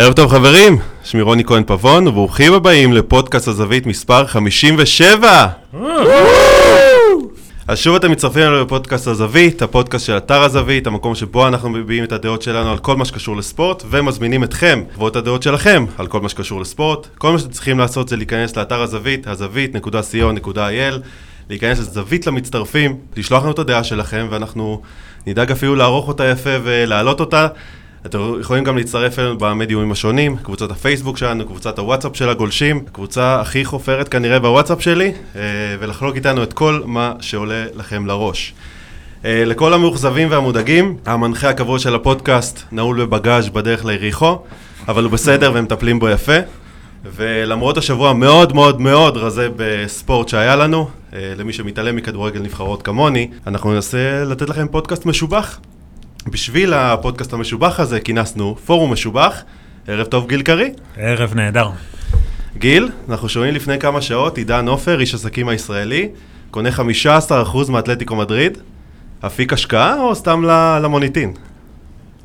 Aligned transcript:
ערב 0.00 0.12
טוב 0.12 0.30
חברים, 0.30 0.78
שמי 1.04 1.22
רוני 1.22 1.44
כהן 1.44 1.62
פבון, 1.66 2.08
וברוכים 2.08 2.52
הבאים 2.52 2.92
לפודקאסט 2.92 3.48
הזווית 3.48 3.86
מספר 3.86 4.26
57! 4.26 5.46
אז 7.68 7.78
שוב 7.78 7.94
אתם 7.94 8.10
מצטרפים 8.10 8.42
אלינו 8.42 8.62
לפודקאסט 8.62 9.06
הזווית, 9.06 9.62
הפודקאסט 9.62 10.06
של 10.06 10.16
אתר 10.16 10.42
הזווית, 10.42 10.86
המקום 10.86 11.14
שבו 11.14 11.48
אנחנו 11.48 11.70
מביעים 11.70 12.04
את 12.04 12.12
הדעות 12.12 12.42
שלנו 12.42 12.70
על 12.70 12.78
כל 12.78 12.96
מה 12.96 13.04
שקשור 13.04 13.36
לספורט, 13.36 13.82
ומזמינים 13.90 14.44
אתכם 14.44 14.82
לבוא 14.94 15.08
את 15.08 15.16
הדעות 15.16 15.42
שלכם 15.42 15.84
על 15.98 16.06
כל 16.06 16.20
מה 16.20 16.28
שקשור 16.28 16.60
לספורט. 16.60 17.06
כל 17.18 17.32
מה 17.32 17.38
שאתם 17.38 17.50
צריכים 17.50 17.78
לעשות 17.78 18.08
זה 18.08 18.16
להיכנס 18.16 18.56
לאתר 18.56 18.82
הזווית, 18.82 19.26
הזווית.co.il, 19.26 20.94
להיכנס 21.50 21.78
לזווית 21.78 22.26
למצטרפים, 22.26 22.96
לשלוח 23.16 23.42
לנו 23.42 23.52
את 23.52 23.58
הדעה 23.58 23.84
שלכם, 23.84 24.26
ואנחנו 24.30 24.82
נדאג 25.26 25.50
אפילו 25.50 25.74
לערוך 25.74 26.08
אותה 26.08 26.24
יפה 26.24 26.50
ולהעלות 26.62 27.20
אותה. 27.20 27.48
אתם 28.06 28.18
יכולים 28.40 28.64
גם 28.64 28.76
להצטרף 28.76 29.18
אלינו 29.18 29.38
במדיומים 29.38 29.92
השונים, 29.92 30.36
קבוצת 30.36 30.70
הפייסבוק 30.70 31.16
שלנו, 31.16 31.46
קבוצת 31.46 31.78
הוואטסאפ 31.78 32.16
של 32.16 32.28
הגולשים, 32.28 32.84
קבוצה 32.92 33.40
הכי 33.40 33.64
חופרת 33.64 34.08
כנראה 34.08 34.38
בוואטסאפ 34.38 34.82
שלי, 34.82 35.12
אה, 35.36 35.40
ולחלוק 35.80 36.16
איתנו 36.16 36.42
את 36.42 36.52
כל 36.52 36.82
מה 36.84 37.12
שעולה 37.20 37.64
לכם 37.74 38.06
לראש. 38.06 38.54
אה, 39.24 39.44
לכל 39.46 39.74
המאוכזבים 39.74 40.30
והמודאגים, 40.30 40.96
המנחה 41.06 41.48
הקבוע 41.48 41.78
של 41.78 41.94
הפודקאסט 41.94 42.62
נעול 42.72 43.04
בבגאז' 43.04 43.48
בדרך 43.48 43.84
ליריחו, 43.84 44.38
אבל 44.88 45.04
הוא 45.04 45.12
בסדר 45.12 45.50
והם 45.54 45.64
מטפלים 45.64 45.98
בו 45.98 46.08
יפה. 46.08 46.38
ולמרות 47.16 47.76
השבוע 47.76 48.12
מאוד 48.12 48.54
מאוד 48.54 48.80
מאוד 48.80 49.16
רזה 49.16 49.48
בספורט 49.56 50.28
שהיה 50.28 50.56
לנו, 50.56 50.88
אה, 51.12 51.32
למי 51.36 51.52
שמתעלם 51.52 51.96
מכדורגל 51.96 52.40
נבחרות 52.40 52.82
כמוני, 52.82 53.30
אנחנו 53.46 53.72
ננסה 53.72 54.24
לתת 54.24 54.48
לכם 54.48 54.68
פודקאסט 54.68 55.06
משובח. 55.06 55.58
בשביל 56.30 56.74
הפודקאסט 56.74 57.32
המשובח 57.32 57.80
הזה 57.80 58.00
כינסנו 58.00 58.56
פורום 58.66 58.92
משובח. 58.92 59.42
ערב 59.86 60.06
טוב 60.06 60.28
גיל 60.28 60.42
קרי. 60.42 60.70
ערב 60.96 61.34
נהדר. 61.34 61.70
גיל, 62.56 62.88
אנחנו 63.08 63.28
שומעים 63.28 63.54
לפני 63.54 63.78
כמה 63.78 64.00
שעות, 64.00 64.38
עידן 64.38 64.68
עופר, 64.68 65.00
איש 65.00 65.14
עסקים 65.14 65.48
הישראלי, 65.48 66.08
קונה 66.50 66.68
15% 66.68 67.70
מאתלטיקו 67.70 68.16
מדריד. 68.16 68.58
אפיק 69.26 69.52
השקעה 69.52 70.00
או 70.00 70.14
סתם 70.14 70.44
למוניטין? 70.82 71.32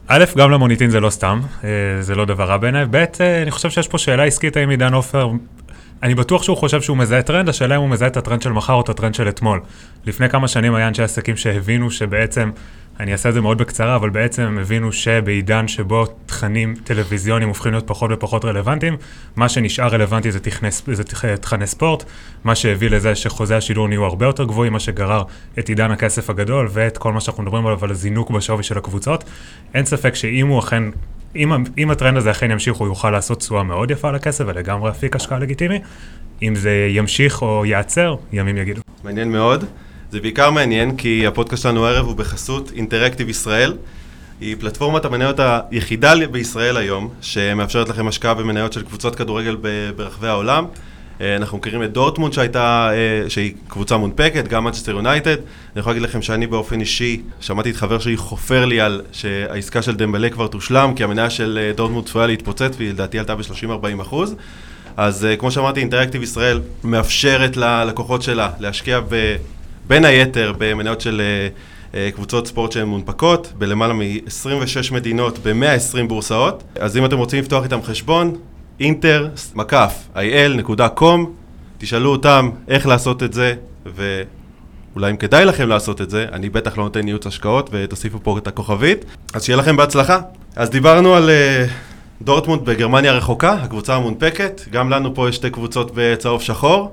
א', 0.07 0.23
גם 0.37 0.51
למוניטין 0.51 0.89
זה 0.89 0.99
לא 0.99 1.09
סתם, 1.09 1.41
אה, 1.63 1.69
זה 2.01 2.15
לא 2.15 2.25
דבר 2.25 2.43
רע 2.43 2.57
בעיניי. 2.57 2.85
ב', 2.91 2.95
אה, 2.95 3.41
אני 3.41 3.51
חושב 3.51 3.69
שיש 3.69 3.87
פה 3.87 3.97
שאלה 3.97 4.23
עסקית 4.23 4.57
האם 4.57 4.69
עידן 4.69 4.93
עופר 4.93 5.29
אני 6.03 6.15
בטוח 6.15 6.43
שהוא 6.43 6.57
חושב 6.57 6.81
שהוא 6.81 6.97
מזהה 6.97 7.21
טרנד, 7.21 7.49
השאלה 7.49 7.75
אם 7.75 7.81
הוא 7.81 7.89
מזהה 7.89 8.07
את 8.07 8.17
הטרנד 8.17 8.41
של 8.41 8.51
מחר 8.51 8.73
או 8.73 8.81
את 8.81 8.89
הטרנד 8.89 9.15
של 9.15 9.29
אתמול. 9.29 9.61
לפני 10.05 10.29
כמה 10.29 10.47
שנים 10.47 10.75
היה 10.75 10.87
אנשי 10.87 11.03
עסקים 11.03 11.37
שהבינו 11.37 11.91
שבעצם 11.91 12.51
אני 12.99 13.11
אעשה 13.11 13.29
את 13.29 13.33
זה 13.33 13.41
מאוד 13.41 13.57
בקצרה, 13.57 13.95
אבל 13.95 14.09
בעצם 14.09 14.41
הם 14.41 14.57
הבינו 14.57 14.91
שבעידן 14.91 15.67
שבו 15.67 16.05
תכנים 16.25 16.75
טלוויזיוניים 16.83 17.49
הופכים 17.49 17.71
להיות 17.71 17.87
פחות 17.87 18.11
ופחות 18.13 18.45
רלוונטיים, 18.45 18.97
מה 19.35 19.49
שנשאר 19.49 19.87
רלוונטי 19.87 20.31
זה, 20.31 20.39
תכני, 20.39 20.69
זה 20.91 21.03
תכני 21.37 21.67
ספורט, 21.67 22.03
מה 22.43 22.55
שהביא 22.55 22.89
לזה 22.89 23.15
שחוזי 23.15 23.55
השידור 23.55 23.87
נהיו 23.87 24.05
הרבה 24.05 24.25
יותר 24.25 24.43
גבוהים, 24.43 24.73
מה 24.73 24.79
שגרר 24.79 25.23
את 25.59 25.69
עידן 25.69 25.91
הכסף 25.91 26.29
הגדול 26.29 26.67
ואת 26.71 26.97
כל 26.97 27.13
מה 27.13 27.21
שאנחנו 27.21 27.43
מדברים 27.43 27.65
עליו, 27.65 27.83
על 27.83 27.91
הזינוק 27.91 28.31
בשווי 28.31 28.63
של 28.63 28.77
הקבוצות. 28.77 29.23
אין 29.73 29.85
ספק 29.85 30.15
שאם 30.15 30.47
הוא 30.47 30.59
אכן, 30.59 30.83
אם, 31.35 31.51
אם 31.77 31.91
הטרנד 31.91 32.17
הזה 32.17 32.31
אכן 32.31 32.51
ימשיך, 32.51 32.75
הוא 32.75 32.87
יוכל 32.87 33.11
לעשות 33.11 33.39
תשואה 33.39 33.63
מאוד 33.63 33.91
יפה 33.91 34.09
על 34.09 34.15
הכסף 34.15 34.43
ולגמרי 34.47 34.91
אפיק 34.91 35.15
השקעה 35.15 35.39
לגיטימי. 35.39 35.79
אם 36.41 36.55
זה 36.55 36.87
ימשיך 36.89 37.41
או 37.41 37.65
ייעצר, 37.65 38.15
ימים 38.33 38.57
יגידו. 38.57 38.81
מעניין 39.03 39.31
מאוד. 39.31 39.65
זה 40.11 40.21
בעיקר 40.21 40.51
מעניין 40.51 40.97
כי 40.97 41.27
הפודקאסט 41.27 41.63
שלנו 41.63 41.87
הערב 41.87 42.05
הוא 42.05 42.15
בחסות 42.15 42.71
אינטראקטיב 42.75 43.29
ישראל. 43.29 43.77
היא 44.41 44.55
פלטפורמת 44.59 45.05
המניות 45.05 45.39
היחידה 45.39 46.13
בישראל 46.31 46.77
היום, 46.77 47.09
שמאפשרת 47.21 47.89
לכם 47.89 48.07
השקעה 48.07 48.33
במניות 48.33 48.73
של 48.73 48.83
קבוצות 48.83 49.15
כדורגל 49.15 49.57
ברחבי 49.95 50.27
העולם. 50.27 50.65
אה, 51.23 51.35
אנחנו 51.35 51.57
מכירים 51.57 51.83
את 51.83 51.93
דורטמונד 51.93 52.33
שהייתה, 52.33 52.89
אה, 52.93 53.29
שהיא 53.29 53.53
קבוצה 53.67 53.97
מונפקת, 53.97 54.47
גם 54.47 54.63
מנצ'סטר 54.63 54.91
יונייטד. 54.91 55.35
אני 55.35 55.79
יכול 55.79 55.91
להגיד 55.91 56.03
לכם 56.03 56.21
שאני 56.21 56.47
באופן 56.47 56.79
אישי, 56.79 57.21
שמעתי 57.39 57.69
את 57.69 57.75
חבר 57.75 57.99
שלי 57.99 58.17
חופר 58.17 58.65
לי 58.65 58.81
על 58.81 59.01
שהעסקה 59.11 59.81
של 59.81 59.95
דמבלה 59.95 60.29
כבר 60.29 60.47
תושלם, 60.47 60.93
כי 60.95 61.03
המניה 61.03 61.29
של 61.29 61.59
אה, 61.61 61.73
דורטמונד 61.75 62.05
צפויה 62.05 62.27
להתפוצץ, 62.27 62.75
והיא 62.77 62.89
לדעתי 62.89 63.19
עלתה 63.19 63.35
ב-30-40 63.35 64.01
אחוז. 64.01 64.35
אז 64.97 65.27
כמו 65.39 65.51
שאמרתי, 65.51 65.79
אינטראקטיב 65.79 66.23
ישראל 66.23 66.61
מאפשרת 66.83 67.57
ללקוחות 67.57 68.21
שלה 68.21 68.49
להשקיע 68.59 68.99
ב... 69.09 69.35
בין 69.87 70.05
היתר 70.05 70.53
במניות 70.57 71.01
של 71.01 71.21
קבוצות 72.15 72.47
ספורט 72.47 72.71
שהן 72.71 72.87
מונפקות, 72.87 73.53
בלמעלה 73.57 73.93
מ-26 73.93 74.93
מדינות, 74.93 75.39
ב-120 75.39 76.07
בורסאות. 76.07 76.63
אז 76.79 76.97
אם 76.97 77.05
אתם 77.05 77.17
רוצים 77.17 77.39
לפתוח 77.39 77.63
איתם 77.63 77.83
חשבון, 77.83 78.35
אינטר, 78.79 79.27
מקף, 79.55 80.07
il.com, 80.15 81.03
תשאלו 81.77 82.11
אותם 82.11 82.49
איך 82.67 82.87
לעשות 82.87 83.23
את 83.23 83.33
זה, 83.33 83.53
ואולי 83.85 85.11
אם 85.11 85.17
כדאי 85.17 85.45
לכם 85.45 85.67
לעשות 85.69 86.01
את 86.01 86.09
זה, 86.09 86.25
אני 86.31 86.49
בטח 86.49 86.77
לא 86.77 86.83
נותן 86.83 87.07
ייעוץ 87.07 87.27
השקעות, 87.27 87.69
ותוסיפו 87.73 88.19
פה 88.23 88.37
את 88.37 88.47
הכוכבית. 88.47 89.05
אז 89.33 89.43
שיהיה 89.43 89.57
לכם 89.57 89.77
בהצלחה. 89.77 90.19
אז 90.55 90.69
דיברנו 90.69 91.15
על... 91.15 91.29
Uh, 91.29 91.71
דורטמונד 92.23 92.65
בגרמניה 92.65 93.11
הרחוקה, 93.11 93.51
הקבוצה 93.51 93.95
המונפקת, 93.95 94.61
גם 94.71 94.89
לנו 94.89 95.15
פה 95.15 95.29
יש 95.29 95.35
שתי 95.35 95.49
קבוצות 95.49 95.91
בצהוב 95.95 96.41
שחור, 96.41 96.91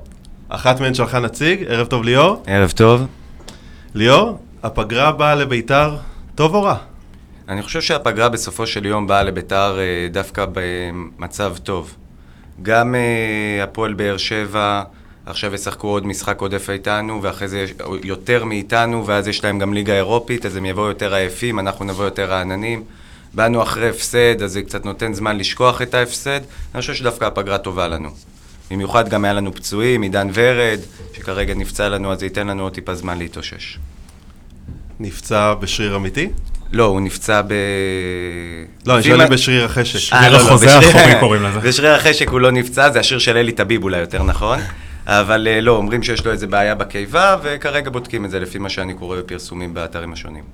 אחת 0.49 0.81
מהן 0.81 0.95
שלחה 0.95 1.19
נציג, 1.19 1.65
ערב 1.69 1.87
טוב 1.87 2.05
ליאור. 2.05 2.43
ערב 2.47 2.71
טוב. 2.71 3.07
ליאור, 3.95 4.39
הפגרה 4.63 5.13
באה 5.13 5.35
לביתר, 5.35 5.97
טוב 6.35 6.55
או 6.55 6.63
רע? 6.63 6.77
אני 7.51 7.63
חושב 7.63 7.81
שהפגרה 7.81 8.29
בסופו 8.29 8.67
של 8.67 8.87
יום 8.87 9.07
באה 9.07 9.23
לביתר 9.23 9.79
אה, 9.79 10.09
דווקא 10.11 10.47
במצב 10.53 11.57
טוב. 11.63 11.95
גם 12.63 12.95
אה, 12.95 13.65
הפועל 13.65 13.93
באר 13.93 14.17
שבע 14.17 14.83
עכשיו 15.27 15.55
ישחקו 15.55 15.89
עוד 15.89 16.07
משחק 16.07 16.41
עודף 16.41 16.71
איתנו, 16.71 17.23
ואחרי 17.23 17.49
זה 17.49 17.65
יותר 18.05 18.45
מאיתנו, 18.45 19.07
ואז 19.07 19.29
יש 19.29 19.45
להם 19.45 19.59
גם 19.59 19.75
ליגה 19.75 19.95
אירופית, 19.95 20.47
אז 20.47 20.57
הם 20.57 20.65
יבואו 20.65 20.89
יותר 20.89 21.15
עייפים, 21.15 21.59
אנחנו 21.59 21.85
נבוא 21.85 22.05
יותר 22.05 22.31
רעננים. 22.31 22.85
באנו 23.35 23.63
אחרי 23.63 23.89
הפסד, 23.89 24.43
אז 24.43 24.53
זה 24.53 24.63
קצת 24.63 24.85
נותן 24.85 25.15
זמן 25.15 25.39
לשכוח 25.39 25.83
את 25.83 25.95
ההפסד. 25.95 26.41
אני 26.75 26.81
חושב 26.81 26.95
שדווקא 26.95 27.25
הפגרה 27.25 27.59
טובה 27.59 27.89
לנו. 27.89 28.09
במיוחד 28.71 29.09
גם 29.09 29.25
היה 29.25 29.33
לנו 29.33 29.55
פצועים, 29.55 30.03
עידן 30.03 30.29
ורד, 30.35 30.81
שכרגע 31.13 31.55
נפצע 31.55 31.89
לנו, 31.89 32.13
אז 32.13 32.19
זה 32.19 32.27
ייתן 32.27 32.47
לנו 32.47 32.63
עוד 32.63 32.73
טיפה 32.73 32.95
זמן 32.95 33.19
להתאושש. 33.19 33.79
נפצע 35.01 35.55
בשריר 35.55 35.97
אמיתי? 35.97 36.29
לא, 36.73 36.85
הוא 36.85 37.01
נפצע 37.01 37.43
ב... 37.43 37.53
לא, 38.87 38.95
אני 38.95 39.03
שואל 39.03 39.27
בשריר 39.27 39.65
החשק. 39.65 39.99
שריר 39.99 40.23
אה, 40.23 40.29
לא, 40.29 40.39
לא, 40.39 40.43
החוזה 40.43 40.77
האחורי 40.77 41.21
קוראים 41.21 41.43
לזה. 41.43 41.61
בשריר 41.61 41.95
החשק 41.95 42.29
הוא 42.29 42.41
לא 42.41 42.51
נפצע, 42.51 42.91
זה 42.91 43.01
השיר 43.01 43.19
של 43.19 43.37
אלי 43.37 43.53
טביב 43.53 43.83
אולי 43.83 43.99
יותר 43.99 44.23
נכון. 44.23 44.59
אבל 45.07 45.49
אה, 45.51 45.61
לא, 45.61 45.77
אומרים 45.77 46.03
שיש 46.03 46.27
לו 46.27 46.33
איזה 46.33 46.47
בעיה 46.47 46.75
בקיבה, 46.75 47.37
וכרגע 47.43 47.91
בודקים 47.91 48.25
את 48.25 48.31
זה 48.31 48.41
לפי 48.41 48.59
מה 48.59 48.69
שאני 48.69 48.95
קורא 48.95 49.17
בפרסומים 49.17 49.75
באתרים 49.75 50.13
השונים. 50.13 50.45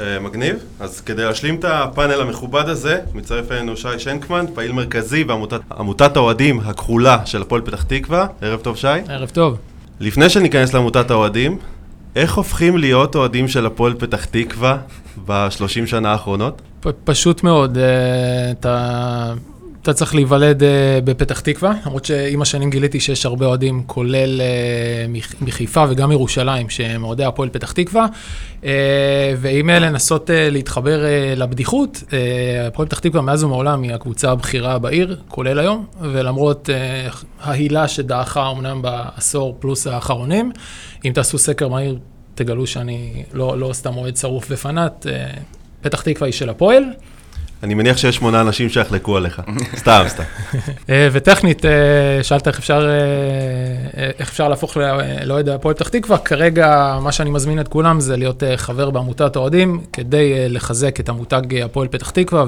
אה, 0.00 0.20
מגניב. 0.20 0.56
אז 0.80 1.00
כדי 1.00 1.24
להשלים 1.24 1.54
את 1.54 1.64
הפאנל 1.64 2.20
המכובד 2.20 2.68
הזה, 2.68 3.00
מצטרף 3.14 3.52
אלינו 3.52 3.76
שי 3.76 3.98
שנקמן, 3.98 4.44
פעיל 4.54 4.72
מרכזי 4.72 5.24
בעמותת 5.24 6.16
האוהדים 6.16 6.60
הכחולה 6.60 7.18
של 7.24 7.42
הפועל 7.42 7.60
פתח 7.60 7.82
תקווה. 7.82 8.26
ערב 8.42 8.60
טוב, 8.60 8.76
שי. 8.76 8.88
ערב 9.08 9.28
טוב. 9.28 9.58
לפני 10.00 10.30
שניכנס 10.30 10.74
לעמותת 10.74 11.10
האוהדים, 11.10 11.58
איך 12.16 12.34
הופכים 12.34 12.76
להיות 12.76 13.16
אוהדים 13.16 13.48
של 13.48 13.66
הפועל 13.66 13.94
פתח 13.98 14.24
תקווה 14.24 14.78
בשלושים 15.26 15.86
שנה 15.86 16.12
האחרונות? 16.12 16.62
פשוט 17.04 17.42
מאוד. 17.42 17.78
אה, 17.78 18.50
אתה... 18.50 19.34
אתה 19.86 19.94
צריך 19.94 20.14
להיוולד 20.14 20.62
uh, 20.62 20.66
בפתח 21.04 21.40
תקווה, 21.40 21.72
למרות 21.86 22.04
שעם 22.04 22.42
השנים 22.42 22.70
גיליתי 22.70 23.00
שיש 23.00 23.26
הרבה 23.26 23.46
אוהדים, 23.46 23.82
כולל 23.86 24.40
uh, 24.40 25.44
מחיפה 25.44 25.84
וגם 25.88 26.12
ירושלים, 26.12 26.70
שהם 26.70 27.04
אוהדי 27.04 27.24
הפועל 27.24 27.48
פתח 27.48 27.72
תקווה. 27.72 28.06
Uh, 28.62 28.66
אלה 29.44 29.78
לנסות 29.78 30.30
uh, 30.30 30.32
להתחבר 30.32 31.00
uh, 31.04 31.38
לבדיחות, 31.38 32.02
uh, 32.06 32.12
הפועל 32.68 32.88
פתח 32.88 32.98
תקווה 32.98 33.22
מאז 33.22 33.44
ומעולם 33.44 33.82
היא 33.82 33.94
הקבוצה 33.94 34.30
הבכירה 34.30 34.78
בעיר, 34.78 35.16
כולל 35.28 35.58
היום, 35.58 35.86
ולמרות 36.00 36.68
uh, 36.68 37.24
ההילה 37.40 37.88
שדעכה 37.88 38.50
אמנם 38.50 38.82
בעשור 38.82 39.56
פלוס 39.60 39.86
האחרונים, 39.86 40.52
אם 41.04 41.12
תעשו 41.12 41.38
סקר 41.38 41.68
מהיר, 41.68 41.98
תגלו 42.36 42.66
שאני 42.66 43.24
לא, 43.32 43.58
לא 43.58 43.72
סתם 43.72 43.96
אוהד 43.96 44.16
שרוף 44.16 44.46
ופנאט, 44.50 45.06
uh, 45.06 45.38
פתח 45.80 46.02
תקווה 46.02 46.26
היא 46.26 46.32
של 46.32 46.48
הפועל. 46.48 46.84
אני 47.62 47.74
מניח 47.74 47.96
שיש 47.96 48.16
שמונה 48.16 48.40
אנשים 48.40 48.68
שיחלקו 48.68 49.16
עליך. 49.16 49.42
סתם, 49.76 50.04
סתם. 50.08 50.22
אה, 50.90 51.08
וטכנית, 51.12 51.64
אה, 51.64 51.70
שאלת 52.22 52.48
איך 52.48 52.58
אפשר, 52.58 52.88
אה, 52.88 54.10
איך 54.18 54.28
אפשר 54.28 54.48
להפוך 54.48 54.76
לאוהד 55.24 55.48
הפועל 55.48 55.74
פתח 55.74 55.88
תקווה. 55.88 56.18
כרגע, 56.18 56.98
מה 57.02 57.12
שאני 57.12 57.30
מזמין 57.30 57.60
את 57.60 57.68
כולם 57.68 58.00
זה 58.00 58.16
להיות 58.16 58.42
חבר 58.56 58.90
בעמותת 58.90 59.36
האוהדים, 59.36 59.80
כדי 59.92 60.48
לחזק 60.48 61.00
את 61.00 61.08
המותג 61.08 61.62
הפועל 61.64 61.88
פתח 61.88 62.10
תקווה 62.10 62.44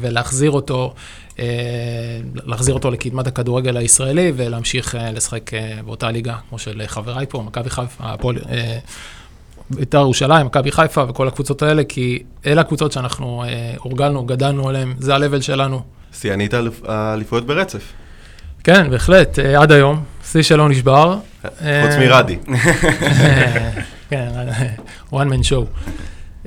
ולהחזיר 0.00 0.50
אותו, 0.50 0.94
להחזיר 2.34 2.74
אותו 2.74 2.90
לקדמת 2.90 3.26
הכדורגל 3.26 3.76
הישראלי 3.76 4.32
ולהמשיך 4.36 4.96
לשחק 5.12 5.50
באותה 5.84 6.10
ליגה, 6.10 6.36
כמו 6.48 6.58
של 6.58 6.82
חבריי 6.86 7.26
פה, 7.28 7.42
מכבי 7.42 7.70
חיפה, 7.70 8.04
הפועל... 8.04 8.36
בית"ר 9.70 9.98
ירושלים, 9.98 10.46
מכבי 10.46 10.72
חיפה 10.72 11.04
וכל 11.08 11.28
הקבוצות 11.28 11.62
האלה, 11.62 11.84
כי 11.84 12.22
אלה 12.46 12.60
הקבוצות 12.60 12.92
שאנחנו 12.92 13.44
אה, 13.44 13.74
הורגלנו, 13.78 14.24
גדלנו 14.24 14.68
עליהן, 14.68 14.94
זה 14.98 15.14
ה-level 15.14 15.40
שלנו. 15.40 15.82
שיאנית 16.12 16.54
האליפויות 16.88 17.46
ברצף. 17.46 17.92
כן, 18.64 18.90
בהחלט, 18.90 19.38
אה, 19.38 19.62
עד 19.62 19.72
היום, 19.72 20.02
שיא 20.24 20.42
שלא 20.42 20.68
נשבר. 20.68 21.16
חוץ 21.42 21.58
אה, 21.62 21.98
מרדי. 21.98 22.36
כן, 24.10 24.28
one 25.12 25.14
man 25.14 25.50
show. 25.50 25.88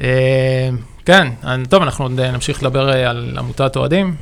אה, 0.01 0.69
כן, 1.06 1.27
טוב, 1.69 1.83
אנחנו 1.83 2.06
עוד 2.06 2.19
אה, 2.19 2.31
נמשיך 2.31 2.63
לדבר 2.63 2.94
אה, 2.94 3.09
על 3.09 3.35
עמותת 3.38 3.75
אוהדים. 3.75 4.15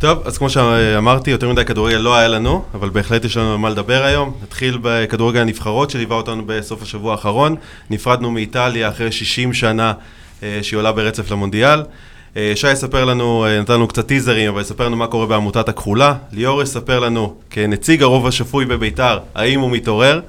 טוב, 0.00 0.22
אז 0.24 0.38
כמו 0.38 0.50
שאמרתי, 0.50 1.30
יותר 1.30 1.48
מדי 1.48 1.64
כדורגל 1.64 1.96
לא 1.96 2.16
היה 2.16 2.28
לנו, 2.28 2.64
אבל 2.74 2.88
בהחלט 2.88 3.24
יש 3.24 3.36
לנו 3.36 3.52
על 3.52 3.58
מה 3.58 3.70
לדבר 3.70 4.02
היום. 4.04 4.32
נתחיל 4.42 4.78
בכדורגל 4.82 5.40
הנבחרות 5.40 5.90
שליווה 5.90 6.16
אותנו 6.16 6.42
בסוף 6.46 6.82
השבוע 6.82 7.12
האחרון. 7.12 7.56
נפרדנו 7.90 8.30
מאיטליה 8.30 8.88
אחרי 8.88 9.12
60 9.12 9.52
שנה 9.52 9.92
אה, 10.42 10.58
שהיא 10.62 10.78
עולה 10.78 10.92
ברצף 10.92 11.30
למונדיאל. 11.30 11.82
אה, 12.36 12.52
שי 12.54 12.72
יספר 12.72 13.04
לנו, 13.04 13.44
אה, 13.44 13.60
נתן 13.60 13.72
לנו 13.72 13.88
קצת 13.88 14.06
טיזרים, 14.06 14.48
אבל 14.48 14.60
יספר 14.60 14.86
לנו 14.86 14.96
מה 14.96 15.06
קורה 15.06 15.26
בעמותת 15.26 15.68
הכחולה. 15.68 16.14
ליאור 16.32 16.62
יספר 16.62 17.00
לנו, 17.00 17.34
כנציג 17.50 18.02
הרוב 18.02 18.26
השפוי 18.26 18.64
בביתר, 18.64 19.18
האם 19.34 19.60
הוא 19.60 19.70
מתעורר. 19.70 20.20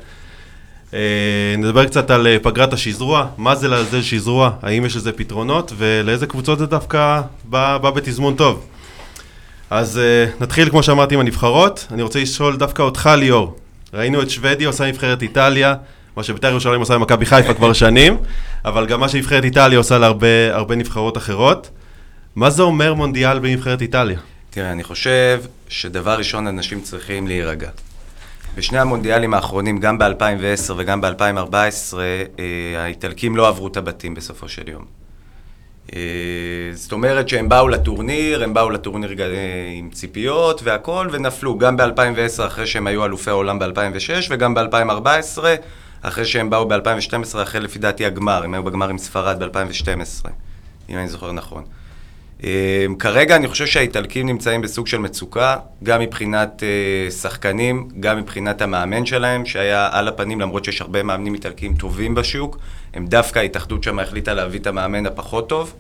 נדבר 1.58 1.86
קצת 1.86 2.12
על 2.12 2.28
פגרת 2.42 2.74
השזרוע, 2.74 3.28
מה 3.38 3.56
זה 3.56 3.68
לעזל 3.68 4.02
שזרוע, 4.02 4.52
האם 4.62 4.86
יש 4.86 4.96
לזה 4.96 5.12
פתרונות, 5.12 5.74
ולאיזה 5.78 6.28
קבוצות 6.28 6.60
זה 6.60 6.66
דווקא 6.66 7.22
בא, 7.44 7.78
בא 7.78 7.90
בתזמון 7.90 8.36
טוב. 8.36 8.66
אז 9.70 10.00
uh, 10.00 10.44
נתחיל, 10.44 10.70
כמו 10.70 10.84
שאמרתי, 10.84 11.16
עם 11.16 11.22
הנבחרות. 11.22 11.88
אני 11.92 12.02
רוצה 12.02 12.20
לשאול 12.20 12.58
דווקא 12.58 12.82
אותך, 12.82 13.10
ליאור. 13.18 13.58
ראינו 13.94 14.22
את 14.22 14.30
שוודיה 14.30 14.68
עושה 14.68 14.88
נבחרת 14.88 15.22
איטליה, 15.22 15.76
מה 16.16 16.24
שבית"ר 16.24 16.48
ירושלים 16.48 16.80
עושה 16.80 16.94
למכבי 16.94 17.26
חיפה 17.26 17.54
כבר 17.54 17.74
שנים, 17.74 18.18
אבל 18.66 18.86
גם 18.86 19.00
מה 19.00 19.10
שנבחרת 19.10 19.44
איטליה 19.44 19.78
עושה 19.78 19.98
להרבה 19.98 20.56
הרבה 20.56 20.76
נבחרות 20.76 21.18
אחרות. 21.18 21.70
מה 22.36 22.50
זה 22.50 22.64
אומר 22.64 22.94
מונדיאל 22.94 23.40
בנבחרת 23.40 23.82
איטליה? 23.82 24.20
תראה, 24.50 24.72
אני 24.72 24.84
חושב 24.84 25.42
שדבר 25.68 26.18
ראשון, 26.18 26.48
אנשים 26.48 26.82
צריכים 26.82 27.28
להירגע. 27.28 27.70
בשני 28.56 28.80
המונדיאלים 28.80 29.34
האחרונים, 29.34 29.80
גם 29.80 29.98
ב-2010 29.98 30.74
וגם 30.78 31.02
ב-2014, 31.02 31.98
אה, 31.98 32.84
האיטלקים 32.84 33.36
לא 33.36 33.48
עברו 33.48 33.68
את 33.68 33.78
הבתים 33.78 34.14
בסופו 34.16 34.50
של 34.50 34.70
יום. 34.70 34.99
אה, 35.96 36.02
זאת 36.74 36.92
אומרת 36.92 37.30
שהם 37.30 37.50
באו 37.50 37.68
לטורניר, 37.68 38.44
הם 38.44 38.54
באו 38.54 38.70
לטורניר 38.70 39.16
אה, 39.20 39.26
עם 39.74 39.90
ציפיות 39.90 40.62
והכל, 40.64 41.08
ונפלו 41.12 41.58
גם 41.58 41.78
ב-2010 41.78 42.48
אחרי 42.48 42.68
שהם 42.68 42.88
היו 42.88 43.06
אלופי 43.06 43.30
העולם 43.30 43.60
ב-2006, 43.60 44.28
וגם 44.30 44.54
ב-2014 44.54 45.44
אחרי 46.02 46.26
שהם 46.26 46.50
באו 46.50 46.68
ב-2012, 46.68 47.42
אחרי 47.44 47.62
לפי 47.62 47.80
דעתי 47.80 48.06
הגמר, 48.06 48.44
הם 48.44 48.54
היו 48.54 48.64
בגמר 48.64 48.90
עם 48.90 48.98
ספרד 48.98 49.44
ב-2012, 49.44 50.30
אם 50.90 50.98
אני 50.98 51.08
זוכר 51.08 51.32
נכון. 51.32 51.64
אה, 52.44 52.86
כרגע 53.00 53.36
אני 53.36 53.48
חושב 53.48 53.66
שהאיטלקים 53.66 54.26
נמצאים 54.26 54.62
בסוג 54.62 54.88
של 54.88 54.98
מצוקה, 54.98 55.58
גם 55.84 56.02
מבחינת 56.02 56.64
אה, 56.64 57.12
שחקנים, 57.12 57.88
גם 58.00 58.18
מבחינת 58.18 58.62
המאמן 58.62 59.06
שלהם, 59.06 59.46
שהיה 59.46 59.90
על 59.92 60.08
הפנים, 60.08 60.42
למרות 60.42 60.66
שיש 60.66 60.82
הרבה 60.82 61.04
מאמנים 61.04 61.34
איטלקים 61.34 61.76
טובים 61.76 62.16
בשוק, 62.16 62.58
הם 62.94 63.08
דווקא, 63.08 63.40
ההתאחדות 63.40 63.84
שם 63.84 64.00
החליטה 64.00 64.34
להביא 64.34 64.60
את 64.60 64.68
המאמן 64.68 65.06
הפחות 65.06 65.50
טוב. 65.50 65.74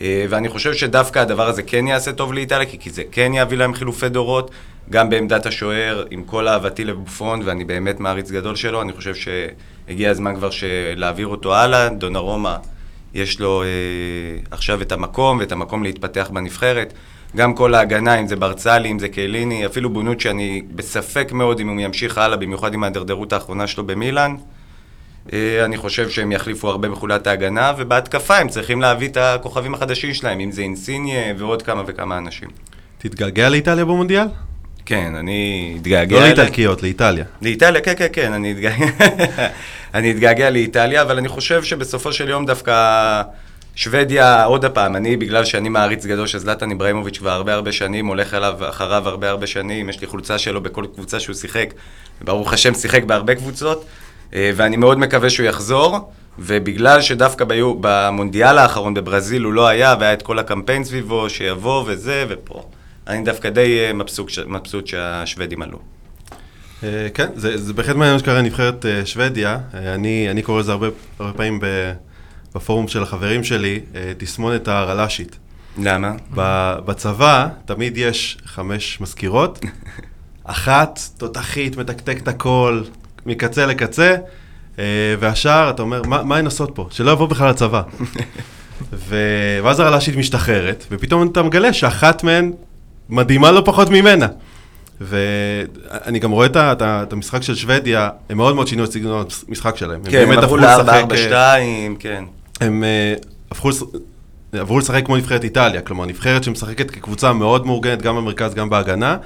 אה, 0.00 0.26
ואני 0.28 0.48
חושב 0.48 0.74
שדווקא 0.74 1.18
הדבר 1.18 1.48
הזה 1.48 1.62
כן 1.62 1.86
יעשה 1.86 2.12
טוב 2.12 2.32
לאיטליה, 2.32 2.66
כי 2.66 2.90
זה 2.90 3.02
כן 3.12 3.32
יביא 3.34 3.58
להם 3.58 3.74
חילופי 3.74 4.08
דורות, 4.08 4.50
גם 4.90 5.10
בעמדת 5.10 5.46
השוער, 5.46 6.04
עם 6.10 6.24
כל 6.24 6.48
אהבתי 6.48 6.84
לבופון, 6.84 7.40
ואני 7.44 7.64
באמת 7.64 8.00
מעריץ 8.00 8.30
גדול 8.30 8.56
שלו, 8.56 8.82
אני 8.82 8.92
חושב 8.92 9.14
שהגיע 9.14 10.10
הזמן 10.10 10.34
כבר 10.36 10.48
להעביר 10.96 11.26
אותו 11.26 11.54
הלאה. 11.54 11.88
דונרומה, 11.88 12.56
יש 13.14 13.40
לו 13.40 13.62
אה, 13.62 13.68
עכשיו 14.50 14.82
את 14.82 14.92
המקום, 14.92 15.38
ואת 15.38 15.52
המקום 15.52 15.82
להתפתח 15.82 16.30
בנבחרת. 16.32 16.92
גם 17.36 17.54
כל 17.54 17.74
ההגנה, 17.74 18.20
אם 18.20 18.26
זה 18.26 18.36
ברצלי, 18.36 18.90
אם 18.90 18.98
זה 18.98 19.08
קליני, 19.08 19.66
אפילו 19.66 19.90
בונוצ'י, 19.90 20.30
אני 20.30 20.62
בספק 20.74 21.32
מאוד 21.32 21.60
אם 21.60 21.68
הוא 21.68 21.80
ימשיך 21.80 22.18
הלאה, 22.18 22.36
במיוחד 22.36 22.74
עם 22.74 22.84
ההידרדרות 22.84 23.32
האחרונה 23.32 23.66
שלו 23.66 23.86
במילאן. 23.86 24.36
אה, 25.32 25.64
אני 25.64 25.76
חושב 25.76 26.10
שהם 26.10 26.32
יחליפו 26.32 26.68
הרבה 26.68 26.88
בחולת 26.88 27.26
ההגנה, 27.26 27.72
ובהתקפה 27.78 28.36
הם 28.36 28.48
צריכים 28.48 28.80
להביא 28.80 29.08
את 29.08 29.16
הכוכבים 29.16 29.74
החדשים 29.74 30.14
שלהם, 30.14 30.40
אם 30.40 30.52
זה 30.52 30.62
אינסיניה 30.62 31.34
ועוד 31.38 31.62
כמה 31.62 31.82
וכמה 31.86 32.18
אנשים. 32.18 32.48
תתגעגע 32.98 33.48
לאיטליה 33.48 33.84
במונדיאל? 33.84 34.26
כן, 34.92 35.14
אני 35.14 35.74
אתגעגע... 35.80 36.16
לא. 36.16 36.26
לאיטלקיות, 36.26 36.82
לאיטליה. 36.82 37.24
לאיטליה, 37.42 37.80
כן, 37.80 37.94
כן, 37.96 38.06
כן, 38.12 38.32
אני 38.32 38.52
אתגעגע, 38.52 38.86
אני 39.94 40.10
אתגעגע 40.10 40.50
לאיטליה, 40.50 41.02
אבל 41.02 41.18
אני 41.18 41.28
חושב 41.28 41.62
שבסופו 41.62 42.12
של 42.12 42.28
יום 42.28 42.46
דווקא 42.46 43.22
שוודיה, 43.74 44.44
עוד 44.44 44.64
הפעם, 44.64 44.96
אני, 44.96 45.16
בגלל 45.16 45.44
שאני 45.44 45.68
מעריץ 45.68 46.06
גדול 46.06 46.26
של 46.26 46.38
זלטן 46.38 46.70
איברהימוביץ' 46.70 47.18
כבר 47.18 47.30
הרבה 47.30 47.54
הרבה 47.54 47.72
שנים, 47.72 48.06
הולך 48.06 48.34
אליו 48.34 48.54
אחריו 48.68 49.08
הרבה 49.08 49.30
הרבה 49.30 49.46
שנים, 49.46 49.88
יש 49.88 50.00
לי 50.00 50.06
חולצה 50.06 50.38
שלו 50.38 50.60
בכל 50.60 50.84
קבוצה 50.94 51.20
שהוא 51.20 51.34
שיחק, 51.34 51.74
ברוך 52.20 52.52
השם 52.52 52.74
שיחק 52.74 53.04
בהרבה 53.04 53.34
קבוצות, 53.34 53.84
אה, 54.34 54.50
ואני 54.56 54.76
מאוד 54.76 54.98
מקווה 54.98 55.30
שהוא 55.30 55.46
יחזור, 55.46 56.12
ובגלל 56.38 57.00
שדווקא 57.00 57.44
ביו, 57.44 57.74
במונדיאל 57.80 58.58
האחרון 58.58 58.94
בברזיל 58.94 59.42
הוא 59.42 59.52
לא 59.52 59.68
היה, 59.68 59.94
והיה 60.00 60.12
את 60.12 60.22
כל 60.22 60.38
הקמפיין 60.38 60.84
סביבו, 60.84 61.30
שיבוא 61.30 61.84
וזה, 61.86 62.24
ופה. 62.28 62.62
אני 63.06 63.24
דווקא 63.24 63.50
די 63.50 63.80
אה, 63.80 63.92
מבסוט, 63.92 64.30
מבסוט 64.46 64.86
שהשוודים 64.86 65.62
עלו. 65.62 65.78
אה, 66.82 67.08
כן, 67.14 67.28
זה, 67.34 67.58
זה 67.58 67.72
בהחלט 67.72 67.96
מעניין 67.96 68.14
מה 68.14 68.18
שקרה 68.18 68.38
לנבחרת 68.38 68.86
אה, 68.86 69.06
שוודיה. 69.06 69.58
אני, 69.74 70.30
אני 70.30 70.42
קורא 70.42 70.60
לזה 70.60 70.72
הרבה, 70.72 70.86
הרבה 71.18 71.32
פעמים 71.32 71.60
בפורום 72.54 72.88
של 72.88 73.02
החברים 73.02 73.44
שלי, 73.44 73.80
תסמונת 74.18 74.68
הרל"שית. 74.68 75.38
למה? 75.78 76.12
בצבא 76.84 77.48
תמיד 77.64 77.96
יש 77.96 78.38
חמש 78.44 79.00
מזכירות, 79.00 79.58
אחת 80.44 81.00
תותחית, 81.16 81.76
מתקתק 81.76 82.18
את 82.22 82.28
הכל, 82.28 82.82
מקצה 83.26 83.66
לקצה, 83.66 84.16
והשאר, 85.18 85.70
אתה 85.70 85.82
אומר, 85.82 86.02
מה, 86.02 86.22
מה 86.22 86.36
הן 86.36 86.44
עושות 86.44 86.70
פה? 86.74 86.88
שלא 86.90 87.10
יבוא 87.10 87.26
בכלל 87.26 87.50
לצבא. 87.50 87.82
ו- 88.92 89.58
ואז 89.62 89.80
הרל"שית 89.80 90.16
משתחררת, 90.16 90.84
ופתאום 90.90 91.28
אתה 91.28 91.42
מגלה 91.42 91.72
שאחת 91.72 92.24
מהן 92.24 92.52
מדהימה 93.12 93.50
לא 93.50 93.62
פחות 93.64 93.90
ממנה. 93.90 94.26
ואני 95.00 96.18
גם 96.18 96.30
רואה 96.30 96.46
את, 96.46 96.56
את, 96.56 96.82
את 96.82 97.12
המשחק 97.12 97.42
של 97.42 97.54
שוודיה, 97.54 98.08
הם 98.30 98.36
מאוד 98.36 98.54
מאוד 98.54 98.68
שינו 98.68 98.84
את 98.84 98.92
סגנון 98.92 99.24
המשחק 99.48 99.76
שלהם. 99.76 100.00
כן, 100.04 100.22
הם 100.22 100.38
עברו 100.38 100.56
לשחק, 100.56 101.04
ל-4-4-2, 101.10 101.32
אה, 101.32 101.86
כן. 101.98 102.24
הם 102.60 102.84
אה, 102.84 103.14
הפכו, 103.50 103.70
עברו 104.52 104.78
לשחק 104.78 105.06
כמו 105.06 105.16
נבחרת 105.16 105.44
איטליה, 105.44 105.80
כלומר 105.80 106.06
נבחרת 106.06 106.44
שמשחקת 106.44 106.90
כקבוצה 106.90 107.32
מאוד 107.32 107.66
מאורגנת 107.66 108.02
גם 108.02 108.16
במרכז 108.16 108.54
גם 108.54 108.70
בהגנה, 108.70 109.16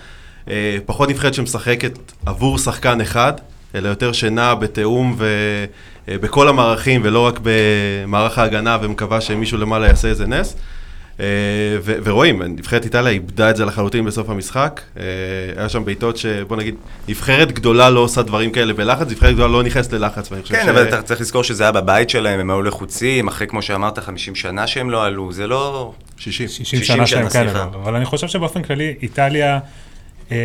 אה, 0.50 0.76
פחות 0.86 1.08
נבחרת 1.08 1.34
שמשחקת 1.34 1.98
עבור 2.26 2.58
שחקן 2.58 3.00
אחד, 3.00 3.32
אלא 3.74 3.88
יותר 3.88 4.12
שנעה 4.12 4.54
בתיאום 4.54 5.16
ובכל 6.08 6.48
המערכים 6.48 7.00
ולא 7.04 7.26
רק 7.26 7.40
במערך 7.42 8.38
ההגנה 8.38 8.78
ומקווה 8.82 9.20
שמישהו 9.20 9.58
למעלה 9.58 9.86
יעשה 9.86 10.08
איזה 10.08 10.26
נס. 10.26 10.56
אה, 11.20 11.26
ורואים, 11.82 12.42
נבחרת 12.42 12.84
איטליה 12.84 13.12
איבדה 13.12 13.50
את 13.50 13.56
זה 13.56 13.64
לחלוטין 13.64 14.04
בסוף 14.04 14.30
המשחק. 14.30 14.80
אה, 14.96 15.02
היה 15.56 15.68
שם 15.68 15.84
בעיטות 15.84 16.16
שבוא 16.16 16.56
נגיד, 16.56 16.74
נבחרת 17.08 17.52
גדולה 17.52 17.90
לא 17.90 18.00
עושה 18.00 18.22
דברים 18.22 18.50
כאלה 18.50 18.72
בלחץ, 18.72 19.10
נבחרת 19.10 19.34
גדולה 19.34 19.48
לא 19.48 19.62
נכנסת 19.62 19.92
ללחץ. 19.92 20.28
כן, 20.44 20.68
אבל 20.68 20.88
אתה 20.88 21.02
צריך 21.02 21.20
לזכור 21.20 21.44
שזה 21.44 21.62
היה 21.62 21.72
בבית 21.72 22.10
שלהם, 22.10 22.40
הם 22.40 22.50
היו 22.50 22.62
לחוצים, 22.62 23.28
אחרי, 23.28 23.46
כמו 23.46 23.62
שאמרת, 23.62 23.98
50 23.98 24.34
שנה 24.34 24.66
שהם 24.66 24.90
לא 24.90 25.04
עלו, 25.04 25.32
זה 25.32 25.46
לא... 25.46 25.92
60. 26.18 26.48
60 26.48 26.64
60 26.64 26.84
שנה 26.84 27.06
שהם 27.06 27.28
כאלה, 27.28 27.50
סליחה. 27.50 27.68
אבל 27.82 27.94
אני 27.94 28.04
חושב 28.04 28.28
שבאופן 28.28 28.62
כללי, 28.62 28.94
איטליה, 29.02 29.58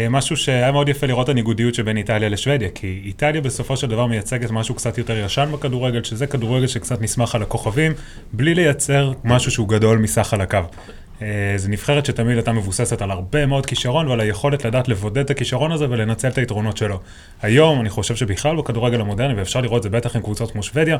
משהו 0.09 0.37
שהיה 0.37 0.71
מאוד 0.71 0.89
יפה 0.89 1.07
לראות 1.07 1.23
את 1.23 1.29
הניגודיות 1.29 1.75
שבין 1.75 1.97
איטליה 1.97 2.29
לשוודיה, 2.29 2.69
כי 2.75 3.01
איטליה 3.05 3.41
בסופו 3.41 3.77
של 3.77 3.87
דבר 3.87 4.05
מייצגת 4.05 4.51
משהו 4.51 4.75
קצת 4.75 4.97
יותר 4.97 5.17
ישן 5.17 5.49
בכדורגל, 5.53 6.03
שזה 6.03 6.27
כדורגל 6.27 6.67
שקצת 6.67 7.01
נסמך 7.01 7.35
על 7.35 7.41
הכוכבים, 7.41 7.91
בלי 8.33 8.55
לייצר 8.55 9.13
משהו 9.23 9.51
שהוא 9.51 9.67
גדול 9.67 9.97
מסך 9.97 10.33
על 10.33 10.41
הקו. 10.41 10.59
אה, 11.21 11.53
זו 11.57 11.69
נבחרת 11.69 12.05
שתמיד 12.05 12.37
הייתה 12.37 12.51
מבוססת 12.51 13.01
על 13.01 13.11
הרבה 13.11 13.45
מאוד 13.45 13.65
כישרון 13.65 14.07
ועל 14.07 14.19
היכולת 14.19 14.65
לדעת 14.65 14.87
לבודד 14.87 15.17
את 15.17 15.29
הכישרון 15.29 15.71
הזה 15.71 15.89
ולנצל 15.89 16.27
את 16.27 16.37
היתרונות 16.37 16.77
שלו. 16.77 16.99
היום 17.41 17.81
אני 17.81 17.89
חושב 17.89 18.15
שבכלל 18.15 18.55
בכדורגל 18.55 19.01
המודרני, 19.01 19.33
ואפשר 19.33 19.61
לראות 19.61 19.77
את 19.77 19.83
זה 19.83 19.89
בטח 19.89 20.15
עם 20.15 20.21
קבוצות 20.21 20.51
כמו 20.51 20.63
שוודיה, 20.63 20.97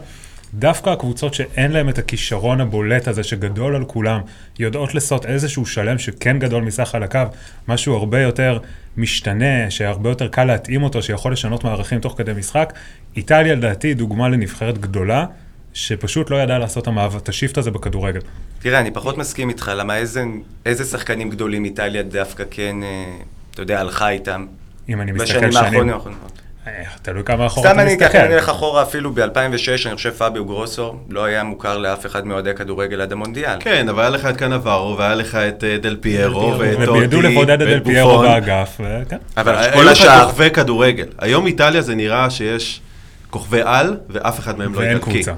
דווקא 0.54 0.90
הקבוצות 0.90 1.34
שאין 1.34 1.72
להן 1.72 1.90
את 1.90 1.98
הכישרון 1.98 2.62
הבולט 2.62 3.08
הזה 3.08 3.24
שגדול 3.24 3.76
על 3.76 3.86
כולם, 3.86 4.22
יודעות 4.60 4.96
לעשות 4.96 5.26
איזשהו 5.26 5.66
שלם 5.66 5.98
שכן 5.98 6.40
גדול 6.40 6.64
מסך 6.64 6.96
על 6.96 7.04
הקו, 7.04 7.20
משהו 7.68 7.96
הרבה 7.96 8.22
יותר 8.22 8.60
משתנה, 8.98 9.72
שהרבה 9.72 10.10
יותר 10.10 10.28
קל 10.28 10.44
להתאים 10.44 10.84
אותו, 10.84 11.02
שיכול 11.02 11.32
לשנות 11.32 11.64
מערכים 11.64 12.00
תוך 12.00 12.16
כדי 12.18 12.32
משחק. 12.34 12.74
איטליה 13.16 13.56
לדעתי 13.56 13.94
דוגמה 13.94 14.30
לנבחרת 14.30 14.78
גדולה, 14.78 15.26
שפשוט 15.74 16.30
לא 16.30 16.36
ידעה 16.36 16.60
לעשות 16.60 16.88
המעבר- 16.88 17.18
את 17.18 17.30
השיפט 17.30 17.58
הזה 17.58 17.72
בכדורגל. 17.72 18.20
תראה, 18.60 18.80
אני 18.80 18.92
פחות 18.92 19.18
מסכים 19.18 19.50
איתך, 19.50 19.72
למה 19.76 19.98
איזה, 19.98 20.24
איזה 20.66 20.84
שחקנים 20.86 21.30
גדולים 21.30 21.66
איטליה 21.66 22.04
דווקא 22.04 22.44
כן, 22.52 22.76
אה, 22.84 23.06
אתה 23.54 23.62
יודע, 23.62 23.80
הלכה 23.80 24.10
איתם. 24.10 24.46
אם 24.90 25.02
אני 25.02 25.12
מסתכל 25.12 25.38
בשנים 25.48 25.52
שנים. 25.52 25.90
האחרונות. 25.90 26.32
אה, 26.68 26.84
תלוי 27.02 27.24
כמה 27.24 27.46
אחורה 27.48 27.68
סתם 27.70 27.76
אתה 27.80 27.84
אני 27.88 27.94
מסתכל. 27.96 28.10
ככה 28.18 28.28
נלך 28.28 28.50
אחורה, 28.50 28.82
אפילו 28.84 29.12
ב-2006, 29.14 29.86
אני 29.88 29.96
חושב 29.96 30.10
פביו 30.12 30.46
גרוסו 30.46 30.96
לא 31.10 31.24
היה 31.24 31.44
מוכר 31.44 31.78
לאף 31.78 32.06
אחד 32.06 32.26
מאוהדי 32.28 32.54
כדורגל 32.56 33.02
עד 33.02 33.12
המונדיאל. 33.12 33.58
כן, 33.60 33.90
אבל 33.90 34.02
היה 34.02 34.10
לך 34.10 34.26
את 34.26 34.38
קנברו, 34.38 34.96
והיה 34.98 35.16
לך 35.16 35.36
את 35.36 35.64
אה, 35.64 35.78
דל 35.78 35.98
פיירו, 36.02 36.56
ואת 36.60 36.78
טוטי, 36.78 36.90
והם 36.92 37.04
ידעו 37.04 37.22
לבודד 37.22 37.62
את 37.62 37.68
דל 37.68 37.80
פיירו. 37.84 38.20
באגף, 38.20 38.80
וכן. 38.80 39.18
אבל 39.38 39.56
כל 39.74 39.88
השאר, 39.88 40.26
כוכבי 40.26 40.50
כדורגל. 40.50 41.08
היום 41.20 41.48
איטליה 41.48 41.82
זה 41.82 41.96
נראה 41.96 42.30
שיש 42.30 42.82
כוכבי 43.30 43.62
על, 43.66 43.98
ואף 44.10 44.40
אחד 44.40 44.58
מהם 44.58 44.74
לא 44.74 44.80
ואין 44.80 44.96
איטלקי. 44.98 45.12
קבוצה. 45.12 45.34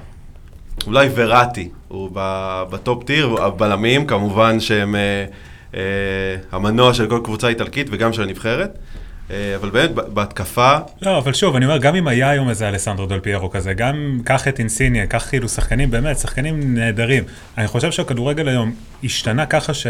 אולי 0.88 1.10
וראטי, 1.16 1.70
הוא 1.88 2.10
בטופ 2.70 3.04
טיר, 3.04 3.36
הבלמים 3.44 4.06
כמובן 4.06 4.60
שהם 4.60 4.96
אה, 4.96 5.26
אה, 5.76 5.80
המנוע 6.52 6.94
של 6.94 7.08
כל 7.10 7.22
קבוצה 7.24 7.48
איטלקית 7.48 7.88
וגם 7.92 8.14
של 8.14 8.22
הנבחרת, 8.22 8.78
אה, 9.32 9.56
אבל 9.56 9.70
באמת 9.70 9.92
בהתקפה, 9.92 10.78
לא, 11.02 11.18
אבל 11.18 11.34
שוב, 11.34 11.56
אני 11.56 11.66
אומר, 11.66 11.78
גם 11.78 11.96
אם 11.96 12.08
היה 12.08 12.30
היום 12.30 12.50
איזה 12.50 12.70
אלסנדרו 12.70 13.06
דל 13.06 13.20
פיירו 13.20 13.50
כזה, 13.50 13.74
גם 13.74 14.20
קח 14.24 14.48
את 14.48 14.60
אינסיניה, 14.60 15.08
קח 15.08 15.30
כאילו 15.30 15.50
שחקנים, 15.50 15.92
באמת, 15.92 16.20
שחקנים 16.20 16.76
נהדרים. 16.76 17.24
אני 17.58 17.68
חושב 17.68 17.92
שהכדורגל 17.92 18.48
היום 18.48 18.76
השתנה 19.04 19.46
ככה 19.46 19.74
ש... 19.74 19.88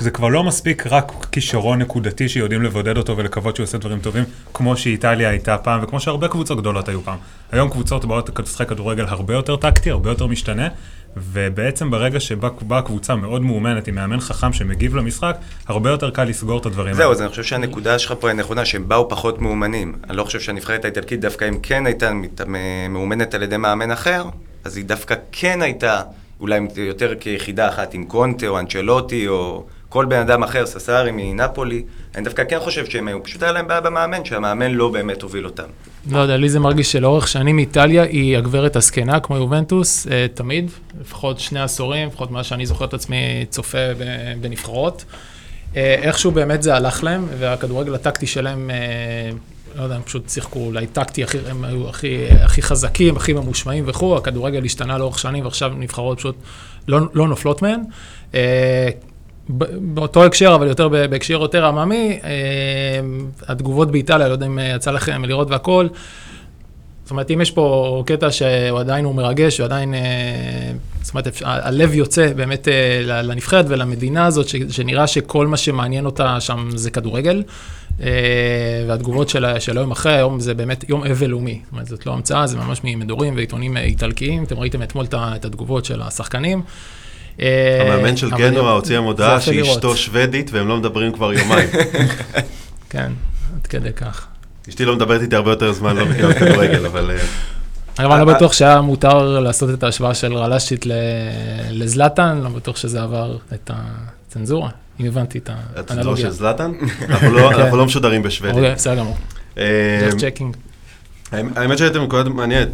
זה 0.00 0.10
כבר 0.10 0.28
לא 0.28 0.44
מספיק 0.44 0.86
רק 0.86 1.12
כישרון 1.32 1.78
נקודתי 1.78 2.28
שיודעים 2.28 2.62
לבודד 2.62 2.96
אותו 2.96 3.16
ולקוות 3.16 3.56
שהוא 3.56 3.64
עושה 3.64 3.78
דברים 3.78 4.00
טובים, 4.00 4.24
כמו 4.54 4.76
שאיטליה 4.76 5.28
הייתה 5.28 5.58
פעם, 5.58 5.80
וכמו 5.82 6.00
שהרבה 6.00 6.28
קבוצות 6.28 6.58
גדולות 6.58 6.88
היו 6.88 7.02
פעם. 7.02 7.18
היום 7.52 7.70
קבוצות 7.70 8.04
באות 8.04 8.38
לשחק 8.38 8.68
כדורגל 8.68 9.04
הרבה 9.08 9.34
יותר 9.34 9.56
טקטי, 9.56 9.90
הרבה 9.90 10.10
יותר 10.10 10.26
משתנה, 10.26 10.68
ובעצם 11.16 11.90
ברגע 11.90 12.20
שבאה 12.20 12.82
קבוצה 12.82 13.14
מאוד 13.14 13.42
מאומנת 13.42 13.88
עם 13.88 13.94
מאמן 13.94 14.20
חכם 14.20 14.52
שמגיב 14.52 14.96
למשחק, 14.96 15.36
הרבה 15.66 15.90
יותר 15.90 16.10
קל 16.10 16.24
לסגור 16.24 16.58
את 16.58 16.66
הדברים 16.66 16.94
זהו, 16.94 17.12
אז 17.12 17.20
אני 17.20 17.28
חושב 17.28 17.42
שהנקודה 17.42 17.98
שלך 17.98 18.14
פה 18.20 18.28
היא 18.28 18.36
נכונה, 18.36 18.64
שהם 18.64 18.88
באו 18.88 19.08
פחות 19.08 19.42
מאומנים. 19.42 19.94
אני 20.08 20.16
לא 20.16 20.24
חושב 20.24 20.40
שהנבחרת 20.40 20.84
האיטלקית, 20.84 21.20
דווקא 21.20 21.48
אם 21.48 21.58
כן 21.62 21.86
הייתה 21.86 22.10
מאומנת 22.90 23.34
על 23.34 23.42
ידי 23.42 23.56
מאמן 23.56 23.90
אחר, 23.90 24.24
אז 24.64 24.76
היא 24.76 24.84
דווקא 24.84 25.14
כן 25.32 25.62
הייתה, 25.62 26.02
אולי 26.40 26.60
יותר 26.76 27.14
כיחידה 27.14 27.68
אחת 27.68 27.94
עם 27.94 28.04
קונטה 28.04 28.46
או 28.46 28.58
אנצ'לוטי 28.58 29.28
או 29.28 29.66
כל 29.90 30.04
בן 30.04 30.20
אדם 30.20 30.42
אחר, 30.42 30.66
ססארי 30.66 31.10
מנפולי. 31.14 31.82
אני 32.14 32.24
דווקא 32.24 32.44
כן 32.48 32.58
חושב 32.60 32.86
שהם 32.86 33.08
היו, 33.08 33.22
פשוט 33.22 33.42
היה 33.42 33.52
להם 33.52 33.68
בעיה 33.68 33.80
במאמן, 33.80 34.24
שהמאמן 34.24 34.70
לא 34.70 34.88
באמת 34.88 35.22
הוביל 35.22 35.44
אותם. 35.44 35.64
לא 36.10 36.18
יודע, 36.18 36.36
לי 36.36 36.48
זה 36.48 36.60
מרגיש 36.60 36.92
שלאורך 36.92 37.28
שנים 37.28 37.58
איטליה 37.58 38.02
היא 38.02 38.38
הגברת 38.38 38.76
הזקנה, 38.76 39.20
כמו 39.20 39.36
יובנטוס, 39.36 40.06
אה, 40.06 40.26
תמיד, 40.34 40.70
לפחות 41.00 41.40
שני 41.40 41.60
עשורים, 41.60 42.08
לפחות 42.08 42.30
מה 42.30 42.44
שאני 42.44 42.66
זוכר 42.66 42.84
את 42.84 42.94
עצמי 42.94 43.46
צופה 43.50 43.78
בנבחרות. 44.40 45.04
אה, 45.76 45.94
איכשהו 46.02 46.30
באמת 46.30 46.62
זה 46.62 46.74
הלך 46.74 47.04
להם, 47.04 47.26
והכדורגל 47.38 47.94
הטקטי 47.94 48.26
שלהם, 48.26 48.70
אה, 48.70 49.30
לא 49.76 49.82
יודע, 49.82 49.94
הם 49.94 50.02
פשוט 50.02 50.28
שיחקו 50.28 50.58
אולי 50.58 50.86
טקטי, 50.86 51.24
הכי, 51.24 51.38
הם 51.48 51.64
היו 51.64 51.88
הכי, 51.88 52.26
הכי 52.30 52.62
חזקים, 52.62 53.16
הכי 53.16 53.32
ממושמעים 53.32 53.84
וכו', 53.86 54.16
הכדורגל 54.16 54.64
השתנה 54.64 54.98
לאורך 54.98 55.18
שנים, 55.18 55.44
ועכשיו 55.44 55.72
נבחרות 55.76 56.18
פשוט 56.18 56.36
לא, 56.88 56.98
לא 57.14 57.28
נופלות 57.28 57.62
מהן. 57.62 57.80
באותו 59.58 60.24
הקשר, 60.24 60.54
אבל 60.54 60.66
יותר 60.66 60.88
בהקשר 60.88 61.34
יותר 61.34 61.66
עממי, 61.66 62.18
אה, 62.24 62.30
התגובות 63.48 63.90
באיטליה, 63.90 64.28
לא 64.28 64.32
יודע 64.32 64.46
אם 64.46 64.58
אה, 64.58 64.72
יצא 64.76 64.90
לכם 64.90 65.24
לראות 65.24 65.50
והכל. 65.50 65.86
זאת 67.02 67.10
אומרת, 67.10 67.30
אם 67.30 67.40
יש 67.40 67.50
פה 67.50 68.02
קטע 68.06 68.30
שהוא 68.30 68.80
עדיין 68.80 69.04
הוא 69.04 69.14
מרגש, 69.14 69.58
הוא 69.58 69.64
עדיין, 69.64 69.94
אה, 69.94 70.00
זאת 71.02 71.14
אומרת, 71.14 71.28
הלב 71.44 71.94
יוצא 71.94 72.32
באמת 72.32 72.68
לנבחרת 73.04 73.64
ולמדינה 73.68 74.26
הזאת, 74.26 74.46
שנראה 74.70 75.06
שכל 75.06 75.46
מה 75.46 75.56
שמעניין 75.56 76.06
אותה 76.06 76.40
שם 76.40 76.68
זה 76.74 76.90
כדורגל. 76.90 77.42
והתגובות 78.88 79.28
של, 79.28 79.58
של 79.58 79.78
היום 79.78 79.90
אחרי, 79.90 80.12
היום 80.12 80.40
זה 80.40 80.54
באמת 80.54 80.84
יום 80.88 81.04
אבל 81.04 81.26
לאומי. 81.26 81.60
זאת 81.64 81.72
אומרת, 81.72 81.86
זאת 81.86 82.06
לא 82.06 82.12
המצאה, 82.12 82.46
זה 82.46 82.56
ממש 82.56 82.80
ממדורים 82.84 83.36
ועיתונים 83.36 83.76
איטלקיים. 83.76 84.44
אתם 84.44 84.58
ראיתם 84.58 84.82
אתמול 84.82 85.04
את 85.14 85.44
התגובות 85.44 85.84
של 85.84 86.02
השחקנים. 86.02 86.62
אה, 87.42 87.82
המאמן 87.92 88.16
של 88.16 88.26
אבל 88.26 88.38
גנוע 88.38 88.72
הוציא 88.72 88.98
מודעה. 88.98 89.40
שאשתו 89.40 89.96
שוודית 89.96 90.50
והם 90.52 90.68
לא 90.68 90.76
מדברים 90.76 91.12
כבר 91.12 91.32
יומיים. 91.32 91.68
כן, 92.90 93.12
עד 93.56 93.66
כדי 93.66 93.92
כך. 93.92 94.26
אשתי 94.68 94.84
לא 94.84 94.96
מדברת 94.96 95.20
איתי 95.22 95.36
הרבה 95.36 95.50
יותר 95.50 95.72
זמן, 95.72 95.96
לא 95.96 96.06
מכירה 96.06 96.34
כדורגל, 96.34 96.86
אבל... 96.86 97.10
אה, 97.10 97.16
אגב, 97.96 98.10
אני 98.10 98.26
לא 98.26 98.34
בטוח 98.34 98.52
שהיה 98.52 98.80
מותר 98.80 99.40
לעשות 99.40 99.70
את 99.74 99.82
ההשוואה 99.82 100.14
של 100.14 100.34
רל"שית 100.34 100.86
לזלאטן, 101.70 102.40
לא 102.42 102.48
בטוח 102.48 102.76
שזה 102.76 103.02
עבר 103.02 103.36
את 103.54 103.70
הצנזורה, 103.74 104.70
אם 105.00 105.06
הבנתי 105.06 105.38
את 105.38 105.50
הצנזורה 105.52 105.98
האנלוגיה. 105.98 106.24
של 106.24 106.30
זלאטן? 106.30 106.72
אנחנו 107.08 107.30
לא- 107.32 107.50
כן. 107.54 107.60
אנחנו 107.60 107.76
לא 107.76 107.86
משודרים 107.86 108.22
בשוודית. 108.22 108.56
אוקיי, 108.56 108.74
בסדר 108.74 108.96
גמור. 108.96 109.16
אה, 109.58 110.08
just 110.10 110.14
checking. 110.14 110.56
האמת 111.32 111.78
שהייתם 111.78 112.02
נקודה 112.02 112.30
מעניינת. 112.30 112.68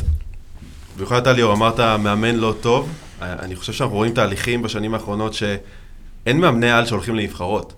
במיוחד 0.96 1.16
אתה 1.16 1.32
ליאור, 1.32 1.52
אמרת 1.52 1.80
מאמן 1.80 2.34
לא 2.34 2.54
טוב. 2.60 2.88
אני 3.22 3.56
חושב 3.56 3.72
שאנחנו 3.72 3.96
רואים 3.96 4.12
תהליכים 4.14 4.62
בשנים 4.62 4.94
האחרונות 4.94 5.34
שאין 5.34 6.40
מאמני 6.40 6.70
על 6.70 6.86
שהולכים 6.86 7.14
לנבחרות. 7.14 7.72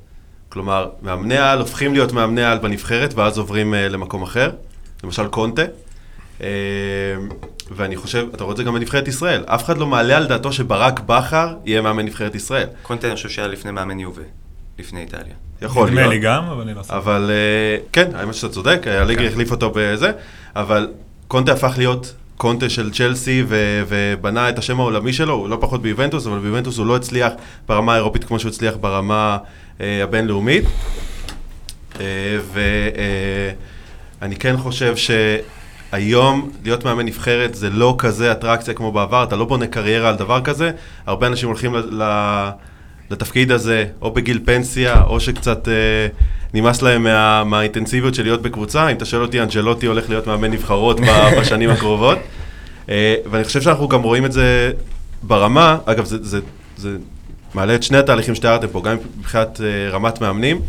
כלומר, 0.48 0.90
מאמני 1.02 1.36
על 1.36 1.58
הופכים 1.58 1.92
להיות 1.92 2.12
מאמני 2.12 2.44
על 2.44 2.58
בנבחרת 2.58 3.14
ואז 3.14 3.38
עוברים 3.38 3.74
אה, 3.74 3.88
למקום 3.88 4.22
אחר. 4.22 4.50
למשל 5.04 5.26
קונטה. 5.26 5.62
אה, 6.42 6.48
ואני 7.70 7.96
חושב, 7.96 8.26
אתה 8.34 8.44
רואה 8.44 8.52
את 8.52 8.56
זה 8.56 8.64
גם 8.64 8.74
בנבחרת 8.74 9.08
ישראל. 9.08 9.44
אף 9.46 9.64
אחד 9.64 9.78
לא 9.78 9.86
מעלה 9.86 10.16
על 10.16 10.26
דעתו 10.26 10.52
שברק 10.52 11.00
בכר 11.00 11.54
יהיה 11.64 11.82
מאמן 11.82 12.04
נבחרת 12.04 12.34
ישראל. 12.34 12.66
קונטה, 12.82 13.06
אני 13.06 13.16
חושב 13.16 13.28
שהיה 13.28 13.48
לפני 13.48 13.70
מאמן 13.70 14.00
יובה, 14.00 14.22
לפני 14.78 15.00
איטליה. 15.00 15.34
יכול 15.62 15.88
נדמה 15.88 16.00
להיות. 16.00 16.12
לי 16.12 16.18
גם, 16.18 16.44
אבל 16.44 16.62
אני 16.62 16.74
לא. 16.74 16.82
אבל 16.88 17.30
אה, 17.30 17.76
כן, 17.92 18.10
האמת 18.14 18.34
שאתה 18.34 18.52
צודק, 18.52 18.80
אלגרי 18.86 19.26
כן. 19.26 19.32
החליף 19.32 19.50
אותו 19.50 19.72
בזה, 19.74 20.12
אבל 20.56 20.88
קונטה 21.28 21.52
הפך 21.52 21.74
להיות 21.76 22.14
קונטה 22.38 22.68
של 22.70 22.90
צ'לסי 22.90 23.44
ו- 23.48 23.82
ובנה 23.88 24.48
את 24.48 24.58
השם 24.58 24.80
העולמי 24.80 25.12
שלו, 25.12 25.34
הוא 25.34 25.48
לא 25.48 25.58
פחות 25.60 25.82
ביובנטוס, 25.82 26.26
אבל 26.26 26.38
ביובנטוס 26.38 26.78
הוא 26.78 26.86
לא 26.86 26.96
הצליח 26.96 27.32
ברמה 27.68 27.92
האירופית 27.92 28.24
כמו 28.24 28.38
שהוא 28.38 28.50
הצליח 28.50 28.74
ברמה 28.80 29.38
אה, 29.80 30.02
הבינלאומית. 30.02 30.64
ואני 32.52 34.36
כן 34.38 34.56
חושב 34.56 34.94
שהיום 34.96 36.50
להיות 36.64 36.84
מאמן 36.84 37.06
נבחרת 37.06 37.54
זה 37.54 37.70
לא 37.70 37.94
כזה 37.98 38.32
אטרקציה 38.32 38.74
כמו 38.74 38.92
בעבר, 38.92 39.22
אתה 39.22 39.36
לא 39.36 39.44
בונה 39.44 39.66
קריירה 39.66 40.08
על 40.08 40.16
דבר 40.16 40.40
כזה, 40.40 40.70
הרבה 41.06 41.26
אנשים 41.26 41.48
הולכים 41.48 41.74
ל- 41.74 42.02
ל- 42.02 42.50
לתפקיד 43.10 43.52
הזה 43.52 43.84
או 44.02 44.10
בגיל 44.10 44.40
פנסיה, 44.44 45.02
או 45.02 45.20
שקצת 45.20 45.68
אה, 45.68 45.72
נמאס 46.54 46.82
להם 46.82 47.02
מה, 47.02 47.44
מהאינטנסיביות 47.44 48.14
של 48.14 48.22
להיות 48.22 48.42
בקבוצה. 48.42 48.88
אם 48.88 48.96
אתה 48.96 49.04
שואל 49.04 49.22
אותי, 49.22 49.40
אנג'לוטי 49.40 49.86
הולך 49.86 50.08
להיות 50.08 50.26
מאמן 50.26 50.50
נבחרות 50.50 51.00
בשנים 51.40 51.70
הקרובות. 51.70 52.18
אה, 52.88 53.14
ואני 53.30 53.44
חושב 53.44 53.62
שאנחנו 53.62 53.88
גם 53.88 54.02
רואים 54.02 54.24
את 54.24 54.32
זה 54.32 54.72
ברמה, 55.22 55.78
אגב, 55.84 56.04
זה, 56.04 56.24
זה, 56.24 56.40
זה 56.76 56.96
מעלה 57.54 57.74
את 57.74 57.82
שני 57.82 57.98
התהליכים 57.98 58.34
שתיארתם 58.34 58.68
פה, 58.68 58.82
גם 58.82 58.96
מבחינת 59.18 59.60
אה, 59.60 59.90
רמת 59.90 60.20
מאמנים 60.20 60.60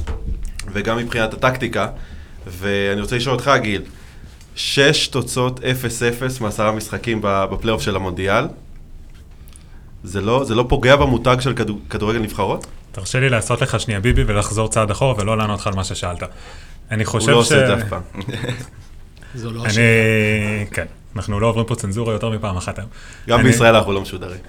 וגם 0.73 0.97
מבחינת 0.97 1.33
הטקטיקה. 1.33 1.87
ואני 2.47 3.01
רוצה 3.01 3.15
לשאול 3.15 3.35
אותך, 3.35 3.51
גיל, 3.61 3.81
שש 4.55 5.07
תוצאות 5.07 5.59
0-0 5.59 5.63
מעשרה 6.41 6.71
משחקים 6.71 7.19
בפלייאוף 7.23 7.81
של 7.81 7.95
המונדיאל. 7.95 8.45
זה 10.03 10.21
לא, 10.21 10.43
זה 10.43 10.55
לא 10.55 10.65
פוגע 10.69 10.95
במותג 10.95 11.37
של 11.39 11.53
כדו, 11.53 11.79
כדורגל 11.89 12.19
נבחרות? 12.19 12.67
תרשה 12.91 13.19
לי 13.19 13.29
לעשות 13.29 13.61
לך 13.61 13.79
שנייה 13.79 13.99
ביבי 13.99 14.23
ולחזור 14.27 14.67
צעד 14.69 14.91
אחורה 14.91 15.13
ולא 15.21 15.37
לענות 15.37 15.59
לך 15.59 15.67
על 15.67 15.73
מה 15.73 15.83
ששאלת. 15.83 16.23
אני 16.91 17.03
הוא 17.03 17.11
חושב 17.11 17.31
לא 17.31 17.43
ש... 17.43 17.45
עושה 17.51 17.61
את 17.61 17.67
זה 17.67 17.83
אף 17.85 17.89
פעם. 17.89 18.01
זו 19.35 19.51
לא 19.51 19.59
אני... 19.61 19.67
השאלה. 19.69 19.85
כן, 20.71 20.85
אנחנו 21.15 21.39
לא 21.39 21.47
עוברים 21.47 21.65
פה 21.65 21.75
צנזורה 21.75 22.13
יותר 22.13 22.29
מפעם 22.29 22.57
אחת 22.57 22.79
היום. 22.79 22.89
גם 23.29 23.39
אני- 23.39 23.47
בישראל 23.47 23.75
אנחנו 23.75 23.93
לא 23.93 24.01
משודרים. 24.01 24.39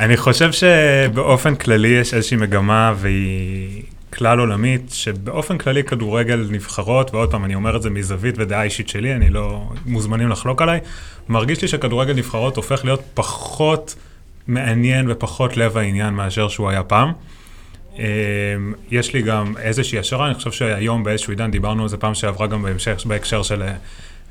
אני 0.00 0.16
חושב 0.16 0.50
שבאופן 0.52 1.54
כללי 1.54 1.88
יש 1.88 2.14
איזושהי 2.14 2.36
מגמה 2.36 2.92
והיא 2.96 3.82
כלל 4.14 4.38
עולמית, 4.38 4.90
שבאופן 4.92 5.58
כללי 5.58 5.84
כדורגל 5.84 6.46
נבחרות, 6.50 7.14
ועוד 7.14 7.30
פעם, 7.30 7.44
אני 7.44 7.54
אומר 7.54 7.76
את 7.76 7.82
זה 7.82 7.90
מזווית 7.90 8.34
ודעה 8.38 8.62
אישית 8.62 8.88
שלי, 8.88 9.14
אני 9.14 9.30
לא 9.30 9.62
מוזמנים 9.86 10.28
לחלוק 10.28 10.62
עליי, 10.62 10.80
מרגיש 11.28 11.62
לי 11.62 11.68
שכדורגל 11.68 12.12
נבחרות 12.14 12.56
הופך 12.56 12.84
להיות 12.84 13.00
פחות 13.14 13.94
מעניין 14.46 15.10
ופחות 15.10 15.56
לב 15.56 15.76
העניין 15.76 16.14
מאשר 16.14 16.48
שהוא 16.48 16.70
היה 16.70 16.82
פעם. 16.82 17.12
אמ, 17.98 18.02
יש 18.90 19.14
לי 19.14 19.22
גם 19.22 19.54
איזושהי 19.58 19.98
השערה, 19.98 20.26
אני 20.26 20.34
חושב 20.34 20.52
שהיום 20.52 21.04
באיזשהו 21.04 21.32
עידן, 21.32 21.50
דיברנו 21.50 21.82
על 21.82 21.88
זה 21.88 21.96
פעם 21.96 22.14
שעברה 22.14 22.46
גם 22.46 22.62
בהמשך, 22.62 23.02
בהקשר 23.06 23.42
של 23.42 23.62
אה, 23.62 23.72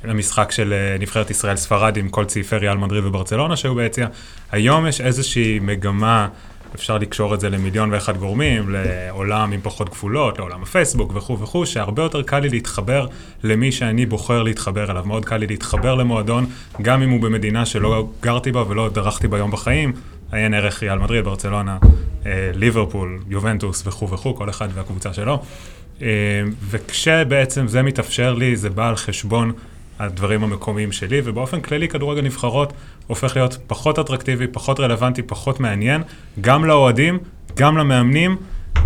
המשחק 0.03 0.51
של 0.51 0.73
אה, 0.73 0.97
נבחרת 0.99 1.29
ישראל 1.29 1.55
ספרד 1.55 1.97
עם 1.97 2.09
כל 2.09 2.25
צעיפי 2.25 2.55
ריאל 2.55 2.77
מדריד 2.77 3.05
וברצלונה 3.05 3.55
שהיו 3.55 3.75
ביציע. 3.75 4.07
היום 4.51 4.87
יש 4.87 5.01
איזושהי 5.01 5.59
מגמה, 5.59 6.27
אפשר 6.75 6.97
לקשור 6.97 7.33
את 7.33 7.39
זה 7.39 7.49
למיליון 7.49 7.93
ואחד 7.93 8.17
גורמים, 8.17 8.69
לעולם 8.69 9.51
עם 9.51 9.59
פחות 9.63 9.89
גבולות, 9.89 10.39
לעולם 10.39 10.63
הפייסבוק 10.63 11.11
וכו' 11.15 11.39
וכו', 11.39 11.65
שהרבה 11.65 12.03
יותר 12.03 12.21
קל 12.21 12.39
לי 12.39 12.49
להתחבר 12.49 13.07
למי 13.43 13.71
שאני 13.71 14.05
בוחר 14.05 14.43
להתחבר 14.43 14.91
אליו. 14.91 15.03
מאוד 15.05 15.25
קל 15.25 15.37
לי 15.37 15.47
להתחבר 15.47 15.95
למועדון, 15.95 16.45
גם 16.81 17.01
אם 17.01 17.09
הוא 17.09 17.21
במדינה 17.21 17.65
שלא 17.65 18.09
גרתי 18.21 18.51
בה 18.51 18.63
ולא 18.67 18.89
דרכתי 18.89 19.27
בה 19.27 19.37
יום 19.37 19.51
בחיים. 19.51 19.93
עיין 20.31 20.53
ערך 20.53 20.83
ריאל 20.83 20.99
מדריד, 20.99 21.25
ברצלונה, 21.25 21.77
אה, 22.25 22.51
ליברפול, 22.53 23.19
יובנטוס 23.29 23.87
וכו' 23.87 24.09
וכו', 24.09 24.35
כל 24.35 24.49
אחד 24.49 24.67
והקבוצה 24.73 25.13
שלו. 25.13 25.43
אה, 26.01 26.07
וכשבעצם 26.69 27.67
זה 27.67 27.81
מתאפשר 27.81 28.33
לי, 28.33 28.55
זה 28.55 28.69
בא 28.69 28.89
על 28.89 28.95
חשבון 28.95 29.51
הדברים 29.99 30.43
המקומיים 30.43 30.91
שלי, 30.91 31.21
ובאופן 31.23 31.61
כללי 31.61 31.87
כדורגל 31.87 32.21
נבחרות 32.21 32.73
הופך 33.07 33.35
להיות 33.35 33.57
פחות 33.67 33.99
אטרקטיבי, 33.99 34.47
פחות 34.47 34.79
רלוונטי, 34.79 35.21
פחות 35.21 35.59
מעניין, 35.59 36.01
גם 36.41 36.65
לאוהדים, 36.65 37.19
גם 37.55 37.77
למאמנים, 37.77 38.37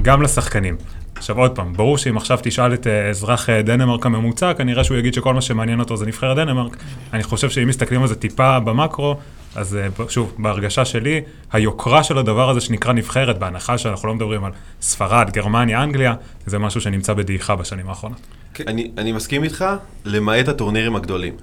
גם 0.01 0.21
לשחקנים. 0.21 0.75
עכשיו 1.15 1.39
עוד 1.39 1.55
פעם, 1.55 1.73
ברור 1.73 1.97
שאם 1.97 2.17
עכשיו 2.17 2.39
תשאל 2.41 2.73
את 2.73 2.87
אה, 2.87 3.09
אזרח 3.09 3.49
אה, 3.49 3.61
דנמרק 3.61 4.05
הממוצע, 4.05 4.53
כנראה 4.53 4.83
שהוא 4.83 4.97
יגיד 4.97 5.13
שכל 5.13 5.33
מה 5.33 5.41
שמעניין 5.41 5.79
אותו 5.79 5.97
זה 5.97 6.05
נבחרת 6.05 6.37
דנמרק. 6.37 6.77
אני 7.13 7.23
חושב 7.23 7.49
שאם 7.49 7.67
מסתכלים 7.67 8.01
על 8.01 8.07
זה 8.07 8.15
טיפה 8.15 8.59
במקרו, 8.59 9.15
אז 9.55 9.75
אה, 9.75 10.05
שוב, 10.09 10.35
בהרגשה 10.37 10.85
שלי, 10.85 11.21
היוקרה 11.51 12.03
של 12.03 12.17
הדבר 12.17 12.49
הזה 12.49 12.61
שנקרא 12.61 12.93
נבחרת, 12.93 13.39
בהנחה 13.39 13.77
שאנחנו 13.77 14.07
לא 14.07 14.15
מדברים 14.15 14.43
על 14.43 14.51
ספרד, 14.81 15.29
גרמניה, 15.29 15.83
אנגליה, 15.83 16.13
זה 16.45 16.59
משהו 16.59 16.81
שנמצא 16.81 17.13
בדעיכה 17.13 17.55
בשנים 17.55 17.89
האחרונות. 17.89 18.19
אני, 18.67 18.91
אני 18.97 19.11
מסכים 19.11 19.43
איתך, 19.43 19.65
למעט 20.05 20.47
הטורנירים 20.47 20.95
הגדולים. 20.95 21.33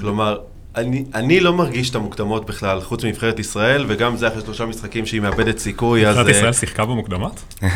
כלומר, 0.00 0.38
אני, 0.76 1.04
אני 1.14 1.40
לא 1.40 1.52
מרגיש 1.52 1.90
את 1.90 1.94
המוקדמות 1.94 2.46
בכלל, 2.46 2.80
חוץ 2.80 3.04
מנבחרת 3.04 3.38
ישראל, 3.38 3.84
וגם 3.88 4.16
זה 4.16 4.28
אחרי 4.28 4.40
שלושה 4.40 4.66
משחקים 4.66 5.06
שהיא 5.06 5.20
מאבדת 5.20 5.58
סיכוי, 5.58 6.06
אז... 6.06 6.16
נבחרת 6.16 6.32
אה, 6.32 6.38
ישראל 6.38 6.52
שיחקה 6.52 6.84
במוקדמות? 6.84 7.54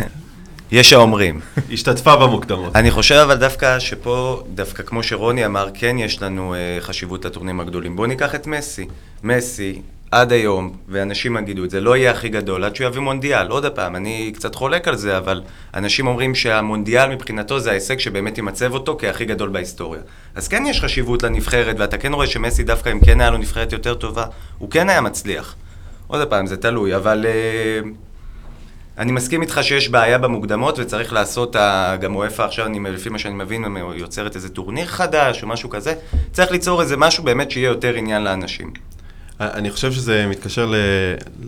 יש 0.73 0.93
האומרים. 0.93 1.41
השתתפה 1.73 2.17
במוקדמות. 2.17 2.77
אני 2.77 2.91
חושב 2.91 3.15
אבל 3.15 3.35
דווקא 3.35 3.79
שפה, 3.79 4.43
דווקא 4.55 4.83
כמו 4.83 5.03
שרוני 5.03 5.47
אמר, 5.47 5.69
כן 5.75 5.97
יש 5.99 6.23
לנו 6.23 6.55
אה, 6.55 6.59
חשיבות 6.81 7.25
לטורנירים 7.25 7.61
הגדולים. 7.61 7.97
בואו 7.97 8.07
ניקח 8.07 8.35
את 8.35 8.47
מסי. 8.47 8.87
מסי, 9.23 9.83
עד 10.13 10.33
היום, 10.33 10.77
ואנשים 10.89 11.37
יגידו 11.37 11.65
את 11.65 11.71
זה, 11.71 11.81
לא 11.81 11.97
יהיה 11.97 12.11
הכי 12.11 12.29
גדול 12.29 12.65
עד 12.65 12.77
שהוא 12.77 12.87
יביא 12.87 13.01
מונדיאל. 13.01 13.49
עוד 13.49 13.67
פעם, 13.67 13.97
אני 13.97 14.33
קצת 14.35 14.55
חולק 14.55 14.89
על 14.89 14.97
זה, 14.97 15.19
אבל 15.19 15.43
אנשים 15.75 16.07
אומרים 16.07 16.35
שהמונדיאל 16.35 17.11
מבחינתו 17.11 17.61
זה 17.61 17.71
ההישג 17.71 17.99
שבאמת 17.99 18.39
ימצב 18.39 18.75
אותו 18.75 18.97
כהכי 19.01 19.25
גדול 19.25 19.49
בהיסטוריה. 19.49 20.01
אז 20.35 20.49
כן 20.49 20.67
יש 20.67 20.81
חשיבות 20.81 21.23
לנבחרת, 21.23 21.77
ואתה 21.79 21.99
כן 21.99 22.13
רואה 22.13 22.27
שמסי 22.27 22.63
דווקא 22.63 22.93
אם 22.93 23.01
כן 23.01 23.21
היה 23.21 23.31
לו 23.31 23.39
נבחרת 23.39 23.73
יותר 23.73 23.95
טובה, 23.95 24.25
הוא 24.59 24.71
כן 24.71 24.89
היה 24.89 25.01
מצליח. 25.01 25.55
עוד 26.07 26.29
פעם, 26.29 26.47
זה 26.47 26.57
תלוי, 26.57 26.97
אבל... 26.97 27.27
אה, 27.29 27.91
אני 28.99 29.13
מסכים 29.13 29.43
איתך 29.43 29.61
שיש 29.63 29.89
בעיה 29.89 30.19
במוקדמות 30.19 30.79
וצריך 30.79 31.13
לעשות, 31.13 31.57
גם 32.01 32.17
וופא 32.17 32.43
עכשיו, 32.43 32.67
אני, 32.67 32.91
לפי 32.91 33.09
מה 33.09 33.19
שאני 33.19 33.35
מבין, 33.35 33.65
יוצרת 33.95 34.37
איזה 34.37 34.49
טורניר 34.49 34.87
חדש 34.87 35.43
או 35.43 35.49
משהו 35.49 35.71
כזה. 35.71 35.95
צריך 36.33 36.51
ליצור 36.51 36.83
איזה 36.83 36.97
משהו 36.97 37.25
באמת 37.25 37.51
שיהיה 37.51 37.69
יותר 37.69 37.95
עניין 37.95 38.25
לאנשים. 38.25 38.73
אני 39.55 39.71
חושב 39.71 39.93
שזה 39.93 40.27
מתקשר 40.27 40.67
ל, 40.67 40.75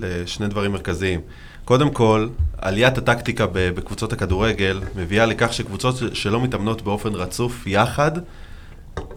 לשני 0.01 0.49
דברים 0.49 0.73
מרכזיים. 0.73 1.21
קודם 1.65 1.91
כל, 1.91 2.29
עליית 2.59 2.99
הטקטיקה 2.99 3.47
בקבוצות 3.53 4.13
הכדורגל 4.13 4.81
מביאה 4.97 5.27
לכך 5.27 5.53
שקבוצות 5.53 5.95
שלא 6.13 6.41
מתאמנות 6.41 6.83
באופן 6.83 7.15
רצוף 7.15 7.67
יחד, 7.67 8.11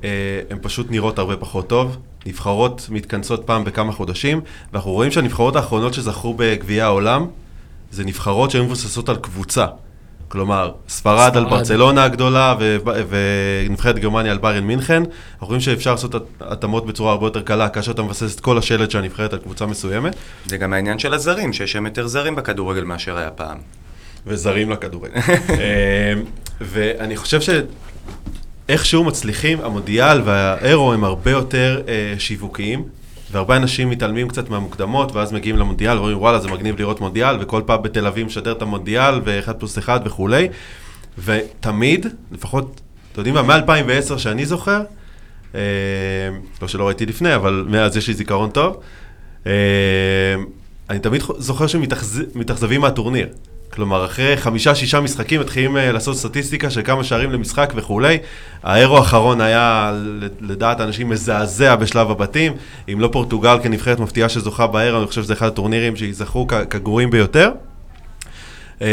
אה, 0.03 0.41
הן 0.49 0.57
פשוט 0.61 0.91
נראות 0.91 1.19
הרבה 1.19 1.37
פחות 1.37 1.67
טוב. 1.69 1.97
נבחרות 2.25 2.87
מתכנסות 2.89 3.43
פעם 3.45 3.63
בכמה 3.63 3.91
חודשים, 3.91 4.41
ואנחנו 4.73 4.91
רואים 4.91 5.11
שהנבחרות 5.11 5.55
האחרונות 5.55 5.93
שזכו 5.93 6.33
בגביע 6.37 6.85
העולם, 6.85 7.27
זה 7.91 8.03
נבחרות 8.03 8.51
שהן 8.51 8.63
מבוססות 8.63 9.09
על 9.09 9.15
קבוצה. 9.15 9.65
כלומר, 10.27 10.71
ספרד 10.89 11.37
על 11.37 11.43
ספרד. 11.45 11.57
ברצלונה 11.57 12.03
הגדולה 12.03 12.55
ונבחרת 13.09 13.99
גרמניה 13.99 14.31
על 14.31 14.37
ביירן 14.37 14.63
מינכן. 14.63 15.03
אנחנו 15.33 15.47
רואים 15.47 15.61
שאפשר 15.61 15.91
לעשות 15.91 16.15
הת- 16.15 16.21
התאמות 16.41 16.85
בצורה 16.85 17.11
הרבה 17.11 17.25
יותר 17.25 17.41
קלה 17.41 17.69
כאשר 17.69 17.91
אתה 17.91 18.01
מבסס 18.01 18.35
את 18.35 18.39
כל 18.39 18.57
השלד 18.57 18.91
של 18.91 18.97
הנבחרת 18.97 19.33
על 19.33 19.39
קבוצה 19.39 19.65
מסוימת, 19.65 20.15
זה 20.45 20.57
גם 20.57 20.73
העניין 20.73 20.99
של 20.99 21.13
הזרים, 21.13 21.53
שיש 21.53 21.71
שם 21.71 21.85
יותר 21.85 22.07
זרים 22.07 22.35
בכדורגל 22.35 22.83
מאשר 22.83 23.17
היה 23.17 23.29
פעם. 23.29 23.57
וזרים 24.27 24.69
לכדורגל. 24.69 25.13
אה, 25.49 26.13
ואני 26.61 27.17
חושב 27.17 27.39
שאיכשהו 28.69 29.03
מצליחים, 29.03 29.61
המונדיאל 29.61 30.21
והאירו 30.25 30.93
הם 30.93 31.03
הרבה 31.03 31.31
יותר 31.31 31.81
אה, 31.87 32.13
שיווקיים, 32.19 32.83
והרבה 33.31 33.55
אנשים 33.57 33.89
מתעלמים 33.89 34.27
קצת 34.27 34.49
מהמוקדמות, 34.49 35.11
ואז 35.11 35.33
מגיעים 35.33 35.57
למונדיאל 35.57 35.97
ואומרים 35.97 36.17
וואלה 36.17 36.39
זה 36.39 36.47
מגניב 36.47 36.79
לראות 36.79 37.01
מונדיאל, 37.01 37.35
וכל 37.39 37.61
פעם 37.65 37.81
בתל 37.83 38.07
אביב 38.07 38.25
משדר 38.27 38.51
את 38.51 38.61
המונדיאל, 38.61 39.21
ו-1 39.25 39.53
פלוס 39.53 39.77
1 39.77 40.01
וכולי, 40.05 40.47
ותמיד, 41.23 42.05
לפחות, 42.31 42.81
אתם 43.11 43.19
יודעים 43.21 43.35
מה, 43.35 43.59
מ-2010 43.59 44.17
שאני 44.17 44.45
זוכר, 44.45 44.81
אה, 45.55 45.59
לא 46.61 46.67
שלא 46.67 46.87
ראיתי 46.87 47.05
לפני, 47.05 47.35
אבל 47.35 47.65
מאז 47.69 47.97
יש 47.97 48.07
לי 48.07 48.13
זיכרון 48.13 48.49
טוב, 48.49 48.81
אה, 49.47 49.51
אני 50.89 50.99
תמיד 50.99 51.21
זוכר 51.37 51.67
שמתאכזבים 51.67 52.81
מהטורניר. 52.81 53.27
כלומר, 53.69 54.05
אחרי 54.05 54.37
חמישה-שישה 54.37 54.99
משחקים 55.01 55.41
מתחילים 55.41 55.77
אה, 55.77 55.91
לעשות 55.91 56.17
סטטיסטיקה 56.17 56.69
של 56.69 56.81
כמה 56.83 57.03
שערים 57.03 57.31
למשחק 57.31 57.73
וכולי. 57.75 58.17
האירו 58.63 58.97
האחרון 58.97 59.41
היה, 59.41 59.93
לדעת 60.41 60.79
האנשים, 60.79 61.09
מזעזע 61.09 61.75
בשלב 61.75 62.11
הבתים. 62.11 62.53
אם 62.93 62.99
לא 62.99 63.09
פורטוגל 63.11 63.57
כנבחרת 63.63 63.99
מפתיעה 63.99 64.29
שזוכה 64.29 64.67
באירו, 64.67 64.97
אני 64.97 65.07
חושב 65.07 65.23
שזה 65.23 65.33
אחד 65.33 65.47
הטורנירים 65.47 65.95
שייזכרו 65.95 66.47
כגרועים 66.69 67.09
ביותר. 67.09 67.51
ו- 68.81 68.85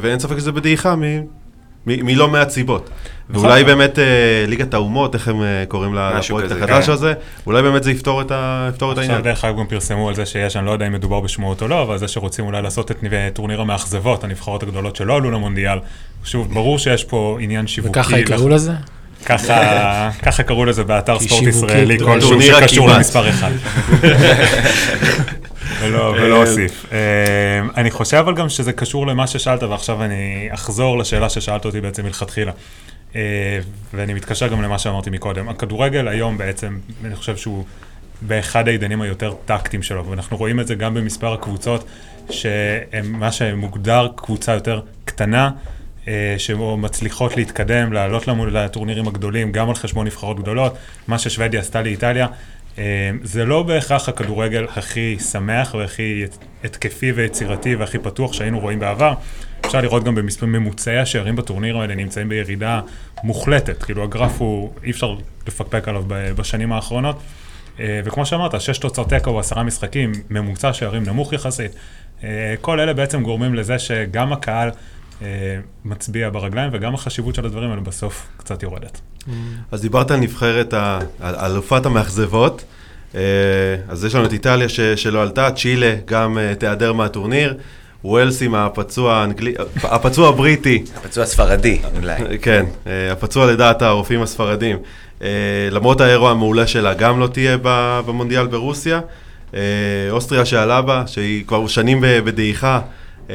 ואין 0.00 0.18
ספק 0.18 0.38
שזה 0.38 0.52
בדעיכה 0.52 0.94
מלא 1.86 2.28
מעט 2.28 2.50
סיבות. 2.50 2.90
נכון. 3.30 3.44
ואולי 3.44 3.64
באמת 3.64 3.98
אה, 3.98 4.04
ליגת 4.46 4.74
האומות, 4.74 5.14
איך 5.14 5.28
הם 5.28 5.42
אה, 5.42 5.64
קוראים 5.68 5.94
לפרויקט 5.94 6.50
החדש 6.52 6.86
כן. 6.86 6.92
הזה, 6.92 7.12
אולי 7.46 7.62
באמת 7.62 7.82
זה 7.82 7.90
יפתור 7.90 8.20
את 8.20 8.30
ה- 8.30 8.66
יפתור 8.70 8.92
את 8.92 8.98
עכשיו 8.98 9.10
העניין. 9.14 9.24
דרך 9.32 9.44
אגב 9.44 9.58
גם 9.58 9.66
פרסמו 9.66 10.08
על 10.08 10.14
זה 10.14 10.26
שיש, 10.26 10.56
אני 10.56 10.66
לא 10.66 10.70
יודע 10.70 10.86
אם 10.86 10.92
מדובר 10.92 11.20
בשמועות 11.20 11.62
או 11.62 11.68
לא, 11.68 11.82
אבל 11.82 11.98
זה 11.98 12.08
שרוצים 12.08 12.44
אולי 12.44 12.62
לעשות 12.62 12.90
את 12.90 12.96
טורניר 13.32 13.60
המאכזבות, 13.60 14.24
הנבחרות 14.24 14.62
הגדולות 14.62 14.96
שלא 14.96 15.16
עלו 15.16 15.30
למונדיאל. 15.30 15.78
שוב, 16.24 16.54
ברור 16.54 16.78
שיש 16.78 17.04
פה 17.04 17.38
עניין 17.40 17.66
שיווקי. 17.66 17.90
וככה 18.00 18.18
יקראו 18.18 18.48
לזה? 18.48 18.72
ככה, 19.26 20.42
קראו 20.42 20.64
לזה 20.64 20.84
באתר 20.84 21.20
ספורט 21.20 21.42
ישראלי 21.42 21.98
כלשהו 21.98 22.42
שקשור. 22.42 22.88
למספר 22.88 23.28
אחד. 23.28 23.50
ולא, 25.80 26.14
ולא 26.16 26.42
אוסיף. 26.42 26.86
אה, 26.92 26.98
אני 27.76 27.90
חושב 27.90 28.16
אבל 28.16 28.34
גם 28.34 28.48
שזה 28.48 28.72
קשור 28.72 29.06
למה 29.06 29.26
ששאלת, 29.26 29.62
ועכשיו 29.62 30.04
אני 30.04 30.48
אחזור 30.50 30.98
לשאלה 30.98 31.30
ששאלת 31.30 31.64
אותי 31.64 31.80
בעצם 31.80 32.04
מלכתחילה. 32.04 32.52
אה, 33.16 33.58
ואני 33.94 34.14
מתקשר 34.14 34.48
גם 34.48 34.62
למה 34.62 34.78
שאמרתי 34.78 35.10
מקודם. 35.10 35.48
הכדורגל 35.48 36.08
היום 36.08 36.38
בעצם, 36.38 36.78
אני 37.04 37.16
חושב 37.16 37.36
שהוא 37.36 37.64
באחד 38.22 38.68
העידנים 38.68 39.02
היותר 39.02 39.34
טקטיים 39.44 39.82
שלו, 39.82 40.06
ואנחנו 40.06 40.36
רואים 40.36 40.60
את 40.60 40.66
זה 40.66 40.74
גם 40.74 40.94
במספר 40.94 41.32
הקבוצות, 41.32 41.84
שהם 42.30 43.12
מה 43.12 43.32
שמוגדר 43.32 44.08
קבוצה 44.16 44.52
יותר 44.52 44.80
קטנה, 45.04 45.50
אה, 46.08 46.34
שמצליחות 46.38 47.36
להתקדם, 47.36 47.92
לעלות 47.92 48.28
לנו 48.28 48.46
לטורנירים 48.46 49.08
הגדולים, 49.08 49.52
גם 49.52 49.68
על 49.68 49.74
חשבון 49.74 50.06
נבחרות 50.06 50.40
גדולות, 50.40 50.76
מה 51.08 51.18
ששוודיה 51.18 51.60
עשתה 51.60 51.82
לאיטליה. 51.82 52.26
אה, 52.78 53.10
זה 53.22 53.44
לא 53.44 53.62
בהכרח 53.62 54.08
הכדורגל 54.08 54.66
הכי 54.76 55.16
שמח 55.18 55.74
והכי 55.74 56.24
התקפי 56.64 57.12
ויצירתי 57.12 57.74
והכי 57.74 57.98
פתוח 57.98 58.32
שהיינו 58.32 58.60
רואים 58.60 58.78
בעבר. 58.78 59.14
אפשר 59.66 59.80
לראות 59.80 60.04
גם 60.04 60.14
בממוצעי 60.42 60.98
השערים 60.98 61.36
בטורנירים 61.36 61.80
האלה 61.80 61.94
נמצאים 61.94 62.28
בירידה 62.28 62.80
מוחלטת. 63.24 63.82
כאילו 63.82 64.04
הגרף 64.04 64.40
הוא, 64.40 64.72
אי 64.84 64.90
אפשר 64.90 65.16
לפקפק 65.46 65.88
עליו 65.88 66.04
בשנים 66.08 66.72
האחרונות. 66.72 67.20
אה, 67.80 68.00
וכמו 68.04 68.26
שאמרת, 68.26 68.60
שש 68.60 68.78
תוצאות 68.78 69.08
תיקו 69.08 69.30
או 69.30 69.40
עשרה 69.40 69.62
משחקים, 69.62 70.12
ממוצע 70.30 70.72
שערים 70.72 71.02
נמוך 71.02 71.32
יחסית. 71.32 71.72
אה, 72.24 72.54
כל 72.60 72.80
אלה 72.80 72.94
בעצם 72.94 73.22
גורמים 73.22 73.54
לזה 73.54 73.78
שגם 73.78 74.32
הקהל 74.32 74.70
מצביע 75.84 76.30
ברגליים 76.30 76.70
וגם 76.72 76.94
החשיבות 76.94 77.34
של 77.34 77.46
הדברים 77.46 77.70
האלה 77.70 77.80
בסוף 77.80 78.26
קצת 78.36 78.62
יורדת. 78.62 79.00
אז 79.72 79.80
דיברת 79.82 80.10
על 80.10 80.16
נבחרת, 80.20 80.74
ה- 80.74 80.98
על 81.20 81.34
אלופת 81.52 81.86
המאכזבות. 81.86 82.64
אה, 83.14 83.20
אז 83.88 84.04
יש 84.04 84.14
לנו 84.14 84.26
את 84.26 84.32
איטליה 84.32 84.68
ש- 84.68 84.80
שלא 84.80 85.22
עלתה, 85.22 85.50
צ'ילה 85.50 85.94
גם 86.04 86.38
אה, 86.38 86.54
תיעדר 86.54 86.92
מהטורניר, 86.92 87.54
ווילס 88.04 88.42
עם 88.42 88.54
הפצוע 88.54 89.14
האנגלי, 89.14 89.54
הפצוע 89.82 90.28
הבריטי, 90.28 90.82
הפצוע 90.96 91.24
הספרדי, 91.24 91.78
אולי. 91.96 92.38
כן, 92.42 92.66
אה, 92.86 93.12
הפצוע 93.12 93.46
לדעת 93.52 93.82
הרופאים 93.82 94.22
הספרדים. 94.22 94.76
אה, 95.22 95.28
למרות 95.70 96.00
האירוע 96.00 96.30
המעולה 96.30 96.66
שלה, 96.66 96.94
גם 96.94 97.20
לא 97.20 97.26
תהיה 97.26 97.56
ב- 97.62 98.00
במונדיאל 98.06 98.46
ברוסיה. 98.46 99.00
אה, 99.54 99.60
אוסטריה 100.10 100.44
שעלה 100.44 100.82
בה, 100.82 101.02
שהיא 101.06 101.44
כבר 101.46 101.66
שנים 101.66 101.98
בדעיכה, 102.24 102.80
אה, 103.30 103.34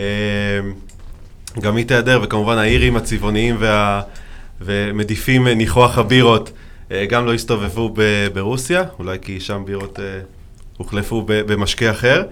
גם 1.60 1.76
היא 1.76 1.86
תיעדר, 1.86 2.19
וכמובן 2.24 2.58
האירים 2.58 2.95
הצבעוניים 2.95 3.56
וה... 3.60 4.02
ומדיפים 4.62 5.48
אה, 5.48 5.54
ניחוח 5.56 5.98
הבירות, 5.98 6.52
אה, 6.91 7.06
גם 7.10 7.26
לא 7.26 7.34
הסתובבו 7.34 7.89
ב- 7.95 8.28
ברוסיה, 8.34 8.84
אולי 9.00 9.17
כי 9.22 9.39
שם 9.39 9.63
בירות 9.65 10.00
אה, 10.00 10.19
הוחלפו 10.78 11.24
במשקה 11.28 11.91
אחר. 11.91 12.24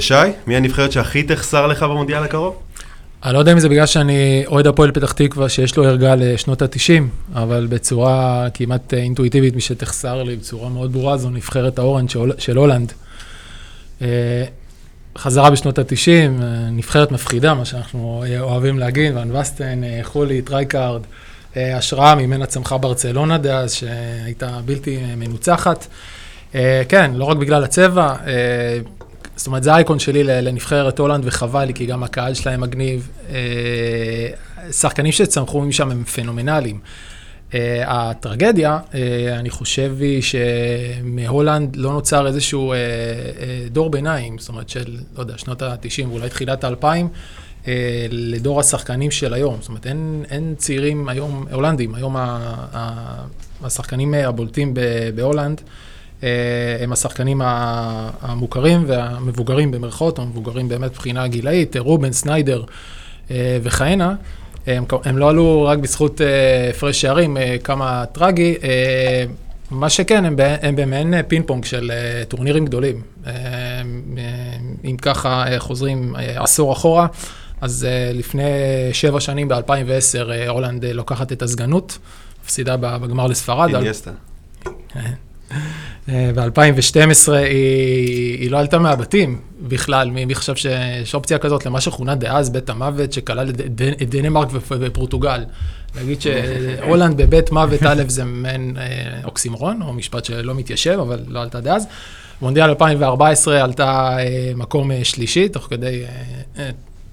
שי, 0.00 0.14
מי 0.46 0.56
הנבחרת 0.56 0.92
שהכי 0.92 1.22
תחסר 1.22 1.66
לך 1.66 1.82
במונדיאל 1.82 2.22
הקרוב? 2.22 2.62
אני 3.24 3.34
לא 3.34 3.38
יודע 3.38 3.52
אם 3.52 3.58
זה 3.58 3.68
בגלל 3.68 3.86
שאני 3.86 4.44
אוהד 4.46 4.66
הפועל 4.66 4.92
פתח 4.92 5.12
תקווה, 5.12 5.48
שיש 5.48 5.76
לו 5.76 5.84
ערגה 5.84 6.14
לשנות 6.14 6.62
ה-90, 6.62 7.02
אבל 7.34 7.66
בצורה 7.70 8.46
כמעט 8.54 8.94
אינטואיטיבית, 8.94 9.54
מי 9.54 9.60
שתחסר 9.60 10.22
לי 10.22 10.36
בצורה 10.36 10.68
מאוד 10.68 10.92
ברורה, 10.92 11.16
זו 11.16 11.30
נבחרת 11.30 11.78
האורנד 11.78 12.10
של, 12.10 12.32
של 12.38 12.56
הולנד. 12.56 12.92
אה, 15.16 15.22
חזרה 15.22 15.50
בשנות 15.50 15.78
ה-90, 15.78 16.42
נבחרת 16.72 17.12
מפחידה, 17.12 17.54
מה 17.54 17.64
שאנחנו 17.64 18.24
אה, 18.26 18.40
אוהבים 18.40 18.78
להגיד, 18.78 19.16
ואן 19.16 19.36
באסטן, 19.36 19.84
אה, 19.84 20.00
חוליט, 20.02 20.42
רייקארד, 20.42 21.02
אה, 21.56 21.76
השראה 21.76 22.14
ממנה 22.14 22.46
צמחה 22.46 22.78
ברצלונה 22.78 23.38
דאז, 23.38 23.72
שהייתה 23.72 24.60
בלתי 24.64 24.98
מנוצחת. 25.16 25.86
אה, 26.54 26.82
כן, 26.88 27.10
לא 27.14 27.24
רק 27.24 27.36
בגלל 27.36 27.64
הצבע, 27.64 28.14
אה, 28.26 28.78
זאת 29.36 29.46
אומרת, 29.46 29.62
זה 29.62 29.72
האייקון 29.72 29.98
שלי 29.98 30.24
לנבחרת 30.24 30.98
הולנד, 30.98 31.24
וחבל 31.26 31.64
לי, 31.64 31.74
כי 31.74 31.86
גם 31.86 32.02
הקהל 32.02 32.34
שלהם 32.34 32.60
מגניב. 32.60 33.08
שחקנים 34.70 35.12
שצמחו 35.12 35.60
משם 35.60 35.90
הם 35.90 36.04
פנומנליים. 36.04 36.78
הטרגדיה, 37.86 38.78
אני 39.38 39.50
חושב 39.50 39.96
היא 40.00 40.22
שמהולנד 40.22 41.76
לא 41.76 41.92
נוצר 41.92 42.26
איזשהו 42.26 42.74
דור 43.70 43.90
ביניים, 43.90 44.38
זאת 44.38 44.48
אומרת 44.48 44.68
של, 44.68 44.96
לא 45.16 45.20
יודע, 45.20 45.38
שנות 45.38 45.62
ה-90 45.62 46.08
ואולי 46.08 46.28
תחילת 46.28 46.64
ה-2000. 46.64 46.86
אה, 47.68 48.06
לדור 48.10 48.60
השחקנים 48.60 49.10
של 49.10 49.34
היום. 49.34 49.56
זאת 49.60 49.68
אומרת, 49.68 49.86
אין, 49.86 50.24
אין 50.30 50.54
צעירים 50.56 51.08
היום, 51.08 51.46
הולנדים, 51.52 51.94
היום 51.94 52.16
ה, 52.16 52.54
ה, 52.72 53.24
השחקנים 53.62 54.14
הבולטים 54.14 54.74
בהולנד, 55.14 55.60
אה, 56.22 56.28
הם 56.80 56.92
השחקנים 56.92 57.40
המוכרים 58.20 58.84
והמבוגרים 58.86 59.70
במרכאות, 59.70 60.18
או 60.18 60.22
המבוגרים 60.22 60.68
באמת 60.68 60.90
מבחינה 60.90 61.26
גילאית, 61.26 61.76
רובן, 61.76 62.12
סניידר 62.12 62.62
אה, 63.30 63.58
וכהנה. 63.62 64.14
הם, 64.66 64.84
הם 65.04 65.18
לא 65.18 65.30
עלו 65.30 65.64
רק 65.68 65.78
בזכות 65.78 66.20
הפרש 66.70 67.00
שערים, 67.00 67.36
כמה 67.64 68.04
טרגי. 68.12 68.54
מה 69.70 69.90
שכן, 69.90 70.24
הם, 70.24 70.36
הם 70.62 70.76
במעין 70.76 71.14
פינג 71.28 71.46
פונג 71.46 71.64
של 71.64 71.92
טורנירים 72.28 72.64
גדולים. 72.64 73.02
אם 74.84 74.96
ככה 75.02 75.44
חוזרים 75.58 76.14
עשור 76.16 76.72
אחורה, 76.72 77.06
אז 77.64 77.86
אה, 77.86 78.16
לפני 78.16 78.42
שבע 78.92 79.20
שנים, 79.20 79.48
ב-2010, 79.48 80.28
אה, 80.28 80.48
הולנד 80.48 80.84
אה, 80.84 80.88
לוקחת 80.92 81.32
את 81.32 81.42
הסגנות, 81.42 81.98
מפסידה 82.44 82.76
בגמר 82.76 83.26
לספרד. 83.26 83.74
אינייסטה. 83.74 84.10
ב-2012 86.08 87.32
היא, 87.32 88.38
היא 88.40 88.50
לא 88.50 88.58
עלתה 88.58 88.78
מהבתים 88.78 89.40
בכלל, 89.60 90.10
מי, 90.10 90.24
מי 90.24 90.34
חשב 90.34 90.54
שיש 90.54 91.14
אופציה 91.14 91.38
כזאת 91.38 91.66
למה 91.66 91.80
שכונה 91.80 92.14
דאז 92.14 92.50
בית 92.50 92.70
המוות, 92.70 93.12
שכלל 93.12 93.48
את 94.02 94.08
דנמרק 94.08 94.48
ופורטוגל. 94.80 95.44
להגיד 95.96 96.20
שהולנד 96.20 97.16
בבית 97.16 97.52
מוות 97.52 97.82
א' 97.82 98.02
זה 98.08 98.24
מעין 98.24 98.76
אוקסימורון, 99.24 99.82
או 99.82 99.92
משפט 99.92 100.24
שלא 100.24 100.54
מתיישב, 100.54 100.98
אבל 101.00 101.20
לא 101.28 101.42
עלתה 101.42 101.60
דאז. 101.60 101.86
מונדיאל 102.42 102.68
2014 102.68 103.64
עלתה 103.64 104.16
מקום 104.56 104.90
שלישי, 105.04 105.48
תוך 105.48 105.66
כדי 105.70 106.04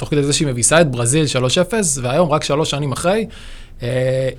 תוך 0.01 0.10
כדי 0.10 0.23
זה 0.23 0.34
שהיא 0.34 0.47
מביסה 0.47 0.82
את 0.82 0.91
ברזיל 0.91 1.25
3-0, 1.25 1.73
והיום, 2.01 2.32
רק 2.32 2.43
שלוש 2.43 2.69
שנים 2.69 2.91
אחרי, 2.91 3.19
אה, 3.19 3.25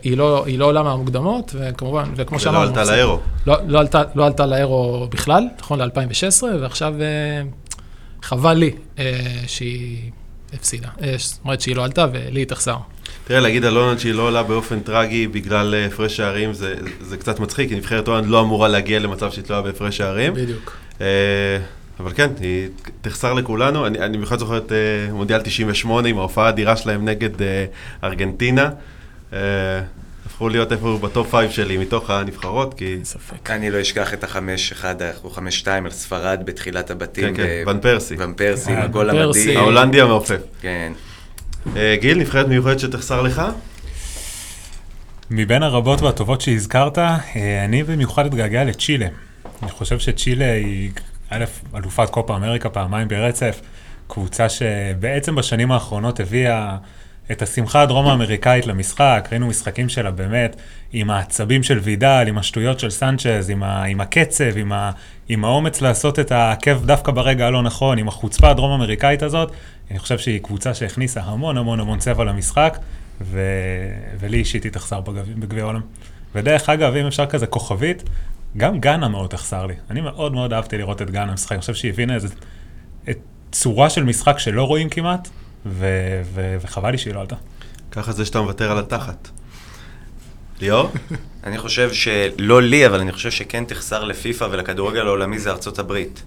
היא 0.03 0.17
לא, 0.17 0.45
היא 0.47 0.59
לא 0.59 0.65
עולה 0.65 0.83
מהמוקדמות, 0.83 1.55
וכמובן, 1.59 2.05
וכמו 2.17 2.41
שאמרנו... 2.41 2.61
ולא 2.61 2.81
עלתה 2.81 2.93
לאירו. 2.93 3.21
לא, 3.47 3.57
לא, 3.67 3.79
עלתה, 3.79 4.03
לא 4.15 4.27
עלתה 4.27 4.47
לאירו 4.47 5.07
בכלל, 5.11 5.45
נכון, 5.61 5.81
ל-2016, 5.81 6.43
ועכשיו 6.61 6.95
אה, 7.01 7.43
חבל 8.23 8.55
לי 8.55 8.71
אה, 8.99 9.05
שהיא 9.47 10.11
הפסידה. 10.55 10.89
זאת 11.17 11.41
אומרת 11.45 11.61
שהיא 11.61 11.77
לא 11.77 11.85
עלתה 11.85 12.07
ולי 12.13 12.45
תחסר. 12.45 12.77
תראה, 13.25 13.41
להגיד 13.41 13.65
על 13.65 13.77
הולנד 13.77 13.99
שהיא 13.99 14.15
לא 14.15 14.23
עולה 14.23 14.43
באופן 14.43 14.81
טרגי 14.81 15.27
בגלל 15.27 15.75
הפרש 15.87 16.17
שערים, 16.17 16.53
זה, 16.53 16.75
זה 17.01 17.17
קצת 17.17 17.41
מצחיק, 17.41 17.69
כי 17.69 17.75
נבחרת 17.75 18.09
הולנד 18.09 18.27
לא 18.27 18.41
אמורה 18.41 18.69
להגיע 18.69 18.99
למצב 18.99 19.31
שהיא 19.31 19.45
תלויה 19.45 19.63
בהפרש 19.63 19.97
שערים. 19.97 20.35
בדיוק. 20.35 20.77
אבל 22.01 22.13
כן, 22.15 22.31
היא 22.41 22.69
תחסר 23.01 23.33
לכולנו. 23.33 23.87
אני, 23.87 23.99
במיוחד 23.99 24.39
זוכר 24.39 24.59
את 24.59 24.73
מונדיאל 25.13 25.41
98 25.41 26.09
עם 26.09 26.19
ההופעה 26.19 26.47
האדירה 26.47 26.77
שלהם 26.77 27.05
נגד 27.05 27.31
ארגנטינה. 28.05 28.71
אה, 29.33 29.35
הפכו 30.27 30.49
להיות 30.49 30.73
איפה 30.73 30.99
ב 31.03 31.10
top 31.10 31.31
five 31.31 31.51
שלי 31.51 31.79
מתוך 31.79 32.11
הנבחרות, 32.11 32.75
כי... 32.75 32.99
ספק. 33.05 33.51
אני 33.51 33.71
לא 33.71 33.81
אשכח 33.81 34.15
את 34.15 34.25
החמש 34.25 34.73
אחד, 34.73 34.95
או 35.25 35.31
חמש 35.31 35.59
שתיים 35.59 35.85
על 35.85 35.91
ספרד 35.91 36.41
בתחילת 36.45 36.91
הבתים. 36.91 37.35
כן, 37.35 37.43
כן, 37.43 37.65
ון 37.67 37.81
פרסי. 37.81 38.17
ון 38.19 38.33
פרסי, 38.35 38.73
עם 38.73 38.83
הגול 38.83 39.11
המדהים. 39.11 39.59
ההולנדי 39.59 40.01
המעופף. 40.01 40.41
כן. 40.61 40.93
Uh, 41.67 41.79
גיל, 42.01 42.19
נבחרת 42.19 42.49
מיוחדת 42.49 42.81
שתחסר 42.81 43.23
לך? 43.23 43.43
מבין 45.31 45.63
הרבות 45.63 46.03
והטובות 46.03 46.41
שהזכרת, 46.41 46.99
אני 47.65 47.83
במיוחד 47.83 48.27
אתגעגע 48.27 48.65
לצ'ילה. 48.65 49.07
אני 49.63 49.71
חושב 49.71 49.99
שצ'ילה 49.99 50.53
היא 50.53 50.91
א', 51.31 51.45
אלופת 51.77 52.11
קופה 52.11 52.37
אמריקה 52.37 52.69
פעמיים 52.69 53.09
ברצף, 53.09 53.61
קבוצה 54.07 54.49
שבעצם 54.49 55.35
בשנים 55.35 55.73
האחרונות 55.73 56.21
הביאה 56.21 56.77
את 57.31 57.43
השמחה 57.43 57.83
הדרום-האמריקאית 57.83 58.67
למשחק, 58.67 59.29
ראינו 59.31 59.47
משחקים 59.47 59.89
שלה 59.89 60.11
באמת 60.11 60.57
עם 60.93 61.11
העצבים 61.11 61.63
של 61.63 61.79
וידל, 61.79 62.25
עם 62.29 62.39
השטויות 62.39 62.81
של 62.81 62.91
סנצ'ז, 62.91 63.51
עם, 63.51 63.63
ה, 63.63 63.85
עם 63.85 64.01
הקצב, 64.01 64.57
עם, 64.57 64.73
ה, 64.73 64.91
עם 65.29 65.45
האומץ 65.45 65.81
לעשות 65.81 66.19
את 66.19 66.33
העקב 66.33 66.85
דווקא 66.85 67.13
ברגע 67.13 67.47
הלא 67.47 67.63
נכון, 67.63 67.99
עם 67.99 68.09
החוצפה 68.09 68.51
הדרום-אמריקאית 68.51 69.23
הזאת. 69.23 69.53
אני 69.91 69.99
חושב 69.99 70.19
שהיא 70.19 70.41
קבוצה 70.43 70.75
שהכניסה 70.75 71.21
המון 71.21 71.57
המון 71.57 71.81
המון 71.81 71.99
צבע 71.99 72.25
למשחק, 72.25 72.79
ו... 73.21 73.41
ולי 74.21 74.37
אישית 74.37 74.65
היא 74.65 74.73
תחסר 74.73 75.01
בגביע 75.01 75.63
העולם. 75.63 75.81
ודרך 76.35 76.69
אגב, 76.69 76.97
אם 76.97 77.07
אפשר 77.07 77.27
כזה 77.27 77.47
כוכבית, 77.47 78.03
גם 78.57 78.81
גאנה 78.81 79.09
מאוד 79.09 79.31
תחסר 79.31 79.67
לי. 79.67 79.75
אני 79.91 80.01
מאוד 80.01 80.33
מאוד 80.33 80.53
אהבתי 80.53 80.79
לראות 80.79 81.03
את 81.03 81.11
גאנה 81.11 81.33
משחק. 81.33 81.53
אני 81.53 81.61
חושב 81.61 81.75
שהיא 81.75 81.93
הבינה 81.93 82.15
איזה 82.15 82.29
צורה 83.53 83.91
של 83.91 84.05
משחק 84.05 84.39
שלא 84.39 84.65
רואים 84.65 84.89
כמעט, 84.89 85.29
ו- 85.67 86.23
ו- 86.35 86.57
וחבל 86.61 86.91
לי 86.91 86.99
שהיא 86.99 87.15
לא 87.15 87.21
עלתה. 87.21 87.37
ככה 87.91 88.13
זה 88.13 88.25
שאתה 88.25 88.41
מוותר 88.41 88.71
על 88.71 88.79
התחת. 88.79 89.29
ליאור? 90.61 90.91
אני 91.45 91.59
חושב 91.59 91.93
שלא 91.93 92.63
לי, 92.63 92.87
אבל 92.87 93.01
אני 93.01 93.13
חושב 93.13 93.31
שכן 93.31 93.65
תחסר 93.65 94.05
לפיפ"א 94.05 94.45
ולכדורגל 94.51 95.07
העולמי 95.07 95.39
זה 95.39 95.51
ארצות 95.51 95.79
הברית. 95.79 96.23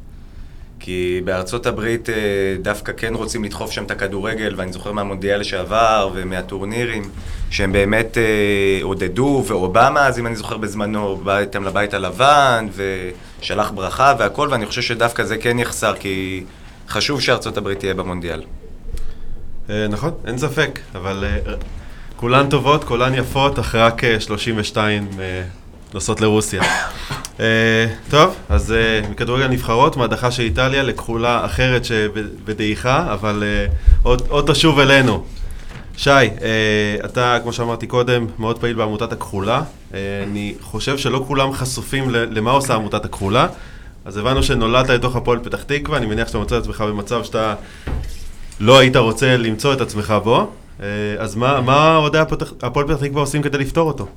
כי 0.79 1.21
בארצות 1.25 1.65
הברית 1.65 2.09
אה, 2.09 2.15
דווקא 2.61 2.91
כן 2.97 3.13
רוצים 3.13 3.43
לדחוף 3.43 3.71
שם 3.71 3.83
את 3.83 3.91
הכדורגל, 3.91 4.53
ואני 4.57 4.73
זוכר 4.73 4.91
מהמונדיאל 4.91 5.39
לשעבר 5.39 6.09
ומהטורנירים, 6.13 7.09
שהם 7.49 7.71
באמת 7.71 8.17
אה, 8.17 8.79
עודדו, 8.81 9.43
ואובמה, 9.47 10.07
אז 10.07 10.19
אם 10.19 10.27
אני 10.27 10.35
זוכר 10.35 10.57
בזמנו, 10.57 11.17
בא 11.17 11.39
איתם 11.39 11.63
לבית 11.63 11.93
הלבן, 11.93 12.67
ושלח 13.41 13.71
ברכה 13.71 14.13
והכל, 14.19 14.47
ואני 14.51 14.65
חושב 14.65 14.81
שדווקא 14.81 15.23
זה 15.23 15.37
כן 15.37 15.59
יחסר, 15.59 15.93
כי 15.99 16.43
חשוב 16.89 17.21
שארצות 17.21 17.57
הברית 17.57 17.79
תהיה 17.79 17.93
במונדיאל. 17.93 18.41
אה, 19.69 19.87
נכון, 19.87 20.11
אין 20.27 20.37
ספק, 20.37 20.79
אבל 20.95 21.23
כולן 22.15 22.49
טובות, 22.49 22.83
כולן 22.83 23.13
יפות, 23.13 23.59
אחרי 23.59 23.81
רק 23.81 24.01
32 24.19 25.07
נוסעות 25.93 26.21
לרוסיה. 26.21 26.63
טוב, 28.11 28.35
אז 28.49 28.73
מכדורגל 29.09 29.47
נבחרות, 29.47 29.97
מהדחה 29.97 30.31
של 30.31 30.43
איטליה 30.43 30.83
לכחולה 30.83 31.45
אחרת 31.45 31.85
שבדעיכה, 31.85 33.13
אבל 33.13 33.43
עוד, 34.03 34.21
עוד 34.27 34.51
תשוב 34.51 34.79
אלינו. 34.79 35.25
שי, 35.97 36.09
אתה, 37.05 37.37
כמו 37.43 37.53
שאמרתי 37.53 37.87
קודם, 37.87 38.27
מאוד 38.39 38.59
פעיל 38.59 38.75
בעמותת 38.75 39.11
הכחולה. 39.11 39.61
אני 39.93 40.55
חושב 40.61 40.97
שלא 40.97 41.23
כולם 41.27 41.53
חשופים 41.53 42.09
למה 42.09 42.51
עושה 42.51 42.75
עמותת 42.75 43.05
הכחולה, 43.05 43.47
אז 44.05 44.17
הבנו 44.17 44.43
שנולדת 44.43 44.89
לתוך 44.89 45.15
הפועל 45.15 45.39
פתח 45.39 45.63
תקווה, 45.63 45.97
אני 45.97 46.05
מניח 46.05 46.27
שאתה 46.27 46.37
מוצא 46.37 46.57
את 46.57 46.61
עצמך 46.61 46.81
במצב 46.81 47.23
שאתה 47.23 47.55
לא 48.59 48.79
היית 48.79 48.95
רוצה 48.95 49.37
למצוא 49.37 49.73
את 49.73 49.81
עצמך 49.81 50.13
בו. 50.23 50.51
Uh, 50.79 50.81
אז 51.17 51.35
מה, 51.35 51.95
אוהדי 51.97 52.17
הפועל 52.61 52.87
פתח 52.87 52.97
תקווה 52.99 53.21
עושים 53.21 53.41
כדי 53.41 53.57
לפתור 53.57 53.87
אותו? 53.87 54.07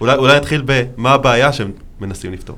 אולי, 0.00 0.36
נתחיל 0.36 0.62
במה 0.64 1.12
הבעיה 1.12 1.52
שהם 1.52 1.70
מנסים 2.00 2.32
לפתור. 2.32 2.56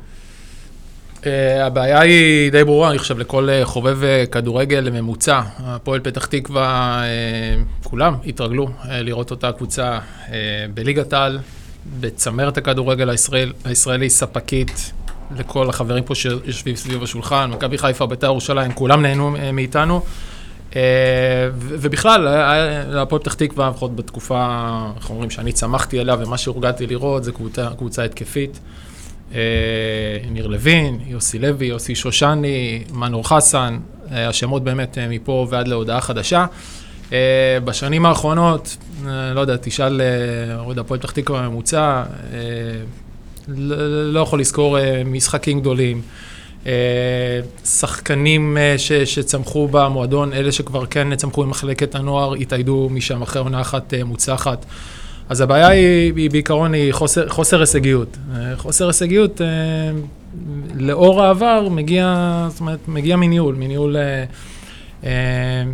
Uh, 1.20 1.26
הבעיה 1.62 2.00
היא 2.00 2.52
די 2.52 2.64
ברורה, 2.64 2.90
אני 2.90 2.98
חושב, 2.98 3.18
לכל 3.18 3.48
uh, 3.48 3.64
חובב 3.64 3.98
כדורגל 4.32 4.90
ממוצע. 4.90 5.40
הפועל 5.58 6.00
פתח 6.00 6.26
תקווה, 6.26 7.02
כולם 7.84 8.14
התרגלו 8.26 8.68
לראות 8.88 9.30
אותה 9.30 9.52
קבוצה 9.52 9.98
בליגת 10.74 11.12
העל, 11.12 11.38
בצמרת 12.00 12.56
הכדורגל 12.56 13.10
הישראל, 13.10 13.52
הישראלי, 13.64 14.10
ספקית, 14.10 14.92
לכל 15.36 15.68
החברים 15.68 16.04
פה 16.04 16.14
שיושבים 16.14 16.76
סביב 16.76 17.02
השולחן, 17.02 17.50
מכבי 17.50 17.78
חיפה, 17.78 18.06
בית"ר 18.06 18.26
ירושלים, 18.26 18.72
כולם 18.72 19.02
נהנו 19.02 19.36
מאיתנו. 19.52 20.02
Uh, 20.74 20.76
ובכלל, 21.56 22.20
להפועל 22.88 23.22
פתח 23.22 23.34
תקווה, 23.34 23.68
לפחות 23.70 23.96
בתקופה, 23.96 24.68
איך 24.96 25.10
אומרים, 25.10 25.30
שאני 25.30 25.52
צמחתי 25.52 26.00
אליה 26.00 26.16
ומה 26.18 26.38
שהורגלתי 26.38 26.86
לראות, 26.86 27.24
זה 27.24 27.32
קבוצה, 27.32 27.68
קבוצה 27.78 28.04
התקפית. 28.04 28.60
אה, 29.34 29.38
ניר 30.30 30.46
לוין, 30.46 30.98
יוסי 31.06 31.38
לוי, 31.38 31.66
יוסי 31.66 31.94
שושני, 31.94 32.84
מנור 32.92 33.28
חסן, 33.28 33.78
אה, 34.12 34.28
השמות 34.28 34.64
באמת 34.64 34.98
אה, 34.98 35.08
מפה 35.08 35.46
ועד 35.50 35.68
להודעה 35.68 36.00
חדשה. 36.00 36.46
בשנים 37.64 38.06
האחרונות, 38.06 38.76
לא 39.34 39.40
יודע, 39.40 39.56
תשאל 39.56 40.00
אוהד 40.58 40.78
הפועל 40.78 41.00
פתח 41.00 41.10
תקווה 41.10 41.48
ממוצע, 41.48 42.02
לא 43.88 44.20
יכול 44.20 44.40
לזכור 44.40 44.78
משחקים 45.04 45.60
גדולים. 45.60 46.02
שחקנים 47.64 48.56
ש, 48.76 48.92
שצמחו 48.92 49.68
במועדון, 49.70 50.32
אלה 50.32 50.52
שכבר 50.52 50.86
כן 50.86 51.16
צמחו 51.16 51.46
ממחלקת 51.46 51.94
הנוער, 51.94 52.34
התאיידו 52.34 52.88
משם 52.90 53.22
אחרי 53.22 53.42
עונה 53.42 53.60
אחת 53.60 53.94
מוצלחת. 54.04 54.66
אז 55.28 55.40
הבעיה 55.40 55.68
היא, 55.68 56.12
היא 56.16 56.30
בעיקרון 56.30 56.74
היא 56.74 56.92
חוסר, 56.92 57.28
חוסר 57.28 57.60
הישגיות. 57.60 58.16
אה, 58.34 58.56
חוסר 58.56 58.86
הישגיות, 58.86 59.40
אה, 59.40 59.46
לאור 60.74 61.22
העבר, 61.22 61.68
מגיע, 61.68 62.46
זאת 62.50 62.60
אומרת, 62.60 62.78
מגיע 62.88 63.16
מניהול, 63.16 63.54
מניהול, 63.54 63.96
אה, 63.96 64.24
אה, 65.04 65.64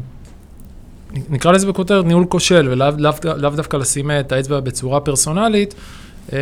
נקרא 1.31 1.53
לזה 1.53 1.66
בכותרת 1.66 2.05
ניהול 2.05 2.24
כושל, 2.29 2.68
ולאו 2.70 2.88
לאו, 2.98 3.12
לאו 3.37 3.50
דווקא 3.50 3.76
לשים 3.76 4.11
את 4.11 4.33
האצבע 4.33 4.61
בצורה 4.61 5.00
פרסונלית. 5.00 5.74
אה, 6.33 6.38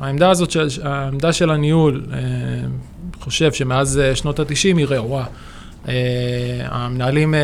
העמדה 0.00 0.30
הזאת, 0.30 0.50
של, 0.50 0.68
העמדה 0.82 1.32
של 1.32 1.50
הניהול, 1.50 2.02
אה, 2.12 2.18
חושב 3.20 3.52
שמאז 3.52 3.98
אה, 3.98 4.16
שנות 4.16 4.40
ה-90 4.40 4.46
היא 4.76 4.86
רעועה. 4.86 5.24
המנהלים 6.64 7.34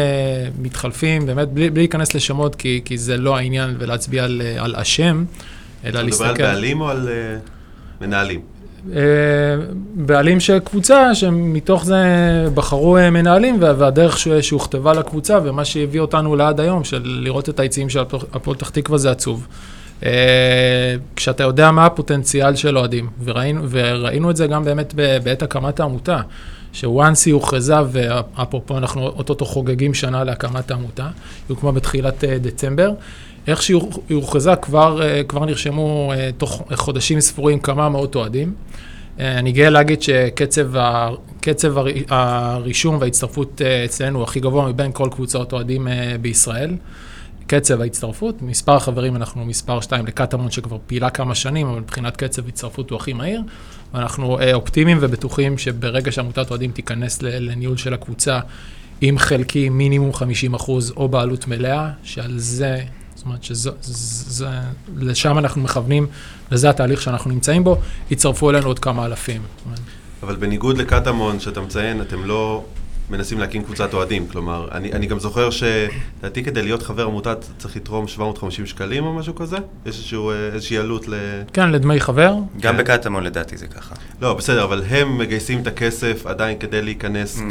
מתחלפים, 0.63 1.27
באמת, 1.27 1.49
בלי, 1.49 1.71
בלי 1.71 1.81
להיכנס 1.81 2.15
לשמות, 2.15 2.55
כי, 2.55 2.81
כי 2.85 2.99
זה 2.99 3.17
לא 3.17 3.37
העניין 3.37 3.75
ולהצביע 3.79 4.25
על, 4.25 4.43
על 4.59 4.77
אשם, 4.77 5.25
אלא 5.85 5.91
אתה 5.91 6.03
להסתכל. 6.03 6.25
מדבר 6.33 6.45
על 6.47 6.53
בעלים 6.55 6.81
או 6.81 6.89
על 6.91 7.09
מנהלים? 8.01 8.41
בעלים 9.95 10.41
של 10.41 10.59
קבוצה, 10.59 11.15
שמתוך 11.15 11.85
זה 11.85 11.97
בחרו 12.55 12.99
מנהלים, 13.13 13.57
וה- 13.61 13.75
והדרך 13.79 14.19
שהוכתבה 14.41 14.93
לקבוצה, 14.95 15.39
ומה 15.45 15.65
שהביא 15.65 16.01
אותנו 16.01 16.37
לעד 16.37 16.61
היום, 16.61 16.85
של 16.85 17.01
לראות 17.05 17.49
את 17.49 17.61
היציעים 17.61 17.89
של 17.89 17.99
הפ- 17.99 18.15
הפועל 18.37 18.57
פתח 18.57 18.69
תקווה, 18.69 18.99
זה 18.99 19.11
עצוב. 19.11 19.47
Uh, 20.01 20.05
כשאתה 21.17 21.43
יודע 21.45 21.71
מה 21.71 21.87
הפוטנציאל 21.87 22.57
של 22.57 22.79
אוהדים, 22.79 23.09
וראינו, 23.25 23.63
וראינו 23.71 24.31
את 24.31 24.37
זה 24.37 24.47
גם 24.47 24.65
באמת 24.65 24.95
בעת 25.25 25.43
הקמת 25.43 25.81
העמותה, 25.81 26.21
שוואנס 26.73 27.27
היא 27.27 27.35
הוכרזה, 27.35 27.75
ואפרופו 27.93 28.79
אנחנו 28.79 29.07
אוטוטו 29.09 29.45
חוגגים 29.45 29.95
שנה 29.95 30.25
להקמת 30.25 30.71
העמותה, 30.71 31.03
היא 31.03 31.11
הוקמה 31.49 31.73
בתחילת 31.73 32.25
אה, 32.25 32.39
דצמבר. 32.39 32.91
איך 33.47 33.63
שהיא 33.63 33.77
הוכ- 33.77 33.99
היא 34.09 34.17
הוכרזה, 34.17 34.57
כבר, 34.57 35.03
אה, 35.03 35.23
כבר 35.29 35.45
נרשמו 35.45 36.13
אה, 36.17 36.31
תוך 36.39 36.63
חודשים 36.75 37.21
ספורים 37.21 37.59
כמה 37.61 37.89
מאות 37.89 38.15
אוהדים. 38.15 38.55
אה, 39.21 39.39
אני 39.39 39.53
גאה 39.53 39.71
להגיד 39.71 40.03
שקצב 40.03 40.77
ה- 40.77 41.09
קצב 41.41 41.79
הר- 41.79 41.87
הרישום 42.09 42.99
וההצטרפות 43.01 43.63
אה, 43.65 43.85
אצלנו 43.85 44.19
הוא 44.19 44.25
הכי 44.25 44.41
גבוה 44.41 44.69
מבין 44.69 44.93
כל 44.93 45.09
קבוצות 45.13 45.53
אוהדים 45.53 45.89
אה, 45.89 46.17
בישראל. 46.21 46.71
קצב 47.47 47.81
ההצטרפות, 47.81 48.43
מספר 48.43 48.77
החברים 48.77 49.17
אנחנו 49.17 49.45
מספר 49.45 49.81
2 49.81 50.07
לקטמון 50.07 50.51
שכבר 50.51 50.79
פעילה 50.87 51.11
כמה 51.11 51.35
שנים, 51.35 51.67
אבל 51.67 51.81
מבחינת 51.81 52.17
קצב 52.17 52.49
הצטרפות 52.49 52.91
הוא 52.91 52.97
הכי 52.97 53.13
מהיר. 53.13 53.43
ואנחנו 53.95 54.41
אה, 54.41 54.55
אופטימיים 54.55 54.99
ובטוחים 55.01 55.59
שברגע 55.59 56.13
שעמותת 56.13 56.51
אוהדים 56.51 56.71
תיכנס 56.71 57.23
לניהול 57.23 57.77
של 57.77 57.95
הקבוצה 57.95 58.41
עם 59.01 59.19
חלקי 59.19 59.69
מינימום 59.69 60.13
50 60.13 60.55
אחוז 60.55 60.93
או 60.97 61.09
בעלות 61.09 61.49
מלאה, 61.49 61.91
שעל 62.03 62.39
זה, 62.39 62.81
זאת 63.15 63.25
אומרת 63.25 63.45
שלשם 65.03 65.39
אנחנו 65.39 65.63
מכוונים, 65.63 66.07
וזה 66.53 66.71
התהליך 66.71 67.03
שאנחנו 67.03 67.31
נמצאים 67.31 67.65
בו, 67.65 67.79
יצטרפו 68.11 68.51
אלינו 68.51 68.67
עוד 68.67 68.79
כמה 68.79 69.07
אלפים. 69.07 69.43
אבל 70.23 70.37
בניגוד 70.37 70.79
לקטמון 70.79 71.41
שאתה 71.41 71.61
מציין, 71.61 72.01
אתם 72.01 72.25
לא 72.25 72.65
מנסים 73.11 73.39
להקים 73.39 73.63
קבוצת 73.65 73.95
אוהדים. 73.95 74.27
כלומר, 74.33 74.69
אני, 74.73 74.93
אני 74.93 75.07
גם 75.07 75.19
זוכר 75.19 75.49
שלדעתי 75.51 76.45
כדי 76.45 76.63
להיות 76.63 76.83
חבר 76.83 77.05
עמותה 77.05 77.35
צריך 77.59 77.77
לתרום 77.77 78.09
750 78.09 78.67
שקלים 78.67 79.05
או 79.07 79.13
משהו 79.15 79.35
כזה? 79.35 79.57
יש 79.57 79.63
איזשהו, 79.87 80.31
אה, 80.31 80.35
איזושהי 80.55 80.79
עלות 80.79 81.09
ל... 81.09 81.15
כן, 81.53 81.71
לדמי 81.73 82.01
חבר, 82.01 82.35
גם 82.61 82.75
כן. 82.77 82.81
בקטמון 82.83 83.25
לדעתי 83.25 83.57
זה 83.57 83.67
ככה. 83.67 83.95
לא, 84.23 84.35
בסדר, 84.35 84.65
אבל 84.65 84.83
הם 84.89 85.19
מגייסים 85.19 85.59
את 85.63 85.67
הכסף 85.67 86.27
עדיין 86.27 86.59
כדי 86.59 86.83
להיכנס 86.83 87.39
Mm. 87.39 87.43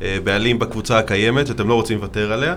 כבעלים 0.00 0.58
בקבוצה 0.58 0.98
הקיימת, 0.98 1.46
שאתם 1.46 1.68
לא 1.68 1.74
רוצים 1.74 1.98
לוותר 1.98 2.32
עליה. 2.32 2.54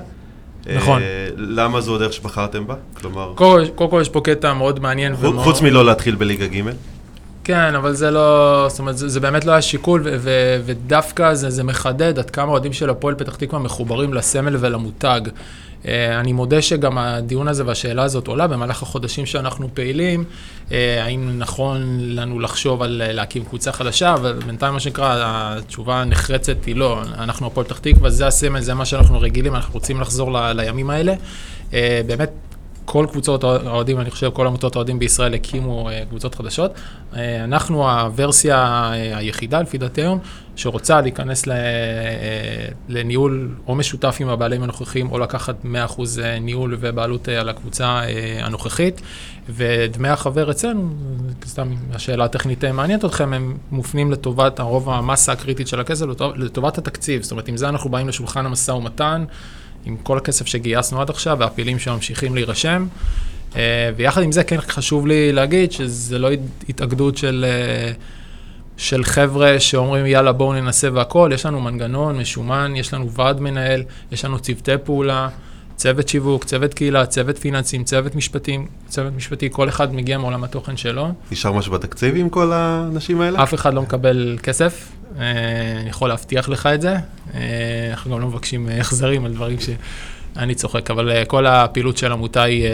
נכון. 0.76 1.02
אה, 1.02 1.06
למה 1.38 1.82
זו 1.82 1.96
הדרך 1.96 2.14
שבחרתם 2.14 2.68
בה? 2.68 2.76
כלומר, 2.94 3.34
קודם 3.36 3.66
כל- 3.90 4.00
יש 4.02 4.10
פה 4.10 4.22
קטע 4.22 4.54
מאוד 4.54 4.80
מעניין. 4.80 5.16
חוץ- 5.16 5.26
ומאוד- 5.26 5.44
חוץ 5.44 5.62
מלא 5.62 5.86
להתחיל 5.86 6.16
בליגה 6.16 6.48
ג', 6.48 6.62
כן, 7.48 7.76
אבל 7.76 7.94
זה 7.94 8.12
לא, 8.12 8.66
זאת 8.70 8.80
אומרת, 8.80 8.98
זה, 8.98 9.10
זה 9.10 9.20
באמת 9.20 9.46
לא 9.46 9.52
היה 9.52 9.62
שיקול, 9.62 10.02
ו- 10.06 10.16
ו- 10.20 10.62
ודווקא 10.66 11.34
זה, 11.34 11.50
זה 11.50 11.64
מחדד 11.64 12.20
עד 12.20 12.30
כמה 12.30 12.52
אוהדים 12.52 12.74
של 12.74 12.90
הפועל 12.90 13.16
פתח 13.16 13.36
תקווה 13.36 13.60
מחוברים 13.60 14.14
לסמל 14.14 14.56
ולמותג. 14.60 15.22
אה, 15.88 16.20
אני 16.20 16.34
מודה 16.34 16.62
שגם 16.62 16.98
הדיון 16.98 17.48
הזה 17.48 17.66
והשאלה 17.66 18.04
הזאת 18.04 18.28
עולה 18.28 18.48
במהלך 18.48 18.84
החודשים 18.84 19.26
שאנחנו 19.26 19.70
פעילים, 19.74 20.24
אה, 20.72 21.04
האם 21.04 21.40
נכון 21.40 21.98
לנו 22.02 22.40
לחשוב 22.40 22.82
על 22.82 23.02
אה, 23.06 23.14
להקים 23.14 23.44
קבוצה 23.44 23.72
חדשה, 23.72 24.14
אבל 24.14 24.34
בינתיים 24.46 24.74
מה 24.74 24.80
שנקרא, 24.80 25.16
התשובה 25.20 26.02
הנחרצת 26.02 26.66
היא 26.66 26.76
לא, 26.76 27.02
אנחנו 27.18 27.48
הפועל 27.48 27.66
פתח 27.68 27.78
תקווה, 27.78 28.10
זה 28.10 28.28
הסמל, 28.28 28.62
זה 28.62 28.74
מה 28.74 28.86
שאנחנו 28.86 29.20
רגילים, 29.20 29.56
אנחנו 29.56 29.74
רוצים 29.74 30.02
לחזור 30.02 30.32
ל- 30.32 30.52
לימים 30.54 30.90
האלה. 30.90 31.14
באמת, 32.08 32.32
כל 32.90 33.06
קבוצות 33.12 33.44
האוהדים, 33.44 34.00
אני 34.00 34.10
חושב, 34.12 34.30
כל 34.34 34.48
עמותות 34.48 34.76
האוהדים 34.76 35.00
בישראל 35.00 35.34
הקימו 35.34 35.90
אה, 35.90 36.04
קבוצות 36.10 36.36
חדשות. 36.36 36.72
אה, 37.16 37.44
אנחנו 37.44 37.90
הוורסיה 37.90 38.58
אה, 38.94 39.18
היחידה, 39.18 39.62
לפי 39.62 39.78
דעתי 39.78 40.02
היום, 40.02 40.20
שרוצה 40.56 41.02
להיכנס 41.02 41.44
לניהול 42.90 43.56
או 43.68 43.76
משותף 43.76 44.18
עם 44.20 44.30
הבעלים 44.30 44.64
הנוכחיים, 44.64 45.12
או 45.12 45.20
לקחת 45.20 45.56
100% 45.66 46.02
ניהול 46.42 46.78
ובעלות 46.80 47.28
על 47.28 47.50
הקבוצה 47.50 48.02
הנוכחית. 48.42 49.02
ודמי 49.50 50.10
החבר 50.10 50.52
אצלנו, 50.52 50.90
סתם 51.46 51.74
השאלה 51.94 52.26
הטכנית 52.26 52.66
מעניינת 52.66 53.06
אתכם, 53.06 53.34
הם 53.34 53.58
מופנים 53.72 54.12
לטובת 54.12 54.60
הרוב 54.60 54.90
המסה 54.90 55.32
הקריטית 55.32 55.68
של 55.68 55.80
הכסף, 55.80 56.06
לטוב- 56.06 56.36
לטובת 56.36 56.78
התקציב. 56.78 57.24
זאת 57.24 57.32
אומרת, 57.32 57.48
עם 57.48 57.58
זה 57.58 57.70
אנחנו 57.70 57.90
באים 57.90 58.08
לשולחן 58.08 58.46
המשא 58.46 58.72
ומתן. 58.72 59.26
עם 59.88 59.98
כל 60.04 60.18
הכסף 60.18 60.46
שגייסנו 60.46 61.02
עד 61.02 61.10
עכשיו 61.10 61.38
והפעילים 61.40 61.80
שממשיכים 61.80 62.36
להירשם. 62.36 62.88
אה, 63.56 63.90
ויחד 63.96 64.22
עם 64.24 64.32
זה 64.32 64.44
כן 64.44 64.62
חשוב 64.62 65.08
לי 65.08 65.32
להגיד 65.32 65.72
שזה 65.72 66.20
לא 66.20 66.30
התאגדות 66.70 67.18
של, 67.18 67.46
אה, 67.48 67.92
של 68.78 69.04
חבר'ה 69.04 69.60
שאומרים 69.60 70.06
יאללה 70.06 70.32
בואו 70.32 70.54
ננסה 70.54 70.90
והכל, 70.94 71.32
יש 71.34 71.46
לנו 71.46 71.62
מנגנון 71.62 72.18
משומן, 72.18 72.74
יש 72.76 72.94
לנו 72.94 73.12
ועד 73.12 73.42
מנהל, 73.42 73.84
יש 74.12 74.26
לנו 74.26 74.40
צוותי 74.40 74.72
פעולה, 74.84 75.30
צוות 75.76 76.08
שיווק, 76.08 76.44
צוות 76.44 76.74
קהילה, 76.74 77.06
צוות 77.06 77.38
פיננסים, 77.38 77.84
צוות 77.84 78.16
משפטים, 78.16 78.68
צוות 78.88 79.14
משפטי, 79.16 79.50
כל 79.52 79.70
אחד 79.70 79.96
מגיע 79.96 80.18
מעולם 80.18 80.44
התוכן 80.44 80.78
שלו. 80.78 81.08
נשאר 81.32 81.52
משהו 81.52 81.72
בתקציב 81.72 82.16
עם 82.16 82.30
כל 82.30 82.52
האנשים 82.54 83.22
האלה? 83.22 83.44
אף 83.44 83.54
אחד 83.54 83.74
לא 83.74 83.82
מקבל 83.82 84.38
כסף, 84.44 84.92
אני 85.20 85.90
יכול 85.90 86.10
להבטיח 86.10 86.50
לך 86.50 86.66
את 86.66 86.82
זה. 86.82 86.96
אה, 87.36 87.88
אנחנו 87.92 88.12
גם 88.12 88.22
לא 88.22 88.28
מבקשים 88.28 88.70
אה, 88.70 88.80
החזרים 88.80 89.26
על 89.26 89.34
דברים 89.34 89.60
ש... 89.60 89.70
אני 90.38 90.56
צוחק, 90.56 90.92
אבל 90.92 91.12
אה, 91.12 91.26
כל 91.26 91.46
הפעילות 91.46 91.98
של 91.98 92.12
העמותה 92.12 92.44
היא, 92.44 92.66
אה, 92.66 92.70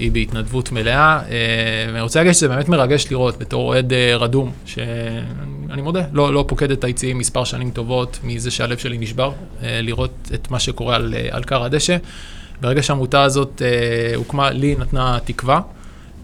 היא 0.00 0.12
בהתנדבות 0.12 0.72
מלאה. 0.72 1.20
אה, 1.30 1.86
ואני 1.88 2.00
רוצה 2.00 2.20
להגיד 2.20 2.32
שזה 2.32 2.48
באמת 2.48 2.68
מרגש 2.68 3.06
לראות 3.10 3.38
בתור 3.38 3.68
אוהד 3.68 3.92
אה, 3.92 4.16
רדום, 4.16 4.52
שאני 4.66 5.82
מודה, 5.82 6.02
לא, 6.12 6.34
לא 6.34 6.44
פוקד 6.48 6.70
את 6.70 6.84
היציעים 6.84 7.18
מספר 7.18 7.44
שנים 7.44 7.70
טובות 7.70 8.18
מזה 8.24 8.50
שהלב 8.50 8.78
שלי 8.78 8.98
נשבר, 8.98 9.32
אה, 9.62 9.80
לראות 9.82 10.30
את 10.34 10.50
מה 10.50 10.58
שקורה 10.58 10.96
על, 10.96 11.14
אה, 11.34 11.42
כר 11.42 11.64
הדשא. 11.64 11.96
ברגע 12.60 12.82
שהעמותה 12.82 13.22
הזאת 13.22 13.62
אה, 13.64 14.16
הוקמה, 14.16 14.50
לי 14.50 14.74
נתנה 14.78 15.18
תקווה. 15.24 15.60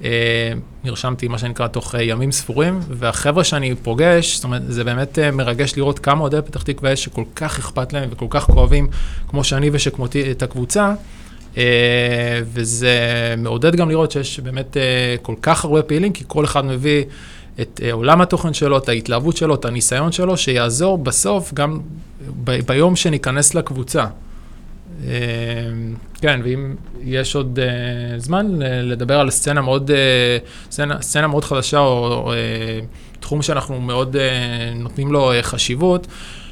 אה, 0.05 0.53
נרשמתי, 0.85 1.29
מה 1.29 1.39
שנקרא, 1.39 1.67
תוך 1.67 1.95
אה, 1.95 2.03
ימים 2.03 2.33
ספורים, 2.33 2.81
והחבר'ה 2.89 3.45
שאני 3.45 3.75
פוגש, 3.83 4.35
זאת 4.35 4.45
אומרת, 4.45 4.63
זה 4.69 4.85
באמת 4.85 5.19
אה, 5.19 5.31
מרגש 5.31 5.77
לראות 5.77 5.99
כמה 5.99 6.21
אוהדי 6.21 6.37
פתח 6.45 6.63
תקווה 6.63 6.93
יש 6.93 7.05
שכל 7.05 7.25
כך 7.37 7.59
אכפת 7.59 7.93
להם 7.93 8.09
וכל 8.13 8.27
כך 8.31 8.45
כואבים, 8.45 8.89
כמו 9.29 9.45
שאני 9.45 9.71
ושכמותי, 9.73 10.31
את 10.31 10.43
הקבוצה. 10.43 10.95
וזה 12.45 12.95
מעודד 13.39 13.77
גם 13.77 13.91
לראות 13.91 14.11
שיש 14.11 14.41
באמת 14.41 14.77
כל 15.23 15.35
כך 15.43 15.65
הרבה 15.65 15.83
פעילים, 15.83 16.13
כי 16.13 16.25
כל 16.27 16.45
אחד 16.45 16.65
מביא 16.65 17.05
את 17.61 17.81
עולם 17.93 18.21
התוכן 18.21 18.55
שלו, 18.55 18.79
את 18.79 18.89
ההתלהבות 18.89 19.37
שלו, 19.37 19.55
את 19.55 19.65
הניסיון 19.65 20.13
שלו, 20.13 20.37
שיעזור 20.37 20.99
בסוף 20.99 21.55
גם 21.55 21.81
ביום 22.67 22.97
שניכנס 22.97 23.55
לקבוצה. 23.55 24.07
אה, 25.07 25.13
כן, 26.21 26.41
ואם 26.45 26.75
יש 27.05 27.35
עוד 27.35 27.59
uh, 27.59 28.21
זמן 28.21 28.47
ל- 28.59 28.93
לדבר 28.93 29.21
על 29.21 29.31
סצנה 29.31 29.61
מאוד, 29.61 29.91
uh, 29.91 30.71
סצנה, 30.71 31.03
סצנה 31.03 31.27
מאוד 31.27 31.45
חדשה, 31.45 31.79
או 31.79 32.33
uh, 32.33 33.21
תחום 33.21 33.43
שאנחנו 33.43 33.81
מאוד 33.81 34.17
uh, 34.17 34.19
נותנים 34.79 35.13
לו 35.13 35.33
uh, 35.33 35.43
חשיבות, 35.43 36.07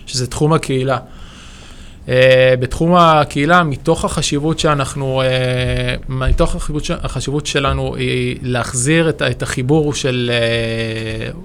שזה 0.06 0.26
תחום 0.26 0.52
הקהילה. 0.52 0.98
Uh, 2.06 2.08
בתחום 2.60 2.94
הקהילה, 2.94 3.62
מתוך 3.62 4.04
החשיבות 4.04 4.58
שאנחנו, 4.58 5.22
uh, 5.22 5.26
מתוך 6.12 6.54
החשיבות, 6.54 6.82
החשיבות 7.02 7.46
שלנו 7.46 7.96
היא 7.96 8.36
להחזיר 8.42 9.08
את, 9.08 9.22
את 9.22 9.42
החיבור 9.42 9.94
של, 9.94 10.30
uh, 11.32 11.36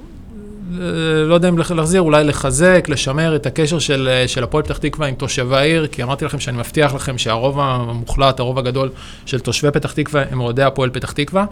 לא 1.26 1.34
יודע 1.34 1.50
אם 1.50 1.58
להחזיר, 1.58 2.02
אולי 2.02 2.24
לחזק, 2.24 2.86
לשמר 2.90 3.36
את 3.36 3.46
הקשר 3.46 3.80
של, 3.80 4.24
של 4.28 4.44
הפועל 4.44 4.64
פתח 4.64 4.78
תקווה 4.78 5.08
עם 5.08 5.16
תושבי 5.16 5.56
העיר, 5.56 5.88
כי 5.88 6.04
אמרתי 6.04 6.26
לכם 6.26 6.40
שאני 6.40 6.58
מבטיח 6.58 6.94
לכם 6.94 7.18
שהרוב 7.18 7.60
המוחלט, 7.60 8.40
הרוב 8.40 8.58
הגדול 8.58 8.90
של 9.26 9.40
תושבי 9.40 9.72
פתח 9.72 9.92
תקווה 9.92 10.24
הם 10.32 10.40
אוהדי 10.40 10.64
הפועל 10.64 10.90
פתח 10.90 11.12
תקווה. 11.12 11.46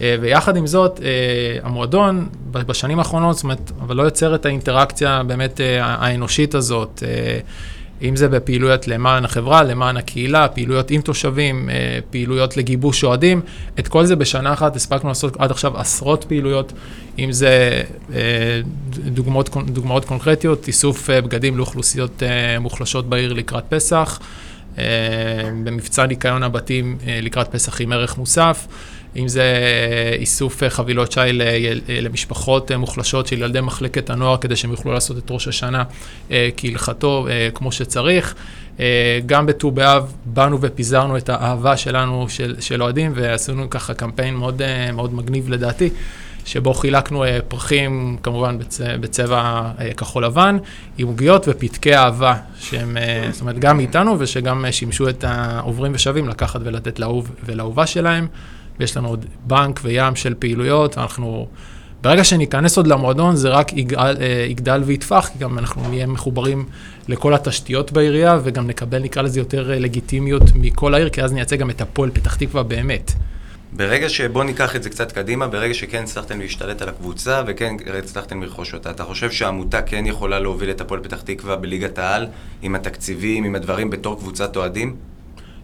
אה, 0.00 0.16
ויחד 0.20 0.56
עם 0.56 0.66
זאת, 0.66 1.00
אה, 1.04 1.58
המועדון 1.62 2.28
בשנים 2.50 2.98
האחרונות, 2.98 3.36
זאת 3.36 3.44
אומרת, 3.44 3.72
אבל 3.80 3.96
לא 3.96 4.02
יוצר 4.02 4.34
את 4.34 4.46
האינטראקציה 4.46 5.22
באמת 5.26 5.60
אה, 5.60 5.84
האנושית 5.84 6.54
הזאת. 6.54 7.02
אם 8.02 8.16
זה 8.16 8.28
בפעילויות 8.28 8.88
למען 8.88 9.24
החברה, 9.24 9.62
למען 9.62 9.96
הקהילה, 9.96 10.48
פעילויות 10.48 10.90
עם 10.90 11.00
תושבים, 11.00 11.70
אה, 11.70 11.98
פעילויות 12.10 12.56
לגיבוש 12.56 13.04
אוהדים, 13.04 13.40
את 13.78 13.88
כל 13.88 14.06
זה 14.06 14.16
בשנה 14.16 14.52
אחת 14.52 14.76
הספקנו 14.76 15.08
לעשות 15.08 15.36
עד 15.40 15.50
עכשיו 15.50 15.78
עשרות 15.78 16.24
פעילויות, 16.28 16.72
אם 17.18 17.32
זה 17.32 17.82
אה, 18.14 18.60
דוגמאות, 19.04 19.50
דוגמאות 19.66 20.04
קונקרטיות, 20.04 20.66
איסוף 20.66 21.10
אה, 21.10 21.20
בגדים 21.20 21.56
לאוכלוסיות 21.56 22.22
מוחלשות 22.60 23.08
בעיר 23.08 23.32
לקראת 23.32 23.64
פסח, 23.68 24.20
במבצע 25.64 26.06
ניקיון 26.06 26.42
הבתים 26.42 26.98
לקראת 27.22 27.48
פסח 27.48 27.80
עם 27.80 27.92
ערך 27.92 28.18
מוסף. 28.18 28.66
אם 29.16 29.28
זה 29.28 29.44
איסוף 30.12 30.62
חבילות 30.68 31.12
שי 31.12 31.20
למשפחות 31.88 32.72
מוחלשות 32.72 33.26
של 33.26 33.38
ילדי 33.38 33.60
מחלקת 33.60 34.10
הנוער, 34.10 34.36
כדי 34.36 34.56
שהם 34.56 34.70
יוכלו 34.70 34.92
לעשות 34.92 35.18
את 35.18 35.30
ראש 35.30 35.48
השנה 35.48 35.84
אה, 36.30 36.48
כהלכתו, 36.56 37.26
אה, 37.30 37.48
כמו 37.54 37.72
שצריך. 37.72 38.34
אה, 38.80 39.18
גם 39.26 39.46
בט"ו 39.46 39.70
באב 39.70 40.12
באנו 40.24 40.58
ופיזרנו 40.60 41.16
את 41.16 41.28
האהבה 41.28 41.76
שלנו, 41.76 42.28
של, 42.28 42.56
של 42.60 42.82
אוהדים, 42.82 43.12
ועשינו 43.14 43.70
ככה 43.70 43.94
קמפיין 43.94 44.34
מאוד, 44.34 44.62
מאוד 44.92 45.14
מגניב 45.14 45.48
לדעתי. 45.48 45.90
שבו 46.44 46.74
חילקנו 46.74 47.24
פרחים, 47.48 48.16
כמובן 48.22 48.58
בצ... 48.58 48.80
בצבע 49.00 49.70
כחול 49.96 50.24
לבן, 50.24 50.56
עם 50.98 51.06
עוגיות 51.06 51.44
ופתקי 51.48 51.96
אהבה, 51.96 52.34
שהם, 52.58 52.96
זאת 53.32 53.40
אומרת, 53.40 53.58
גם 53.58 53.80
איתנו 53.80 54.16
ושגם 54.18 54.64
שימשו 54.70 55.08
את 55.08 55.24
העוברים 55.24 55.92
ושבים 55.94 56.28
לקחת 56.28 56.60
ולתת 56.64 56.98
לאהוב 56.98 57.30
ולאהובה 57.44 57.86
שלהם. 57.86 58.26
ויש 58.80 58.96
לנו 58.96 59.08
עוד 59.08 59.26
בנק 59.46 59.80
וים 59.84 60.16
של 60.16 60.34
פעילויות, 60.38 60.98
אנחנו... 60.98 61.46
ברגע 62.02 62.24
שניכנס 62.24 62.76
עוד 62.76 62.86
למועדון, 62.86 63.36
זה 63.36 63.48
רק 63.48 63.72
יגדל, 63.72 64.16
אה, 64.20 64.46
יגדל 64.48 64.82
ויתפח, 64.84 65.30
כי 65.32 65.38
גם 65.38 65.58
אנחנו 65.58 65.88
נהיה 65.88 66.06
מחוברים 66.06 66.64
לכל 67.08 67.34
התשתיות 67.34 67.92
בעירייה, 67.92 68.38
וגם 68.44 68.66
נקבל, 68.66 69.02
נקרא 69.02 69.22
לזה, 69.22 69.40
יותר 69.40 69.72
אה, 69.72 69.78
לגיטימיות 69.78 70.42
מכל 70.54 70.94
העיר, 70.94 71.08
כי 71.08 71.22
אז 71.22 71.32
נייצג 71.32 71.58
גם 71.58 71.70
את 71.70 71.80
הפועל 71.80 72.10
פתח 72.10 72.34
תקווה 72.34 72.62
באמת. 72.62 73.12
ברגע 73.72 74.08
שבוא 74.08 74.44
ניקח 74.44 74.76
את 74.76 74.82
זה 74.82 74.90
קצת 74.90 75.12
קדימה, 75.12 75.48
ברגע 75.48 75.74
שכן 75.74 76.02
הצלחתם 76.02 76.40
להשתלט 76.40 76.82
על 76.82 76.88
הקבוצה 76.88 77.42
וכן 77.46 77.76
הצלחתם 77.98 78.42
לרכוש 78.42 78.74
אותה, 78.74 78.90
אתה 78.90 79.04
חושב 79.04 79.30
שהעמותה 79.30 79.82
כן 79.82 80.06
יכולה 80.06 80.38
להוביל 80.38 80.70
את 80.70 80.80
הפועל 80.80 81.00
פתח 81.00 81.20
תקווה 81.20 81.56
בליגת 81.56 81.98
העל, 81.98 82.26
עם 82.62 82.74
התקציבים, 82.74 83.44
עם 83.44 83.54
הדברים 83.54 83.90
בתור 83.90 84.18
קבוצת 84.18 84.56
אוהדים? 84.56 84.96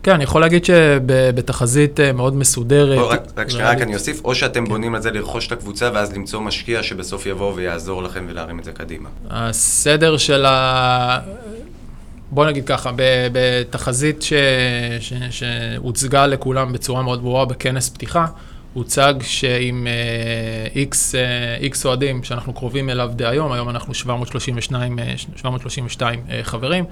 כן, 0.03 0.13
אני 0.13 0.25
יכול 0.25 0.41
להגיד 0.41 0.65
שבתחזית 0.65 2.01
אה, 2.01 2.13
מאוד 2.13 2.37
מסודרת. 2.37 2.99
רק, 2.99 3.23
רק 3.37 3.49
שנייה, 3.51 3.71
רק 3.71 3.81
אני 3.81 3.95
אוסיף, 3.95 4.25
או 4.25 4.35
שאתם 4.35 4.65
כן. 4.65 4.71
בונים 4.71 4.95
על 4.95 5.03
זה 5.03 5.11
לרכוש 5.11 5.47
את 5.47 5.53
הקבוצה 5.53 5.91
ואז 5.95 6.13
למצוא 6.13 6.41
משקיע 6.41 6.83
שבסוף 6.83 7.27
יבוא 7.27 7.53
ויעזור 7.55 8.03
לכם 8.03 8.27
ולהרים 8.29 8.59
את 8.59 8.65
זה 8.65 8.73
קדימה. 8.73 9.09
הסדר 9.31 10.17
של 10.17 10.45
ה... 10.47 11.19
בוא 12.31 12.47
נגיד 12.47 12.67
ככה, 12.67 12.91
בתחזית 13.33 14.23
ש... 14.23 14.33
ש... 15.01 15.13
שהוצגה 15.31 16.27
לכולם 16.27 16.73
בצורה 16.73 17.03
מאוד 17.03 17.23
ברורה 17.23 17.45
בכנס 17.45 17.89
פתיחה, 17.89 18.27
הוצג 18.75 19.15
שעם 19.23 19.87
איקס 20.75 21.15
uh, 21.15 21.85
uh, 21.85 21.87
אוהדים 21.87 22.25
שאנחנו 22.25 22.53
קרובים 22.53 22.91
אליו 22.91 23.11
די 23.15 23.27
היום, 23.27 23.53
היום 23.53 23.69
אנחנו 23.69 23.95
732, 23.95 24.99
732 25.37 26.23
uh, 26.27 26.33
חברים, 26.43 26.85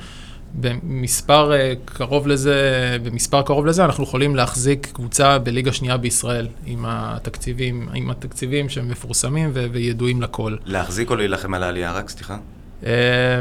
במספר 0.54 1.52
אה, 1.52 1.72
קרוב 1.84 2.26
לזה, 2.26 2.56
במספר 3.02 3.42
קרוב 3.42 3.66
לזה, 3.66 3.84
אנחנו 3.84 4.04
יכולים 4.04 4.36
להחזיק 4.36 4.86
קבוצה 4.92 5.38
בליגה 5.38 5.72
שנייה 5.72 5.96
בישראל, 5.96 6.48
עם 6.66 6.84
התקציבים, 6.88 7.88
עם 7.94 8.10
התקציבים 8.10 8.68
שהם 8.68 8.88
מפורסמים 8.88 9.50
ו- 9.54 9.66
וידועים 9.72 10.22
לכל. 10.22 10.56
להחזיק 10.64 11.10
או 11.10 11.16
להילחם 11.16 11.54
על 11.54 11.62
העלייה 11.62 11.92
רק, 11.92 12.08
סליחה? 12.08 12.36
אה, 12.86 13.40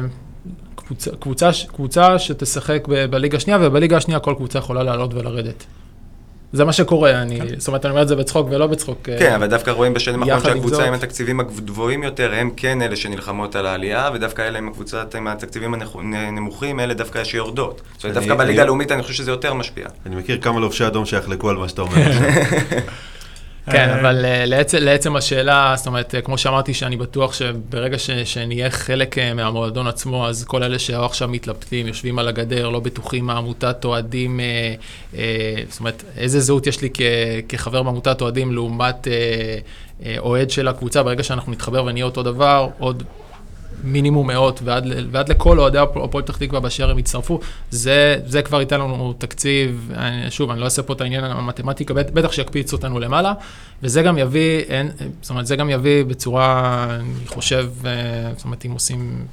קבוצה, 0.76 1.12
קבוצה, 1.20 1.50
קבוצה 1.68 2.20
שתשחק 2.20 2.88
ב- 2.90 3.06
בליגה 3.06 3.38
השנייה, 3.38 3.60
ובליגה 3.62 3.98
השנייה 3.98 4.20
כל 4.20 4.34
קבוצה 4.38 4.60
יכולה 4.60 4.84
לעלות 4.84 5.14
ולרדת. 5.14 5.66
זה 6.56 6.66
מה 6.66 6.74
שקורה, 6.74 7.22
אני, 7.22 7.40
כן. 7.40 7.60
זאת 7.60 7.68
אומרת, 7.68 7.86
אני 7.86 7.92
אומר 7.92 8.02
את 8.02 8.08
זה 8.08 8.16
בצחוק 8.16 8.48
ולא 8.52 8.68
בצחוק. 8.68 9.00
כן, 9.20 9.34
אבל 9.34 9.48
דווקא 9.48 9.72
רואים 9.72 9.94
בשנים 9.94 10.24
האחרונות 10.24 10.44
שהקבוצה 10.46 10.86
עם 10.86 10.94
התקציבים 10.94 11.40
הגבוהים 11.40 12.04
יותר, 12.04 12.34
הם 12.34 12.50
כן 12.58 12.82
אלה 12.82 12.96
שנלחמות 12.96 13.56
על 13.56 13.66
העלייה, 13.66 14.10
ודווקא 14.14 14.42
אלה 14.42 14.58
עם 14.58 14.68
הקבוצות 14.68 15.16
עם 15.16 15.28
התקציבים 15.28 15.76
הנמוכים, 15.94 16.80
אלה 16.80 16.94
דווקא 16.94 17.24
שיורדות. 17.24 17.82
זאת 17.94 18.04
אומרת, 18.04 18.18
דווקא 18.18 18.36
בליגה 18.36 18.62
הלאומית 18.62 18.92
אני 18.92 19.04
חושב 19.04 19.14
שזה 19.14 19.32
יותר 19.32 19.54
משפיע. 19.54 19.88
אני 20.06 20.16
מכיר 20.16 20.38
כמה 20.42 20.60
לובשי 20.60 20.88
אדום 20.88 21.06
שיחלקו 21.06 21.50
על 21.50 21.58
מה 21.58 21.70
שאתה 21.70 21.82
אומר. 21.82 22.02
כן, 23.72 23.90
אה, 23.90 24.00
אבל 24.00 24.26
אה, 24.26 24.46
לעצם, 24.80 25.16
השאלה, 25.16 25.74
זאת 25.78 25.88
אומרת, 25.88 26.16
אה, 26.16 26.22
כמו 26.22 26.38
שאמרתי, 26.38 26.74
שאני 26.74 26.98
בטוח 26.98 27.34
שברגע 27.34 28.00
ש, 28.00 28.12
שנהיה 28.12 28.70
חלק 28.70 29.18
מהמועדון 29.36 29.88
עצמו, 29.88 30.28
אז 30.28 30.44
כל 30.44 30.64
אלה 30.64 30.80
שהיו 30.80 31.06
עכשיו 31.06 31.28
מתלבטים, 31.28 31.88
יושבים 31.88 32.20
על 32.20 32.28
הגדר, 32.28 32.70
לא 32.70 32.80
בטוחים 32.80 33.26
מה 33.26 33.34
עמותת 33.38 33.86
אוהדים, 33.86 34.40
זאת 35.70 35.80
אומרת, 35.80 36.04
איזה 36.18 36.40
זהות 36.40 36.68
יש 36.68 36.82
לי 36.82 36.90
כחבר 37.50 37.84
בעמותת 37.84 38.22
אוהדים 38.22 38.54
לעומת 38.54 39.08
אוהד 40.18 40.50
של 40.50 40.68
הקבוצה, 40.68 41.04
ברגע 41.04 41.24
שאנחנו 41.24 41.52
נתחבר 41.52 41.86
ונהיה 41.86 42.06
אותו 42.06 42.24
דבר, 42.24 42.68
עוד 42.80 43.04
מינימום 43.86 44.28
מאות, 44.28 44.60
ועד, 44.64 44.86
ועד 45.12 45.30
לכל 45.30 45.60
אוהדי 45.60 45.78
הפועל 45.78 46.24
פתח 46.24 46.38
תקווה 46.38 46.60
באשר 46.60 46.90
הם 46.90 47.00
יצטרפו, 47.00 47.40
זה, 47.72 48.18
זה 48.26 48.42
כבר 48.42 48.60
ייתן 48.60 48.80
לנו 48.80 49.14
תקציב, 49.18 49.92
אני, 49.96 50.32
שוב, 50.32 50.52
אני 50.52 50.60
לא 50.60 50.66
אעשה 50.66 50.84
פה 50.84 50.94
את 50.94 51.02
העניין 51.02 51.24
המתמטיקה, 51.24 51.94
בטח 51.94 52.32
שיקפיץ 52.32 52.74
אותנו 52.74 53.00
למעלה, 53.00 53.34
וזה 53.84 54.02
גם 54.02 54.18
יביא, 54.18 54.60
אין, 54.60 54.92
זאת 55.22 55.30
אומרת, 55.30 55.48
זה 55.48 55.56
גם 55.56 55.70
יביא 55.70 56.04
בצורה, 56.04 56.88
אני 56.90 57.28
חושב, 57.28 57.70
אה, 57.86 57.92
זאת 58.36 58.46
אומרת, 58.46 58.66
אם 58.66 58.72
עושים... 58.72 59.26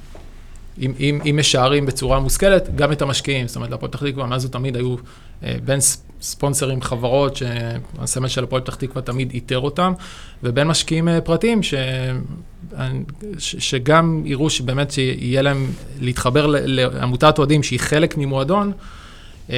אם, 0.81 0.93
אם, 0.99 1.19
אם 1.29 1.37
משערים 1.39 1.85
בצורה 1.85 2.19
מושכלת, 2.19 2.75
גם 2.75 2.91
את 2.91 3.01
המשקיעים. 3.01 3.47
זאת 3.47 3.55
אומרת, 3.55 3.71
להפועל 3.71 3.91
פתח 3.91 4.03
תקווה, 4.03 4.25
מאז 4.25 4.45
ותמיד 4.45 4.75
היו 4.75 4.95
בין 5.41 5.79
ספונסרים, 6.23 6.81
חברות, 6.81 7.35
שהסמל 7.35 8.27
של 8.27 8.43
הפועל 8.43 8.61
פתח 8.61 8.75
תקווה 8.75 9.01
תמיד 9.01 9.31
איתר 9.31 9.59
אותם, 9.59 9.93
ובין 10.43 10.67
משקיעים 10.67 11.07
אה, 11.07 11.21
פרטיים, 11.21 11.63
ש, 11.63 11.73
שגם 13.37 14.23
יראו 14.25 14.49
שבאמת 14.49 14.91
שיהיה 14.91 15.41
להם 15.41 15.71
להתחבר 16.01 16.45
לעמותת 16.47 17.37
אוהדים 17.37 17.63
שהיא 17.63 17.79
חלק 17.79 18.17
ממועדון, 18.17 18.71
אה, 19.49 19.55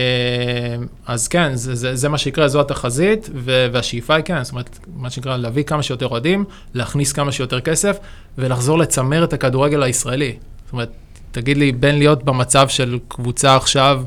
אז 1.05 1.27
כן, 1.27 1.55
זה, 1.55 1.75
זה, 1.75 1.95
זה 1.95 2.09
מה 2.09 2.17
שיקרה, 2.17 2.47
זו 2.47 2.61
התחזית, 2.61 3.29
והשאיפה 3.33 4.15
היא 4.15 4.23
כן, 4.23 4.43
זאת 4.43 4.51
אומרת, 4.51 4.79
מה 4.95 5.09
שנקרא, 5.09 5.37
להביא 5.37 5.63
כמה 5.63 5.83
שיותר 5.83 6.07
אוהדים, 6.07 6.45
להכניס 6.73 7.11
כמה 7.11 7.31
שיותר 7.31 7.61
כסף, 7.61 7.97
ולחזור 8.37 8.77
לצמר 8.77 9.23
את 9.23 9.33
הכדורגל 9.33 9.83
הישראלי. 9.83 10.35
זאת 10.65 10.73
אומרת, 10.73 10.91
תגיד 11.31 11.57
לי, 11.57 11.71
בין 11.71 11.97
להיות 11.97 12.23
במצב 12.23 12.67
של 12.67 12.99
קבוצה 13.07 13.55
עכשיו 13.55 14.03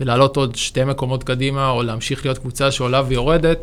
ולעלות 0.00 0.36
עוד 0.36 0.56
שתי 0.56 0.84
מקומות 0.84 1.24
קדימה, 1.24 1.70
או 1.70 1.82
להמשיך 1.82 2.24
להיות 2.24 2.38
קבוצה 2.38 2.70
שעולה 2.70 3.02
ויורדת, 3.08 3.58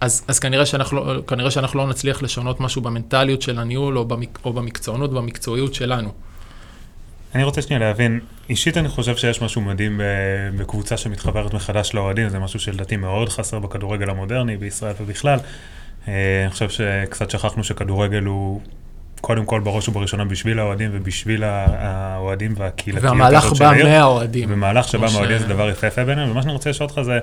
אז, 0.00 0.24
אז 0.28 0.38
כנראה, 0.38 0.66
שאנחנו, 0.66 1.26
כנראה 1.26 1.50
שאנחנו 1.50 1.78
לא 1.78 1.86
נצליח 1.86 2.22
לשנות 2.22 2.60
משהו 2.60 2.82
במנטליות 2.82 3.42
של 3.42 3.58
הניהול, 3.58 3.98
או, 3.98 4.04
במק, 4.04 4.38
או 4.44 4.52
במקצוענות, 4.52 5.12
במקצועיות 5.12 5.74
שלנו. 5.74 6.12
אני 7.34 7.44
רוצה 7.44 7.62
שנייה 7.62 7.80
להבין, 7.80 8.20
אישית 8.50 8.76
אני 8.76 8.88
חושב 8.88 9.16
שיש 9.16 9.42
משהו 9.42 9.60
מדהים 9.60 10.00
בקבוצה 10.58 10.96
שמתחברת 10.96 11.54
מחדש 11.54 11.94
לאוהדים, 11.94 12.28
זה 12.28 12.38
משהו 12.38 12.60
שלדעתי 12.60 12.96
מאוד 12.96 13.28
חסר 13.28 13.58
בכדורגל 13.58 14.10
המודרני 14.10 14.56
בישראל 14.56 14.94
ובכלל. 15.00 15.38
אה, 16.08 16.42
אני 16.42 16.50
חושב 16.50 16.70
שקצת 16.70 17.30
שכחנו 17.30 17.64
שכדורגל 17.64 18.22
הוא 18.22 18.60
קודם 19.20 19.44
כל 19.44 19.60
בראש 19.60 19.88
ובראשונה 19.88 20.24
בשביל 20.24 20.58
האוהדים 20.58 20.90
ובשביל 20.92 21.44
האוהדים 21.44 22.54
והקהילתיות 22.56 23.04
והמהלך 23.04 23.52
בא 23.52 23.72
מהאוהדים. 23.84 24.48
ומהלך 24.52 24.88
שבא 24.88 25.06
מהאוהדים 25.12 25.38
זה 25.38 25.46
דבר 25.46 25.70
יפהפה 25.70 26.04
ביניהם, 26.04 26.30
ומה 26.30 26.42
שאני 26.42 26.52
רוצה 26.52 26.70
לשאול 26.70 26.88
אותך 26.88 27.00
זה, 27.02 27.18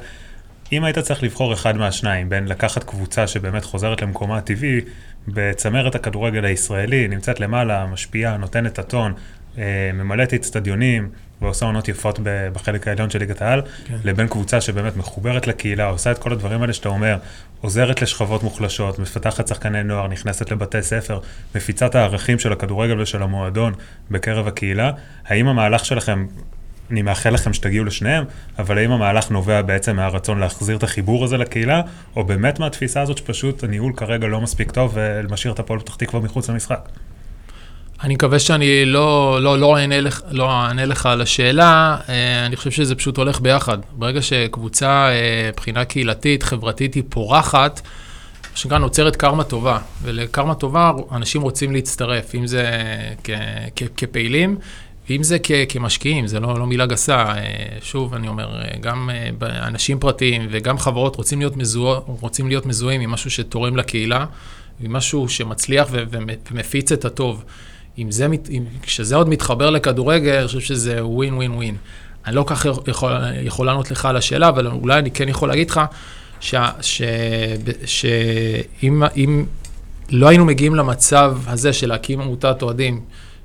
אם 0.72 0.84
היית 0.84 1.00
צריך 1.00 1.24
לבחור 1.24 1.54
אחד 1.54 1.78
מהשניים, 1.78 2.30
בין 2.30 2.48
לקחת 2.48 2.84
קבוצה 2.84 3.28
שבאמת 3.28 3.66
חוזרת 3.66 4.02
למקומה 4.02 4.38
הטבעי, 4.38 4.82
בצמרת 5.28 5.96
הכדורגל 5.96 6.46
הישראלי, 6.46 7.08
נמצאת 7.08 7.40
למעלה, 7.40 7.86
משפיעה, 7.86 8.38
נותנת 8.38 8.74
את 8.74 8.80
הטון, 8.80 9.14
אה, 9.58 9.92
ממלאת 9.94 10.34
אצטדיונים 10.34 11.10
ועושה 11.44 11.66
עונות 11.66 11.88
יפות 11.88 12.20
בחלק 12.54 12.88
העליון 12.88 13.10
של 13.10 13.20
ליגת 13.20 13.42
העל, 13.42 13.62
כן. 13.86 13.98
לבין 14.04 14.28
קבוצה 14.28 14.62
שבאמת 14.62 14.98
מחוברת 14.98 15.48
לקהילה, 15.48 15.86
עושה 15.86 16.12
את 16.12 16.18
כל 16.18 16.32
הדברים 16.32 16.62
האלה 16.62 16.74
שאתה 16.74 16.90
אומר, 16.90 17.18
עוזרת 17.62 18.02
לשכבות 18.02 18.44
מוחלשות, 18.44 19.00
מפתחת 19.00 19.48
שחקני 19.48 19.84
נוער, 19.84 20.08
נכנסת 20.08 20.52
לבתי 20.52 20.82
ספר, 20.82 21.20
מפיצה 21.56 21.86
את 21.86 21.96
הערכים 21.96 22.40
של 22.40 22.54
הכדורגל 22.54 23.02
ושל 23.02 23.24
המועדון 23.24 23.74
בקרב 24.12 24.48
הקהילה. 24.48 24.92
האם 25.26 25.48
המהלך 25.48 25.86
שלכם, 25.86 26.26
אני 26.91 27.02
מאחל 27.02 27.30
לכם 27.30 27.54
שתגיעו 27.54 27.86
לשניהם, 27.86 28.24
אבל 28.60 28.78
האם 28.78 28.91
המהלך 28.91 29.32
נובע 29.32 29.62
בעצם 29.62 29.96
מהרצון 29.96 30.39
להחזיר 30.39 30.78
את 30.78 30.84
החיבור 30.84 31.24
הזה 31.24 31.38
לקהילה, 31.38 31.82
או 32.16 32.24
באמת 32.24 32.60
מהתפיסה 32.60 33.02
הזאת 33.02 33.18
שפשוט 33.18 33.64
הניהול 33.64 33.94
כרגע 33.96 34.28
לא 34.28 34.41
מספיק 34.41 34.72
טוב 34.72 34.91
ומשאיר 34.96 35.54
את 35.54 35.60
הפועל 35.60 35.80
פתח 35.80 35.96
תקווה 35.96 36.22
מחוץ 36.22 36.50
למשחק? 36.50 36.89
אני 38.04 38.14
מקווה 38.14 38.39
שאני 38.39 38.86
לא, 38.86 39.39
לא, 39.41 39.60
לא, 39.60 39.78
אענה 39.78 40.01
לך, 40.01 40.22
לא 40.32 40.51
אענה 40.51 40.86
לך 40.86 41.06
על 41.06 41.22
השאלה, 41.22 41.97
אה, 42.10 42.45
אני 42.45 42.56
חושב 42.56 42.72
שזה 42.72 42.95
פשוט 42.95 43.18
הולך 43.18 43.41
ביחד. 43.41 43.78
ברגע 43.91 44.22
שקבוצה, 44.22 45.10
אה, 45.10 45.49
מבחינה 45.54 45.86
קהילתית, 45.86 46.43
חברתית, 46.43 46.93
היא 46.93 47.04
פורחת, 47.10 47.82
מה 48.51 48.58
שנקרא 48.58 48.78
נוצרת 48.78 49.16
קרמה 49.16 49.43
טובה, 49.43 49.80
ולקרמה 50.01 50.56
טובה 50.56 50.91
אנשים 51.12 51.41
רוצים 51.41 51.72
להצטרף, 51.72 52.36
אם 52.36 52.47
זה 52.47 52.72
כ, 53.24 53.30
כ, 53.76 53.84
כפעילים, 53.97 54.58
אם 55.10 55.24
זה 55.24 55.38
כ- 55.43 55.51
כמשקיעים, 55.70 56.28
זה 56.28 56.39
לא, 56.39 56.60
לא 56.60 56.66
מילה 56.66 56.86
גסה, 56.86 57.18
אה, 57.18 57.43
שוב, 57.82 58.14
אני 58.14 58.28
אומר, 58.28 58.49
גם 58.80 59.10
אנשים 59.41 59.99
פרטיים 59.99 60.47
וגם 60.51 60.78
חברות 60.78 61.16
רוצים 61.16 61.39
להיות, 61.39 61.58
מזוה, 61.58 61.99
רוצים 62.06 62.47
להיות 62.47 62.66
מזוהים 62.66 63.01
עם 63.01 63.12
משהו 63.12 63.32
שתורם 63.32 63.78
לקהילה, 63.78 64.26
עם 64.84 64.93
משהו 64.93 65.30
שמצליח 65.30 65.88
ו- 65.91 66.04
ומפיץ 66.51 66.91
את 66.91 67.06
הטוב. 67.06 67.43
אם 67.98 68.12
זה, 68.12 68.26
אם, 68.50 68.64
כשזה 68.82 69.16
עוד 69.16 69.30
מתחבר 69.30 69.70
לכדורגל, 69.70 70.34
אני 70.34 70.48
חושב 70.48 70.60
שזה 70.60 71.06
ווין 71.06 71.34
ווין 71.34 71.52
ווין. 71.52 71.76
אני 72.26 72.36
לא 72.36 72.44
כך 72.48 72.66
יכול, 72.88 73.12
יכול 73.44 73.66
לענות 73.66 73.91
לך 73.91 74.06
על 74.06 74.18
השאלה, 74.18 74.50
אבל 74.50 74.68
אולי 74.68 75.00
אני 75.00 75.12
כן 75.12 75.30
יכול 75.30 75.50
להגיד 75.50 75.70
לך 75.70 75.82
שאם 77.86 79.04
לא 80.10 80.28
היינו 80.28 80.46
מגיעים 80.46 80.76
למצב 80.76 81.38
הזה 81.48 81.74
של 81.74 81.89
להקים 81.89 82.22
עמותת 82.22 82.62
אוהדים, 82.62 83.02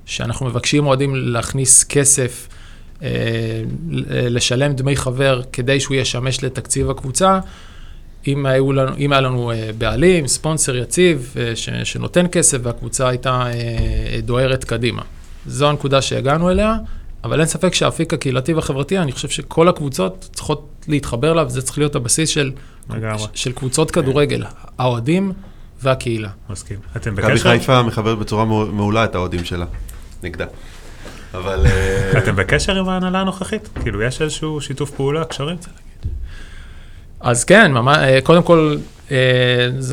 שאנחנו 0.06 0.46
מבקשים 0.46 0.86
אוהדים 0.86 1.14
להכניס 1.14 1.84
כסף, 1.84 2.48
אה, 3.02 3.08
לשלם 4.10 4.72
דמי 4.72 4.96
חבר 4.96 5.42
כדי 5.52 5.80
שהוא 5.80 5.96
ישמש 5.96 6.44
לתקציב 6.44 6.90
הקבוצה, 6.90 7.40
אם, 8.28 8.46
היו 8.46 8.72
לנו, 8.72 8.96
אם 8.98 9.12
היה 9.12 9.20
לנו 9.20 9.50
אה, 9.50 9.70
בעלים, 9.78 10.26
ספונסר 10.26 10.76
יציב, 10.76 11.34
אה, 11.38 11.56
ש, 11.56 11.68
שנותן 11.84 12.26
כסף 12.32 12.58
והקבוצה 12.62 13.08
הייתה 13.08 13.42
אה, 13.46 14.20
דוהרת 14.22 14.64
קדימה. 14.64 15.02
זו 15.46 15.68
הנקודה 15.68 16.02
שהגענו 16.02 16.50
אליה, 16.50 16.74
אבל 17.24 17.40
אין 17.40 17.48
ספק 17.48 17.74
שהאפיק 17.74 18.14
הקהילתי 18.14 18.54
והחברתי, 18.54 18.98
אני 18.98 19.12
חושב 19.12 19.28
שכל 19.28 19.68
הקבוצות 19.68 20.28
צריכות 20.32 20.84
להתחבר 20.88 21.32
אליו, 21.32 21.50
זה 21.50 21.62
צריך 21.62 21.78
להיות 21.78 21.94
הבסיס 21.94 22.28
של. 22.30 22.52
של 23.34 23.52
קבוצות 23.52 23.90
כדורגל, 23.90 24.44
האוהדים 24.78 25.32
והקהילה. 25.82 26.28
מסכים. 26.50 26.76
אתם 26.96 27.12
מכבי 27.14 27.32
בקשר? 27.32 27.50
חיפה 27.50 27.82
מחברת 27.82 28.18
בצורה 28.18 28.44
מעו- 28.44 28.66
מעולה 28.66 29.04
את 29.04 29.14
האוהדים 29.14 29.44
שלה. 29.44 29.66
נגדה. 30.22 30.46
אבל... 31.34 31.66
אתם 32.18 32.36
בקשר 32.36 32.76
עם 32.76 32.88
ההנהלה 32.88 33.20
הנוכחית? 33.20 33.68
כאילו, 33.82 34.02
יש 34.02 34.22
איזשהו 34.22 34.60
שיתוף 34.60 34.90
פעולה, 34.90 35.24
קשרים? 35.24 35.56
אז 37.20 37.44
כן, 37.44 37.72
אה, 37.76 38.18
קודם 38.22 38.42
כל, 38.42 38.76
אה, 39.10 39.16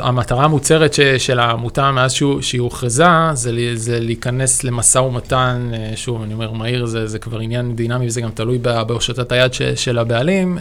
המטרה 0.04 0.44
המוצהרת 0.44 0.96
של 1.18 1.40
העמותה 1.40 1.92
מאז 1.92 2.14
שהיא 2.42 2.62
הוכרזה, 2.62 3.06
זה, 3.34 3.52
זה 3.74 4.00
להיכנס 4.00 4.64
למשא 4.64 5.00
ומתן, 5.00 5.72
אה, 5.74 5.92
שוב, 5.96 6.22
אני 6.22 6.34
אומר 6.34 6.52
מהיר, 6.52 6.86
זה, 6.86 7.08
זה 7.08 7.20
כבר 7.20 7.40
עניין 7.40 7.76
דינמי 7.76 8.08
וזה 8.08 8.22
גם 8.22 8.30
תלוי 8.32 8.58
בהושטת 8.58 9.32
היד 9.32 9.54
ש, 9.54 9.62
של 9.62 9.98
הבעלים, 10.00 10.58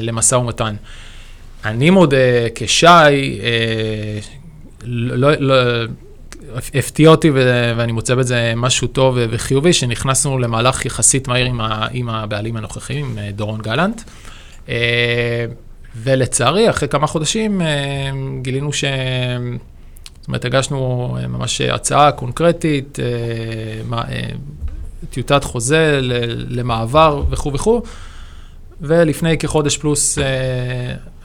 למשא 0.00 0.34
ומתן. 0.34 0.74
אני 1.64 1.90
מודה, 1.90 2.16
כשי, 2.54 2.86
לא, 4.84 5.30
לא, 5.38 5.54
הפתיע 6.74 7.10
אותי 7.10 7.30
ו- 7.30 7.72
ואני 7.76 7.92
מוצא 7.92 8.14
בזה 8.14 8.52
משהו 8.56 8.88
טוב 8.88 9.18
וחיובי, 9.30 9.72
שנכנסנו 9.72 10.38
למהלך 10.38 10.86
יחסית 10.86 11.28
מהיר 11.28 11.46
עם, 11.46 11.60
ה- 11.60 11.86
עם 11.90 12.08
הבעלים 12.08 12.56
הנוכחים, 12.56 13.18
דורון 13.34 13.60
גלנט. 13.60 14.02
ולצערי, 16.02 16.70
אחרי 16.70 16.88
כמה 16.88 17.06
חודשים 17.06 17.62
אה, 17.62 17.66
גילינו 18.42 18.72
ש... 18.72 18.84
זאת 20.20 20.28
אומרת, 20.28 20.44
הגשנו 20.44 21.16
אה, 21.20 21.26
ממש 21.26 21.60
הצעה 21.60 22.12
קונקרטית, 22.12 22.98
אה, 23.00 24.02
טיוטת 25.10 25.44
חוזה 25.44 25.98
למעבר 26.48 27.22
וכו' 27.30 27.52
וכו', 27.52 27.82
ולפני 28.80 29.38
כחודש 29.38 29.76
פלוס 29.76 30.18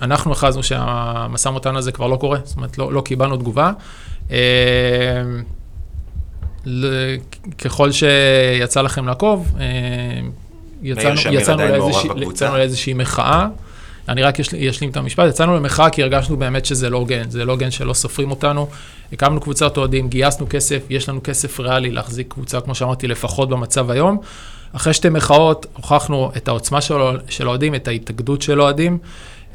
אנחנו 0.01 0.32
הכרזנו 0.32 0.63
שהמשא 0.63 1.49
ומתן 1.49 1.76
הזה 1.76 1.91
כבר 1.91 2.07
לא 2.07 2.15
קורה, 2.15 2.39
זאת 2.43 2.57
אומרת, 2.57 2.78
לא, 2.78 2.93
לא 2.93 3.01
קיבלנו 3.01 3.38
תגובה. 3.38 3.72
ככל 7.57 7.91
שיצא 7.91 8.82
לכם 8.82 9.07
לעקוב, 9.07 9.55
יצאנו, 10.82 11.19
יצאנו? 11.32 11.61
יצאנו 12.22 12.57
לאיזושהי 12.57 12.93
מחאה. 12.93 13.47
אני 14.09 14.23
רק 14.23 14.39
אשל- 14.39 14.69
אשלים 14.69 14.89
את 14.89 14.97
המשפט, 14.97 15.29
יצאנו 15.29 15.55
למחאה 15.55 15.89
כי 15.89 16.03
הרגשנו 16.03 16.37
באמת 16.37 16.65
שזה 16.65 16.89
לא 16.89 16.97
הוגן, 16.97 17.29
זה 17.29 17.45
לא 17.45 17.51
הוגן 17.51 17.71
שלא 17.71 17.93
סופרים 17.93 18.31
אותנו. 18.31 18.67
הקמנו 19.13 19.41
קבוצת 19.41 19.77
אוהדים, 19.77 20.09
גייסנו 20.09 20.45
כסף, 20.49 20.81
יש 20.89 21.09
לנו 21.09 21.23
כסף 21.23 21.59
ריאלי 21.59 21.91
להחזיק 21.91 22.33
קבוצה, 22.33 22.61
כמו 22.61 22.75
שאמרתי, 22.75 23.07
לפחות 23.07 23.49
במצב 23.49 23.91
היום. 23.91 24.17
אחרי 24.73 24.93
שתי 24.93 25.09
מחאות, 25.09 25.65
הוכחנו 25.73 26.31
את 26.37 26.47
העוצמה 26.47 26.81
של, 26.81 27.47
האוהדים, 27.47 27.75
את 27.75 27.87
ההתאגדות 27.87 28.41
של 28.41 28.59
האוהדים. 28.59 28.97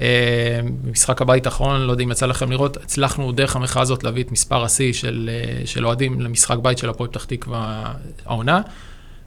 אה, 0.01 0.61
במשחק 0.85 1.23
הבית 1.23 1.47
האחרון, 1.47 1.81
לא 1.81 1.93
יודע 1.93 2.05
אם 2.05 2.11
יצא 2.11 2.27
לכם 2.27 2.51
לראות, 2.51 2.77
הצלחנו 2.77 3.33
דרך 3.33 3.57
המחאה 3.57 3.83
הזאת 3.83 4.05
להביא 4.05 4.23
את 4.23 4.33
מספר 4.33 4.65
השיא 4.65 4.93
של, 4.93 5.31
אה, 5.79 5.85
אוהדים 5.85 6.21
למשחק 6.21 6.57
בית 6.63 6.79
של 6.79 6.89
הפועל 6.89 7.11
פתח 7.11 7.25
תקווה 7.25 7.93
העונה. 8.27 8.61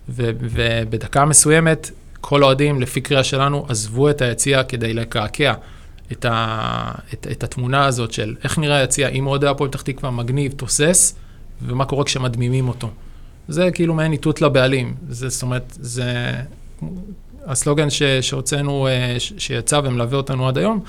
ובדקה 0.09 1.25
מסוימת, 1.25 1.91
כל 2.21 2.43
האוהדים, 2.43 2.81
לפי 2.81 3.01
קריאה 3.01 3.23
שלנו, 3.23 3.65
עזבו 3.69 4.09
את 4.09 4.21
היציע 4.21 4.63
כדי 4.63 4.93
לקעקע 4.93 5.53
את, 6.11 6.25
ה- 6.25 6.91
את, 7.13 7.27
את 7.31 7.43
התמונה 7.43 7.85
הזאת 7.85 8.11
של 8.11 8.35
איך 8.43 8.59
נראה 8.59 8.77
היציע, 8.77 9.07
אם 9.09 9.27
אוהדי 9.27 9.47
הפועל 9.47 9.69
פתח 9.69 9.81
תקווה 9.81 10.11
מגניב, 10.11 10.51
תוסס, 10.51 11.15
ומה 11.61 11.85
קורה 11.85 12.03
כשמדמימים 12.03 12.67
אותו. 12.67 12.89
זה 13.47 13.71
כאילו 13.73 13.93
מעין 13.93 14.11
איתות 14.11 14.41
לבעלים. 14.41 14.95
זה, 15.09 15.29
זאת 15.29 15.41
אומרת, 15.41 15.77
זה 15.79 16.33
הסלוגן 17.45 17.87
שהוצאנו, 18.21 18.87
אה, 18.87 19.15
שיצא 19.19 19.81
ומלווה 19.83 20.17
אותנו 20.17 20.47
עד 20.47 20.57
היום, 20.57 20.79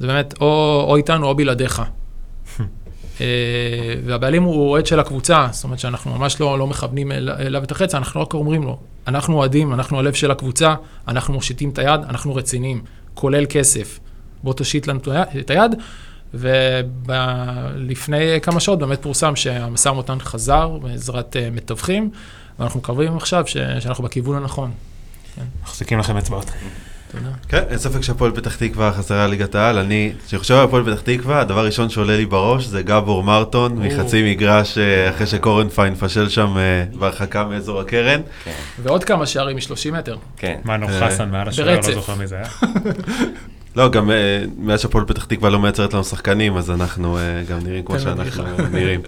זה 0.00 0.06
באמת 0.06 0.34
או, 0.40 0.84
או 0.88 0.96
איתנו 0.96 1.26
או 1.26 1.34
בלעדיך. 1.34 1.82
אה, 3.20 3.26
והבעלים 4.06 4.42
הוא 4.42 4.70
אוהד 4.70 4.86
של 4.86 5.00
הקבוצה, 5.00 5.46
זאת 5.50 5.64
אומרת 5.64 5.78
שאנחנו 5.78 6.18
ממש 6.18 6.40
לא, 6.40 6.58
לא 6.58 6.66
מכוונים 6.66 7.12
אל- 7.12 7.30
אליו 7.30 7.62
את 7.64 7.70
החץ, 7.70 7.94
אנחנו 7.94 8.22
רק 8.22 8.34
אומרים 8.34 8.62
לו, 8.62 8.78
אנחנו 9.06 9.36
אוהדים, 9.36 9.72
אנחנו 9.74 9.98
הלב 9.98 10.12
של 10.14 10.30
הקבוצה, 10.30 10.74
אנחנו 11.08 11.34
מושיטים 11.34 11.70
את 11.70 11.78
היד, 11.78 12.00
אנחנו 12.08 12.34
רציניים, 12.34 12.82
כולל 13.14 13.44
כסף. 13.48 13.98
בוא 14.42 14.52
תושיט 14.54 14.86
לנו 14.86 15.00
את 15.40 15.50
היד-. 15.50 15.74
ולפני 16.34 18.16
כמה 18.42 18.60
שעות 18.60 18.78
באמת 18.78 19.02
פורסם 19.02 19.36
שהמשא 19.36 19.88
ומתן 19.88 20.18
חזר 20.20 20.68
בעזרת 20.82 21.36
אה, 21.36 21.48
מתווכים, 21.50 22.10
ואנחנו 22.58 22.80
מקווים 22.80 23.16
עכשיו 23.16 23.46
ש- 23.46 23.56
שאנחנו 23.80 24.04
בכיוון 24.04 24.36
הנכון. 24.36 24.70
מחזיקים 25.62 25.98
לכם 25.98 26.16
אצבעות. 26.16 26.50
כן, 27.48 27.62
אין 27.68 27.78
ספק 27.78 28.00
שהפועל 28.00 28.32
פתח 28.32 28.56
תקווה 28.56 28.92
חסרה 28.92 29.26
ליגת 29.26 29.54
העל. 29.54 29.78
אני, 29.78 30.12
כשאני 30.26 30.40
חושב 30.40 30.54
על 30.54 30.64
הפועל 30.64 30.84
פתח 30.84 31.00
תקווה, 31.00 31.40
הדבר 31.40 31.60
הראשון 31.60 31.90
שעולה 31.90 32.16
לי 32.16 32.26
בראש 32.26 32.64
זה 32.64 32.82
גבור 32.82 33.22
מרטון, 33.22 33.78
מחצי 33.78 34.30
מגרש 34.32 34.78
אה, 34.78 35.10
אחרי 35.10 35.26
שקורנפיין 35.26 35.94
פשל 35.94 36.28
שם 36.28 36.58
אה, 36.58 36.84
בהרחקה 36.98 37.44
מאזור 37.44 37.80
הקרן. 37.80 38.20
כן, 38.44 38.50
ועוד 38.82 39.04
כמה 39.04 39.26
שערים 39.26 39.56
מ-30 39.56 39.92
מטר. 39.92 40.16
כן. 40.36 40.60
מנו 40.64 40.88
אה, 40.88 41.10
חסן 41.10 41.30
מעל 41.30 41.48
השוער, 41.48 41.74
ברצף. 41.76 41.88
לא 41.88 41.94
זוכר 41.94 42.14
מי 42.14 42.26
זה 42.26 42.36
היה. 42.36 42.46
לא, 43.76 43.90
גם 43.90 44.10
מאז 44.58 44.80
שהפועל 44.80 45.04
פתח 45.04 45.24
תקווה 45.24 45.50
לא 45.50 45.58
מייצרת 45.58 45.94
לנו 45.94 46.04
שחקנים, 46.04 46.56
אז 46.56 46.70
אנחנו 46.70 47.18
גם 47.48 47.58
נראים 47.62 47.84
כמו 47.84 48.00
שאנחנו. 48.00 48.44
נראים. 48.72 49.00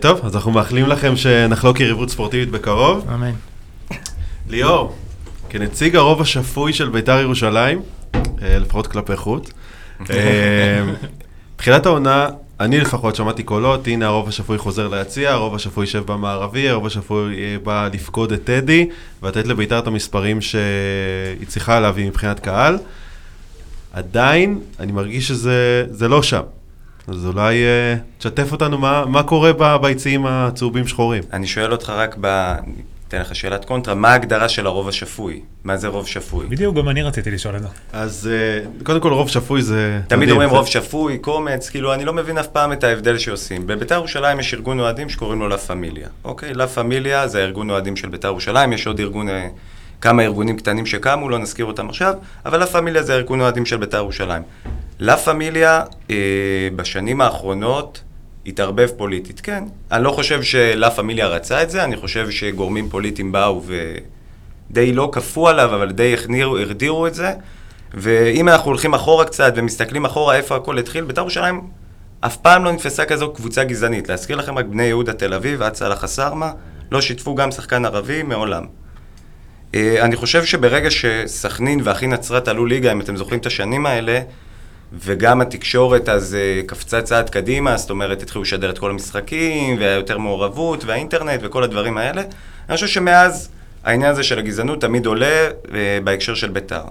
טוב, 0.00 0.20
אז 0.24 0.36
אנחנו 0.36 0.50
מאחלים 0.50 0.86
לכם 0.86 1.16
שנחלוק 1.16 1.80
יריבות 1.80 2.10
ספורטיבית 2.10 2.50
בקרוב. 2.50 3.06
אמן. 3.14 3.32
ליאור, 4.48 4.94
כנציג 5.52 5.96
הרוב 5.96 6.20
השפוי 6.20 6.72
של 6.72 6.88
בית"ר 6.88 7.20
ירושלים, 7.20 7.82
אה, 8.14 8.58
לפחות 8.58 8.86
כלפי 8.86 9.16
חוץ, 9.16 9.50
אה, 10.10 10.84
תחילת 11.56 11.86
העונה, 11.86 12.28
אני 12.60 12.80
לפחות 12.80 13.16
שמעתי 13.16 13.42
קולות, 13.42 13.86
הנה 13.86 14.06
הרוב 14.06 14.28
השפוי 14.28 14.58
חוזר 14.58 14.88
ליציע, 14.88 15.30
הרוב 15.30 15.54
השפוי 15.54 15.84
יושב 15.84 16.02
במערבי, 16.06 16.68
הרוב 16.68 16.86
השפוי 16.86 17.36
אה, 17.38 17.56
בא 17.62 17.88
לפקוד 17.92 18.32
את 18.32 18.44
טדי, 18.44 18.88
ולתת 19.22 19.46
לבית"ר 19.46 19.78
את 19.78 19.86
המספרים 19.86 20.40
שהיא 20.40 21.46
צריכה 21.46 21.80
להביא 21.80 22.06
מבחינת 22.06 22.40
קהל. 22.40 22.78
עדיין, 23.92 24.60
אני 24.80 24.92
מרגיש 24.92 25.28
שזה 25.28 25.84
זה 25.90 26.08
לא 26.08 26.22
שם. 26.22 26.42
אז 27.08 27.26
אולי 27.26 27.62
אה, 27.62 27.96
תשתף 28.18 28.52
אותנו 28.52 28.78
מה, 28.78 29.04
מה 29.06 29.22
קורה 29.22 29.78
ביציעים 29.78 30.26
הצהובים 30.26 30.86
שחורים. 30.86 31.22
אני 31.32 31.46
שואל 31.46 31.72
אותך 31.72 31.90
רק 31.90 32.16
ב... 32.20 32.54
אתן 33.14 33.20
לך 33.20 33.34
שאלת 33.34 33.64
קונטרה, 33.64 33.94
מה 33.94 34.08
ההגדרה 34.08 34.48
של 34.48 34.66
הרוב 34.66 34.88
השפוי? 34.88 35.40
מה 35.64 35.76
זה 35.76 35.88
רוב 35.88 36.06
שפוי? 36.06 36.46
בדיוק, 36.46 36.76
גם 36.76 36.88
אני 36.88 37.02
רציתי 37.02 37.30
לשאול 37.30 37.56
את 37.56 37.62
זה. 37.62 37.68
אז 37.92 38.30
אה, 38.32 38.84
קודם 38.84 39.00
כל 39.00 39.12
רוב 39.12 39.28
שפוי 39.28 39.62
זה... 39.62 40.00
תמיד 40.08 40.30
אומרים 40.30 40.50
רוב 40.50 40.66
שפוי, 40.66 41.18
קומץ, 41.18 41.70
כאילו 41.70 41.94
אני 41.94 42.04
לא 42.04 42.12
מבין 42.12 42.38
אף 42.38 42.46
פעם 42.46 42.72
את 42.72 42.84
ההבדל 42.84 43.18
שעושים. 43.18 43.66
בביתר 43.66 43.94
ירושלים 43.94 44.40
יש 44.40 44.54
ארגון 44.54 44.80
אוהדים 44.80 45.08
שקוראים 45.08 45.40
לו 45.40 45.48
לה 45.48 45.58
פמיליה. 45.58 46.08
אוקיי? 46.24 46.54
לה 46.54 46.66
פמיליה 46.66 47.28
זה 47.28 47.38
הארגון 47.38 47.70
אוהדים 47.70 47.96
של 47.96 48.08
ביתר 48.08 48.28
ירושלים, 48.28 48.72
יש 48.72 48.86
עוד 48.86 49.00
ארגון, 49.00 49.28
אה, 49.28 49.48
כמה 50.00 50.22
ארגונים 50.22 50.56
קטנים 50.56 50.86
שקמו, 50.86 51.28
לא 51.28 51.38
נזכיר 51.38 51.64
אותם 51.64 51.88
עכשיו, 51.88 52.14
אבל 52.46 52.58
לה 52.58 52.66
פמיליה 52.66 53.02
זה 53.02 53.14
ארגון 53.14 53.40
אוהדים 53.40 53.66
של 53.66 53.76
ביתר 53.76 53.96
ירושלים. 53.96 54.42
לה 54.98 55.16
פמיליה 55.16 55.82
אה, 56.10 56.16
בשנים 56.76 57.20
האחרונות 57.20 58.02
התערבב 58.46 58.88
פוליטית, 58.96 59.40
כן. 59.40 59.64
אני 59.92 60.04
לא 60.04 60.10
חושב 60.10 60.42
שלה 60.42 60.90
פמיליה 60.90 61.26
רצה 61.26 61.62
את 61.62 61.70
זה, 61.70 61.84
אני 61.84 61.96
חושב 61.96 62.30
שגורמים 62.30 62.88
פוליטיים 62.88 63.32
באו 63.32 63.62
ודי 64.70 64.92
לא 64.92 65.08
כפו 65.12 65.48
עליו, 65.48 65.74
אבל 65.74 65.90
די 65.92 66.14
הכנירו- 66.14 66.58
הרדירו 66.58 67.06
את 67.06 67.14
זה. 67.14 67.32
ואם 67.94 68.48
אנחנו 68.48 68.70
הולכים 68.70 68.94
אחורה 68.94 69.24
קצת 69.24 69.52
ומסתכלים 69.56 70.04
אחורה 70.04 70.36
איפה 70.36 70.56
הכל 70.56 70.78
התחיל, 70.78 71.04
בית"ר 71.04 71.20
ירושלים 71.20 71.60
אף 72.20 72.36
פעם 72.36 72.64
לא 72.64 72.72
נתפסה 72.72 73.04
כזו 73.04 73.32
קבוצה 73.32 73.64
גזענית. 73.64 74.08
להזכיר 74.08 74.36
לכם 74.36 74.58
רק 74.58 74.64
בני 74.64 74.82
יהודה 74.82 75.12
תל 75.12 75.34
אביב, 75.34 75.62
עד 75.62 75.74
סאלח 75.74 76.04
א-סארמה, 76.04 76.52
לא 76.92 77.00
שיתפו 77.00 77.34
גם 77.34 77.50
שחקן 77.50 77.84
ערבי 77.84 78.22
מעולם. 78.22 78.64
אה, 79.74 80.04
אני 80.04 80.16
חושב 80.16 80.44
שברגע 80.44 80.90
שסכנין 80.90 81.80
ואחי 81.84 82.06
נצרת 82.06 82.48
עלו 82.48 82.66
ליגה, 82.66 82.92
אם 82.92 83.00
אתם 83.00 83.16
זוכרים 83.16 83.40
את 83.40 83.46
השנים 83.46 83.86
האלה, 83.86 84.20
וגם 84.98 85.40
התקשורת 85.40 86.08
אז 86.08 86.36
uh, 86.36 86.66
קפצה 86.66 87.02
צעד 87.02 87.30
קדימה, 87.30 87.76
זאת 87.76 87.90
אומרת, 87.90 88.22
התחילו 88.22 88.42
לשדר 88.42 88.70
את 88.70 88.78
כל 88.78 88.90
המשחקים, 88.90 89.76
והיה 89.78 89.94
יותר 89.94 90.18
מעורבות, 90.18 90.84
והאינטרנט 90.84 91.40
וכל 91.42 91.64
הדברים 91.64 91.98
האלה. 91.98 92.22
אני 92.68 92.74
חושב 92.74 92.86
שמאז 92.86 93.48
העניין 93.84 94.10
הזה 94.10 94.22
של 94.22 94.38
הגזענות 94.38 94.80
תמיד 94.80 95.06
עולה 95.06 95.48
uh, 95.48 95.68
בהקשר 96.04 96.34
של 96.34 96.48
בית"ר. 96.48 96.84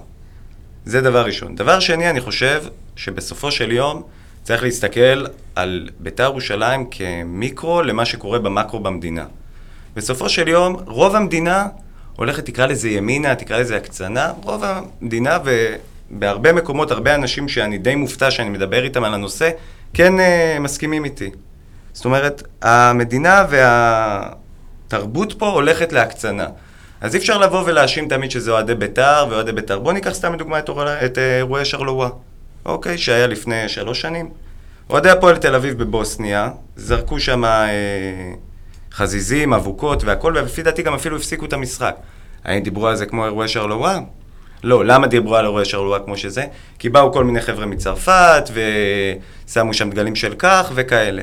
זה 0.84 1.00
דבר 1.00 1.24
ראשון. 1.24 1.54
דבר 1.54 1.80
שני, 1.80 2.10
אני 2.10 2.20
חושב 2.20 2.62
שבסופו 2.96 3.50
של 3.50 3.72
יום 3.72 4.02
צריך 4.42 4.62
להסתכל 4.62 5.26
על 5.54 5.88
בית"ר 6.00 6.22
ירושלים 6.22 6.86
כמיקרו 6.90 7.82
למה 7.82 8.04
שקורה 8.04 8.38
במקרו 8.38 8.80
במדינה. 8.80 9.24
בסופו 9.96 10.28
של 10.28 10.48
יום, 10.48 10.76
רוב 10.86 11.16
המדינה 11.16 11.66
הולכת, 12.16 12.46
תקרא 12.46 12.66
לזה 12.66 12.88
ימינה, 12.88 13.34
תקרא 13.34 13.58
לזה 13.58 13.76
הקצנה, 13.76 14.32
רוב 14.42 14.62
המדינה, 14.64 15.38
ובהרבה 16.12 16.52
מקומות, 16.52 16.90
הרבה 16.90 17.14
אנשים 17.14 17.48
שאני 17.48 17.78
די 17.78 17.94
מופתע 17.94 18.30
שאני 18.30 18.50
מדבר 18.50 18.84
איתם 18.84 19.04
על 19.04 19.14
הנושא, 19.14 19.50
כן 19.94 20.12
uh, 20.18 20.60
מסכימים 20.60 21.04
איתי. 21.04 21.30
זאת 21.92 22.04
אומרת, 22.04 22.42
המדינה 22.62 23.44
והתרבות 23.48 25.32
פה 25.32 25.48
הולכת 25.48 25.92
להקצנה. 25.92 26.46
אז 27.00 27.14
אי 27.14 27.20
אפשר 27.20 27.38
לבוא 27.38 27.62
ולהאשים 27.66 28.08
תמיד 28.08 28.30
שזה 28.30 28.50
אוהדי 28.50 28.74
בית"ר 28.74 29.26
ואוהדי 29.30 29.52
בית"ר. 29.52 29.78
בואו 29.78 29.94
ניקח 29.94 30.10
סתם 30.10 30.34
לדוגמה 30.34 30.58
את, 30.58 30.70
את 31.04 31.18
אה, 31.18 31.36
אירועי 31.36 31.64
שרלואה, 31.64 32.08
אוקיי? 32.66 32.98
שהיה 32.98 33.26
לפני 33.26 33.68
שלוש 33.68 34.00
שנים. 34.00 34.30
אוהדי 34.90 35.10
הפועל 35.10 35.36
תל 35.36 35.54
אביב 35.54 35.78
בבוסניה, 35.78 36.50
זרקו 36.76 37.20
שם 37.20 37.44
אה, 37.44 37.70
חזיזים, 38.92 39.52
אבוקות 39.52 40.04
והכל, 40.04 40.32
ולפי 40.36 40.62
דעתי 40.62 40.82
גם 40.82 40.94
אפילו 40.94 41.16
הפסיקו 41.16 41.44
את 41.44 41.52
המשחק. 41.52 41.96
האם 42.44 42.62
דיברו 42.62 42.86
על 42.86 42.96
זה 42.96 43.06
כמו 43.06 43.24
אירועי 43.24 43.48
שרלואה? 43.48 43.98
לא, 44.62 44.84
למה 44.84 45.06
דיברו 45.06 45.36
על 45.36 45.44
אירועי 45.44 45.64
שרלואה 45.64 46.00
כמו 46.00 46.16
שזה? 46.16 46.44
כי 46.78 46.88
באו 46.88 47.12
כל 47.12 47.24
מיני 47.24 47.40
חבר'ה 47.40 47.66
מצרפת, 47.66 48.50
ושמו 49.46 49.74
שם 49.74 49.90
דגלים 49.90 50.16
של 50.16 50.34
כך 50.38 50.72
וכאלה. 50.74 51.22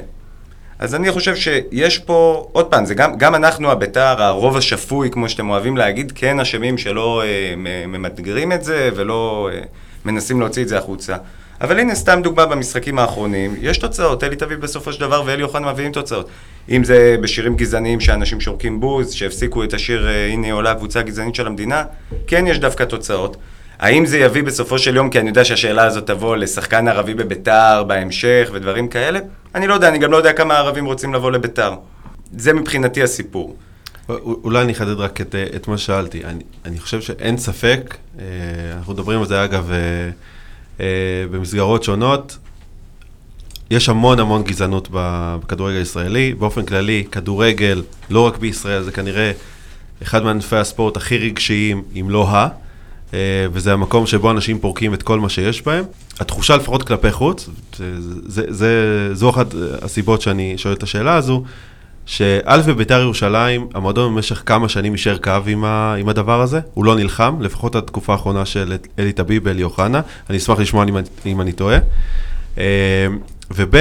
אז 0.80 0.96
אני 0.96 1.12
חושב 1.12 1.36
שיש 1.36 2.00
פה, 2.00 2.50
עוד 2.52 2.66
פעם, 2.66 2.86
זה 2.86 2.96
גם, 2.96 3.18
גם 3.18 3.36
אנחנו, 3.36 3.72
הבית"ר, 3.72 4.24
הרוב 4.24 4.58
השפוי, 4.58 5.10
כמו 5.12 5.30
שאתם 5.30 5.50
אוהבים 5.50 5.78
להגיד, 5.78 6.12
כן 6.16 6.40
אשמים 6.40 6.78
שלא 6.78 7.24
אה, 7.26 7.54
ממדגרים 7.88 8.52
את 8.52 8.64
זה 8.64 8.90
ולא 8.96 9.50
אה, 9.54 9.62
מנסים 10.06 10.40
להוציא 10.40 10.64
את 10.64 10.68
זה 10.68 10.78
החוצה. 10.78 11.16
אבל 11.62 11.80
הנה, 11.80 11.96
סתם 11.96 12.20
דוגמה 12.24 12.46
במשחקים 12.46 13.00
האחרונים, 13.00 13.56
יש 13.62 13.78
תוצאות, 13.78 14.24
אלי 14.24 14.36
תביא 14.36 14.58
בסופו 14.58 14.94
של 14.94 15.00
דבר 15.00 15.24
ואלי 15.26 15.44
אוחנה 15.44 15.72
מביאים 15.74 15.92
תוצאות. 15.92 16.30
אם 16.70 16.84
זה 16.84 17.16
בשירים 17.22 17.56
גזעניים 17.56 18.00
שאנשים 18.00 18.42
שורקים 18.42 18.80
בוז, 18.80 19.12
שהפסיקו 19.12 19.64
את 19.64 19.74
השיר 19.74 20.08
אה, 20.08 20.28
הנה 20.28 20.52
עולה 20.52 20.72
הקבוצה 20.72 21.00
הגזענית 21.00 21.36
של 21.36 21.48
המדינה, 21.48 21.84
כן 22.28 22.48
יש 22.48 22.60
דווקא 22.60 22.84
תוצאות. 22.84 23.38
האם 23.80 24.06
זה 24.06 24.18
יביא 24.18 24.44
בסופו 24.44 24.80
של 24.80 24.96
יום, 24.96 25.10
כי 25.10 25.20
אני 25.20 25.30
יודע 25.30 25.46
שהשאלה 25.46 25.84
הזאת 25.84 26.08
תבוא 26.08 26.38
לשחקן 26.38 26.88
ערבי 26.88 27.14
בביתר 27.14 27.84
בהמשך 27.88 28.50
ודברים 28.54 28.88
כאלה? 28.88 29.20
אני 29.56 29.68
לא 29.68 29.74
יודע, 29.74 29.90
אני 29.90 29.98
גם 29.98 30.12
לא 30.12 30.18
יודע 30.18 30.34
כמה 30.34 30.58
ערבים 30.58 30.86
רוצים 30.86 31.14
לבוא 31.14 31.32
לביתר. 31.32 31.74
זה 32.38 32.54
מבחינתי 32.54 33.04
הסיפור. 33.04 33.56
אולי 34.10 34.62
אני 34.62 34.72
אחדד 34.72 35.00
רק 35.00 35.22
את, 35.22 35.36
את 35.56 35.68
מה 35.68 35.78
ששאלתי. 35.78 36.24
אני, 36.24 36.44
אני 36.66 36.80
חושב 36.80 37.02
שאין 37.02 37.38
ספק, 37.38 37.98
אה, 38.20 38.26
אנחנו 38.78 38.94
מדברים 38.94 39.20
על 39.20 39.26
זה 39.26 39.44
אגב 39.44 39.72
אה, 39.72 39.78
אה, 39.78 40.10
במסגרות 41.32 41.84
שונות, 41.84 42.38
יש 43.72 43.90
המון 43.90 44.20
המון 44.20 44.44
גזענות 44.44 44.88
בכדורגל 44.92 45.78
הישראלי. 45.78 46.34
באופן 46.34 46.66
כללי, 46.66 47.04
כדורגל, 47.12 47.84
לא 48.10 48.28
רק 48.28 48.38
בישראל, 48.38 48.84
זה 48.84 48.92
כנראה 48.92 49.32
אחד 50.02 50.24
מענפי 50.24 50.56
הספורט 50.56 50.98
הכי 50.98 51.18
רגשיים, 51.18 51.84
אם 52.00 52.10
לא 52.10 52.30
ה... 52.30 52.48
אה, 53.14 53.48
וזה 53.52 53.74
המקום 53.74 54.08
שבו 54.08 54.32
אנשים 54.32 54.60
פורקים 54.60 54.94
את 54.94 55.04
כל 55.04 55.20
מה 55.20 55.30
שיש 55.30 55.62
בהם. 55.62 55.84
התחושה 56.20 56.56
לפחות 56.56 56.84
כלפי 56.84 57.12
חוץ, 57.12 57.50
זה, 57.78 58.02
זה, 58.28 58.44
זה, 58.50 59.10
זו 59.14 59.30
אחת 59.30 59.48
הסיבות 59.82 60.22
שאני 60.22 60.58
שואל 60.58 60.74
את 60.74 60.84
השאלה 60.84 61.16
הזו, 61.16 61.44
שא' 62.10 62.62
בביתר 62.68 63.02
ירושלים, 63.02 63.68
המועדון 63.74 64.14
במשך 64.14 64.44
כמה 64.46 64.70
שנים 64.70 64.92
יישר 64.92 65.18
קו 65.18 65.32
עם, 65.48 65.66
ה, 65.66 65.96
עם 66.00 66.10
הדבר 66.10 66.42
הזה, 66.42 66.60
הוא 66.74 66.86
לא 66.86 66.96
נלחם, 66.96 67.36
לפחות 67.42 67.76
התקופה 67.76 68.14
האחרונה 68.14 68.46
של 68.46 68.78
אלי 69.00 69.14
טביב 69.14 69.42
ואלי 69.46 69.64
אוחנה, 69.64 70.02
אני 70.30 70.38
אשמח 70.38 70.60
לשמוע 70.60 70.86
אם, 70.90 70.98
אם 71.26 71.42
אני 71.42 71.52
טועה. 71.52 71.78
אה, 72.58 72.64
וב', 73.52 73.76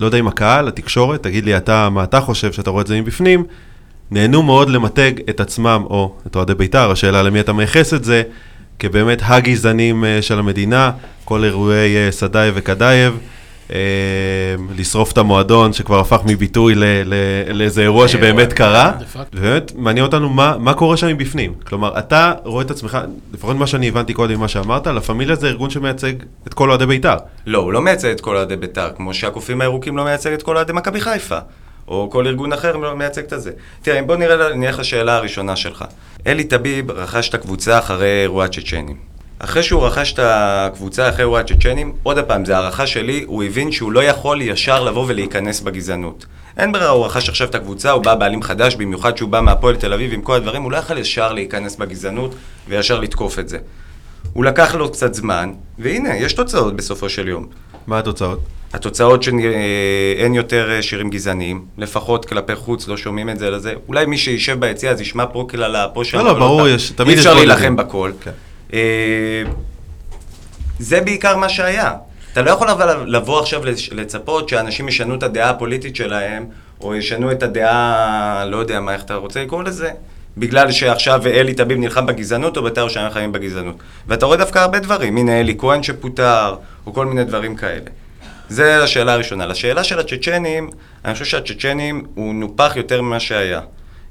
לא 0.00 0.06
יודע 0.06 0.18
אם 0.18 0.28
הקהל, 0.28 0.68
התקשורת, 0.68 1.22
תגיד 1.22 1.44
לי 1.44 1.56
אתה, 1.56 1.88
מה 1.90 2.04
אתה 2.04 2.20
חושב 2.20 2.52
שאתה 2.52 2.70
רואה 2.70 2.82
את 2.82 2.86
זה 2.86 3.00
מבפנים, 3.00 3.44
נהנו 4.10 4.42
מאוד 4.42 4.70
למתג 4.70 5.12
את 5.30 5.40
עצמם, 5.40 5.82
או 5.84 6.14
את 6.26 6.36
אוהדי 6.36 6.54
בית"ר, 6.54 6.90
השאלה 6.90 7.22
למי 7.22 7.40
אתה 7.40 7.52
מייחס 7.52 7.94
את 7.94 8.04
זה, 8.04 8.22
כבאמת 8.78 9.22
הגזענים 9.24 10.04
אה, 10.04 10.22
של 10.22 10.38
המדינה, 10.38 10.90
כל 11.24 11.44
אירועי 11.44 11.96
אה, 11.96 12.12
סדאייב 12.12 12.54
וקדאייב, 12.56 13.18
לשרוף 14.76 15.12
את 15.12 15.18
המועדון 15.18 15.72
שכבר 15.72 16.00
הפך 16.00 16.20
מביטוי 16.24 16.74
לאיזה 17.54 17.82
אירוע 17.82 18.08
שבאמת 18.08 18.52
קרה, 18.52 18.92
ובאמת 19.32 19.72
מעניין 19.76 20.06
אותנו 20.06 20.28
מה, 20.28 20.56
מה 20.58 20.74
קורה 20.74 20.96
שם 20.96 21.06
מבפנים. 21.06 21.54
כלומר, 21.66 21.98
אתה 21.98 22.32
רואה 22.44 22.64
את 22.64 22.70
עצמך, 22.70 22.98
לפחות 23.34 23.56
מה 23.56 23.66
שאני 23.66 23.88
הבנתי 23.88 24.14
קודם 24.14 24.34
ממה 24.34 24.48
שאמרת, 24.48 24.86
לה 24.86 25.00
פמיליה 25.00 25.36
זה 25.36 25.48
ארגון 25.48 25.70
שמייצג 25.70 26.12
את 26.46 26.54
כל 26.54 26.70
אוהדי 26.70 26.86
בית"ר. 26.86 27.16
לא, 27.46 27.58
הוא 27.58 27.72
לא 27.72 27.80
מייצג 27.80 28.08
את 28.08 28.20
כל 28.20 28.36
אוהדי 28.36 28.56
בית"ר, 28.56 28.90
כמו 28.96 29.14
שהקופים 29.14 29.60
הירוקים 29.60 29.96
לא 29.96 30.04
מייצג 30.04 30.32
את 30.32 30.42
כל 30.42 30.56
אוהדי 30.56 30.72
מכבי 30.72 31.00
חיפה. 31.00 31.38
או 31.88 32.08
כל 32.12 32.26
ארגון 32.26 32.52
אחר 32.52 32.94
מייצג 32.94 33.22
את 33.32 33.40
זה. 33.40 33.50
תראה, 33.82 34.02
בוא 34.02 34.16
נראה, 34.16 34.54
נלך 34.54 34.78
לשאלה 34.78 35.16
הראשונה 35.16 35.56
שלך. 35.56 35.84
אלי 36.26 36.44
טביב 36.44 36.90
רכש 36.90 37.28
את 37.28 37.34
הקבוצה 37.34 37.78
אחרי 37.78 38.22
אירוע 38.22 38.44
הצ'צ'נים. 38.44 39.15
אחרי 39.38 39.62
שהוא 39.62 39.86
רכש 39.86 40.12
את 40.12 40.18
הקבוצה 40.22 41.08
אחרי 41.08 41.20
אירוע 41.20 41.40
הצ'צ'נים, 41.40 41.92
עוד 42.02 42.18
פעם, 42.18 42.44
זו 42.44 42.52
הערכה 42.52 42.86
שלי, 42.86 43.24
הוא 43.26 43.44
הבין 43.44 43.72
שהוא 43.72 43.92
לא 43.92 44.04
יכול 44.04 44.42
ישר 44.42 44.84
לבוא 44.84 45.04
ולהיכנס 45.08 45.60
בגזענות. 45.60 46.26
אין 46.58 46.72
ברירה, 46.72 46.90
הוא 46.90 47.06
רכש 47.06 47.28
עכשיו 47.28 47.48
את 47.48 47.54
הקבוצה, 47.54 47.90
הוא 47.90 48.02
בא 48.02 48.14
בעלים 48.14 48.42
חדש, 48.42 48.74
במיוחד 48.74 49.16
שהוא 49.16 49.28
בא 49.28 49.40
מהפועל 49.40 49.76
תל 49.76 49.92
אביב 49.92 50.12
עם 50.12 50.22
כל 50.22 50.34
הדברים, 50.34 50.62
הוא 50.62 50.72
לא 50.72 50.76
יכול 50.76 50.98
ישר 50.98 51.32
להיכנס 51.32 51.76
בגזענות 51.76 52.34
וישר 52.68 53.00
לתקוף 53.00 53.38
את 53.38 53.48
זה. 53.48 53.58
הוא 54.32 54.44
לקח 54.44 54.74
לו 54.74 54.92
קצת 54.92 55.14
זמן, 55.14 55.52
והנה, 55.78 56.16
יש 56.16 56.32
תוצאות 56.32 56.76
בסופו 56.76 57.08
של 57.08 57.28
יום. 57.28 57.46
מה 57.86 57.98
התוצאות? 57.98 58.40
התוצאות 58.72 59.22
שאין 59.22 60.34
יותר 60.34 60.70
אה, 60.70 60.82
שירים 60.82 61.10
גזעניים, 61.10 61.64
לפחות 61.78 62.24
כלפי 62.24 62.54
חוץ, 62.54 62.88
לא 62.88 62.96
שומעים 62.96 63.30
את 63.30 63.38
זה 63.38 63.50
לזה. 63.50 63.74
אולי 63.88 64.06
מי 64.06 64.18
שישב 64.18 64.60
ביציע 64.60 64.90
אז 64.90 65.00
ישמע 65.00 65.24
פה 65.32 65.46
קללה, 65.48 65.88
פה 65.88 66.04
שם. 66.04 66.18
לא, 66.18 66.24
לא, 66.24 66.34
ברור, 66.34 66.68
יש, 66.68 66.90
תמיד 66.90 67.18
יש... 67.18 67.26
אי 67.26 67.30
אפשר 67.30 67.34
להילחם 67.34 67.76
בכל. 67.76 68.12
כן. 68.20 68.30
אה, 68.74 69.42
זה 70.78 71.00
בעיקר 71.00 71.36
מה 71.36 71.48
שהיה. 71.48 71.92
אתה 72.32 72.42
לא 72.42 72.50
יכול 72.50 72.68
לבוא 73.06 73.40
עכשיו 73.40 73.62
לצפות 73.92 74.48
שאנשים 74.48 74.88
ישנו 74.88 75.14
את 75.14 75.22
הדעה 75.22 75.50
הפוליטית 75.50 75.96
שלהם, 75.96 76.46
או 76.80 76.94
ישנו 76.94 77.32
את 77.32 77.42
הדעה, 77.42 78.44
לא 78.44 78.56
יודע 78.56 78.80
מה, 78.80 78.92
איך 78.92 79.02
אתה 79.02 79.14
רוצה 79.14 79.42
לקרוא 79.42 79.62
לזה, 79.62 79.90
בגלל 80.36 80.72
שעכשיו 80.72 81.26
אלי 81.26 81.54
טביב 81.54 81.78
נלחם 81.78 82.06
בגזענות, 82.06 82.56
או 82.56 82.62
בית"ר 82.62 82.80
ירושלים 82.80 83.10
חיים 83.10 83.32
בגזענות. 83.32 83.76
ואתה 84.06 84.26
רואה 84.26 84.36
דווקא 84.36 84.58
הרבה 84.58 84.78
דברים, 84.78 85.16
הנה 85.16 85.40
אלי 85.40 85.54
כהן 85.58 85.82
שפוטר, 85.82 86.56
או 86.86 86.94
כל 86.94 87.06
מיני 87.06 87.24
דברים 87.24 87.56
כאלה. 87.56 87.90
זה 88.48 88.82
השאלה 88.82 89.12
הראשונה. 89.12 89.46
לשאלה 89.46 89.84
של 89.84 89.98
הצ'צ'נים, 89.98 90.70
אני 91.04 91.12
חושב 91.12 91.24
שהצ'צ'נים 91.24 92.06
הוא 92.14 92.34
נופח 92.34 92.72
יותר 92.76 93.02
ממה 93.02 93.20
שהיה. 93.20 93.60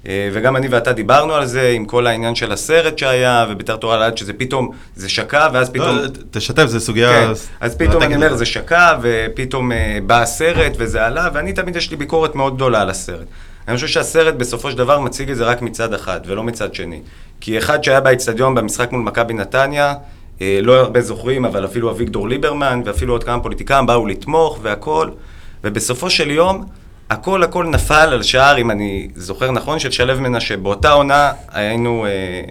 אה, 0.08 0.30
וגם 0.34 0.56
אני 0.56 0.68
ואתה 0.68 0.94
דיברנו 0.94 1.34
על 1.34 1.46
זה 1.46 1.70
עם 1.70 1.86
כל 1.86 2.08
העניין 2.08 2.36
של 2.36 2.52
הסרט 2.52 2.98
שהיה, 2.98 3.46
וביתר 3.50 3.76
תורה 3.76 3.98
לאט 3.98 4.18
שזה 4.18 4.34
פתאום, 4.34 4.72
זה 4.96 5.10
שקע, 5.10 5.48
ואז 5.54 5.70
פתאום... 5.70 5.98
לא, 5.98 6.08
תשתף, 6.32 6.66
זה 6.66 6.80
סוגיה... 6.80 7.10
כן, 7.10 7.32
אז 7.60 7.76
פתאום 7.78 8.04
אני 8.04 8.16
אומר, 8.16 8.36
זה 8.36 8.46
שקע, 8.46 8.98
ופתאום 9.02 9.72
אה, 9.72 9.98
בא 10.08 10.22
הסרט, 10.22 10.74
וזה 10.78 11.06
עלה, 11.06 11.30
ואני 11.34 11.54
תמיד 11.54 11.76
יש 11.76 11.92
לי 11.92 11.98
ביקורת 11.98 12.36
מאוד 12.36 12.56
גדולה 12.56 12.82
על 12.82 12.90
הסרט. 12.90 13.26
אני 13.68 13.76
חושב 13.76 13.88
שהסרט 13.88 14.34
בסופו 14.34 14.72
של 14.72 14.78
דבר 14.78 15.00
מציג 15.00 15.30
את 15.32 15.38
זה 15.38 15.46
רק 15.46 15.62
מצד 15.62 15.94
אחד, 15.94 16.20
ולא 16.26 16.44
מצד 16.44 16.74
שני. 16.74 17.02
כי 17.42 17.58
אחד 17.58 17.84
שהיה 17.84 18.02
באצטדיון 18.02 18.56
במשחק 18.56 18.92
מול 18.92 19.02
מכבי 19.02 19.34
נתניה, 19.34 19.94
לא 20.42 20.80
הרבה 20.80 21.02
זוכרים, 21.02 21.46
אבל 21.46 21.66
אפילו 21.66 21.92
אביגדור 21.92 22.30
ליברמן 22.30 22.82
ואפילו 22.86 23.14
עוד 23.14 23.24
כמה 23.24 23.44
פוליטיקאים 23.44 23.86
באו 23.86 24.06
לתמוך 24.06 24.60
והכל, 24.62 25.10
ובסופו 25.64 26.10
של 26.10 26.32
יום 26.32 26.66
הכל 27.10 27.44
הכל 27.44 27.66
נפל 27.66 28.10
על 28.14 28.24
שער, 28.24 28.58
אם 28.58 28.72
אני 28.72 29.08
זוכר 29.16 29.52
נכון, 29.52 29.80
של 29.80 29.92
שלו 29.92 30.22
מנשה. 30.22 30.58
באותה 30.58 30.92
עונה 30.92 31.32
היינו 31.52 32.06
אה, 32.06 32.42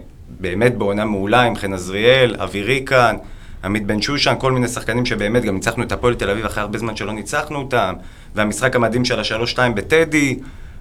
באמת 0.40 0.78
בעונה 0.78 1.04
מעולה 1.04 1.42
עם 1.42 1.56
חן 1.56 1.72
עזריאל, 1.72 2.36
אבי 2.38 2.62
ריקן, 2.62 3.16
עמית 3.64 3.86
בן 3.86 4.02
שושן, 4.02 4.34
כל 4.38 4.52
מיני 4.52 4.68
שחקנים 4.68 5.06
שבאמת 5.06 5.44
גם 5.44 5.54
ניצחנו 5.54 5.82
את 5.82 5.92
הפועל 5.92 6.14
תל 6.14 6.30
אביב 6.30 6.44
אחרי 6.44 6.60
הרבה 6.60 6.78
זמן 6.78 6.96
שלא 6.96 7.12
ניצחנו 7.12 7.58
אותם, 7.58 7.94
והמשחק 8.34 8.76
המדהים 8.76 9.04
של 9.04 9.20
השלוש 9.20 9.50
שתיים 9.50 9.74
בטדי, 9.74 10.38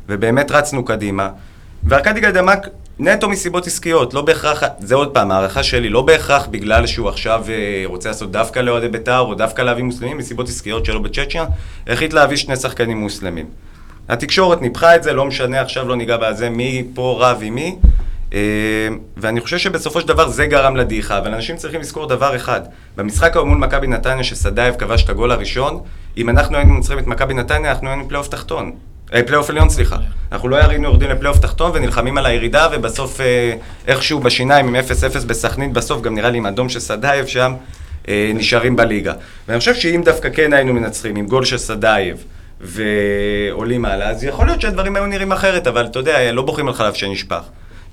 ובאמת 0.09 0.51
רצנו 0.51 0.85
קדימה. 0.85 1.29
וארכדי 1.83 2.19
גיידמק 2.19 2.67
נטו 2.99 3.29
מסיבות 3.29 3.67
עסקיות, 3.67 4.13
לא 4.13 4.21
בהכרח, 4.21 4.63
זה 4.79 4.95
עוד 4.95 5.13
פעם, 5.13 5.31
הערכה 5.31 5.63
שלי, 5.63 5.89
לא 5.89 6.01
בהכרח 6.01 6.47
בגלל 6.51 6.87
שהוא 6.87 7.09
עכשיו 7.09 7.45
אה, 7.49 7.83
רוצה 7.85 8.09
לעשות 8.09 8.31
דווקא 8.31 8.59
לאוהדי 8.59 8.87
בית"ר, 8.87 9.19
או 9.19 9.35
דווקא 9.35 9.61
להביא 9.61 9.83
מוסלמים, 9.83 10.17
מסיבות 10.17 10.47
עסקיות 10.47 10.85
שלו 10.85 11.03
בצ'צ'יה, 11.03 11.45
החליט 11.87 12.13
להביא 12.13 12.37
שני 12.37 12.55
שחקנים 12.55 12.97
מוסלמים. 12.97 13.45
התקשורת 14.09 14.61
ניפחה 14.61 14.95
את 14.95 15.03
זה, 15.03 15.13
לא 15.13 15.25
משנה, 15.25 15.61
עכשיו 15.61 15.87
לא 15.87 15.95
ניגע 15.95 16.17
בזה, 16.17 16.49
מי 16.49 16.87
פה 16.93 17.17
רב 17.19 17.39
עם 17.41 17.55
מי. 17.55 17.75
אה, 18.33 18.39
ואני 19.17 19.41
חושב 19.41 19.57
שבסופו 19.57 20.01
של 20.01 20.07
דבר 20.07 20.27
זה 20.27 20.45
גרם 20.45 20.75
לדעיכה, 20.75 21.17
אבל 21.17 21.33
אנשים 21.33 21.55
צריכים 21.55 21.81
לזכור 21.81 22.05
דבר 22.05 22.35
אחד. 22.35 22.61
במשחק 22.97 23.35
ההוא 23.35 23.47
מול 23.47 23.57
מכבי 23.57 23.87
נתניה, 23.87 24.23
שסדאייב 24.23 24.75
כבש 24.75 25.03
את 25.03 25.09
הגול 25.09 25.31
הראשון, 25.31 25.79
אם 26.17 26.29
אנחנו 26.29 26.57
היינו 26.57 26.73
מנצחים 26.73 26.99
את 26.99 27.07
מכבי 27.07 27.33
נתניה, 27.33 27.71
אנחנו 27.71 27.89
היינו 27.89 28.07
פלייאוף 28.07 28.27
תחתון. 28.27 28.71
אה, 29.13 29.23
פלייאוף 29.23 29.49
עליון, 29.49 29.69
סליחה. 29.69 29.95
אנחנו 30.31 30.49
לא 30.49 30.55
היינו 30.55 30.83
יורדים 30.83 31.09
לפלייאוף 31.09 31.39
תחתון 31.39 31.71
ונלחמים 31.73 32.17
על 32.17 32.25
הירידה, 32.25 32.67
ובסוף 32.71 33.21
אה, 33.21 33.53
איכשהו 33.87 34.19
בשיניים 34.19 34.67
עם 34.67 34.75
0-0 34.75 35.25
בסכנין, 35.25 35.73
בסוף 35.73 36.01
גם 36.01 36.15
נראה 36.15 36.29
לי 36.29 36.37
עם 36.37 36.45
אדום 36.45 36.69
של 36.69 36.79
סדאייב 36.79 37.25
שם, 37.25 37.53
אה, 38.07 38.31
נשארים 38.35 38.75
בליגה. 38.75 39.13
ואני 39.47 39.59
חושב 39.59 39.75
שאם 39.75 40.01
דווקא 40.05 40.29
כן 40.29 40.53
היינו 40.53 40.73
מנצחים 40.73 41.15
עם 41.15 41.27
גול 41.27 41.45
של 41.45 41.57
סדאייב, 41.57 42.23
ועולים 42.61 43.85
הלאה, 43.85 44.09
אז 44.09 44.23
יכול 44.23 44.45
להיות 44.45 44.61
שהדברים 44.61 44.95
היו 44.95 45.05
נראים 45.05 45.31
אחרת, 45.31 45.67
אבל 45.67 45.85
אתה 45.85 45.99
יודע, 45.99 46.31
לא 46.31 46.41
בוכים 46.41 46.67
על 46.67 46.73
חלב 46.73 46.93
שנשפך. 46.93 47.41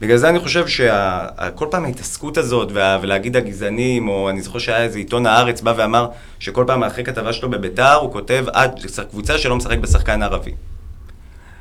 בגלל 0.01 0.17
זה 0.17 0.29
אני 0.29 0.39
חושב 0.39 0.67
שכל 0.67 1.67
פעם 1.71 1.85
ההתעסקות 1.85 2.39
הזאת, 2.39 2.69
וה, 2.73 2.99
ולהגיד 3.03 3.37
הגזענים, 3.37 4.09
או 4.09 4.31
אני 4.31 4.43
זוכר 4.43 4.59
שהיה 4.59 4.83
איזה 4.83 4.99
עיתון 4.99 5.27
הארץ 5.27 5.61
בא 5.61 5.75
ואמר 5.77 6.09
שכל 6.39 6.65
פעם 6.67 6.85
אחרי 6.85 7.05
כתבה 7.05 7.33
שלו 7.33 7.51
בביתר, 7.51 7.95
הוא 7.95 8.13
כותב 8.13 8.45
קבוצה 9.11 9.39
שלא 9.39 9.57
משחק 9.57 9.79
בשחקן 9.79 10.23
ערבי. 10.23 10.53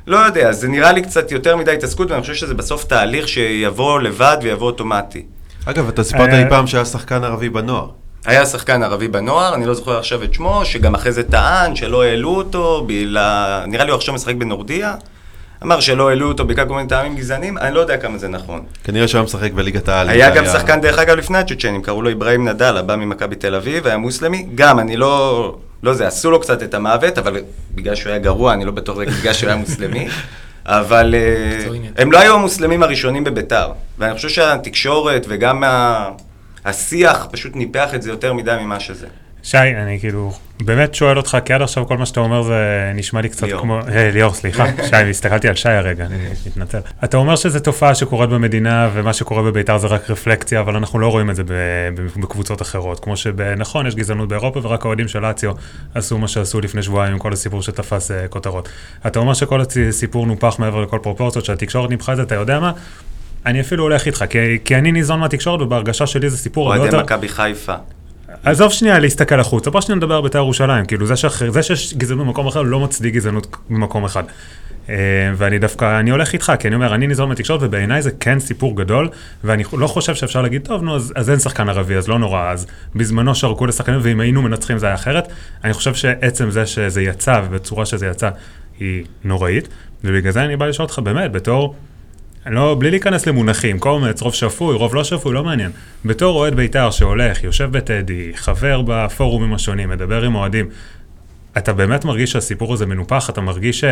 לא 0.09 0.17
יודע, 0.17 0.51
זה 0.51 0.67
נראה 0.67 0.91
לי 0.91 1.01
קצת 1.01 1.31
יותר 1.31 1.55
מדי 1.55 1.71
התעסקות, 1.71 2.11
ואני 2.11 2.21
חושב 2.21 2.33
שזה 2.33 2.53
בסוף 2.53 2.83
תהליך 2.83 3.27
שיבוא 3.27 3.99
לבד 3.99 4.37
ויבוא 4.41 4.67
אוטומטי. 4.67 5.25
אגב, 5.65 5.87
אתה 5.87 6.03
סיפרת 6.03 6.29
אה, 6.29 6.43
לי 6.43 6.49
פעם 6.49 6.67
שהיה 6.67 6.85
שחקן 6.85 7.23
ערבי 7.23 7.49
בנוער. 7.49 7.87
היה 8.25 8.45
שחקן 8.45 8.83
ערבי 8.83 9.07
בנוער, 9.07 9.55
אני 9.55 9.65
לא 9.65 9.73
זוכר 9.73 9.97
עכשיו 9.97 10.23
את 10.23 10.33
שמו, 10.33 10.65
שגם 10.65 10.95
אחרי 10.95 11.11
זה 11.11 11.23
טען 11.23 11.75
שלא 11.75 12.03
העלו 12.03 12.35
אותו, 12.35 12.83
בגלל... 12.87 13.63
נראה 13.67 13.85
לי 13.85 13.91
הוא 13.91 13.97
עכשיו 13.97 14.13
משחק 14.13 14.35
בנורדיה. 14.35 14.95
אמר 15.63 15.79
שלא 15.79 16.09
העלו 16.09 16.27
אותו 16.27 16.45
בגלל 16.45 16.67
כל 16.67 16.75
מיני 16.75 16.87
טעמים 16.87 17.15
גזענים, 17.15 17.57
אני 17.57 17.75
לא 17.75 17.79
יודע 17.79 17.97
כמה 17.97 18.17
זה 18.17 18.27
נכון. 18.27 18.63
כנראה 18.83 19.07
שהוא 19.07 19.19
היה 19.19 19.25
משחק 19.25 19.51
בליגת 19.51 19.89
העל. 19.89 20.09
היה 20.09 20.29
גם 20.35 20.45
שחקן, 20.45 20.81
דרך 20.81 20.99
אגב, 20.99 21.17
לפני 21.17 21.37
הצ'צ'נים, 21.37 21.81
קראו 21.81 22.01
לו 22.01 22.11
אברהים 22.11 22.47
נדאלה, 22.47 22.81
בא 22.81 22.95
ממכבי 22.95 23.35
תל 23.35 23.55
אביב, 23.55 23.87
היה 23.87 23.97
מוסלמי. 23.97 24.47
גם, 24.55 24.79
אני 24.79 24.97
לא... 24.97 25.55
לא 25.83 25.93
זה, 25.93 26.07
עשו 26.07 26.31
לו 26.31 26.39
קצת 26.39 26.63
את 26.63 26.73
המוות, 26.73 27.17
אבל 27.17 27.41
בגלל 27.75 27.95
שהוא 27.95 28.09
היה 28.09 28.19
גרוע, 28.19 28.53
אני 28.53 28.65
לא 28.65 28.71
בטוח 28.71 28.97
בגלל 28.97 29.33
שהוא 29.33 29.47
היה 29.49 29.57
מוסלמי. 29.57 30.07
אבל 30.65 31.15
אה, 31.15 31.79
הם 31.97 32.11
לא 32.11 32.19
היו 32.19 32.33
המוסלמים 32.33 32.83
הראשונים 32.83 33.23
בביתר. 33.23 33.71
ואני 33.97 34.15
חושב 34.15 34.29
שהתקשורת 34.29 35.25
וגם 35.29 35.63
השיח 36.65 37.27
פשוט 37.31 37.55
ניפח 37.55 37.95
את 37.95 38.01
זה 38.01 38.09
יותר 38.09 38.33
מדי 38.33 38.55
ממה 38.61 38.79
שזה. 38.79 39.07
שי, 39.43 39.57
אני 39.57 39.99
כאילו 39.99 40.33
באמת 40.63 40.95
שואל 40.95 41.17
אותך, 41.17 41.37
כי 41.45 41.53
עד 41.53 41.61
עכשיו 41.61 41.87
כל 41.87 41.97
מה 41.97 42.05
שאתה 42.05 42.19
אומר 42.19 42.43
זה 42.43 42.91
נשמע 42.95 43.21
לי 43.21 43.29
קצת 43.29 43.43
ליאור. 43.43 43.61
כמו... 43.61 43.79
אה, 43.79 44.11
ליאור, 44.11 44.33
סליחה, 44.33 44.65
שי, 44.89 44.95
הסתכלתי 44.95 45.47
על 45.47 45.55
שי 45.55 45.69
הרגע, 45.69 46.05
אני 46.05 46.15
מתנצל. 46.45 46.79
אתה 47.03 47.17
אומר 47.17 47.35
שזו 47.35 47.59
תופעה 47.59 47.95
שקורית 47.95 48.29
במדינה, 48.29 48.89
ומה 48.93 49.13
שקורה 49.13 49.43
בביתר 49.43 49.77
זה 49.77 49.87
רק 49.87 50.09
רפלקציה, 50.09 50.59
אבל 50.59 50.75
אנחנו 50.75 50.99
לא 50.99 51.07
רואים 51.07 51.29
את 51.29 51.35
זה 51.35 51.43
בקבוצות 52.15 52.61
אחרות. 52.61 52.99
כמו 52.99 53.17
שנכון, 53.17 53.87
יש 53.87 53.95
גזענות 53.95 54.29
באירופה, 54.29 54.59
ורק 54.63 54.85
האוהדים 54.85 55.07
של 55.07 55.19
לאציו 55.19 55.51
עשו 55.95 56.17
מה 56.17 56.27
שעשו 56.27 56.61
לפני 56.61 56.83
שבועיים 56.83 57.13
עם 57.13 57.19
כל 57.19 57.33
הסיפור 57.33 57.61
שתפס 57.61 58.11
אה, 58.11 58.27
כותרות. 58.27 58.69
אתה 59.07 59.19
אומר 59.19 59.33
שכל 59.33 59.61
הסיפור 59.61 60.27
נופח 60.27 60.55
מעבר 60.59 60.81
לכל 60.81 60.99
פרופורציות, 61.03 61.45
שהתקשורת 61.45 61.89
ניפחה 61.89 62.11
את 62.11 62.17
זה, 62.17 62.23
אתה 62.23 62.35
יודע 62.35 62.59
מה? 62.59 62.71
אני 63.45 63.61
אפילו 63.61 63.83
הולך 63.83 64.05
איתך, 64.05 64.25
כי, 64.29 64.57
כי 64.65 64.75
אני 64.75 64.91
ניזון 64.91 65.19
מהתקשורת, 65.19 65.61
ובהרגשה 65.61 66.07
שלי 66.07 66.29
זה 66.29 66.37
סיפור 66.37 66.67
הרבה 66.67 66.79
אוהדי 66.79 66.95
יותר... 66.95 67.05
מכבי 67.05 67.29
חיפה. 67.29 67.75
עזוב 68.43 68.71
שנייה 68.71 68.99
להסתכל 68.99 69.39
החוצה, 69.39 69.69
בוא 69.69 69.81
שנייה 69.81 69.97
נדבר 69.97 70.15
על 70.15 70.21
בית"ר 70.21 70.37
ירושלים, 70.37 70.85
כאילו 70.85 71.05
זה, 71.05 71.15
שאחר, 71.15 71.51
זה 71.51 71.63
שיש 71.63 71.93
גזענות 71.93 72.25
במקום 72.25 72.47
אחר 72.47 72.61
לא 72.61 72.79
מצדיק 72.79 73.13
גזענות 73.13 73.57
במקום 73.69 74.05
אחד. 74.05 74.23
אה, 74.89 74.95
ואני 75.37 75.59
דווקא, 75.59 75.99
אני 75.99 76.11
הולך 76.11 76.33
איתך, 76.33 76.53
כי 76.59 76.67
אני 76.67 76.75
אומר, 76.75 76.95
אני 76.95 77.07
ניזון 77.07 77.29
מהתקשורת, 77.29 77.59
ובעיניי 77.63 78.01
זה 78.01 78.11
כן 78.19 78.39
סיפור 78.39 78.75
גדול, 78.75 79.09
ואני 79.43 79.63
לא 79.73 79.87
חושב 79.87 80.15
שאפשר 80.15 80.41
להגיד, 80.41 80.61
טוב, 80.65 80.83
נו, 80.83 80.95
אז, 80.95 81.13
אז 81.15 81.29
אין 81.29 81.39
שחקן 81.39 81.69
ערבי, 81.69 81.95
אז 81.95 82.07
לא 82.07 82.19
נורא, 82.19 82.51
אז 82.51 82.67
בזמנו 82.95 83.35
שרקו 83.35 83.65
לשחקנים, 83.65 83.99
ואם 84.03 84.19
היינו 84.19 84.41
מנצחים 84.41 84.77
זה 84.77 84.85
היה 84.85 84.95
אחרת. 84.95 85.27
אני 85.63 85.73
חושב 85.73 85.93
שעצם 85.93 86.49
זה 86.49 86.65
שזה 86.65 87.01
יצא, 87.01 87.41
ובצורה 87.45 87.85
שזה 87.85 88.07
יצא, 88.07 88.29
היא 88.79 89.05
נוראית, 89.23 89.67
ובגלל 90.03 90.31
זה 90.31 90.43
אני 90.43 90.57
בא 90.57 90.65
לשאול 90.65 90.85
אותך, 90.85 90.99
באמת, 90.99 91.31
בתור... 91.31 91.75
לא, 92.49 92.75
בלי 92.79 92.89
להיכנס 92.91 93.27
למונחים, 93.27 93.79
קומץ, 93.79 94.21
רוב 94.21 94.33
שפוי, 94.33 94.75
רוב 94.75 94.95
לא 94.95 95.03
שפוי, 95.03 95.33
לא 95.33 95.43
מעניין. 95.43 95.71
בתור 96.05 96.35
אוהד 96.35 96.55
בית"ר 96.55 96.91
שהולך, 96.91 97.43
יושב 97.43 97.69
בטדי, 97.71 98.31
חבר 98.35 98.81
בפורומים 98.85 99.53
השונים, 99.53 99.89
מדבר 99.89 100.23
עם 100.23 100.35
אוהדים, 100.35 100.69
אתה 101.57 101.73
באמת 101.73 102.05
מרגיש 102.05 102.31
שהסיפור 102.31 102.73
הזה 102.73 102.85
מנופח? 102.85 103.29
אתה 103.29 103.41
מרגיש 103.41 103.83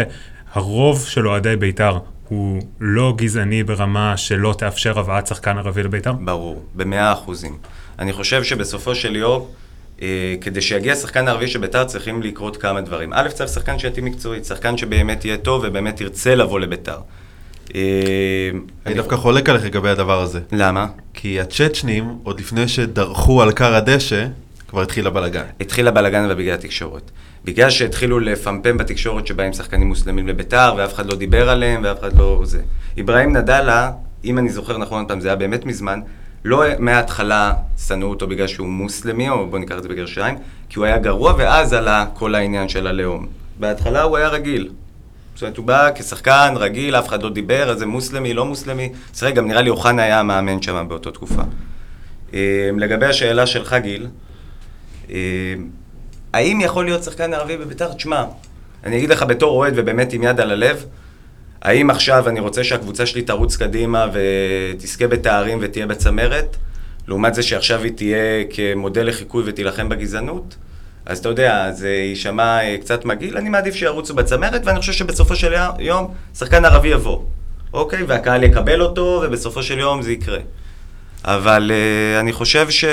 שהרוב 0.53 1.05
של 1.05 1.27
אוהדי 1.27 1.55
בית"ר 1.55 1.97
הוא 2.29 2.61
לא 2.79 3.13
גזעני 3.17 3.63
ברמה 3.63 4.17
שלא 4.17 4.55
תאפשר 4.57 4.99
הבאת 4.99 5.27
שחקן 5.27 5.57
ערבי 5.57 5.83
לבית"ר? 5.83 6.13
ברור, 6.13 6.65
במאה 6.75 7.13
אחוזים. 7.13 7.57
אני 7.99 8.13
חושב 8.13 8.43
שבסופו 8.43 8.95
של 8.95 9.15
יום, 9.15 9.47
אה, 10.01 10.35
כדי 10.41 10.61
שיגיע 10.61 10.95
שחקן 10.95 11.27
ערבי 11.27 11.47
של 11.47 11.59
ביתר 11.59 11.83
צריכים 11.83 12.21
לקרות 12.21 12.57
כמה 12.57 12.81
דברים. 12.81 13.13
א', 13.13 13.27
צריך 13.33 13.49
שחקן 13.49 13.79
שיתאים 13.79 14.05
מקצועית, 14.05 14.45
שחקן 14.45 14.77
שבאמת 14.77 15.25
יהיה 15.25 15.37
טוב 15.37 15.63
ובאמת 15.65 16.01
ירצה 16.01 16.35
לבוא 16.35 16.59
לביתר. 16.59 16.99
אה, 17.75 17.81
אני 18.85 18.95
דווקא 18.95 19.15
חולק 19.15 19.49
עליך 19.49 19.65
לגבי 19.65 19.89
הדבר 19.89 20.21
הזה. 20.21 20.39
למה? 20.51 20.87
כי 21.13 21.41
הצ'צ'נים, 21.41 22.17
עוד 22.23 22.39
לפני 22.39 22.67
שדרכו 22.67 23.41
על 23.41 23.51
כר 23.51 23.75
הדשא, 23.75 24.27
כבר 24.67 24.81
התחיל 24.81 25.07
הבלאגן. 25.07 25.43
התחיל 25.61 25.87
הבלאגן 25.87 26.23
אבל 26.23 26.33
בגלל 26.33 26.53
התקשורת. 26.53 27.11
בגלל 27.45 27.69
שהתחילו 27.69 28.19
לפמפם 28.19 28.77
בתקשורת 28.77 29.27
שבאים 29.27 29.53
שחקנים 29.53 29.87
מוסלמים 29.87 30.27
לביתר, 30.27 30.73
ואף 30.77 30.93
אחד 30.93 31.05
לא 31.05 31.15
דיבר 31.15 31.49
עליהם, 31.49 31.81
ואף 31.83 31.99
אחד 31.99 32.17
לא... 32.17 32.41
זה. 32.43 32.61
אברהים 32.99 33.37
נדאלה, 33.37 33.91
אם 34.25 34.37
אני 34.37 34.49
זוכר 34.49 34.77
נכון 34.77 35.05
פעם, 35.07 35.19
זה 35.19 35.27
היה 35.27 35.35
באמת 35.35 35.65
מזמן, 35.65 35.99
לא 36.45 36.63
מההתחלה 36.79 37.53
שנאו 37.87 38.07
אותו 38.07 38.27
בגלל 38.27 38.47
שהוא 38.47 38.67
מוסלמי, 38.67 39.29
או 39.29 39.47
בוא 39.47 39.59
ניקח 39.59 39.77
את 39.77 39.83
זה 39.83 39.89
בגרשיים, 39.89 40.35
כי 40.69 40.79
הוא 40.79 40.85
היה 40.85 40.97
גרוע, 40.97 41.33
ואז 41.37 41.73
עלה 41.73 42.05
כל 42.13 42.35
העניין 42.35 42.69
של 42.69 42.87
הלאום. 42.87 43.27
בהתחלה 43.59 44.03
הוא 44.03 44.17
היה 44.17 44.27
רגיל. 44.27 44.69
זאת 45.37 45.41
אומרת, 45.41 45.57
הוא 45.57 45.65
בא 45.65 45.89
כשחקן 45.95 46.53
רגיל, 46.57 46.95
אף 46.95 47.07
אחד 47.07 47.23
לא 47.23 47.29
דיבר, 47.29 47.69
אז 47.69 47.79
זה 47.79 47.85
מוסלמי, 47.85 48.33
לא 48.33 48.45
מוסלמי. 48.45 48.91
סליחה, 49.13 49.35
גם 49.35 49.47
נראה 49.47 49.61
לי 49.61 49.69
אוחנה 49.69 50.03
היה 50.03 50.19
המאמן 50.19 50.61
שם 50.61 50.85
באותה 50.89 51.11
תקופה. 51.11 51.41
אה, 52.33 52.69
לגבי 52.77 53.05
השאלה 53.05 53.45
שלך, 53.45 53.73
גיל, 53.73 54.07
אה, 55.09 55.15
האם 56.33 56.61
יכול 56.61 56.85
להיות 56.85 57.03
שחקן 57.03 57.33
ערבי 57.33 57.57
בביתר? 57.57 57.93
תשמע, 57.93 58.23
אני 58.83 58.97
אגיד 58.97 59.09
לך 59.09 59.23
בתור 59.23 59.57
אוהד 59.57 59.73
ובאמת 59.75 60.13
עם 60.13 60.23
יד 60.23 60.39
על 60.39 60.51
הלב, 60.51 60.85
האם 61.61 61.89
עכשיו 61.89 62.29
אני 62.29 62.39
רוצה 62.39 62.63
שהקבוצה 62.63 63.05
שלי 63.05 63.21
תרוץ 63.21 63.55
קדימה 63.55 64.07
ותזכה 64.13 65.07
בתארים 65.07 65.57
ותהיה 65.61 65.87
בצמרת, 65.87 66.55
לעומת 67.07 67.35
זה 67.35 67.43
שעכשיו 67.43 67.83
היא 67.83 67.91
תהיה 67.91 68.43
כמודל 68.49 69.07
לחיקוי 69.07 69.43
ותילחם 69.45 69.89
בגזענות? 69.89 70.55
אז 71.07 71.17
אתה 71.17 71.29
יודע, 71.29 71.71
זה 71.71 71.89
יישמע 71.89 72.63
אה, 72.63 72.77
קצת 72.81 73.05
מגעיל, 73.05 73.37
אני 73.37 73.49
מעדיף 73.49 73.75
שירוצו 73.75 74.13
בצמרת, 74.13 74.61
ואני 74.65 74.79
חושב 74.79 74.93
שבסופו 74.93 75.35
של 75.35 75.53
יום 75.79 76.13
שחקן 76.35 76.65
ערבי 76.65 76.87
יבוא, 76.87 77.19
אוקיי? 77.73 78.03
והקהל 78.03 78.43
יקבל 78.43 78.81
אותו, 78.81 79.21
ובסופו 79.25 79.63
של 79.63 79.79
יום 79.79 80.01
זה 80.01 80.11
יקרה. 80.11 80.39
אבל 81.25 81.71
uh, 81.71 82.19
אני 82.19 82.33
חושב 82.33 82.69
ש... 82.69 82.85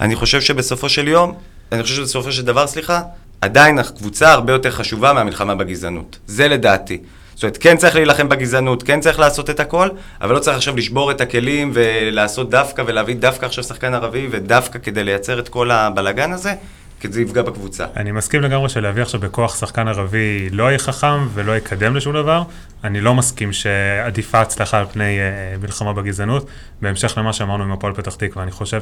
אני 0.00 0.16
חושב 0.16 0.40
שבסופו 0.40 0.88
של 0.88 1.08
יום, 1.08 1.34
אני 1.72 1.82
חושב 1.82 1.94
שבסופו 1.94 2.32
של 2.32 2.42
דבר, 2.42 2.66
סליחה, 2.66 3.02
עדיין 3.40 3.78
הקבוצה 3.78 4.32
הרבה 4.32 4.52
יותר 4.52 4.70
חשובה 4.70 5.12
מהמלחמה 5.12 5.54
בגזענות. 5.54 6.18
זה 6.26 6.48
לדעתי. 6.48 6.98
זאת 7.40 7.44
אומרת, 7.44 7.56
כן 7.56 7.76
צריך 7.76 7.94
להילחם 7.94 8.28
בגזענות, 8.28 8.82
כן 8.82 9.00
צריך 9.00 9.18
לעשות 9.18 9.50
את 9.50 9.60
הכל, 9.60 9.88
אבל 10.20 10.34
לא 10.34 10.38
צריך 10.38 10.56
עכשיו 10.56 10.76
לשבור 10.76 11.10
את 11.10 11.20
הכלים 11.20 11.70
ולעשות 11.74 12.50
דווקא 12.50 12.82
ולהביא 12.86 13.16
דווקא 13.16 13.46
עכשיו 13.46 13.64
שחקן 13.64 13.94
ערבי 13.94 14.28
ודווקא 14.30 14.78
כדי 14.78 15.04
לייצר 15.04 15.38
את 15.38 15.48
כל 15.48 15.70
הבלגן 15.70 16.32
הזה, 16.32 16.54
כי 17.00 17.08
זה 17.12 17.22
יפגע 17.22 17.42
בקבוצה. 17.42 17.86
אני 17.96 18.12
מסכים 18.12 18.42
לגמרי 18.42 18.68
שלהביא 18.68 19.02
עכשיו 19.02 19.20
בכוח 19.20 19.60
שחקן 19.60 19.88
ערבי 19.88 20.48
לא 20.52 20.64
יהיה 20.64 20.78
חכם 20.78 21.28
ולא 21.34 21.56
יקדם 21.56 21.96
לשום 21.96 22.14
דבר. 22.14 22.42
אני 22.84 23.00
לא 23.00 23.14
מסכים 23.14 23.52
שעדיפה 23.52 24.40
הצלחה 24.40 24.78
על 24.78 24.86
פני 24.92 25.18
אה, 25.18 25.56
מלחמה 25.62 25.92
בגזענות. 25.92 26.46
בהמשך 26.82 27.18
למה 27.18 27.32
שאמרנו 27.32 27.64
עם 27.64 27.72
הפועל 27.72 27.92
פתח 27.92 28.14
תקווה, 28.14 28.42
אני 28.42 28.50
חושב 28.50 28.80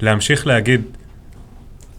שלהמשיך 0.00 0.46
להגיד, 0.46 0.82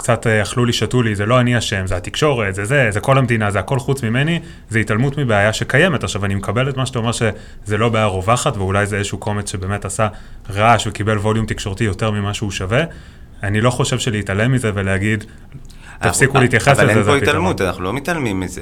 קצת 0.02 0.28
אה, 0.28 0.42
אכלו 0.42 0.66
לי, 0.66 0.74
שתו 0.74 1.02
לי, 1.02 1.16
זה 1.16 1.26
לא 1.26 1.40
אני 1.40 1.58
אשם, 1.58 1.88
זה 1.88 1.98
התקשורת, 1.98 2.56
זה 2.56 2.66
זה, 2.66 2.88
זה 2.92 3.00
כל 3.00 3.18
המדינה, 3.18 3.52
זה 3.52 3.60
הכל 3.60 3.80
חוץ 3.80 4.04
ממני, 4.04 4.40
זה 4.70 4.80
התעלמות 4.80 5.18
מבעיה 5.18 5.54
שקיימת. 5.54 6.04
עכשיו, 6.04 6.26
אני 6.26 6.36
מקבל 6.36 6.70
את 6.70 6.78
מה 6.78 6.86
שאתה 6.86 7.00
אומר 7.00 7.12
שזה 7.12 7.78
לא 7.78 7.90
בעיה 7.90 8.06
רווחת, 8.06 8.58
ואולי 8.58 8.86
זה 8.86 8.98
איזשהו 8.98 9.18
קומץ 9.18 9.52
שבאמת 9.52 9.86
עשה 9.86 10.08
רעש 10.50 10.88
וקיבל 10.88 11.18
ווליום 11.18 11.46
תקשורתי 11.46 11.84
יותר 11.84 12.12
ממה 12.12 12.34
שהוא 12.34 12.52
שווה. 12.52 12.84
אני 13.44 13.62
לא 13.62 13.70
חושב 13.70 14.00
שלהתעלם 14.00 14.52
מזה 14.52 14.72
ולהגיד, 14.74 15.24
תפסיקו 16.00 16.32
אבל- 16.34 16.42
להתייחס 16.42 16.80
לזה, 16.80 16.84
אבל 16.84 16.92
אין 16.98 17.04
פה. 17.06 17.16
התעלמות, 17.16 17.62
אנחנו 17.62 17.84
לא 17.84 17.94
מתעלמים 17.94 18.40
מזה. 18.40 18.62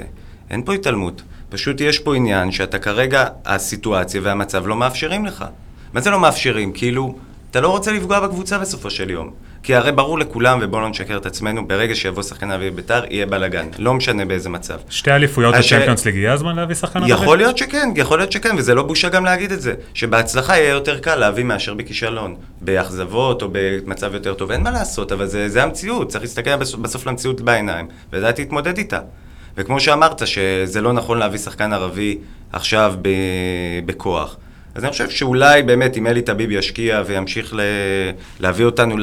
אין 0.50 0.62
פה 0.64 0.74
התעלמות. 0.74 1.22
פשוט 1.48 1.80
יש 1.80 1.98
פה 1.98 2.16
עניין 2.16 2.52
שאתה 2.52 2.78
כרגע, 2.78 3.26
הסיטואציה 3.46 4.20
והמצב 4.24 4.66
לא 4.66 4.76
מאפשרים 4.76 5.26
לך. 5.26 5.44
מה 5.92 6.00
זה 6.00 6.10
לא 6.10 6.20
מאפשרים? 6.20 6.72
כאילו, 6.72 7.18
אתה 7.50 7.60
לא 7.60 7.68
רוצה 7.68 7.92
לפגוע 7.92 8.20
בקבוצה 8.20 8.58
בסופו 8.58 8.90
של 8.90 9.10
יום. 9.10 9.30
כי 9.62 9.74
הרי 9.74 9.92
ברור 9.92 10.18
לכולם, 10.18 10.58
ובואו 10.62 10.82
לא 10.82 10.88
נשקר 10.88 11.16
את 11.16 11.26
עצמנו, 11.26 11.68
ברגע 11.68 11.94
שיבוא 11.94 12.22
שחקן 12.22 12.50
ערבי 12.50 12.70
בביתר, 12.70 13.02
יהיה 13.10 13.26
בלאגן. 13.26 13.68
לא 13.78 13.94
משנה 13.94 14.24
באיזה 14.24 14.48
מצב. 14.48 14.78
שתי 14.88 15.10
אליפויות 15.10 15.54
בצ'מפיונס 15.54 16.04
ליג, 16.04 16.14
יהיה 16.14 16.32
הזמן 16.32 16.56
להביא 16.56 16.74
שחקן 16.74 16.98
ערבי? 16.98 17.12
יכול 17.12 17.38
להיות 17.38 17.58
שכן, 17.58 17.88
יכול 17.96 18.18
להיות 18.18 18.32
שכן, 18.32 18.56
וזה 18.56 18.74
לא 18.74 18.82
בושה 18.82 19.08
גם 19.08 19.24
להגיד 19.24 19.52
את 19.52 19.60
זה. 19.60 19.74
שבהצלחה 19.94 20.58
יהיה 20.58 20.70
יותר 20.70 20.98
קל 20.98 21.16
להביא 21.16 21.44
מאשר 21.44 21.74
בכישלון. 21.74 22.36
באכזבות 22.60 23.42
או 23.42 23.48
במצב 23.52 24.14
יותר 24.14 24.34
טוב, 24.34 24.50
אין 24.50 24.62
מה 24.62 24.70
לעשות, 24.70 25.12
אבל 25.12 25.26
זה, 25.26 25.48
זה 25.48 25.62
המציאות, 25.62 26.08
צריך 26.08 26.24
להסתכל 26.24 26.56
בסוף, 26.56 26.80
בסוף 26.80 27.06
למציאות 27.06 27.40
בעיניים, 27.40 27.88
ולדעת 28.12 28.38
להתמודד 28.38 28.78
איתה. 28.78 29.00
וכמו 29.56 29.80
שאמרת, 29.80 30.26
שזה 30.26 30.80
לא 30.80 30.92
נכון 30.92 31.18
להביא 31.18 31.38
שחקן 31.38 31.72
ערבי 31.72 32.18
עכשיו 32.52 32.94
ב, 33.02 33.08
בכוח. 33.86 34.36
אז 34.74 34.84
אני 34.84 34.92
חושב 34.92 35.10
שאולי 35.10 35.62
באמת 35.62 35.96
אם 35.96 36.06
אלי 36.06 36.22
טביב 36.22 36.50
ישקיע 36.50 37.02
וימשיך 37.06 37.54
ל, 37.54 37.60
להביא 38.40 38.64
אותנו 38.64 38.96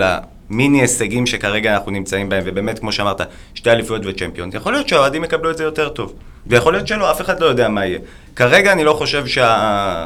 למיני 0.49 0.81
הישגים 0.81 1.25
שכרגע 1.25 1.73
אנחנו 1.73 1.91
נמצאים 1.91 2.29
בהם, 2.29 2.43
ובאמת, 2.45 2.79
כמו 2.79 2.91
שאמרת, 2.91 3.21
שתי 3.53 3.71
אליפויות 3.71 4.01
וצ'מפיון, 4.05 4.49
יכול 4.53 4.73
להיות 4.73 4.89
שהאוהדים 4.89 5.23
יקבלו 5.23 5.51
את 5.51 5.57
זה 5.57 5.63
יותר 5.63 5.89
טוב. 5.89 6.13
ויכול 6.47 6.73
להיות 6.73 6.87
שלא, 6.87 7.11
אף 7.11 7.21
אחד 7.21 7.39
לא 7.39 7.45
יודע 7.45 7.69
מה 7.69 7.85
יהיה. 7.85 7.99
כרגע 8.35 8.71
אני 8.71 8.83
לא 8.83 8.93
חושב 8.93 9.27
שה... 9.27 10.05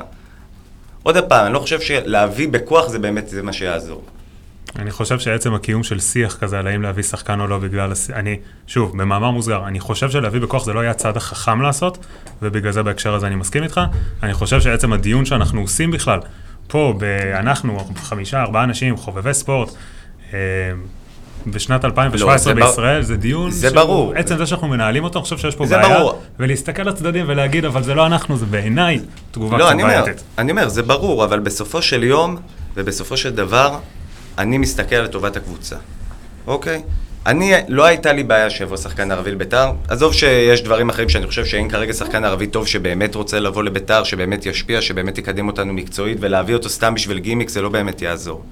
עוד 1.04 1.18
פעם, 1.30 1.46
אני 1.46 1.54
לא 1.54 1.60
חושב 1.60 1.82
שלהביא 1.82 2.48
בכוח 2.48 2.88
זה 2.88 3.00
באמת 3.00 3.28
זה 3.28 3.44
מה 3.44 3.54
שיעזור. 3.54 4.04
אני 4.80 4.92
חושב 4.92 5.20
שעצם 5.20 5.54
הקיום 5.54 5.84
של 5.84 6.00
שיח 6.00 6.36
כזה 6.36 6.60
על 6.60 6.68
האם 6.68 6.82
להביא 6.82 7.04
שחקן 7.04 7.40
או 7.40 7.48
לא 7.48 7.58
בגלל... 7.58 7.92
הס... 7.92 8.10
אני, 8.10 8.40
שוב, 8.68 8.92
במאמר 8.92 9.32
מוסגר, 9.32 9.68
אני 9.68 9.80
חושב 9.80 10.10
שלהביא 10.10 10.42
בכוח 10.42 10.66
זה 10.66 10.74
לא 10.74 10.80
יהיה 10.80 10.92
הצעד 10.92 11.18
החכם 11.18 11.62
לעשות, 11.62 11.98
ובגלל 12.42 12.72
זה 12.72 12.84
בהקשר 12.84 13.14
הזה 13.14 13.28
אני 13.28 13.36
מסכים 13.36 13.64
איתך. 13.64 13.82
אני 14.24 14.34
חושב 14.34 14.62
שעצם 14.62 14.94
הדיון 14.94 15.26
שאנחנו 15.26 15.62
עושים 15.62 15.92
בכלל, 15.92 16.20
פה. 16.68 16.94
אנחנו, 17.40 17.80
חמישה, 17.96 18.42
ארבעה 18.42 18.64
אנשים, 18.64 18.98
חובבי 18.98 19.34
ספורט, 19.34 19.70
בשנת 21.48 21.86
2017 21.86 22.34
לא, 22.34 22.38
זה 22.38 22.62
בר- 22.62 22.68
בישראל, 22.70 23.02
זה 23.02 23.16
דיון 23.18 23.52
זה 23.52 23.68
שהוא- 23.68 23.76
ברור. 23.76 24.14
עצם 24.16 24.38
זה 24.38 24.46
שאנחנו 24.46 24.68
מנהלים 24.68 25.04
אותו, 25.04 25.20
אני 25.20 25.24
חושב 25.24 25.38
שיש 25.38 25.56
פה 25.56 25.66
זה 25.66 25.78
בעיה. 25.78 25.98
ברור. 26.00 26.22
ולהסתכל 26.40 26.84
לצדדים 26.84 27.26
ולהגיד, 27.28 27.66
אבל 27.66 27.84
זה 27.84 27.94
לא 27.94 28.06
אנחנו, 28.06 28.38
זה 28.38 28.46
בעיניי 28.46 29.00
תגובה 29.32 29.58
לא, 29.58 29.72
אני 29.72 29.84
אומר. 29.84 30.04
אני 30.38 30.52
אומר, 30.52 30.70
זה 30.70 30.84
ברור, 30.84 31.24
אבל 31.26 31.40
בסופו 31.40 31.82
של 31.82 32.04
יום, 32.04 32.38
ובסופו 32.76 33.18
של 33.18 33.30
דבר, 33.30 33.78
אני 34.38 34.58
מסתכל 34.58 34.96
על 34.96 35.08
טובת 35.08 35.36
הקבוצה, 35.38 35.76
אוקיי? 36.48 36.82
אני, 37.26 37.54
לא 37.68 37.86
הייתה 37.86 38.14
לי 38.14 38.24
בעיה 38.24 38.50
שיבוא 38.50 38.78
שחקן 38.78 39.12
ערבי 39.12 39.32
לביתר. 39.32 39.72
עזוב 39.88 40.14
שיש 40.14 40.64
דברים 40.64 40.90
אחרים 40.90 41.10
שאני 41.10 41.28
חושב 41.28 41.46
שאין 41.46 41.70
כרגע 41.70 41.94
שחקן 41.94 42.24
ערבי 42.26 42.48
טוב 42.48 42.68
שבאמת 42.68 43.16
רוצה 43.16 43.40
לבוא 43.40 43.64
לביתר, 43.64 44.04
שבאמת 44.04 44.46
ישפיע, 44.46 44.82
שבאמת 44.82 45.18
יקדם 45.18 45.48
אותנו 45.48 45.74
מקצועית, 45.74 46.18
ולהביא 46.22 46.56
אותו 46.56 46.70
סתם 46.70 46.94
בשביל 46.94 47.20
גימיק 47.20 47.50
זה 47.50 47.62
לא 47.62 47.70
באמת 47.70 48.02
יעזור. 48.02 48.44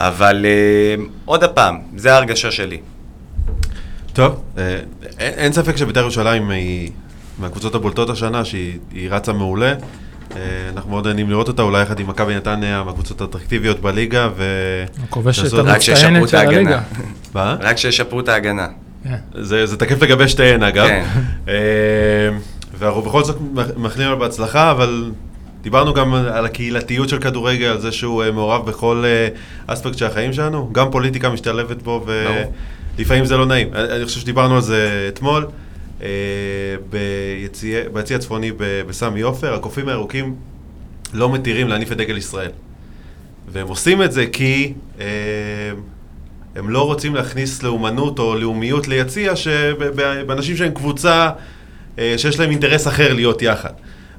אבל 0.00 0.46
אה, 0.46 1.04
עוד 1.24 1.44
פעם, 1.44 1.78
זה 1.96 2.12
ההרגשה 2.12 2.50
שלי. 2.50 2.78
טוב, 4.12 4.42
אה, 4.58 4.78
אין 5.18 5.32
אין 5.34 5.52
ספק 5.52 5.76
שבית"ר 5.76 6.00
ירושלים 6.00 6.50
היא 6.50 6.90
מהקבוצות 7.38 7.74
הבולטות 7.74 8.10
השנה, 8.10 8.44
שהיא 8.44 8.78
היא 8.92 9.10
רצה 9.10 9.32
מעולה. 9.32 9.74
אה, 10.36 10.40
אנחנו 10.76 10.90
מאוד 10.90 11.06
נהנים 11.06 11.30
לראות 11.30 11.48
אותה, 11.48 11.62
אולי 11.62 11.82
יחד 11.82 12.00
עם 12.00 12.06
מכבי 12.06 12.36
נתניה, 12.36 12.82
מהקבוצות 12.82 13.20
האטרקטיביות 13.20 13.80
בליגה, 13.80 14.28
ו... 14.36 14.44
הכובשת 15.02 15.52
המצטיינת 15.52 16.28
של. 16.28 16.36
הליגה. 16.36 16.80
מה? 17.34 17.56
רק 17.60 17.76
שישפרו 17.76 18.20
את 18.20 18.28
ההגנה. 18.28 18.66
כן. 19.04 19.16
זה, 19.34 19.66
זה 19.66 19.76
תקף 19.76 20.02
לגבי 20.02 20.28
שתיהן 20.28 20.62
אגב. 20.62 20.86
כן. 20.86 21.04
ואנחנו 22.78 23.02
בכל 23.02 23.24
זאת 23.24 23.36
מאחלים 23.76 24.08
לו 24.08 24.18
בהצלחה, 24.18 24.70
אבל 24.70 25.10
דיברנו 25.66 25.94
גם 25.94 26.14
על 26.14 26.44
הקהילתיות 26.44 27.08
של 27.08 27.18
כדורגל, 27.18 27.66
על 27.66 27.80
זה 27.80 27.92
שהוא 27.92 28.22
אה, 28.22 28.30
מעורב 28.30 28.66
בכל 28.66 29.04
אה, 29.06 29.28
אספקט 29.66 29.98
של 29.98 30.06
החיים 30.06 30.32
שלנו, 30.32 30.72
גם 30.72 30.90
פוליטיקה 30.90 31.30
משתלבת 31.30 31.82
בו. 31.82 32.06
ולפעמים 32.96 33.24
זה 33.24 33.36
לא 33.36 33.46
נעים. 33.46 33.74
אני 33.74 34.04
חושב 34.04 34.20
שדיברנו 34.20 34.54
על 34.54 34.60
זה 34.60 35.06
אתמול, 35.08 35.46
אה, 36.02 36.08
ביציע 37.92 38.16
הצפוני 38.16 38.52
בסמי 38.58 39.20
עופר, 39.20 39.54
הקופים 39.54 39.88
הירוקים 39.88 40.36
לא 41.12 41.32
מתירים 41.32 41.68
להניף 41.68 41.92
את 41.92 41.96
דגל 41.96 42.16
ישראל. 42.16 42.50
והם 43.48 43.68
עושים 43.68 44.02
את 44.02 44.12
זה 44.12 44.26
כי 44.26 44.72
הם 46.56 46.70
לא 46.70 46.86
רוצים 46.86 47.14
להכניס 47.14 47.62
לאומנות 47.62 48.18
או 48.18 48.34
לאומיות 48.34 48.88
ליציע 48.88 49.36
שבאנשים 49.36 50.56
שהם 50.56 50.74
קבוצה 50.74 51.30
שיש 51.98 52.38
להם 52.38 52.50
אינטרס 52.50 52.88
אחר 52.88 53.12
להיות 53.12 53.42
יחד. 53.42 53.72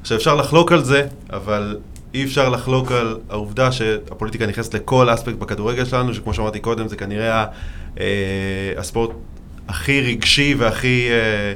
עכשיו 0.07 0.17
אפשר 0.17 0.35
לחלוק 0.35 0.71
על 0.71 0.83
זה, 0.83 1.07
אבל 1.29 1.77
אי 2.13 2.23
אפשר 2.23 2.49
לחלוק 2.49 2.91
על 2.91 3.17
העובדה 3.29 3.71
שהפוליטיקה 3.71 4.45
נכנסת 4.45 4.73
לכל 4.73 5.13
אספקט 5.13 5.35
בכדורגל 5.35 5.85
שלנו, 5.85 6.13
שכמו 6.13 6.33
שאמרתי 6.33 6.59
קודם, 6.59 6.87
זה 6.87 6.95
כנראה 6.95 7.45
אה, 7.99 8.05
הספורט 8.77 9.09
הכי 9.67 10.01
רגשי 10.01 10.55
והכי... 10.57 11.07
אה, 11.11 11.53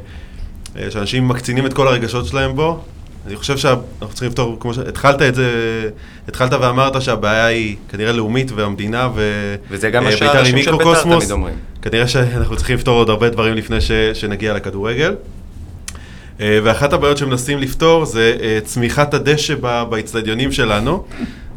אה, 0.81 0.91
שאנשים 0.91 1.27
מקצינים 1.27 1.65
את 1.65 1.73
כל 1.73 1.87
הרגשות 1.87 2.25
שלהם 2.25 2.55
בו. 2.55 2.83
אני 3.27 3.35
חושב 3.35 3.57
שאנחנו 3.57 4.09
צריכים 4.09 4.27
לפתור, 4.27 4.57
כמו 4.59 4.73
שהתחלת 4.73 5.21
את 5.21 5.35
זה, 5.35 5.49
התחלת 6.27 6.53
ואמרת 6.53 7.01
שהבעיה 7.01 7.45
היא 7.45 7.75
כנראה 7.89 8.11
לאומית 8.11 8.51
והמדינה 8.51 9.09
ו... 9.15 9.21
וזה 9.69 9.89
גם 9.89 10.03
מה 10.03 10.09
אה, 10.09 10.15
בית"ר 10.15 10.25
היא 10.25 10.33
שהאנשים 10.33 10.63
של 10.63 10.71
בית"ר. 10.71 11.03
תמיד 11.03 11.31
אומרים. 11.31 11.55
כנראה 11.81 12.07
שאנחנו 12.07 12.55
צריכים 12.55 12.75
לפתור 12.75 12.97
עוד 12.97 13.09
הרבה 13.09 13.29
דברים 13.29 13.53
לפני 13.53 13.81
ש... 13.81 13.91
שנגיע 13.91 14.53
לכדורגל. 14.53 15.15
אה, 16.41 16.59
ואחת 16.63 16.93
הבעיות 16.93 17.17
שמנסים 17.17 17.59
לפתור 17.59 18.05
זה 18.05 18.37
אה, 18.41 18.59
צמיחת 18.63 19.13
הדשא 19.13 19.55
באצטדיונים 19.89 20.51
שלנו. 20.51 21.05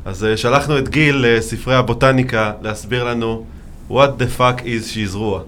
אז 0.05 0.25
אה, 0.25 0.37
שלחנו 0.37 0.79
את 0.79 0.89
גיל 0.89 1.25
לספרי 1.29 1.75
הבוטניקה 1.75 2.53
להסביר 2.63 3.05
לנו 3.05 3.45
what 3.91 4.21
the 4.21 4.39
fuck 4.41 4.61
is 4.61 4.85
שיזרוע. 4.87 5.43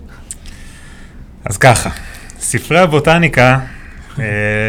אז 1.44 1.56
ככה, 1.56 1.90
ספרי 2.38 2.78
הבוטניקה 2.78 3.58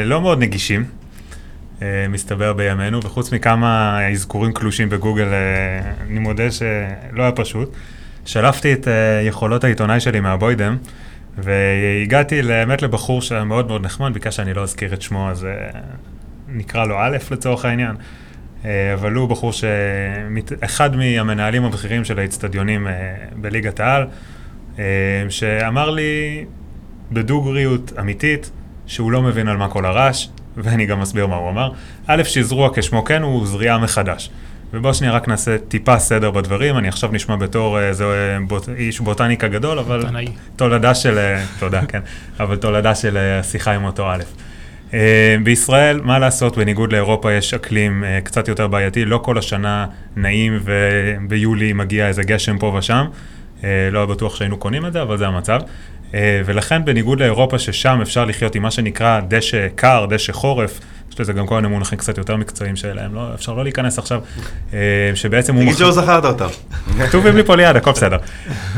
לא 0.05 0.21
מאוד 0.21 0.39
נגישים, 0.39 0.85
מסתבר 2.09 2.53
בימינו, 2.53 3.03
וחוץ 3.03 3.31
מכמה 3.31 3.99
אזכורים 4.11 4.53
קלושים 4.53 4.89
בגוגל, 4.89 5.27
אני 6.01 6.19
מודה 6.19 6.51
שלא 6.51 7.23
היה 7.23 7.31
פשוט. 7.31 7.75
שלפתי 8.25 8.73
את 8.73 8.87
יכולות 9.27 9.63
העיתונאי 9.63 9.99
שלי 9.99 10.19
מהבוידם, 10.19 10.77
והגעתי 11.37 12.41
באמת 12.41 12.81
לבחור 12.81 13.21
שהיה 13.21 13.43
מאוד 13.43 13.67
מאוד 13.67 13.85
נחמד, 13.85 14.13
ביקש 14.13 14.35
שאני 14.35 14.53
לא 14.53 14.63
אזכיר 14.63 14.93
את 14.93 15.01
שמו, 15.01 15.29
אז 15.29 15.45
אה, 15.45 15.79
נקרא 16.47 16.85
לו 16.85 16.95
א' 16.99 17.17
לצורך 17.31 17.65
העניין. 17.65 17.95
אה, 18.65 18.93
אבל 18.93 19.13
הוא 19.13 19.29
בחור 19.29 19.51
שאחד 19.53 20.95
מהמנהלים 20.95 21.65
הבכירים 21.65 22.05
של 22.05 22.19
האיצטדיונים 22.19 22.87
אה, 22.87 22.93
בליגת 23.35 23.79
העל, 23.79 24.07
שאמר 25.29 25.89
לי 25.89 26.45
בדוגריות 27.11 27.93
אמיתית 27.99 28.51
שהוא 28.85 29.11
לא 29.11 29.21
מבין 29.21 29.47
על 29.47 29.57
מה 29.57 29.69
כל 29.69 29.85
הרעש, 29.85 30.27
ואני 30.57 30.85
גם 30.85 31.01
אסביר 31.01 31.27
מה 31.27 31.35
הוא 31.35 31.49
אמר. 31.49 31.71
א', 32.07 32.23
שזרוע 32.23 32.69
כשמו 32.75 33.05
כן 33.05 33.21
הוא 33.21 33.47
זריעה 33.47 33.77
מחדש. 33.77 34.29
ובואו 34.73 34.93
שנייה 34.93 35.13
רק 35.13 35.27
נעשה 35.27 35.57
טיפה 35.57 35.99
סדר 35.99 36.31
בדברים, 36.31 36.77
אני 36.77 36.87
עכשיו 36.87 37.09
נשמע 37.13 37.35
בתור 37.35 37.79
איזה 37.79 38.03
אה, 38.03 38.37
בוט, 38.47 38.69
איש 38.77 38.99
בוטניקה 38.99 39.47
גדול, 39.47 39.79
אבל 39.79 40.01
בוטנאי. 40.01 40.27
תולדה 40.55 40.95
של, 40.95 41.17
אה, 41.17 41.43
תודה, 41.59 41.85
כן, 41.85 41.99
אבל 42.39 42.55
תולדה 42.55 42.95
של 42.95 43.17
אה, 43.17 43.39
השיחה 43.39 43.71
עם 43.71 43.83
אותו 43.83 44.11
א'. 44.11 44.23
אה, 44.93 45.35
בישראל, 45.43 46.01
מה 46.03 46.19
לעשות, 46.19 46.57
בניגוד 46.57 46.91
לאירופה 46.91 47.33
יש 47.33 47.53
אקלים 47.53 48.03
אה, 48.03 48.19
קצת 48.23 48.47
יותר 48.47 48.67
בעייתי, 48.67 49.05
לא 49.05 49.17
כל 49.17 49.37
השנה 49.37 49.85
נעים 50.15 50.59
וביולי 50.63 51.73
מגיע 51.73 52.07
איזה 52.07 52.23
גשם 52.23 52.57
פה 52.57 52.75
ושם, 52.77 53.05
אה, 53.63 53.89
לא 53.91 53.99
היה 53.99 54.05
בטוח 54.05 54.35
שהיינו 54.35 54.57
קונים 54.57 54.85
את 54.85 54.93
זה, 54.93 55.01
אבל 55.01 55.17
זה 55.17 55.27
המצב. 55.27 55.59
אה, 56.13 56.41
ולכן 56.45 56.85
בניגוד 56.85 57.19
לאירופה, 57.19 57.59
ששם 57.59 57.99
אפשר 58.01 58.25
לחיות 58.25 58.55
עם 58.55 58.61
מה 58.61 58.71
שנקרא 58.71 59.19
דשא 59.27 59.67
קר, 59.75 60.05
דשא 60.09 60.33
חורף, 60.33 60.79
יש 61.13 61.19
לזה 61.19 61.33
גם 61.33 61.47
כל 61.47 61.55
מיני 61.55 61.67
מונחים 61.67 61.97
קצת 61.97 62.17
יותר 62.17 62.35
מקצועיים 62.35 62.75
שלהם, 62.75 63.15
לא, 63.15 63.33
אפשר 63.33 63.53
לא 63.53 63.63
להיכנס 63.63 63.99
עכשיו, 63.99 64.21
אה, 64.73 64.79
שבעצם 65.15 65.55
הוא... 65.55 65.63
תגיד 65.63 65.77
שלא 65.77 65.91
זכרת 65.91 66.25
אותם. 66.25 66.47
כתובים 67.07 67.35
לי 67.37 67.43
פה 67.43 67.55
ליד, 67.55 67.75
הכל 67.75 67.91
בסדר. 67.91 68.17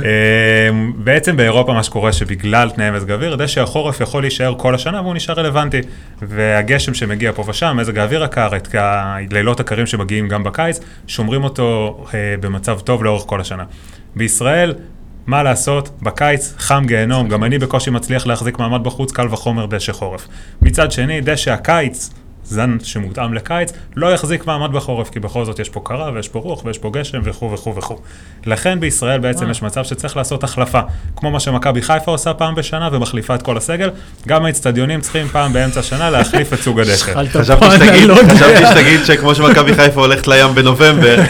אה, 0.03 0.69
בעצם 0.95 1.37
באירופה 1.37 1.73
מה 1.73 1.83
שקורה 1.83 2.13
שבגלל 2.13 2.69
תנאי 2.69 2.91
מזג 2.91 3.11
האוויר, 3.11 3.35
דשא 3.35 3.61
החורף 3.61 4.01
יכול 4.01 4.23
להישאר 4.23 4.55
כל 4.57 4.75
השנה 4.75 5.01
והוא 5.01 5.13
נשאר 5.13 5.35
רלוונטי. 5.35 5.81
והגשם 6.21 6.93
שמגיע 6.93 7.31
פה 7.31 7.43
ושם, 7.47 7.77
מזג 7.79 7.97
האוויר 7.97 8.23
הקר, 8.23 8.55
את 8.55 8.75
הלילות 8.75 9.59
הקרים 9.59 9.85
שמגיעים 9.85 10.27
גם 10.27 10.43
בקיץ, 10.43 10.79
שומרים 11.07 11.43
אותו 11.43 11.97
אה, 12.13 12.35
במצב 12.39 12.79
טוב 12.79 13.03
לאורך 13.03 13.23
כל 13.25 13.41
השנה. 13.41 13.63
בישראל, 14.15 14.73
מה 15.27 15.43
לעשות, 15.43 15.89
בקיץ 16.01 16.53
חם 16.57 16.83
גיהנום, 16.87 17.27
גם 17.29 17.43
אני 17.43 17.59
בקושי 17.59 17.89
מצליח 17.89 18.27
להחזיק 18.27 18.59
מעמד 18.59 18.83
בחוץ, 18.83 19.11
קל 19.11 19.27
וחומר 19.31 19.65
דשא 19.65 19.91
חורף. 19.91 20.27
מצד 20.61 20.91
שני, 20.91 21.21
דשא 21.21 21.51
הקיץ, 21.51 22.09
זן 22.49 22.77
שמותאם 22.83 23.33
לקיץ, 23.33 23.73
לא 23.95 24.13
יחזיק 24.13 24.47
מעמד 24.47 24.71
בחורף, 24.71 25.09
כי 25.09 25.19
בכל 25.19 25.45
זאת 25.45 25.59
יש 25.59 25.69
פה 25.69 25.81
קרה 25.85 26.11
ויש 26.13 26.27
פה 26.27 26.39
רוח 26.39 26.65
ויש 26.65 26.77
פה 26.77 26.89
גשם 26.93 27.19
וכו' 27.23 27.51
וכו' 27.51 27.75
וכו'. 27.75 27.97
לכן 28.45 28.79
בישראל 28.79 29.19
בעצם 29.19 29.45
אה. 29.45 29.51
יש 29.51 29.61
מצב 29.61 29.83
שצריך 29.83 30.17
לעשות 30.17 30.43
החלפה, 30.43 30.79
כמו 31.15 31.31
מה 31.31 31.39
שמכבי 31.39 31.81
חיפה 31.81 32.11
עושה 32.11 32.33
פעם 32.33 32.55
בשנה 32.55 32.89
ומחליפה 32.91 33.35
את 33.35 33.41
כל 33.41 33.57
הסגל, 33.57 33.89
גם 34.27 34.45
האצטדיונים 34.45 35.01
צריכים 35.01 35.27
פעם 35.27 35.53
באמצע 35.53 35.79
השנה 35.79 36.09
להחליף 36.09 36.53
את 36.53 36.59
סוג 36.59 36.79
הדשא. 36.81 37.23
חשבתי 37.29 37.65
שתגיד, 37.71 38.09
יודע. 38.09 38.35
חשבתי 38.35 38.65
שתגיד 38.69 39.05
שכמו 39.05 39.35
שמכבי 39.35 39.73
חיפה 39.73 40.01
הולכת 40.01 40.27
לים 40.27 40.55
בנובמבר, 40.55 41.21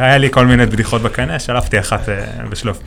היה 0.00 0.18
לי 0.18 0.30
כל 0.30 0.46
מיני 0.46 0.66
בדיחות 0.66 1.02
בקנה, 1.02 1.38
שלפתי 1.38 1.78
אחת 1.78 2.08
אה, 2.08 2.24
בשלוף. 2.50 2.78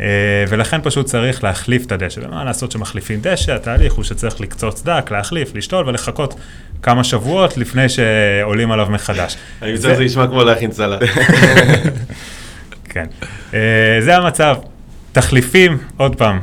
אה, 0.00 0.06
ולכן 0.48 0.80
פשוט 0.82 1.06
צריך 1.06 1.44
להחליף 1.44 1.86
את 1.86 1.92
הדשא. 1.92 2.20
ומה 2.24 2.44
לעשות 2.44 2.72
שמחליפים 2.72 3.20
דשא, 3.22 3.54
התהליך 3.54 3.92
הוא 3.92 4.04
שצריך 4.04 4.40
לקצוץ 4.40 4.82
דק, 4.82 5.08
להחליף, 5.10 5.54
לשתול 5.54 5.88
ולחכות 5.88 6.34
כמה 6.82 7.04
שבועות 7.04 7.56
לפני 7.56 7.88
שעולים 7.88 8.72
עליו 8.72 8.86
מחדש. 8.90 9.36
אני 9.62 9.72
מצטער, 9.72 9.94
זה 9.94 10.04
נשמע 10.04 10.26
כמו 10.26 10.44
להכין 10.44 10.72
סלט. 10.72 11.02
כן. 12.92 13.06
אה, 13.54 13.98
זה 14.00 14.16
המצב. 14.16 14.56
תחליפים, 15.12 15.78
עוד 15.96 16.16
פעם, 16.16 16.40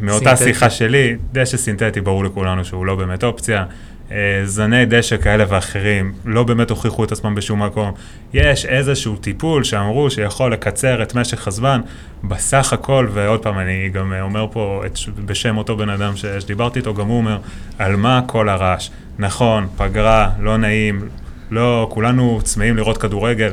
מאותה. 0.00 0.36
שיחה 0.36 0.70
שלי, 0.70 1.16
דשא 1.32 1.56
סינתטי 1.56 2.00
ברור 2.00 2.24
לכולנו 2.24 2.64
שהוא 2.64 2.86
לא 2.86 2.94
באמת 2.94 3.24
אופציה. 3.24 3.64
אה, 4.12 4.46
זני 4.46 4.86
דשא 4.86 5.16
כאלה 5.16 5.44
ואחרים 5.48 6.12
לא 6.24 6.42
באמת 6.42 6.70
הוכיחו 6.70 7.04
את 7.04 7.12
עצמם 7.12 7.34
בשום 7.34 7.62
מקום. 7.62 7.92
יש 8.32 8.66
איזשהו 8.66 9.16
טיפול 9.16 9.64
שאמרו 9.64 10.10
שיכול 10.10 10.52
לקצר 10.52 11.02
את 11.02 11.14
משך 11.14 11.48
הזמן, 11.48 11.80
בסך 12.24 12.72
הכל, 12.72 13.08
ועוד 13.12 13.42
פעם, 13.42 13.58
אני 13.58 13.88
גם 13.92 14.12
אומר 14.20 14.46
פה 14.52 14.82
את, 14.86 14.98
בשם 15.24 15.56
אותו 15.56 15.76
בן 15.76 15.88
אדם 15.88 16.16
ש- 16.16 16.26
שדיברתי 16.26 16.78
איתו, 16.78 16.94
גם 16.94 17.06
הוא 17.06 17.16
אומר, 17.16 17.38
על 17.78 17.96
מה 17.96 18.20
כל 18.26 18.48
הרעש? 18.48 18.90
נכון, 19.18 19.66
פגרה, 19.76 20.30
לא 20.40 20.56
נעים, 20.56 21.08
לא, 21.50 21.86
כולנו 21.90 22.40
צמאים 22.42 22.76
לראות 22.76 22.98
כדורגל. 22.98 23.50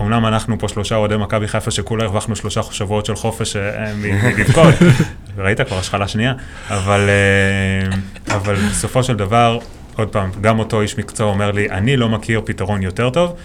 אמנם 0.00 0.26
אנחנו 0.26 0.58
פה 0.58 0.68
שלושה 0.68 0.96
אוהדי 0.96 1.16
מכבי 1.16 1.48
חיפה 1.48 1.70
שכולה 1.70 2.04
הרווחנו 2.04 2.36
שלושה 2.36 2.62
שבועות 2.62 3.06
של 3.06 3.14
חופש 3.16 3.56
אה, 3.56 3.92
מ- 3.94 4.26
מלבכות, 4.26 4.74
ראית 5.38 5.60
כבר 5.60 5.78
השחלה 5.78 6.08
שנייה, 6.08 6.34
אבל, 6.70 7.08
אה, 7.08 8.34
אבל 8.36 8.54
בסופו 8.54 9.02
של 9.02 9.16
דבר, 9.16 9.58
עוד 9.96 10.08
פעם, 10.08 10.30
גם 10.40 10.58
אותו 10.58 10.80
איש 10.80 10.98
מקצוע 10.98 11.26
אומר 11.26 11.50
לי, 11.50 11.70
אני 11.70 11.96
לא 11.96 12.08
מכיר 12.08 12.40
פתרון 12.44 12.82
יותר 12.82 13.10
טוב, 13.10 13.36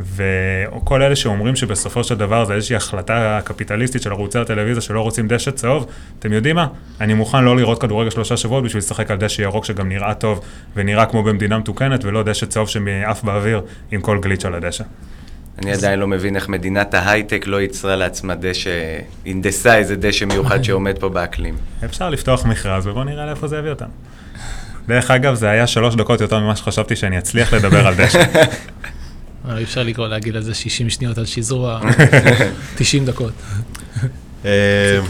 וכל 0.00 1.02
אלה 1.02 1.16
שאומרים 1.16 1.56
שבסופו 1.56 2.04
של 2.04 2.14
דבר 2.14 2.44
זה 2.44 2.54
איזושהי 2.54 2.76
החלטה 2.76 3.40
קפיטליסטית 3.44 4.02
של 4.02 4.12
ערוצי 4.12 4.38
הטלוויזיה 4.38 4.80
שלא 4.80 5.00
רוצים 5.00 5.28
דשא 5.28 5.50
צהוב, 5.50 5.86
אתם 6.18 6.32
יודעים 6.32 6.56
מה? 6.56 6.66
אני 7.00 7.14
מוכן 7.14 7.44
לא 7.44 7.56
לראות 7.56 7.80
כדורגל 7.80 8.10
שלושה 8.10 8.36
שבועות 8.36 8.64
בשביל 8.64 8.78
לשחק 8.78 9.10
על 9.10 9.16
דשא 9.16 9.42
ירוק 9.42 9.64
שגם 9.64 9.88
נראה 9.88 10.14
טוב 10.14 10.40
ונראה 10.76 11.06
כמו 11.06 11.22
במדינה 11.22 11.58
מתוקנת, 11.58 12.04
ולא 12.04 12.22
דשא 12.22 12.46
צהוב 12.46 12.68
שמעף 12.68 13.22
באוויר 13.22 13.62
עם 13.90 14.00
כל 14.00 14.18
גליץ' 14.20 14.44
על 14.44 14.54
הדשא. 14.54 14.84
אני 15.58 15.72
עדיין 15.72 15.98
לא 15.98 16.06
מבין 16.06 16.36
איך 16.36 16.48
מדינת 16.48 16.94
ההייטק 16.94 17.44
לא 17.46 17.60
ייצרה 17.60 17.96
לעצמה 17.96 18.34
דשא, 18.34 18.70
הנדסה 19.26 19.76
איזה 19.76 19.96
דשא 19.96 20.24
מיוחד 20.24 20.62
שעומד 20.62 20.98
פה 20.98 21.08
באקלים. 21.08 21.54
אפשר 21.84 22.10
לפתוח 22.10 22.44
מכרז 22.44 22.86
ובואו 22.86 23.04
נראה 23.04 23.26
לאיפה 23.26 23.48
זה 23.48 23.56
יביא 23.56 23.70
אותנו. 23.70 23.88
דרך 24.88 25.10
אגב, 25.10 25.34
זה 25.34 25.50
היה 25.50 25.66
שלוש 25.66 25.94
דקות 25.94 26.20
יותר 26.20 26.38
ממה 26.38 26.56
שחשבתי 26.56 26.96
שאני 26.96 27.18
אצליח 27.18 27.54
לדבר 27.54 27.86
על 27.86 27.94
דשא. 27.94 28.22
אי 29.56 29.62
אפשר 29.62 29.82
לקרוא 29.82 30.08
להגיד 30.08 30.36
על 30.36 30.42
זה 30.42 30.54
60 30.54 30.90
שניות 30.90 31.18
על 31.18 31.24
שזרוע 31.24 31.80
90 32.76 33.04
דקות. 33.04 33.32
אה, 34.44 35.00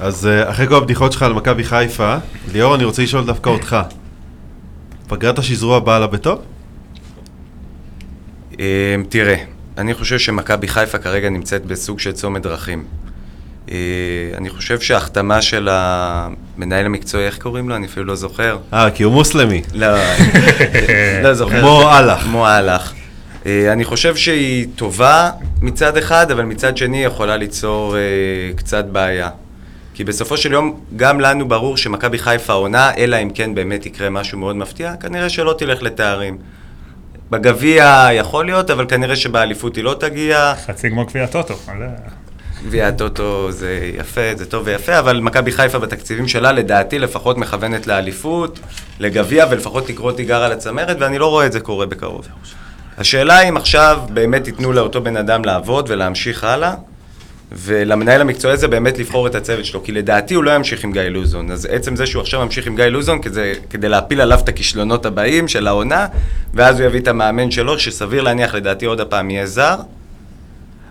אז 0.00 0.26
אה, 0.26 0.50
אחרי 0.50 0.68
כל 0.68 0.74
הבדיחות 0.74 1.12
שלך 1.12 1.22
על 1.22 1.32
מכבי 1.32 1.64
חיפה, 1.64 2.16
ליאור, 2.52 2.74
אני 2.74 2.84
רוצה 2.84 3.02
לשאול 3.02 3.26
דווקא 3.26 3.50
אותך. 3.50 3.76
פגרת 5.08 5.38
השזרוע 5.38 5.78
באה 5.78 5.98
לה 5.98 6.06
בטוב? 6.06 6.42
אה, 8.60 8.96
תראה, 9.08 9.44
אני 9.78 9.94
חושב 9.94 10.18
שמכבי 10.18 10.68
חיפה 10.68 10.98
כרגע 10.98 11.30
נמצאת 11.30 11.64
בסוג 11.66 12.00
של 12.00 12.12
צומת 12.12 12.42
דרכים. 12.42 12.84
אה, 13.70 13.76
אני 14.36 14.50
חושב 14.50 14.80
שההחתמה 14.80 15.42
של 15.42 15.68
המנהל 15.70 16.86
המקצועי, 16.86 17.26
איך 17.26 17.38
קוראים 17.38 17.68
לו? 17.68 17.76
אני 17.76 17.86
אפילו 17.86 18.06
לא 18.06 18.14
זוכר. 18.14 18.58
אה, 18.72 18.90
כי 18.90 19.02
הוא 19.02 19.12
מוסלמי. 19.12 19.62
לא, 19.74 19.86
לא 21.22 21.34
זוכר. 21.40 21.60
כמו 21.60 21.98
אללה. 21.98 22.18
כמו 22.20 22.48
אלח. 22.48 22.94
אה, 23.46 23.72
אני 23.72 23.84
חושב 23.84 24.16
שהיא 24.16 24.66
טובה 24.76 25.30
מצד 25.62 25.96
אחד, 25.96 26.30
אבל 26.30 26.44
מצד 26.44 26.76
שני 26.76 27.04
יכולה 27.04 27.36
ליצור 27.36 27.96
אה, 27.96 28.00
קצת 28.56 28.84
בעיה. 28.84 29.30
כי 29.94 30.04
בסופו 30.04 30.36
של 30.36 30.52
יום, 30.52 30.80
גם 30.96 31.20
לנו 31.20 31.48
ברור 31.48 31.76
שמכבי 31.76 32.18
חיפה 32.18 32.52
עונה, 32.52 32.90
אלא 32.96 33.16
אם 33.22 33.30
כן 33.30 33.54
באמת 33.54 33.86
יקרה 33.86 34.10
משהו 34.10 34.38
מאוד 34.38 34.56
מפתיע, 34.56 34.96
כנראה 34.96 35.28
שלא 35.28 35.54
תלך 35.58 35.82
לתארים. 35.82 36.38
בגביע 37.32 38.08
יכול 38.12 38.44
להיות, 38.44 38.70
אבל 38.70 38.86
כנראה 38.88 39.16
שבאליפות 39.16 39.76
היא 39.76 39.84
לא 39.84 39.94
תגיע. 39.98 40.54
חצי 40.66 40.90
כמו 40.90 41.06
גביע 41.06 41.26
טוטו. 41.26 41.54
גביע 42.66 42.88
הטוטו 42.88 43.52
זה 43.52 43.90
יפה, 43.98 44.20
זה 44.36 44.46
טוב 44.46 44.62
ויפה, 44.66 44.98
אבל 44.98 45.20
מכבי 45.20 45.52
חיפה 45.52 45.78
בתקציבים 45.78 46.28
שלה, 46.28 46.52
לדעתי 46.52 46.98
לפחות 46.98 47.38
מכוונת 47.38 47.86
לאליפות, 47.86 48.60
לגביע, 49.00 49.46
ולפחות 49.50 49.86
תקרוא 49.86 50.12
תיגר 50.12 50.42
על 50.42 50.52
הצמרת, 50.52 50.96
ואני 51.00 51.18
לא 51.18 51.26
רואה 51.26 51.46
את 51.46 51.52
זה 51.52 51.60
קורה 51.60 51.86
בקרוב. 51.86 52.28
השאלה 52.98 53.40
אם 53.40 53.56
עכשיו 53.56 54.00
באמת 54.10 54.46
ייתנו 54.46 54.72
לאותו 54.72 55.00
בן 55.00 55.16
אדם 55.16 55.44
לעבוד 55.44 55.90
ולהמשיך 55.90 56.44
הלאה, 56.44 56.74
ולמנהל 57.54 58.20
המקצועי 58.20 58.54
הזה 58.54 58.68
באמת 58.68 58.98
לבחור 58.98 59.26
את 59.26 59.34
הצוות 59.34 59.64
שלו, 59.64 59.82
כי 59.82 59.92
לדעתי 59.92 60.34
הוא 60.34 60.44
לא 60.44 60.50
ימשיך 60.50 60.84
עם 60.84 60.92
גיא 60.92 61.02
לוזון. 61.02 61.50
אז 61.50 61.68
עצם 61.70 61.96
זה 61.96 62.06
שהוא 62.06 62.22
עכשיו 62.22 62.44
ממשיך 62.44 62.66
עם 62.66 62.76
גיא 62.76 62.84
לוזון, 62.84 63.22
כדי, 63.22 63.52
כדי 63.70 63.88
להפיל 63.88 64.20
עליו 64.20 64.38
את 64.38 64.48
הכישלונות 64.48 65.06
הבאים 65.06 65.48
של 65.48 65.66
העונה, 65.66 66.06
ואז 66.54 66.80
הוא 66.80 66.86
יביא 66.86 67.00
את 67.00 67.08
המאמן 67.08 67.50
שלו, 67.50 67.78
שסביר 67.78 68.22
להניח 68.22 68.54
לדעתי 68.54 68.86
עוד 68.86 69.00
הפעם 69.00 69.30
יהיה 69.30 69.46
זר. 69.46 69.76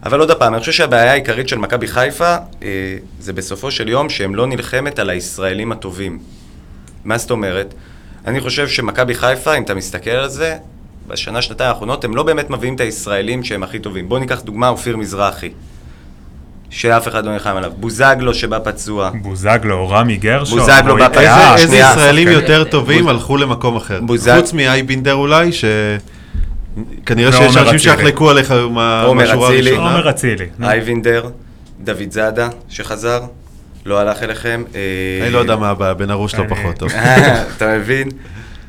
אבל 0.04 0.20
עוד 0.20 0.32
פעם, 0.32 0.54
אני 0.54 0.60
חושב 0.60 0.72
שהבעיה 0.72 1.12
העיקרית 1.12 1.50
של 1.50 1.58
מכבי 1.58 1.88
חיפה, 1.88 2.36
אה, 2.64 2.98
זה 3.20 3.34
בסופו 3.34 3.72
של 3.72 3.90
יום 3.90 4.10
שהם 4.10 4.36
לא 4.36 4.48
נלחמת 4.48 5.00
על 5.00 5.10
הישראלים 5.10 5.72
הטובים. 5.72 6.20
מה 7.06 7.18
זאת 7.18 7.32
אומרת? 7.32 7.74
אני 8.26 8.40
חושב 8.40 8.68
שמכבי 8.68 9.16
חיפה, 9.16 9.58
אם 9.58 9.64
אתה 9.64 9.74
מסתכל 9.74 10.10
על 10.10 10.30
זה, 10.30 10.58
בשנה, 11.08 11.42
שנתיים 11.42 11.70
האחרונות, 11.70 12.04
הם 12.04 12.16
לא 12.16 12.24
באמת 12.24 12.50
מביאים 12.50 12.76
את 12.76 12.80
הישראלים 12.80 13.44
שהם 13.44 13.64
הכי 13.64 13.80
טובים. 13.80 14.10
בואו 14.10 14.20
ניקח 14.20 14.42
דוגמה, 14.42 14.70
אופיר 14.70 14.98
מזרחי. 14.98 15.50
שאף 16.72 17.08
אחד 17.08 17.26
לא 17.26 17.32
נלחם 17.34 17.56
עליו. 17.58 17.72
בוזגלו 17.78 18.34
שבא 18.34 18.58
פצוע. 18.64 19.10
בוזגלו, 19.22 19.90
רמי 19.90 20.18
גרשון. 20.18 20.60
בוזגלו 20.60 20.96
בא-. 20.98 21.08
אה, 21.18 21.54
איזה 21.54 21.64
איזה 21.64 21.68
שנייה, 21.68 21.90
ישראלים 21.92 22.28
שחקן. 22.28 22.42
יותר 22.42 22.64
טובים 22.64 23.06
בוז- 23.06 23.10
הלכו 23.10 23.38
למקום 23.38 23.76
אחר? 23.76 24.00
בוזג- 24.02 24.36
חוץ 24.40 24.54
מאייבינדר 24.54 25.14
אולי, 25.14 25.52
ש... 25.52 25.66
כנראה 27.06 27.32
ועומר 27.32 27.48
שיש 27.50 27.58
אנשים. 27.58 27.80
שיחלקו 27.80 28.30
עליך 28.30 28.52
מהשורה. 28.52 29.48
הראשונה. 29.48 29.78
עומר 29.78 30.10
אצילי. 30.10 30.46
אייבינדר, 30.64 31.30
דוד 31.84 32.12
זאדה 32.12 32.50
שחזר, 32.70 33.20
לא 33.86 34.00
הלך 34.00 34.24
אליכם. 34.24 34.64
אה, 34.76 34.80
אני 35.26 35.34
לא 35.34 35.40
יודע 35.40 35.56
מה 35.56 35.70
הבעיה, 35.70 35.94
בן 35.94 36.12
ארוש 36.12 36.36
לא 36.36 36.44
פחות 36.50 36.76
טוב. 36.76 36.90
אתה 37.58 37.78
מבין? 37.78 38.10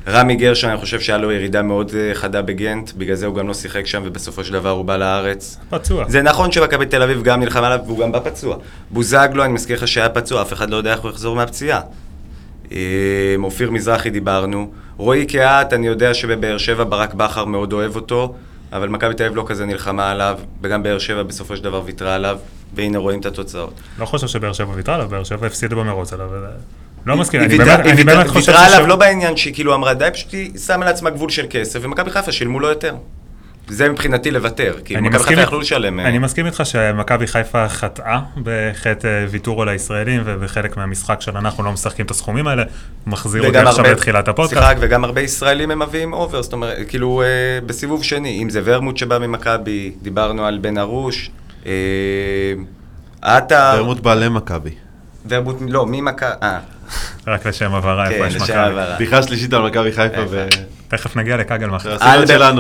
רמי 0.09 0.37
גרשון, 0.37 0.71
אני 0.71 0.79
חושב 0.79 1.01
שהיה 1.01 1.19
לו 1.19 1.33
ירידה 1.33 1.63
מאוד 1.63 1.93
אה, 1.95 2.15
חדה 2.15 2.43
בגנט, 2.43 2.93
בגלל 2.93 3.15
זה 3.15 3.27
הוא 3.27 3.35
גם 3.35 3.49
לא 3.49 3.55
שיחק 3.55 3.87
שם, 3.87 4.03
ובסופו 4.05 4.45
של 4.45 4.53
דבר 4.53 4.71
הוא 4.71 4.85
בא 4.85 4.97
לארץ. 4.97 5.59
פצוע. 5.71 6.05
זה 6.09 6.23
נכון 6.23 6.53
שמכבי 6.53 6.87
תל 6.87 7.03
אביב 7.03 7.23
גם 7.23 7.41
נלחם 7.41 7.65
עליו, 7.65 7.79
והוא 7.87 7.99
גם 7.99 8.13
בא 8.13 8.21
פצוע. 8.25 8.57
בוזגלו, 8.91 9.45
אני 9.45 9.53
מזכיר 9.53 9.77
לך 9.77 9.89
שהיה 9.89 10.09
פצוע, 10.09 10.43
אף 10.43 10.53
אחד 10.53 10.71
לא 10.71 10.77
יודע 10.77 10.93
איך 10.93 11.01
הוא 11.01 11.11
יחזור 11.11 11.37
מהפציעה. 11.37 11.81
אה, 12.73 12.79
אופיר 13.43 13.71
מזרחי 13.71 14.11
דיברנו. 14.11 14.71
רועי 14.97 15.27
קהת, 15.27 15.73
אני 15.73 15.87
יודע 15.87 16.15
שבבאר 16.15 16.59
שבע 16.59 16.85
ברק 16.85 17.15
בכר 17.15 17.45
מאוד 17.45 17.73
אוהב 17.73 17.97
אותו, 17.97 18.35
אבל 18.73 18.89
מכבי 18.89 19.15
תל 19.15 19.25
אביב 19.25 19.37
לא 19.37 19.45
כזה 19.47 19.67
נלחמה 19.67 20.11
עליו, 20.11 20.39
וגם 20.63 20.83
באר 20.83 20.99
שבע 20.99 21.23
בסופו 21.23 21.57
של 21.57 21.65
דבר 21.65 21.83
ויתרה 21.85 22.15
עליו, 22.15 22.39
והנה 22.75 22.99
רואים 22.99 23.21
את 23.21 23.27
התוצאות. 23.27 23.81
לא 23.99 24.05
חושב 24.05 24.27
שבאר 24.27 24.53
שבע 24.53 24.73
ויתרה 24.75 24.95
עליו, 24.95 25.09
באר 25.09 25.25
שבע 25.25 25.47
הפסידה 25.47 25.77
במרוץ 25.77 26.13
עליו. 26.13 26.29
לא 27.07 27.17
מסכים, 27.17 27.41
היא 27.41 27.49
אני 27.49 27.59
באמת 27.59 27.69
היא 27.85 27.93
אני 27.93 27.99
ויתרה- 27.99 28.15
באמת 28.17 28.29
חושב 28.31 28.49
ויתרה 28.53 28.67
עליו 28.67 28.87
לא 28.87 28.97
בעניין 28.97 29.37
שהיא 29.37 29.55
כאילו 29.55 29.75
אמרה 29.75 29.95
די, 29.95 30.09
פשוט 30.13 30.33
היא 30.33 30.59
שמה 30.59 30.85
לעצמה 30.85 31.11
גבול 31.11 31.31
של 31.31 31.47
כסף, 31.51 31.79
ומכבי 31.83 32.11
חיפה 32.11 32.33
שילמו 32.33 32.61
לו 32.61 32.69
יותר. 32.69 32.95
זה 33.69 33.89
מבחינתי 33.89 34.31
לוותר, 34.31 34.75
כי 34.85 34.97
אני 34.97 35.09
מכבי 35.09 35.19
מסכים 35.19 35.37
חיפה 35.37 35.47
יכלו 35.47 35.61
לשלם. 35.61 36.01
אה, 36.01 36.09
אני 36.09 36.19
מסכים 36.19 36.47
איתך 36.47 36.63
שמכבי 36.65 37.27
חיפה 37.27 37.69
חטאה 37.69 38.21
בחטא 38.43 39.07
אה, 39.07 39.27
ויתור 39.31 39.63
על 39.63 39.69
הישראלים, 39.69 40.23
ובחלק 40.25 40.77
מהמשחק 40.77 41.21
של 41.21 41.37
אנחנו 41.37 41.65
לא 41.65 41.73
משחקים 41.73 42.07
את 42.07 42.11
הסכומים 42.11 42.47
האלה, 42.47 42.63
מחזיר 43.07 43.47
אותי 43.47 43.59
עכשיו 43.59 43.85
לתחילת 43.85 44.29
הפודקאסט. 44.29 44.55
סליחה, 44.67 44.81
וגם 44.81 45.05
הרבה 45.05 45.21
ישראלים 45.21 45.71
הם 45.71 45.83
מביאים 45.83 46.13
over, 46.13 46.43
זאת 46.43 46.53
אומרת, 46.53 46.79
כאילו, 46.89 47.23
אה, 47.23 47.27
בסיבוב 47.67 48.05
שני, 48.05 48.43
אם 48.43 48.51
זה 48.51 48.61
ורמוט 48.65 48.97
שבא 48.97 49.19
ממכבי, 49.19 49.93
דיברנו 50.03 50.45
על 50.47 50.59
בן 50.59 50.79
ארוש, 50.79 51.31
אה, 51.67 51.73
עטר, 53.23 53.73
ברמות 53.77 54.01
בעלי 54.01 54.29
מכבי. 54.29 54.71
ורמוט, 55.29 55.57
לא, 55.69 55.87
ממכבי, 55.89 56.31
אה, 56.43 56.59
רק 57.27 57.47
לשם 57.47 57.75
הבהרה, 57.75 58.11
איפה 58.11 58.23
כן, 58.23 58.29
יש 58.29 58.37
לשם 58.37 58.43
מכבי. 58.43 58.95
בדיחה 58.95 59.23
שלישית 59.23 59.53
על 59.53 59.63
מכבי 59.63 59.93
חיפה 59.93 60.03
איפה? 60.03 60.27
ו... 60.31 60.47
תכף 60.89 61.17
נגיע 61.17 61.37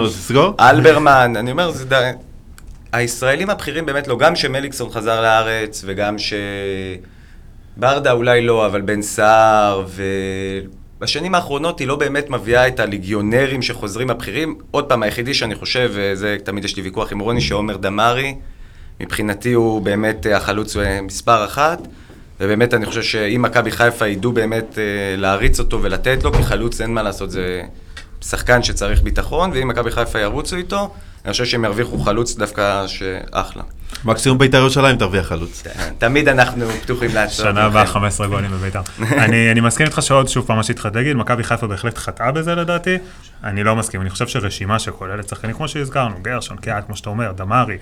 אז 0.04 0.16
תסגור? 0.16 0.54
אלברמן, 0.60 1.32
אני 1.36 1.50
אומר, 1.50 1.70
זה 1.70 1.84
די... 1.84 2.10
הישראלים 2.92 3.50
הבכירים 3.50 3.86
באמת 3.86 4.08
לא, 4.08 4.18
גם 4.18 4.36
שמליקסון 4.36 4.90
חזר 4.90 5.20
לארץ, 5.20 5.84
וגם 5.86 6.18
ש... 6.18 6.34
ברדה 7.76 8.12
אולי 8.12 8.46
לא, 8.46 8.66
אבל 8.66 8.80
בן 8.80 9.02
סער, 9.02 9.86
ובשנים 10.98 11.34
האחרונות 11.34 11.78
היא 11.78 11.88
לא 11.88 11.96
באמת 11.96 12.30
מביאה 12.30 12.68
את 12.68 12.80
הליגיונרים 12.80 13.62
שחוזרים 13.62 14.10
הבכירים. 14.10 14.58
עוד 14.70 14.84
פעם, 14.84 15.02
היחידי 15.02 15.34
שאני 15.34 15.54
חושב, 15.54 15.90
וזה 15.94 16.36
תמיד 16.44 16.64
יש 16.64 16.76
לי 16.76 16.82
ויכוח 16.82 17.12
עם 17.12 17.20
רוני, 17.20 17.40
שעומר 17.40 17.76
דמארי, 17.76 18.34
מבחינתי 19.00 19.52
הוא 19.52 19.82
באמת 19.82 20.26
אה, 20.26 20.36
החלוץ 20.36 20.76
אה, 20.76 21.00
מספר 21.02 21.44
אחת, 21.44 21.78
ובאמת 22.40 22.74
אני 22.74 22.86
חושב 22.86 23.02
שאם 23.02 23.42
מכבי 23.42 23.70
חיפה 23.70 24.06
ידעו 24.06 24.32
באמת 24.32 24.78
אה, 24.78 25.16
להריץ 25.16 25.58
אותו 25.58 25.82
ולתת 25.82 26.24
לו, 26.24 26.32
כי 26.32 26.42
חלוץ 26.42 26.80
אין 26.80 26.94
מה 26.94 27.02
לעשות, 27.02 27.30
זה 27.30 27.62
שחקן 28.20 28.62
שצריך 28.62 29.02
ביטחון, 29.02 29.50
ואם 29.54 29.68
מכבי 29.68 29.90
חיפה 29.90 30.20
ירוצו 30.20 30.56
איתו, 30.56 30.90
אני 31.24 31.32
חושב 31.32 31.44
שהם 31.44 31.64
ירוויחו 31.64 31.98
חלוץ 31.98 32.36
דווקא 32.36 32.86
שאחלה. 32.86 33.62
מקסימום 34.04 34.38
בית"ר 34.38 34.56
ירושלים 34.56 34.96
תרוויח 34.96 35.26
חלוץ. 35.26 35.62
תמיד 35.98 36.28
אנחנו 36.28 36.70
פתוחים 36.70 37.14
לעצור. 37.14 37.46
שנה 37.46 37.64
הבאה 37.64 37.86
15 37.86 38.26
גולים 38.26 38.50
בביתר. 38.50 38.80
אני, 39.12 39.60
מסכים 39.60 39.86
איתך 39.86 40.02
שעוד 40.02 40.28
שוב 40.28 40.46
פעם 40.46 40.56
מה 40.56 40.62
שהתחלתי 40.62 40.98
להגיד, 40.98 41.16
מכבי 41.16 41.44
חיפה 41.44 41.66
בהחלט 41.66 41.98
חטאה 41.98 42.32
בזה 42.32 42.54
לדעתי. 42.54 42.98
אני 43.44 43.64
לא 43.64 43.76
מסכים, 43.76 44.00
אני 44.00 44.10
חושב 44.10 44.28
שרשימה 44.28 44.78
שכוללת 44.78 45.28
שחקנים 45.28 45.56
כמו 45.56 45.68
שהזכרנו, 45.68 46.14
גרשון, 46.22 46.56
קיאט, 46.56 46.86
כמו 46.86 46.96
שאתה 46.96 47.10
אומר, 47.10 47.32
דמארי, 47.32 47.76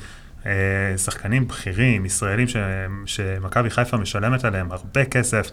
שחקנים 0.96 1.48
בכירים, 1.48 2.06
ישראלים 2.06 2.48
ש- 2.48 2.56
שמכבי 3.06 3.70
חיפה 3.70 3.96
משלמת 3.96 4.44
עליהם 4.44 4.72
הרבה 4.72 5.04
כסף. 5.04 5.50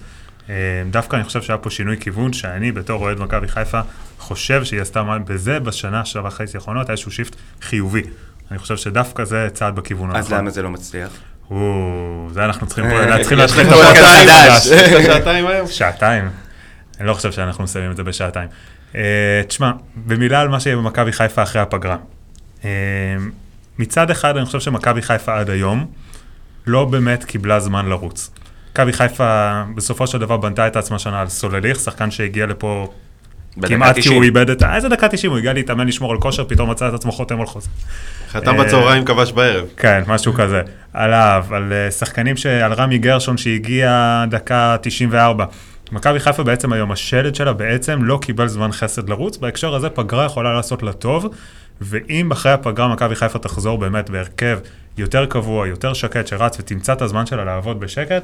אה, 0.50 0.54
דווקא 0.92 1.16
אני 1.16 1.24
חושב 1.24 1.42
שהיה 1.42 1.58
פה 1.58 1.70
שינוי 1.70 1.98
כיוון, 2.00 2.34
שאני 2.34 2.72
בתור 2.72 3.02
אוהד 3.04 3.20
מכבי 3.20 3.48
חיפה 3.48 3.80
חושב 4.20 4.64
שהיא 4.64 4.82
עשתה 4.82 5.04
מה- 5.04 5.20
בזה 5.20 5.60
בשנה 5.60 6.02
וחצי 6.24 6.58
האחרונות, 6.58 6.88
היה 6.90 6.94
איזשהו 6.94 7.12
שיפט 7.12 7.36
חיובי. 7.62 8.02
אני 8.52 8.60
חושב 8.60 8.78
שדווקא 8.78 9.24
זה 9.26 9.48
צעד 9.54 9.76
בכיוון 9.76 10.10
אז 10.10 10.16
הנכון. 10.26 10.38
למה 10.38 10.50
זה 10.50 10.62
לא 10.62 10.70
מצליח? 10.70 11.10
או, 11.52 12.28
זה 12.32 12.46
אנחנו 12.46 12.68
צריכים 12.68 12.86
פה, 12.90 13.00
אה, 13.04 13.18
צריכים 13.24 13.38
להתחיל 13.38 13.64
לך 13.66 13.68
את 13.68 13.76
שעתיים 13.76 13.82
הפודקאסט 13.84 14.30
חדש. 14.30 14.68
מחדש. 14.68 14.82
יש 14.82 14.94
לך 14.94 15.06
שעתיים 15.06 15.48
היום? 15.48 15.68
שעתיים? 15.68 16.30
אני 17.00 17.08
לא 17.08 17.14
חושב 17.14 17.32
שאנחנו 17.32 17.64
מסיימים 17.64 17.92
את 17.92 17.98
זה 17.98 18.04
בשעתיים. 18.04 18.50
אה, 18.96 19.02
תשמע, 19.48 19.72
במילה 19.96 20.42
על 20.42 20.48
מה 20.48 20.60
שיהיה 20.60 20.76
במכבי 20.78 21.12
חיפה 21.12 21.44
אחרי 21.44 21.62
הפגרה. 21.62 21.98
מצד 23.80 24.12
אחד, 24.12 24.38
אני 24.38 24.46
חושב 24.46 24.60
שמכבי 24.60 25.02
חיפה 25.02 25.40
עד 25.40 25.50
היום 25.50 25.86
לא 26.68 26.86
באמת 26.86 27.24
קיבלה 27.24 27.60
זמן 27.60 27.86
לרוץ. 27.86 28.32
מכבי 28.72 28.94
חיפה 28.94 29.64
בסופו 29.76 30.08
של 30.08 30.18
דבר 30.18 30.38
בנתה 30.38 30.68
את 30.68 30.76
עצמה 30.76 31.00
שנה 31.00 31.22
על 31.22 31.30
סולליך, 31.30 31.80
שחקן 31.80 32.12
שהגיע 32.12 32.46
לפה 32.46 32.94
כמעט 33.62 33.96
כי 33.96 34.02
90. 34.02 34.16
הוא 34.16 34.24
איבד 34.24 34.50
את 34.50 34.62
ה... 34.62 34.76
איזה 34.76 34.90
דקה 34.90 35.08
90? 35.08 35.32
הוא 35.32 35.40
הגיע 35.40 35.54
להתאמן 35.54 35.88
לשמור 35.88 36.12
על 36.12 36.18
כושר, 36.18 36.44
פתאום 36.48 36.72
מצא 36.72 36.88
את 36.88 36.94
עצמו 36.94 37.12
חותם 37.12 37.40
על 37.40 37.46
חוזה. 37.46 37.70
חתם 38.30 38.60
אה, 38.60 38.64
בצהריים, 38.64 39.06
כבש 39.06 39.32
בערב. 39.32 39.66
כן, 39.78 40.04
משהו 40.08 40.34
כזה. 40.34 40.62
עליו, 40.94 41.46
על 41.52 41.74
אה, 41.74 41.92
שחקנים, 41.92 42.38
ש... 42.38 42.46
על 42.46 42.74
רמי 42.74 42.98
גרשון 42.98 43.38
שהגיע 43.38 44.24
דקה 44.30 44.78
94. 44.82 45.46
מכבי 45.92 46.20
חיפה 46.20 46.44
בעצם 46.44 46.74
היום, 46.74 46.92
השלד 46.92 47.36
שלה 47.36 47.54
בעצם 47.54 48.04
לא 48.04 48.20
קיבל 48.22 48.48
זמן 48.48 48.72
חסד 48.72 49.10
לרוץ, 49.10 49.38
בהקשר 49.38 49.76
הזה 49.76 49.90
פגרה 49.90 50.26
יכולה 50.26 50.54
לעשות 50.54 50.84
לה 50.84 50.94
טוב, 50.94 51.28
ואם 51.82 52.32
אחרי 52.32 52.52
הפגרה 52.52 52.88
מכבי 52.88 53.16
חיפה 53.16 53.40
תחזור 53.40 53.78
באמת 53.78 54.10
בהרכב 54.10 54.60
יותר 54.98 55.26
קבוע, 55.26 55.68
יותר 55.68 55.94
שקט, 55.94 56.28
שרץ 56.28 56.60
ותמצא 56.60 56.94
את 56.94 57.02
הזמן 57.02 57.26
שלה 57.26 57.46
לעבוד 57.46 57.80
בשקט, 57.80 58.24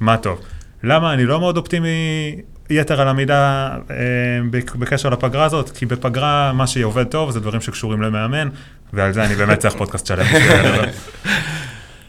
מה 0.00 0.16
טוב. 0.16 0.40
למה 0.82 1.12
אני 1.14 1.24
לא 1.24 1.40
מאוד 1.40 1.56
אופטימי 1.56 1.88
יתר 2.70 3.00
על 3.00 3.08
המידה 3.08 3.68
אה, 3.90 3.96
בק- 4.50 4.74
בקשר 4.74 5.08
לפגרה 5.08 5.44
הזאת? 5.44 5.70
כי 5.70 5.86
בפגרה 5.86 6.52
מה 6.52 6.66
שעובד 6.66 7.04
טוב 7.04 7.30
זה 7.30 7.40
דברים 7.40 7.60
שקשורים 7.60 8.02
למאמן, 8.02 8.48
ועל 8.92 9.12
זה 9.12 9.24
אני 9.24 9.34
באמת 9.34 9.58
צריך 9.58 9.74
פודקאסט 9.76 10.06
שלם. 10.06 10.26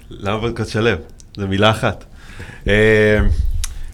למה 0.10 0.40
פודקאסט 0.40 0.72
שלם? 0.72 0.98
זו 1.38 1.48
מילה 1.48 1.70
אחת. 1.70 2.04
אה, 2.68 3.20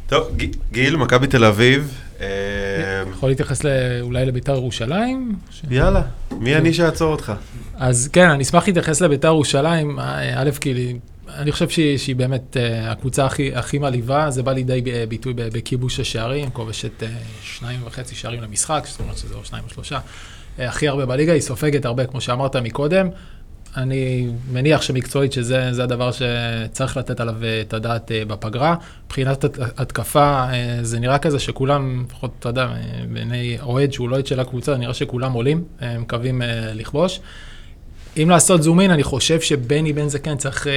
טוב, 0.08 0.28
גיל, 0.72 0.96
מכבי 0.96 1.28
תל 1.28 1.46
אביב. 1.46 1.98
אה, 2.22 3.04
יכול 3.12 3.30
להתייחס 3.30 3.62
אולי 4.02 4.26
לביתר 4.26 4.56
ירושלים? 4.56 5.36
יאללה, 5.70 6.02
מי 6.32 6.56
אני 6.56 6.74
שאעצור 6.74 7.12
אותך? 7.12 7.34
אז 7.76 8.10
כן, 8.14 8.30
אני 8.30 8.44
אשמח 8.44 8.68
להתייחס 8.68 9.02
לביתר 9.02 9.28
ירושלים. 9.28 10.00
אה, 10.00 10.42
א', 10.42 10.50
כי 10.62 10.96
אני 11.38 11.52
חושב 11.52 11.70
שהיא, 11.70 11.98
שהיא 11.98 12.16
באמת 12.16 12.58
אה, 12.58 12.92
הקבוצה 12.92 13.26
הכי, 13.26 13.56
הכי 13.56 13.80
מעליבה, 13.80 14.32
זה 14.32 14.44
בא 14.44 14.52
לידי 14.52 14.82
ביטוי 15.10 15.34
בכיבוש 15.36 16.00
השערים, 16.00 16.50
כובשת 16.50 17.04
שניים 17.42 17.80
וחצי 17.86 18.16
שערים 18.16 18.42
למשחק, 18.42 18.84
זאת 18.88 19.00
אומרת 19.00 19.18
שזה 19.18 19.36
או 19.36 19.46
שניים 19.46 19.64
או 19.64 19.70
שלושה. 19.70 20.00
הכי 20.60 20.88
הרבה 20.88 21.06
בליגה, 21.06 21.34
היא 21.34 21.42
סופגת 21.42 21.86
הרבה, 21.86 22.06
כמו 22.06 22.22
שאמרת 22.22 22.56
מקודם. 22.56 23.08
אני 23.78 24.28
מניח 24.52 24.82
שמקצועית 24.82 25.34
שזה 25.34 25.74
זה 25.74 25.84
הדבר 25.84 26.10
שצריך 26.12 26.98
לתת 26.98 27.20
עליו 27.20 27.36
אה, 27.44 27.62
את 27.62 27.74
הדעת 27.74 28.12
אה, 28.12 28.26
בפגרה. 28.28 28.76
מבחינת 29.06 29.44
הת- 29.44 29.80
התקפה, 29.80 30.24
אה, 30.54 30.78
זה 30.82 31.00
נראה 31.00 31.18
כזה 31.18 31.40
שכולם, 31.40 32.04
לפחות, 32.08 32.32
אתה 32.40 32.50
יודע, 32.50 32.68
בעיני 33.14 33.58
אוהד 33.62 33.94
שהוא 33.94 34.10
לא 34.10 34.16
אוהד 34.16 34.28
של 34.28 34.40
הקבוצה, 34.40 34.78
נראה 34.78 34.94
שכולם 34.94 35.34
עולים, 35.34 35.64
מקווים 36.00 36.42
לכבוש. 36.74 37.20
אם 38.18 38.30
לעשות 38.30 38.64
זום 38.64 38.80
אין, 38.80 38.92
אני 38.92 39.04
חושב 39.04 39.42
שבני 39.42 39.94
בן 39.94 40.08
זקן 40.10 40.38
צריך 40.38 40.68
אה, 40.68 40.72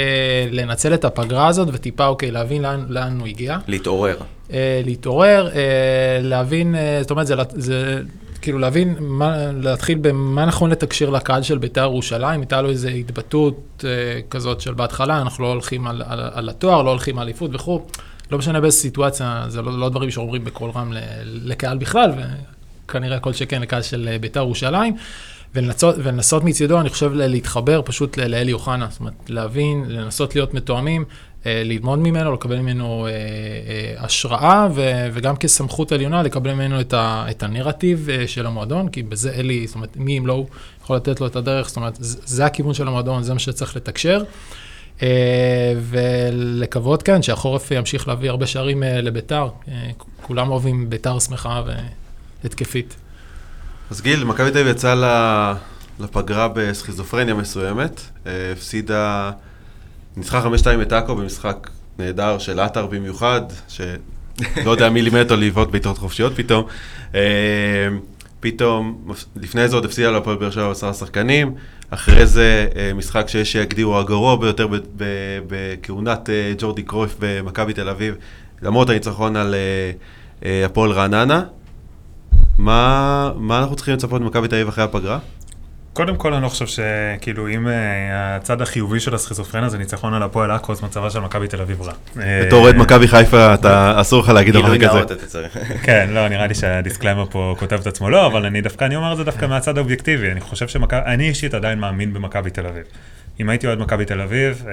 לנצל 0.51 0.95
את 0.95 1.05
הפגרה 1.05 1.47
הזאת 1.49 1.69
וטיפה, 1.73 2.07
אוקיי, 2.07 2.31
להבין 2.31 2.63
לאן, 2.63 2.85
לאן 2.89 3.19
הוא 3.21 3.27
הגיע. 3.27 3.59
להתעורר. 3.67 4.17
אה, 4.53 4.81
להתעורר, 4.85 5.49
אה, 5.55 5.61
להבין, 6.23 6.75
אה, 6.75 6.99
זאת 7.01 7.11
אומרת, 7.11 7.27
זה, 7.27 7.35
זה 7.55 8.01
כאילו 8.45 8.59
להבין, 8.59 8.97
מה, 9.01 9.53
להתחיל 9.53 9.99
במה 10.01 10.45
נכון 10.45 10.71
לתקשר 10.71 11.11
לקהל 11.11 11.43
של 11.43 11.59
בית"ר 11.59 11.81
ירושלים, 11.81 12.41
הייתה 12.41 12.63
לו 12.63 12.71
איזו 12.71 12.89
התבטאות 12.89 13.85
אה, 13.85 14.21
כזאת 14.31 14.61
של 14.61 14.75
בהתחלה, 14.75 15.23
אנחנו 15.23 15.45
לא 15.45 15.49
הולכים 15.49 15.87
על, 15.87 16.03
על, 16.07 16.21
על 16.33 16.49
התואר, 16.49 16.83
לא 16.83 16.91
הולכים 16.91 17.19
על 17.19 17.25
אליפות 17.25 17.51
וכו', 17.55 17.87
לא 18.31 18.39
משנה 18.39 18.61
באיזה 18.61 18.77
סיטואציה, 18.77 19.45
זה 19.49 19.63
לא, 19.63 19.79
לא 19.79 19.89
דברים 19.89 20.11
שאומרים 20.11 20.45
בקול 20.45 20.71
רם 20.71 20.93
לקהל 21.25 21.79
בכלל, 21.79 22.13
וכנראה 22.87 23.19
כל 23.19 23.33
שכן 23.33 23.63
לקהל 23.63 23.83
של 23.83 24.09
אה, 24.13 24.19
בית"ר 24.19 24.41
ירושלים. 24.41 24.97
ולנסות, 25.55 25.95
ולנסות 25.99 26.45
מצידו, 26.45 26.81
אני 26.81 26.89
חושב, 26.89 27.13
להתחבר 27.15 27.83
פשוט 27.85 28.17
לאלי 28.17 28.53
אוחנה, 28.53 28.87
זאת 28.91 29.01
אומרת, 29.01 29.15
להבין, 29.29 29.85
לנסות 29.89 30.35
להיות 30.35 30.55
מתואמים, 30.55 31.05
ללמוד 31.47 31.99
ממנו, 31.99 32.33
לקבל 32.33 32.59
ממנו 32.59 33.07
אה, 33.07 33.11
אה, 33.11 33.95
השראה, 33.99 34.69
וגם 35.13 35.37
כסמכות 35.37 35.93
עליונה, 35.93 36.23
לקבל 36.23 36.55
ממנו 36.55 36.81
את, 36.81 36.95
את 36.97 37.43
הנרטיב 37.43 38.09
אה, 38.11 38.27
של 38.27 38.47
המועדון, 38.47 38.89
כי 38.89 39.03
בזה 39.03 39.33
אלי, 39.33 39.67
זאת 39.67 39.75
אומרת, 39.75 39.97
מי 39.97 40.19
אם 40.19 40.27
לא 40.27 40.33
הוא 40.33 40.47
יכול 40.83 40.97
לתת 40.97 41.21
לו 41.21 41.27
את 41.27 41.37
הדרך, 41.37 41.69
זאת 41.69 41.77
אומרת, 41.77 41.97
זה, 42.01 42.47
הכיוון 42.47 42.75
של 42.75 42.89
המועדון, 42.89 43.23
זה 43.23 43.33
מה 43.33 43.39
שצריך 43.39 43.77
לתקשר. 43.77 44.23
אה, 45.03 45.75
ולקוות 45.81 47.03
כאן 47.03 47.23
שהחורף 47.23 47.71
ימשיך 47.71 48.09
להביא 48.09 48.31
הרבה 48.31 48.47
שערים 48.47 48.83
אה, 48.83 49.01
לביתר, 49.01 49.49
אה, 49.69 49.91
כולם 50.23 50.51
אוהבים 50.51 50.91
ביתר 50.91 51.19
שמחה 51.19 51.63
והתקפית. 52.43 52.97
אז 53.91 54.01
גיל, 54.01 54.25
מכבי 54.25 54.51
תל 54.51 54.59
אביב 54.59 54.71
יצאה 54.71 55.55
לפגרה 56.01 56.49
בסכיזופרניה 56.55 57.35
מסוימת, 57.35 58.01
אה, 58.27 58.53
הפסידה, 58.53 59.31
ניצחה 60.17 60.45
5-2 60.45 60.83
את 60.83 60.93
עכו 60.93 61.17
במשחק 61.17 61.71
נהדר 61.99 62.39
של 62.39 62.61
עטר 62.61 62.87
במיוחד, 62.87 63.41
שלא 63.69 64.71
יודע 64.71 64.91
מי 64.91 65.03
לימד 65.03 65.21
אותו 65.21 65.37
לבעוט 65.37 65.71
בעיטות 65.71 65.99
חופשיות 65.99 66.33
פתאום. 66.37 66.65
אה, 67.15 67.21
פתאום, 68.41 69.05
לפני 69.37 69.69
זה 69.69 69.77
עוד 69.77 69.85
הפסידה 69.85 70.11
להפועל 70.11 70.37
באר 70.37 70.51
שבע 70.51 70.71
עשרה 70.71 70.95
שחקנים, 70.95 71.55
אחרי 71.91 72.27
זה 72.27 72.67
אה, 72.77 72.95
משחק 72.95 73.29
שיש 73.29 73.53
שיגדירו 73.53 73.99
הגרוע 73.99 74.37
ביותר 74.37 74.69
בכהונת 75.47 76.31
אה, 76.31 76.53
ג'ורדי 76.59 76.83
קרויף 76.83 77.17
במכבי 77.19 77.73
תל 77.73 77.89
אביב, 77.89 78.15
למרות 78.63 78.91
הניצחון 78.91 79.37
על 79.37 79.55
הפועל 80.43 80.91
רעננה. 80.91 81.43
מה, 82.59 83.33
מה 83.37 83.59
אנחנו 83.59 83.77
צריכים 83.77 83.95
לצפות 83.95 84.21
ממכבי 84.21 84.49
תל 84.49 84.55
אביב 84.55 84.69
אחרי 84.69 84.85
הפגרה? 84.85 85.19
קודם 85.95 86.17
כל, 86.17 86.35
אני 86.35 86.43
לא 86.43 86.49
חושב 86.49 86.67
שכאילו, 86.67 87.49
אם 87.49 87.69
אה, 87.69 88.37
הצד 88.37 88.63
החיובי 88.63 89.01
של 89.01 89.15
הסכיזופרניה 89.15 89.69
זה 89.69 89.79
ניצחון 89.79 90.15
על 90.15 90.23
הפועל 90.23 90.51
עכו, 90.51 90.73
אז 90.73 90.83
מצבה 90.83 91.11
של 91.11 91.21
מכבי 91.21 91.49
תל 91.49 91.61
אביב 91.61 91.83
רע. 91.83 91.93
בתור 92.17 92.65
אוהד 92.65 92.75
אה, 92.75 92.81
מכבי 92.81 93.09
חיפה, 93.09 93.55
אתה, 93.55 94.01
אסור 94.01 94.23
לך 94.23 94.29
להגיד 94.29 94.55
דבר 94.55 94.77
גילוי 94.77 95.03
כזה. 95.23 95.47
כן, 95.87 96.11
לא, 96.11 96.29
נראה 96.29 96.47
לי 96.47 96.55
שה 96.55 96.71
disclaimer 96.71 97.27
פה 97.31 97.57
כותב 97.59 97.81
את 97.81 97.87
עצמו 97.87 98.11
לא, 98.11 98.27
אבל 98.27 98.47
אני 98.47 98.61
דווקא, 98.61 98.85
אני 98.85 98.97
אומר 98.97 99.13
את 99.13 99.17
זה 99.17 99.25
דווקא 99.25 99.47
מהצד 99.47 99.79
האובייקטיבי. 99.79 100.31
אני 100.31 100.41
חושב 100.41 100.69
שמכבי, 100.69 101.01
אני 101.07 101.29
אישית 101.29 101.55
עדיין 101.55 101.79
מאמין 101.79 102.13
במכבי 102.13 102.51
תל 102.51 102.67
אביב. 102.67 102.85
אם 103.41 103.49
הייתי 103.49 103.67
אוהד 103.67 103.79
מכבי 103.79 104.05
תל 104.05 104.21
אביב, 104.21 104.65
אה, 104.69 104.73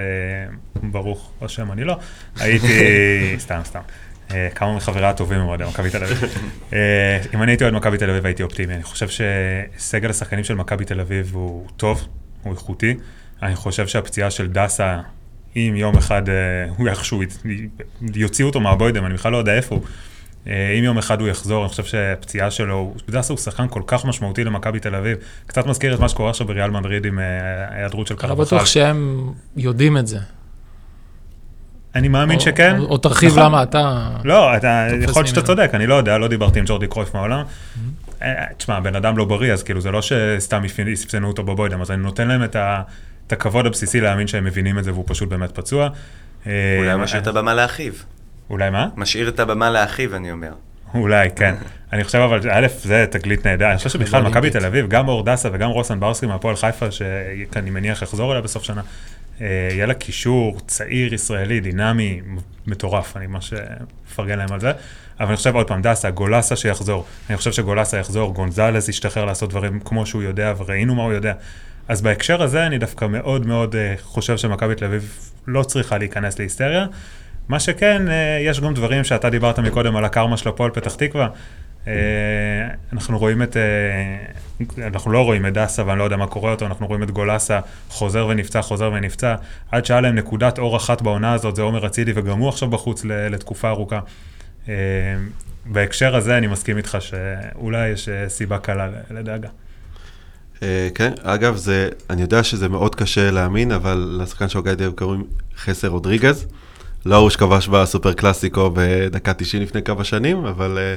ברוך 0.84 1.32
השם, 1.42 1.72
אני 1.72 1.84
לא, 1.84 1.98
הייתי, 2.40 2.68
סתם, 3.44 3.60
סתם. 3.64 3.80
אה, 4.34 4.50
כמה 4.56 4.76
מחבריי 4.76 5.10
הטובים 5.10 5.40
הם 5.40 5.48
אוהדי 5.48 5.64
מכבי 5.64 5.90
תל 5.90 6.04
אביב. 6.04 6.24
אה, 6.74 6.78
אם 7.34 7.44
אני 7.44 7.52
הייתי 7.52 7.64
אוהד 7.64 7.74
מכבי 7.74 7.98
תל 7.98 8.10
אביב 8.10 8.26
הייתי 8.26 8.44
אופטימי. 8.44 8.74
אני 8.76 8.84
חושב 8.84 9.08
שסגל 9.78 10.10
השחקנים 10.10 10.44
של 10.44 10.56
מכבי 10.56 10.86
תל 10.86 11.00
אביב 11.00 11.32
הוא 11.34 11.68
טוב, 11.78 12.08
הוא 12.44 12.54
איכותי. 12.54 12.96
אני 13.44 13.56
חושב 13.56 13.88
שהפציעה 13.88 14.32
של 14.32 14.48
דסה, 14.48 15.00
אם 15.56 15.74
יום 15.76 15.98
אחד 15.98 16.30
אה, 16.30 16.34
הוא 16.78 16.88
איכשהו 16.88 17.22
יוציאו 18.16 18.48
אותו 18.48 18.60
מהבוידם, 18.60 19.06
אני 19.06 19.14
בכלל 19.14 19.32
לא 19.32 19.38
יודע 19.38 19.54
איפה 19.54 19.76
הוא. 19.76 19.84
אם 20.48 20.84
יום 20.84 20.98
אחד 20.98 21.22
הוא 21.22 21.28
יחזור, 21.30 21.64
אני 21.64 21.70
חושב 21.70 21.84
שהפציעה 21.84 22.52
שלו, 22.52 22.74
הוא- 22.76 22.96
דסה 23.10 23.34
הוא 23.34 23.40
שחקן 23.40 23.68
כל 23.70 23.82
כך 23.88 24.06
משמעותי 24.06 24.44
למכבי 24.44 24.80
תל 24.80 24.96
אביב. 24.96 25.18
קצת 25.48 25.66
מזכיר 25.66 25.94
את 25.94 26.00
מה 26.00 26.10
שקורה 26.10 26.30
עכשיו 26.30 26.48
בריאל 26.48 26.70
מדריד 26.72 27.06
עם 27.06 27.20
ההיעדרות 27.20 28.08
של 28.08 28.16
אני 28.24 28.30
לא. 28.30 28.36
בטוח 28.36 28.66
שהם 28.66 29.30
יודעים 29.58 29.98
את 29.98 30.08
זה. 30.08 30.20
אני 31.96 32.08
מאמין 32.08 32.36
או- 32.38 32.42
שכן. 32.42 32.80
או, 32.80 32.86
או 32.86 32.98
תרחיב 32.98 33.30
נכון. 33.30 33.44
למה 33.44 33.64
אתה... 33.64 34.10
לא, 34.24 34.58
אתה, 34.58 34.88
יכול 35.02 35.24
להיות 35.24 35.28
שאתה 35.28 35.40
ממנו. 35.40 35.48
צודק, 35.48 35.70
אני 35.74 35.88
לא 35.88 35.96
יודע, 35.96 36.18
לא 36.18 36.28
דיברתי 36.28 36.60
עם 36.60 36.66
ג'ורדי 36.68 36.88
קרויף 36.88 37.14
מעולם. 37.14 37.44
אה, 38.22 38.46
תשמע, 38.58 38.80
בן 38.80 38.96
אדם 38.96 39.18
לא 39.18 39.26
בריא, 39.26 39.54
אז 39.54 39.64
כאילו 39.64 39.82
זה 39.82 39.92
לא 39.92 40.02
שסתם 40.02 40.64
יפסנו 40.88 41.28
אותו 41.28 41.44
בבוידם, 41.44 41.82
אז 41.82 41.92
אני 41.92 42.02
נותן 42.02 42.28
להם 42.28 42.44
את, 42.44 42.56
ה, 42.56 42.82
את 43.28 43.32
הכבוד 43.32 43.66
הבסיסי 43.66 44.02
להאמין 44.02 44.28
שהם 44.28 44.44
מבינים 44.44 44.80
את 44.80 44.84
זה 44.84 44.94
והוא 44.94 45.04
פשוט 45.08 45.30
באמת 45.30 45.52
פצוע. 45.52 45.90
אה, 46.48 46.52
אולי 46.80 46.92
הוא 46.92 47.02
משאיר 47.02 47.22
את 47.22 47.28
הבמה 47.28 47.54
לאחיו. 47.54 47.94
אולי 48.50 48.70
מה? 48.70 48.88
משאיר 48.98 49.28
את 49.30 49.40
הבמה 49.40 49.70
לאחיו, 49.70 50.16
אני 50.16 50.32
אומר. 50.32 50.52
אולי, 50.94 51.30
כן. 51.36 51.56
אני 51.94 52.04
חושב 52.04 52.18
אבל, 52.18 52.40
א', 52.52 52.68
זה 52.84 53.06
תגלית 53.12 53.48
נהדר. 53.48 53.70
אני 53.70 53.78
חושב 53.78 53.90
שבכלל 53.90 54.24
מכבי 54.24 54.50
תל 54.50 54.66
אביב, 54.66 54.88
גם 54.88 55.08
אור 55.08 55.24
דסה 55.24 55.50
וגם 55.54 55.70
רוסן 55.70 56.00
ברסקי 56.00 56.26
מהפועל 56.26 56.56
חיפה, 56.56 56.92
שאני 56.92 57.70
מניח 57.70 58.02
יחזור 58.02 58.32
אליה 58.32 58.42
בסוף 58.42 58.64
שנה, 58.64 58.82
אה, 59.42 59.68
יהיה 59.72 59.86
לה 59.86 59.94
קישור 59.94 60.60
צעיר 60.68 61.14
ישראלי, 61.14 61.60
דינמי, 61.60 62.22
מטורף, 62.68 63.18
אני 63.18 63.28
ממש 63.28 63.54
מפרגן 64.08 64.38
להם 64.38 64.52
על 64.52 64.60
זה. 64.60 64.72
אבל 65.20 65.28
אני 65.28 65.38
חושב 65.38 65.56
עוד 65.56 65.68
פעם, 65.68 65.82
דסה, 65.82 66.10
גולסה 66.10 66.56
שיחזור. 66.56 67.06
אני 67.30 67.38
חושב 67.38 67.52
שגולסה 67.52 67.98
יחזור, 67.98 68.34
גונזלס 68.34 68.90
ישתחרר 68.90 69.26
לעשות 69.26 69.50
דברים 69.50 69.80
כמו 69.80 70.06
שהוא 70.06 70.24
יודע, 70.24 70.54
וראינו 70.58 70.96
מה 70.96 71.04
הוא 71.04 71.14
יודע. 71.14 71.34
אז 71.88 72.02
בהקשר 72.02 72.44
הזה 72.44 72.66
אני 72.66 72.78
דווקא 72.78 73.06
מאוד 73.06 73.46
מאוד 73.46 73.76
uh, 73.76 74.02
חושב 74.02 74.38
שמכבי 74.38 74.76
תל 74.76 74.86
אביב 74.86 75.32
לא 75.48 75.64
צריכה 75.64 75.98
להיכנס 75.98 76.40
להיסטריה. 76.40 76.86
מה 77.50 77.60
שכן, 77.60 78.02
יש 78.42 78.60
גם 78.60 78.74
דברים 78.74 79.04
שאתה 79.04 79.30
דיברת 79.30 79.60
מקודם 79.60 79.96
על 79.96 80.06
הקרמה 80.06 80.38
של 80.38 80.50
הפועל 80.50 80.72
פתח 80.72 80.96
תקווה. 80.96 81.28
Uh, 81.86 81.88
אנחנו 82.94 83.20
רואים 83.20 83.44
את, 83.44 83.58
uh, 83.58 84.82
אנחנו 84.82 85.12
לא 85.12 85.22
רואים 85.22 85.46
את 85.46 85.54
דסה 85.54 85.86
ואני 85.86 86.00
לא 86.00 86.04
יודע 86.04 86.18
מה 86.18 86.28
קורה 86.28 86.52
אותו, 86.52 86.66
אנחנו 86.66 86.88
רואים 86.88 87.04
את 87.04 87.12
גולסה 87.12 87.60
חוזר 87.90 88.28
ונפצע, 88.28 88.62
חוזר 88.62 88.92
ונפצע, 88.94 89.36
עד 89.72 89.86
שהיה 89.86 90.02
להם 90.02 90.16
נקודת 90.16 90.60
אור 90.60 90.78
אחת 90.78 91.02
בעונה 91.02 91.34
הזאת, 91.34 91.56
זה 91.56 91.62
עומר 91.62 91.86
אצילי, 91.86 92.12
וגם 92.16 92.40
הוא 92.40 92.50
עכשיו 92.50 92.70
בחוץ 92.70 93.06
לתקופה 93.06 93.70
ארוכה. 93.70 94.00
Uh, 94.66 94.70
בהקשר 95.66 96.16
הזה 96.16 96.38
אני 96.38 96.48
מסכים 96.48 96.78
איתך 96.78 96.98
שאולי 97.00 97.90
יש 97.90 98.10
סיבה 98.28 98.58
קלה 98.58 98.90
לדאגה. 99.12 99.50
אה, 100.64 100.90
כן, 100.96 101.14
אגב, 101.22 101.56
זה, 101.56 101.90
אני 102.10 102.22
יודע 102.22 102.44
שזה 102.44 102.70
מאוד 102.70 102.96
קשה 102.96 103.32
להאמין, 103.32 103.72
אבל 103.72 104.18
לשחקן 104.22 104.50
של 104.50 104.62
גיידי 104.62 104.86
קוראים 104.96 105.24
חסר 105.58 105.88
רודריגז. 105.88 106.48
לא 107.06 107.16
הוא 107.16 107.30
שכבש 107.30 107.68
בסופר 107.68 108.14
קלאסיקו 108.14 108.72
בדקה 108.74 109.34
90 109.34 109.64
לפני 109.64 109.84
כמה 109.84 110.04
שנים, 110.04 110.46
אבל 110.46 110.78
אה, 110.78 110.96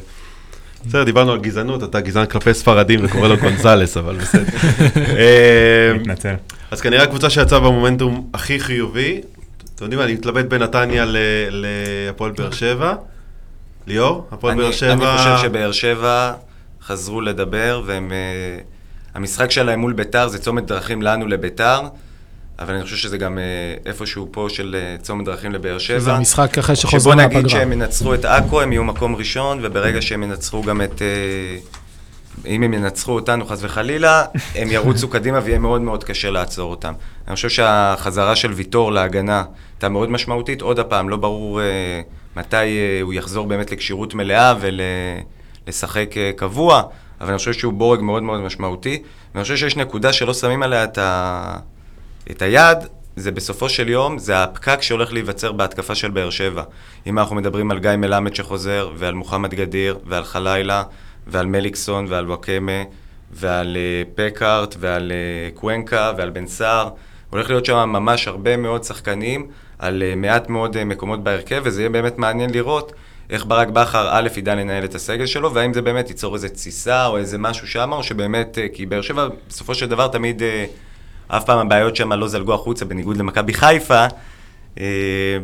בסדר, 0.87 1.05
דיברנו 1.05 1.33
על 1.33 1.41
גזענות, 1.41 1.85
אתה 1.85 2.01
גזען 2.01 2.27
כלפי 2.27 2.55
ספרדים 2.55 3.01
וקורא 3.03 3.29
לו 3.29 3.37
גונזלס, 3.37 3.97
אבל 3.97 4.17
בסדר. 4.17 4.45
אה, 4.97 5.95
מתנצל. 5.95 6.35
אז 6.71 6.81
כנראה 6.81 7.03
הקבוצה 7.03 7.31
שיצאה 7.31 7.61
במומנטום 7.61 8.31
הכי 8.35 8.61
חיובי, 8.61 9.21
אתם 9.75 9.85
יודעים 9.85 9.99
מה, 9.99 10.05
אני 10.05 10.15
מתלבט 10.15 10.45
בין 10.45 10.63
נתניה 10.63 11.05
להפועל 11.51 12.31
באר 12.31 12.51
שבע. 12.51 12.95
ליאור, 13.87 14.29
הפועל 14.33 14.57
באר 14.57 14.73
שבע... 14.73 14.93
אני 14.93 15.19
חושב 15.19 15.49
שבאר 15.49 15.73
שבע 15.73 16.33
חזרו 16.83 17.21
לדבר, 17.21 17.83
והם... 17.87 18.13
המשחק 19.15 19.51
שלהם 19.51 19.81
מול 19.81 19.93
ביתר 19.93 20.29
זה 20.29 20.39
צומת 20.39 20.67
דרכים 20.67 21.03
לנו 21.03 21.27
לביתר, 21.27 21.81
אבל 22.59 22.75
אני 22.75 22.85
חושב 22.85 22.97
שזה 22.97 23.19
גם 23.19 23.39
אה, 23.39 23.45
איפשהו 23.87 24.29
פה 24.31 24.47
של 24.49 24.77
אה, 24.79 24.97
צומת 25.03 25.25
דרכים 25.25 25.53
לבאר 25.53 25.79
שבע. 25.79 25.99
זה 25.99 26.13
המשחק 26.13 26.59
אחרי 26.59 26.77
שחוזרים 26.77 27.17
מהפגרה. 27.17 27.41
שבוא 27.41 27.41
נגיד 27.41 27.51
שהם 27.51 27.73
ינצחו 27.73 28.15
את 28.15 28.25
עכו, 28.25 28.61
הם 28.61 28.73
יהיו 28.73 28.85
מקום 28.85 29.17
ראשון, 29.17 29.59
וברגע 29.63 30.03
שהם 30.03 30.23
ינצחו 30.23 30.63
גם 30.63 30.83
את... 30.83 31.03
אה, 31.03 31.59
אם 32.47 32.63
הם 32.63 32.75
ינצחו 32.75 33.13
אותנו 33.13 33.47
חס 33.47 33.59
וחלילה, 33.63 34.25
הם 34.55 34.71
ירוצו 34.71 35.09
קדימה 35.09 35.41
ויהיה 35.45 35.59
מאוד 35.59 35.81
מאוד 35.81 36.05
קשה 36.05 36.31
לעצור 36.31 36.71
אותם. 36.71 36.93
אני 37.29 37.35
חושב 37.35 37.49
שהחזרה 37.49 38.37
של 38.37 38.53
ויטור 38.53 38.93
להגנה 38.93 39.45
הייתה 39.75 39.89
מאוד 39.89 40.11
משמעותית. 40.11 40.63
עוד 40.63 40.79
הפעם, 40.79 41.09
לא 41.09 41.17
ברור 41.17 41.61
מתי 42.37 43.01
הוא 43.03 43.15
יחזור 43.15 43.47
באמת 43.47 43.73
לכשירות 43.73 44.15
מלאה 44.15 44.55
ולשחק 44.61 46.15
קבוע. 46.37 46.83
אבל 47.21 47.29
אני 47.29 47.39
חושב 47.39 47.53
שהוא 47.53 47.73
בורג 47.73 48.01
מאוד 48.01 48.23
מאוד 48.23 48.41
משמעותי, 48.41 49.03
ואני 49.35 49.43
חושב 49.43 49.57
שיש 49.57 49.77
נקודה 49.77 50.13
שלא 50.13 50.35
שמים 50.35 50.63
עליה 50.63 50.85
את, 50.85 50.99
ה... 50.99 51.57
את 52.31 52.43
היד, 52.43 52.79
זה 53.17 53.31
בסופו 53.33 53.69
של 53.69 53.89
יום, 53.89 54.19
זה 54.19 54.43
הפקק 54.43 54.83
שהולך 54.83 55.13
להיווצר 55.13 55.53
בהתקפה 55.53 55.95
של 55.95 56.11
באר 56.11 56.31
שבע. 56.31 56.63
אם 57.07 57.19
אנחנו 57.19 57.37
מדברים 57.37 57.71
על 57.71 57.79
גיא 57.79 57.91
מלמד 57.91 58.35
שחוזר, 58.35 58.91
ועל 58.97 59.15
מוחמד 59.15 59.55
גדיר, 59.55 59.99
ועל 60.07 60.25
חלילה, 60.25 60.83
ועל 61.27 61.47
מליקסון, 61.47 62.07
ועל 62.09 62.27
וואקמה, 62.27 62.83
ועל 63.33 63.77
uh, 63.77 64.09
פקארט, 64.15 64.75
ועל 64.79 65.13
uh, 65.13 65.59
קוונקה, 65.59 66.13
ועל 66.17 66.31
בן 66.31 66.47
סער, 66.47 66.89
הולך 67.31 67.49
להיות 67.49 67.65
שם 67.65 67.77
ממש 67.77 68.29
הרבה 68.29 68.57
מאוד 68.57 68.85
שחקנים, 68.85 69.47
על 69.79 70.03
uh, 70.03 70.17
מעט 70.17 70.49
מאוד 70.49 70.77
uh, 70.77 70.85
מקומות 70.85 71.25
בהרכב, 71.25 71.63
וזה 71.65 71.83
יהיה 71.83 71.91
באמת 71.91 72.19
מעניין 72.19 72.51
לראות 72.51 72.93
איך 73.31 73.47
ברק 73.47 73.69
בכר 73.69 74.09
א' 74.11 74.29
ידע 74.37 74.55
לנהל 74.55 74.85
את 74.85 74.95
הסגל 74.95 75.27
שלו, 75.27 75.55
והאם 75.55 75.75
זה 75.75 75.83
באמת 75.83 76.09
ייצור 76.09 76.35
איזה 76.35 76.49
תסיסה 76.49 77.07
או 77.07 77.17
איזה 77.17 77.39
משהו 77.39 77.67
שם, 77.67 77.93
או 77.93 78.03
שבאמת, 78.03 78.59
כי 78.73 78.87
באר 78.87 79.03
שבע 79.03 79.29
בסופו 79.49 79.75
של 79.75 79.87
דבר 79.87 80.09
תמיד, 80.09 80.43
אף 81.29 81.45
פעם 81.45 81.59
הבעיות 81.59 81.97
שם 81.97 82.13
לא 82.13 82.29
זלגו 82.29 82.55
החוצה, 82.55 82.85
בניגוד 82.85 83.17
למכבי 83.17 83.55
חיפה, 83.55 84.07
אה, 84.81 84.87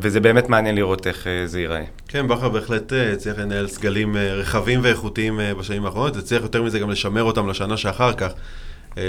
וזה 0.01 0.21
באמת 0.21 0.49
מעניין 0.49 0.75
לראות 0.75 1.07
איך 1.07 1.27
זה 1.45 1.61
ייראה. 1.61 1.83
כן, 2.09 2.29
בכר 2.29 2.49
בהחלט 2.49 2.93
הצליח 3.13 3.39
לנהל 3.39 3.69
סגלים 3.69 4.17
רחבים 4.17 4.81
ואיכותיים 4.83 5.41
בשנים 5.59 5.87
האחרונות, 5.87 6.17
הצליח 6.17 6.43
יותר 6.43 6.63
מזה 6.63 6.79
גם 6.79 6.91
לשמר 6.91 7.23
אותם 7.23 7.49
לשנה 7.49 7.77
שאחר 7.77 8.13
כך, 8.13 8.33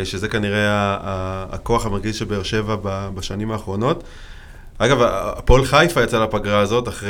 שזה 0.04 0.28
כנראה 0.28 0.98
הכוח 1.52 1.86
המרגיש 1.86 2.20
של 2.20 2.26
באר 2.26 2.44
שבע 2.44 2.76
בשנים 3.16 3.52
האחרונות. 3.52 4.04
אגב, 4.78 5.02
הפועל 5.02 5.66
חיפה 5.66 6.04
יצא 6.04 6.24
לפגרה 6.24 6.60
הזאת 6.60 6.88
אחרי 6.88 7.10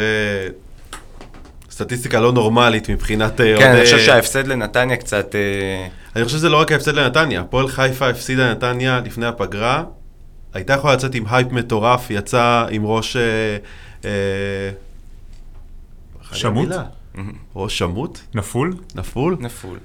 סטטיסטיקה 1.71 2.19
לא 2.19 2.31
נורמלית 2.31 2.89
מבחינת... 2.89 3.41
אה, 3.41 3.55
כן, 3.59 3.71
אני 3.71 3.83
חושב 3.83 3.99
שההפסד 3.99 4.47
לנתניה 4.47 4.97
קצת... 4.97 5.35
אה, 5.35 5.87
אני 6.15 6.25
חושב 6.25 6.37
שזה 6.37 6.49
לא 6.49 6.59
רק 6.59 6.71
ההפסד 6.71 6.95
לנתניה. 6.95 7.41
הפועל 7.41 7.67
חיפה 7.67 8.09
הפסידה 8.09 8.49
לנתניה 8.49 9.01
לפני 9.05 9.25
הפגרה, 9.25 9.83
הייתה 10.53 10.73
יכולה 10.73 10.93
לצאת 10.93 11.15
עם 11.15 11.23
הייפ 11.29 11.51
מטורף, 11.51 12.07
יצא 12.09 12.65
עם 12.69 12.85
ראש... 12.85 13.17
אה, 14.05 14.11
שמוט? 16.31 16.69
ראש 17.55 17.77
שמוט? 17.77 18.19
נפול? 18.35 18.73
נפול? 18.95 19.37
נפול. 19.39 19.79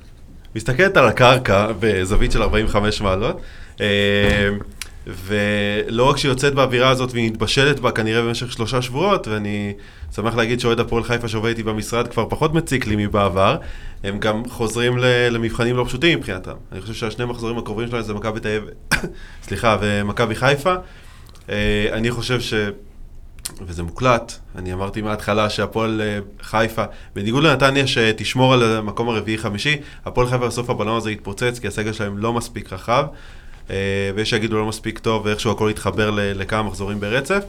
מסתכלת 0.57 0.97
על 0.97 1.09
הקרקע 1.09 1.67
בזווית 1.81 2.33
של 2.33 2.43
45 2.43 3.01
מעלות. 3.01 3.41
ולא 5.07 6.05
רק 6.11 6.17
שהיא 6.17 6.31
יוצאת 6.31 6.55
באווירה 6.55 6.91
הזאת 6.91 7.13
והיא 7.13 7.31
מתבשלת 7.31 7.81
בה 7.81 7.91
כנראה 7.91 8.23
במשך 8.23 8.53
שלושה 8.53 8.83
שבועות, 8.83 9.29
ואני 9.29 9.73
שמח 10.15 10.35
להגיד 10.35 10.61
שאוהד 10.61 10.81
הפועל 10.81 11.05
חיפה 11.05 11.29
שעובד 11.29 11.49
איתי 11.49 11.63
במשרד 11.63 12.09
כבר 12.09 12.27
פחות 12.29 12.55
מציק 12.55 12.87
לי 12.87 13.07
מבעבר, 13.07 13.57
הם 14.05 14.19
גם 14.19 14.49
חוזרים 14.49 14.99
למבחנים 15.31 15.77
לא 15.77 15.85
פשוטים 15.85 16.19
מבחינתם. 16.19 16.55
אני 16.73 16.81
חושב 16.81 16.95
שהשני 16.95 17.25
מחזורים 17.25 17.59
הקרובים 17.59 17.89
שלהם 17.89 18.03
זה 18.03 18.15
מכבי 18.15 18.41
תאב, 18.41 18.63
סליחה, 19.47 19.77
ומכבי 19.81 20.35
חיפה. 20.35 20.75
אה, 21.51 21.89
אני 21.93 22.11
חושב 22.11 22.41
ש... 22.41 22.55
וזה 23.67 23.83
מוקלט, 23.83 24.33
אני 24.57 24.73
אמרתי 24.73 25.03
מההתחלה 25.03 25.51
שהפועל 25.51 26.01
אה, 26.01 26.19
חיפה, 26.43 26.85
בניגוד 27.15 27.45
לנתניה 27.45 27.87
שתשמור 27.87 28.55
על 28.55 28.63
המקום 28.63 29.09
הרביעי-חמישי, 29.09 29.77
הפועל 30.05 30.27
חיפה 30.27 30.47
בסוף 30.47 30.71
הבלון 30.71 30.97
הזה 30.97 31.11
יתפוצץ 31.11 31.59
כי 31.59 31.67
הסגל 31.67 31.93
שלהם 31.93 32.19
לא 32.19 32.33
מספיק 32.33 32.73
רחב. 32.73 33.07
אה, 33.71 34.11
ויש 34.15 34.31
שיגידו 34.31 34.57
לא 34.57 34.67
מספיק 34.67 34.99
טוב, 34.99 35.27
ואיכשהו 35.27 35.51
הכל 35.51 35.69
יתחבר 35.71 36.11
לכמה 36.15 36.63
מחזורים 36.63 37.01
ברצף. 37.01 37.45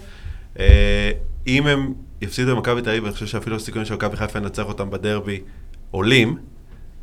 אה, 0.59 1.11
אם 1.47 1.68
הם 1.68 1.93
יפסידו 2.22 2.51
למכבי 2.51 2.82
תל 2.82 2.89
אביב, 2.89 3.05
אני 3.05 3.13
חושב 3.13 3.26
שאפילו 3.26 3.55
הסיכויים 3.55 3.86
של 3.86 3.93
מכבי 3.93 4.18
חיפה 4.18 4.39
ינצח 4.39 4.63
אותם 4.68 4.89
בדרבי 4.89 5.41
עולים, 5.91 6.38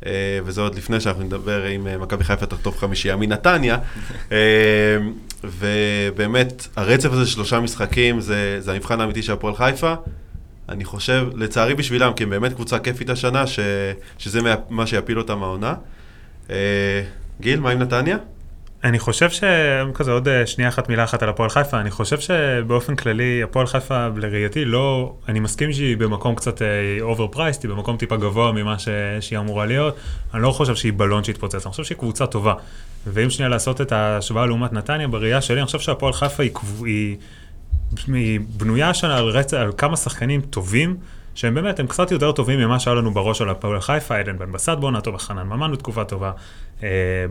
אה, 0.05 0.39
וזה 0.45 0.61
עוד 0.61 0.75
לפני 0.75 0.99
שאנחנו 0.99 1.23
נדבר 1.23 1.67
אם 1.75 2.01
מכבי 2.01 2.23
חיפה 2.23 2.45
תחטוף 2.45 2.77
חמישייה 2.77 3.15
מנתניה. 3.15 3.77
ובאמת, 5.43 6.67
הרצף 6.75 7.11
הזה 7.11 7.25
של 7.25 7.33
שלושה 7.33 7.59
משחקים 7.59 8.19
זה, 8.19 8.57
זה 8.59 8.71
המבחן 8.71 9.01
האמיתי 9.01 9.23
של 9.23 9.33
הפועל 9.33 9.55
חיפה. 9.55 9.93
אני 10.69 10.85
חושב, 10.85 11.27
לצערי 11.35 11.75
בשבילם, 11.75 12.13
כי 12.13 12.23
הם 12.23 12.29
באמת 12.29 12.53
קבוצה 12.53 12.79
כיפית 12.79 13.09
השנה, 13.09 13.47
ש, 13.47 13.59
שזה 14.17 14.39
מה 14.69 14.87
שיפיל 14.87 15.17
אותם 15.17 15.43
העונה. 15.43 15.73
גיל, 17.41 17.59
מה 17.59 17.71
עם 17.71 17.79
נתניה? 17.79 18.17
אני 18.85 18.99
חושב 18.99 19.29
שכזה 19.29 20.11
עוד 20.11 20.27
אה, 20.27 20.47
שנייה 20.47 20.69
אחת 20.69 20.89
מילה 20.89 21.03
אחת 21.03 21.23
על 21.23 21.29
הפועל 21.29 21.49
חיפה, 21.49 21.79
אני 21.79 21.91
חושב 21.91 22.19
שבאופן 22.19 22.95
כללי 22.95 23.43
הפועל 23.43 23.67
חיפה 23.67 24.07
לראייתי 24.15 24.65
לא, 24.65 25.15
אני 25.29 25.39
מסכים 25.39 25.73
שהיא 25.73 25.97
במקום 25.97 26.35
קצת 26.35 26.61
overpriced, 27.01 27.65
אה, 27.65 27.69
היא 27.69 27.75
במקום 27.75 27.97
טיפה 27.97 28.17
גבוה 28.17 28.51
ממה 28.51 28.79
ש, 28.79 28.87
שהיא 29.19 29.39
אמורה 29.39 29.65
להיות, 29.65 29.95
אני 30.33 30.41
לא 30.41 30.51
חושב 30.51 30.75
שהיא 30.75 30.93
בלון 30.97 31.23
שהתפוצץ, 31.23 31.65
אני 31.65 31.71
חושב 31.71 31.83
שהיא 31.83 31.97
קבוצה 31.97 32.27
טובה. 32.27 32.53
ואם 33.07 33.29
שנייה 33.29 33.49
לעשות 33.49 33.81
את 33.81 33.91
ההשוואה 33.91 34.45
לעומת 34.45 34.73
נתניה, 34.73 35.07
בראייה 35.07 35.41
שלי, 35.41 35.57
אני 35.57 35.65
חושב 35.65 35.79
שהפועל 35.79 36.13
חיפה 36.13 36.43
היא, 36.43 36.51
היא, 36.85 37.17
היא 38.07 38.39
בנויה 38.57 38.93
שנה 38.93 39.17
על, 39.17 39.29
רצ... 39.29 39.53
על 39.53 39.71
כמה 39.77 39.97
שחקנים 39.97 40.41
טובים. 40.41 40.97
שהם 41.35 41.53
באמת, 41.53 41.79
הם 41.79 41.87
קצת 41.87 42.11
יותר 42.11 42.31
טובים 42.31 42.59
ממה 42.59 42.79
שהיה 42.79 42.95
לנו 42.95 43.11
בראש 43.11 43.41
על 43.41 43.49
הפועל 43.49 43.79
חיפה, 43.79 44.17
עדן 44.17 44.37
בן 44.37 44.51
בסט 44.51 44.69
בעונה 44.69 45.01
טובה, 45.01 45.17
חנן 45.17 45.47
ממן 45.47 45.71
בתקופה 45.71 46.03
טובה, 46.03 46.31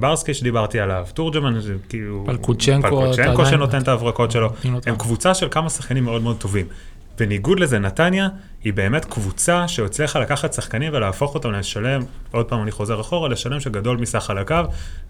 ברסקי 0.01 0.35
שדיברתי 0.35 0.81
עליו, 0.81 1.07
תורג'מן, 1.15 1.55
כאילו... 1.89 2.25
פלקוצ'נקו, 2.27 2.89
פלקוצ'נקו 2.89 3.47
שנותן 3.47 3.79
את 3.79 3.89
ההברקות 3.89 4.31
שלו, 4.31 4.51
הם 4.87 4.97
קבוצה 4.97 5.35
של 5.35 5.49
כמה 5.51 5.71
שחקנים 5.71 6.05
מאוד 6.05 6.23
מאוד 6.23 6.37
טובים. 6.37 6.67
בניגוד 7.19 7.61
לזה, 7.61 7.79
נתניה 7.79 8.29
היא 8.65 8.73
באמת 8.73 9.05
קבוצה 9.05 9.69
שהצליחה 9.69 10.21
לקחת 10.21 10.53
שחקנים 10.53 10.93
ולהפוך 10.95 11.35
אותם 11.35 11.53
לשלם, 11.53 12.03
עוד 12.31 12.47
פעם 12.47 12.63
אני 12.63 12.71
חוזר 12.71 13.01
אחורה, 13.01 13.29
לשלם 13.29 13.61
שגדול 13.61 13.97
מסך 13.97 14.31
על 14.31 14.39
הקו, 14.39 14.61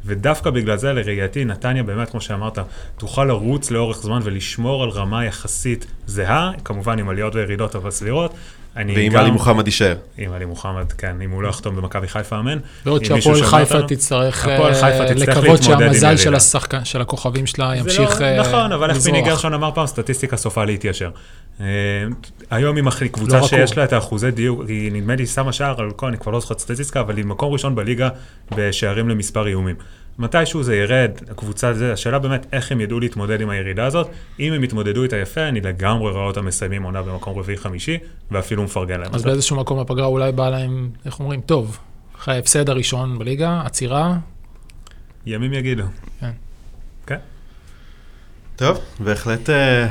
ודווקא 0.05 0.51
בגלל 0.51 0.77
זה, 0.77 0.93
לראייתי, 0.93 1.45
נתניה 1.45 1.83
באמת, 1.83 2.11
כמו 2.11 2.21
שאמרת, 2.21 2.59
תוכל 2.99 3.25
לרוץ 3.25 3.71
לאורך 3.71 3.97
זמן 3.97 4.21
ולשמור 4.23 4.83
על 4.83 4.89
רמה 4.89 5.25
יחסית 5.25 5.87
זהה, 6.07 6.51
כמובן 6.65 6.99
עם 6.99 7.09
עליות 7.09 7.35
וירידות 7.35 7.77
אבל 7.77 7.91
סבירות. 7.91 8.35
אני 8.77 8.95
ואם 8.97 9.17
עלי 9.17 9.31
מוחמד 9.31 9.67
יישאר. 9.67 9.97
עם 10.19 10.33
עלי 10.33 10.45
מוחמד, 10.45 10.93
כן, 10.93 11.17
אם 11.25 11.31
הוא 11.31 11.43
לא 11.43 11.49
יחתום 11.49 11.77
במכבי 11.77 12.09
חיפה, 12.09 12.39
אמן. 12.39 12.59
בעוד 12.85 13.03
אם 13.11 13.15
מישהו 13.15 13.37
שהפועל 13.37 13.65
חיפה 13.65 13.83
תצטרך 13.83 14.49
אה, 14.49 14.75
חיפה 14.75 15.15
תצטרך 15.15 15.29
לקוות 15.29 15.59
עם 15.59 15.63
שהמזל 15.63 16.17
של 16.17 16.23
ירידה. 16.23 16.37
השחקן, 16.37 16.85
של 16.85 17.01
הכוכבים 17.01 17.47
שלה 17.47 17.71
זה 17.71 17.77
ימשיך 17.77 18.21
לא, 18.21 18.27
אה, 18.27 18.41
נכון, 18.41 18.73
אבל 18.73 18.91
איך 18.91 18.99
פיני 18.99 19.19
לזרוח. 19.19 19.35
גרשון 19.35 19.55
אמר 19.55 19.71
פעם, 19.75 19.87
סטטיסטיקה 19.87 20.37
סופה 20.37 20.65
להתיישר. 20.65 21.11
אה, 21.61 21.67
היום 22.51 22.77
היא 22.77 22.85
מחליט, 22.85 23.13
קבוצה 23.13 23.39
לא 23.39 23.47
שיש. 23.47 23.79
לה 23.79 23.85
את 23.85 23.93
האחוזי 23.93 24.31
דיוק, 24.31 24.63
היא 24.69 24.93
נדמה 24.93 25.15
לי 25.17 25.27
שמה 25.27 25.53
שער 25.53 25.81
על 25.81 25.91
כל, 25.91 26.07
אני 26.07 26.19
כבר 26.19 26.33
לא 26.33 26.41
זוכר 26.41 26.55
את 26.55 26.59
הסטטיסטיקה, 26.59 27.01
אבל 27.01 27.17
היא 27.17 27.25
מקום 27.25 27.53
ראשון 27.53 27.75
בליגה 27.75 28.09
בשערים 28.57 29.09
למספר 29.09 29.47
איומים. 29.47 29.77
מתישהו 30.19 30.63
זה 30.63 30.77
ירד, 30.77 31.11
הקבוצה 31.31 31.75
זה, 31.75 31.93
השאלה 31.93 32.19
באמת 32.19 32.47
איך 32.53 32.73
הם 32.73 32.81
ידעו 32.81 33.01
להתמודד 33.01 33.41
עם 33.41 33.51
הירידה 33.51 33.87
הזאת. 33.87 34.09
אם 34.41 34.53
הם 34.53 34.65
יתמודדו 34.65 35.03
איתה 35.03 35.17
יפה, 35.17 35.49
אני 35.49 35.61
לגמרי 35.61 36.13
רואה 36.13 36.25
אותם 36.25 36.45
מסיימים 36.45 36.83
עונה 36.83 37.03
במקום 37.03 37.39
רביעי-חמישי, 37.39 37.99
ואפילו 38.31 38.63
מפרגן 38.63 39.01
להם. 39.01 39.15
אז 39.15 39.23
באיזשהו 39.23 39.57
מקום 39.57 39.81
בפגרה 39.81 40.07
אולי 40.07 40.33
בא 40.33 40.51
להם, 40.51 40.91
איך 41.07 41.21
אומרים, 41.21 41.41
טוב, 41.41 41.79
אחרי 42.19 42.35
ההפסד 42.35 42.69
הראשון 42.69 43.19
בליגה, 43.19 43.63
עצירה, 43.65 44.17
ימים 45.27 45.53
יגידו. 45.53 45.85
טוב, 48.57 48.79
בהחלט 49.01 49.51
אה, 49.51 49.89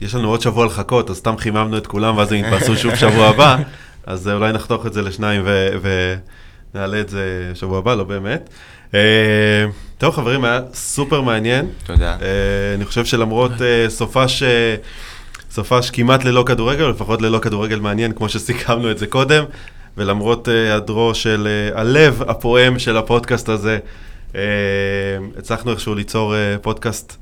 יש 0.00 0.14
לנו 0.14 0.28
עוד 0.28 0.40
שבוע 0.40 0.66
לחכות, 0.66 1.10
אז 1.10 1.16
סתם 1.16 1.36
חיממנו 1.36 1.78
את 1.78 1.86
כולם 1.86 2.16
ואז 2.16 2.32
הם 2.32 2.38
יתפרסו 2.38 2.76
שוב 2.76 2.94
שבוע 2.94 3.26
הבא, 3.26 3.56
אז 4.06 4.28
אה, 4.28 4.34
אולי 4.34 4.52
נחתוך 4.52 4.86
את 4.86 4.92
זה 4.92 5.02
לשניים 5.02 5.42
ו- 5.44 6.16
ונעלה 6.76 7.00
את 7.00 7.08
זה 7.08 7.52
שבוע 7.54 7.78
הבא, 7.78 7.94
לא 7.94 8.04
באמת. 8.04 8.50
אה, 8.94 9.00
טוב 9.98 10.14
חברים, 10.14 10.44
היה 10.44 10.60
סופר 10.74 11.20
מעניין. 11.20 11.66
תודה. 11.86 12.16
אה, 12.22 12.74
אני 12.74 12.84
חושב 12.84 13.04
שלמרות 13.04 13.52
אה, 13.62 13.86
סופש, 13.88 14.42
סופש 15.50 15.90
כמעט 15.90 16.24
ללא 16.24 16.44
כדורגל, 16.46 16.84
לפחות 16.84 17.22
ללא 17.22 17.38
כדורגל 17.38 17.78
מעניין, 17.78 18.12
כמו 18.12 18.28
שסיכמנו 18.28 18.90
את 18.90 18.98
זה 18.98 19.06
קודם, 19.06 19.44
ולמרות 19.96 20.48
היעדרו 20.48 21.14
של 21.14 21.48
הלב 21.74 22.22
הפועם 22.28 22.78
של 22.78 22.96
הפודקאסט 22.96 23.48
הזה, 23.48 23.78
הצלחנו 25.38 25.70
איכשהו 25.70 25.94
ליצור 25.94 26.34
פודקאסט 26.62 27.16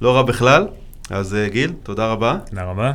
לא 0.00 0.16
רע 0.16 0.22
בכלל. 0.22 0.66
אז 1.10 1.36
גיל, 1.46 1.72
תודה 1.82 2.06
רבה. 2.06 2.36
תודה 2.50 2.64
רבה. 2.64 2.92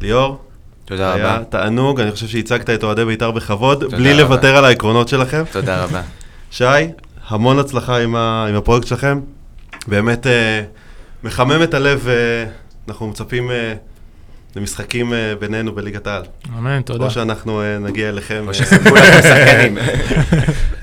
ליאור, 0.00 0.40
תודה 0.88 1.14
היה 1.14 1.34
רבה. 1.36 1.44
תענוג, 1.44 2.00
אני 2.00 2.12
חושב 2.12 2.26
שהצגת 2.26 2.70
את 2.70 2.84
אוהדי 2.84 3.04
בית"ר 3.04 3.30
בכבוד, 3.30 3.84
בלי 3.84 4.12
רבה. 4.12 4.22
לוותר 4.22 4.56
על 4.56 4.64
העקרונות 4.64 5.08
שלכם. 5.08 5.42
תודה 5.52 5.84
רבה. 5.84 6.02
שי, 6.50 6.64
המון 7.28 7.58
הצלחה 7.58 7.98
עם, 7.98 8.16
ה, 8.16 8.46
עם 8.48 8.54
הפרויקט 8.54 8.86
שלכם. 8.86 9.20
באמת 9.86 10.26
אה, 10.26 10.62
מחמם 11.24 11.62
את 11.62 11.74
הלב, 11.74 12.08
אה, 12.08 12.14
אנחנו 12.88 13.06
מצפים 13.08 13.50
אה, 13.50 13.74
למשחקים 14.56 15.12
אה, 15.12 15.32
בינינו 15.40 15.74
בליגת 15.74 16.06
העל. 16.06 16.22
אמן, 16.58 16.82
תודה. 16.82 17.04
או 17.04 17.10
שאנחנו 17.10 17.60
אה, 17.62 17.78
נגיע 17.78 18.08
אליכם. 18.08 18.38
כמו 18.40 18.48
אה, 18.48 18.54
שסיפרו 18.54 18.96
לכם 18.96 19.22
שחקנים. 19.22 19.78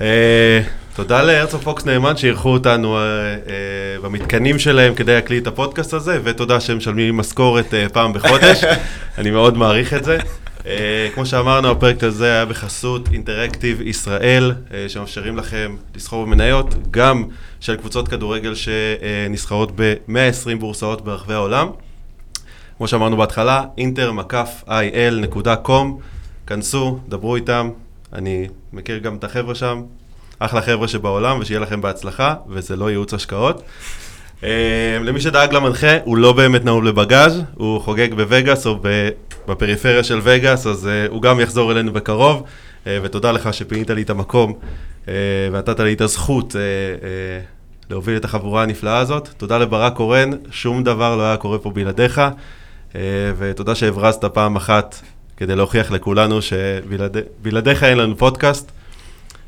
תודה 0.96 1.22
להרצוג 1.22 1.60
פוקס 1.60 1.86
נאמן 1.86 2.16
שאירחו 2.16 2.48
אותנו 2.52 2.96
אה, 2.96 3.02
אה, 3.02 3.36
במתקנים 4.02 4.58
שלהם 4.58 4.94
כדי 4.94 5.14
להקליט 5.14 5.42
את 5.42 5.46
הפודקאסט 5.46 5.92
הזה, 5.92 6.20
ותודה 6.24 6.60
שהם 6.60 6.76
משלמים 6.76 7.16
משכורת 7.16 7.74
אה, 7.74 7.88
פעם 7.88 8.12
בחודש, 8.12 8.64
אני 9.18 9.30
מאוד 9.30 9.56
מעריך 9.56 9.94
את 9.94 10.04
זה. 10.04 10.18
אה, 10.66 11.08
כמו 11.14 11.26
שאמרנו, 11.26 11.70
הפרק 11.70 12.04
הזה 12.04 12.32
היה 12.32 12.44
בחסות 12.44 13.08
אינטראקטיב 13.12 13.80
ישראל, 13.80 14.52
אה, 14.74 14.88
שמאפשרים 14.88 15.36
לכם 15.36 15.76
לסחור 15.96 16.24
במניות, 16.24 16.74
גם 16.90 17.24
של 17.60 17.76
קבוצות 17.76 18.08
כדורגל 18.08 18.54
שנסחרות 18.54 19.72
ב-120 19.74 20.58
בורסאות 20.58 21.04
ברחבי 21.04 21.34
העולם. 21.34 21.68
כמו 22.76 22.88
שאמרנו 22.88 23.16
בהתחלה, 23.16 23.64
inter-il.com, 23.78 25.70
כנסו, 26.46 26.98
דברו 27.08 27.36
איתם, 27.36 27.70
אני 28.12 28.48
מכיר 28.72 28.98
גם 28.98 29.16
את 29.16 29.24
החבר'ה 29.24 29.54
שם, 29.54 29.82
אחלה 30.38 30.62
חבר'ה 30.62 30.88
שבעולם, 30.88 31.38
ושיהיה 31.40 31.60
לכם 31.60 31.80
בהצלחה, 31.80 32.34
וזה 32.48 32.76
לא 32.76 32.90
ייעוץ 32.90 33.14
השקעות. 33.14 33.62
אה, 34.44 34.98
למי 35.02 35.20
שדאג 35.20 35.52
למנחה, 35.54 35.96
הוא 36.04 36.16
לא 36.16 36.32
באמת 36.32 36.64
נעול 36.64 36.88
לבגאז', 36.88 37.42
הוא 37.54 37.80
חוגג 37.80 38.14
בווגאס 38.14 38.66
או 38.66 38.78
בפריפריה 39.48 40.04
של 40.04 40.20
וגאס, 40.22 40.66
אז 40.66 40.86
אה, 40.86 41.06
הוא 41.10 41.22
גם 41.22 41.40
יחזור 41.40 41.72
אלינו 41.72 41.92
בקרוב, 41.92 42.42
אה, 42.86 42.98
ותודה 43.02 43.32
לך 43.32 43.54
שפינית 43.54 43.90
לי 43.90 44.02
את 44.02 44.10
המקום, 44.10 44.52
ונתת 45.52 45.80
לי 45.80 45.92
את 45.92 46.00
הזכות 46.00 46.56
להוביל 47.90 48.16
את 48.16 48.24
החבורה 48.24 48.62
הנפלאה 48.62 48.98
הזאת. 48.98 49.28
תודה 49.36 49.58
לברק 49.58 49.92
קורן, 49.92 50.30
שום 50.50 50.84
דבר 50.84 51.16
לא 51.16 51.22
היה 51.22 51.36
קורה 51.36 51.58
פה 51.58 51.70
בלעדיך, 51.70 52.20
ותודה 53.38 53.74
שהברזת 53.74 54.24
פעם 54.24 54.56
אחת 54.56 55.00
כדי 55.36 55.56
להוכיח 55.56 55.90
לכולנו 55.90 56.38
שבלעדיך 56.42 57.84
אין 57.84 57.98
לנו 57.98 58.16
פודקאסט. 58.16 58.72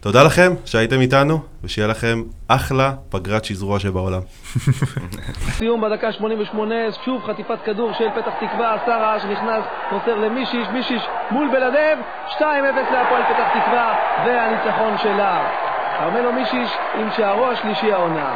תודה 0.00 0.22
לכם 0.22 0.52
שהייתם 0.64 1.00
איתנו, 1.00 1.40
ושיהיה 1.64 1.88
לכם 1.88 2.22
אחלה 2.48 2.92
פגרת 3.10 3.44
שזרוע 3.44 3.78
שבעולם. 3.78 4.20
סיום 5.58 5.80
בדקה 5.80 6.12
88, 6.12 6.74
שוב 7.04 7.22
חטיפת 7.26 7.58
כדור 7.64 7.92
של 7.92 8.04
פתח 8.10 8.32
תקווה, 8.40 8.74
עשה 8.74 8.96
רעש, 8.96 9.24
נכנס, 9.24 9.64
מוסר 9.92 10.14
למישיש, 10.14 10.68
מישיש 10.72 11.02
מול 11.30 11.48
בלדב, 11.52 11.96
2-0 12.28 12.42
להפועל 12.92 13.22
פתח 13.22 13.48
תקווה, 13.54 13.94
והניצחון 14.26 14.98
שלה. 15.02 15.48
כרמלו 15.98 16.32
מישיש 16.32 16.70
עם 16.94 17.08
שערו 17.16 17.46
השלישי 17.46 17.92
העונה. 17.92 18.34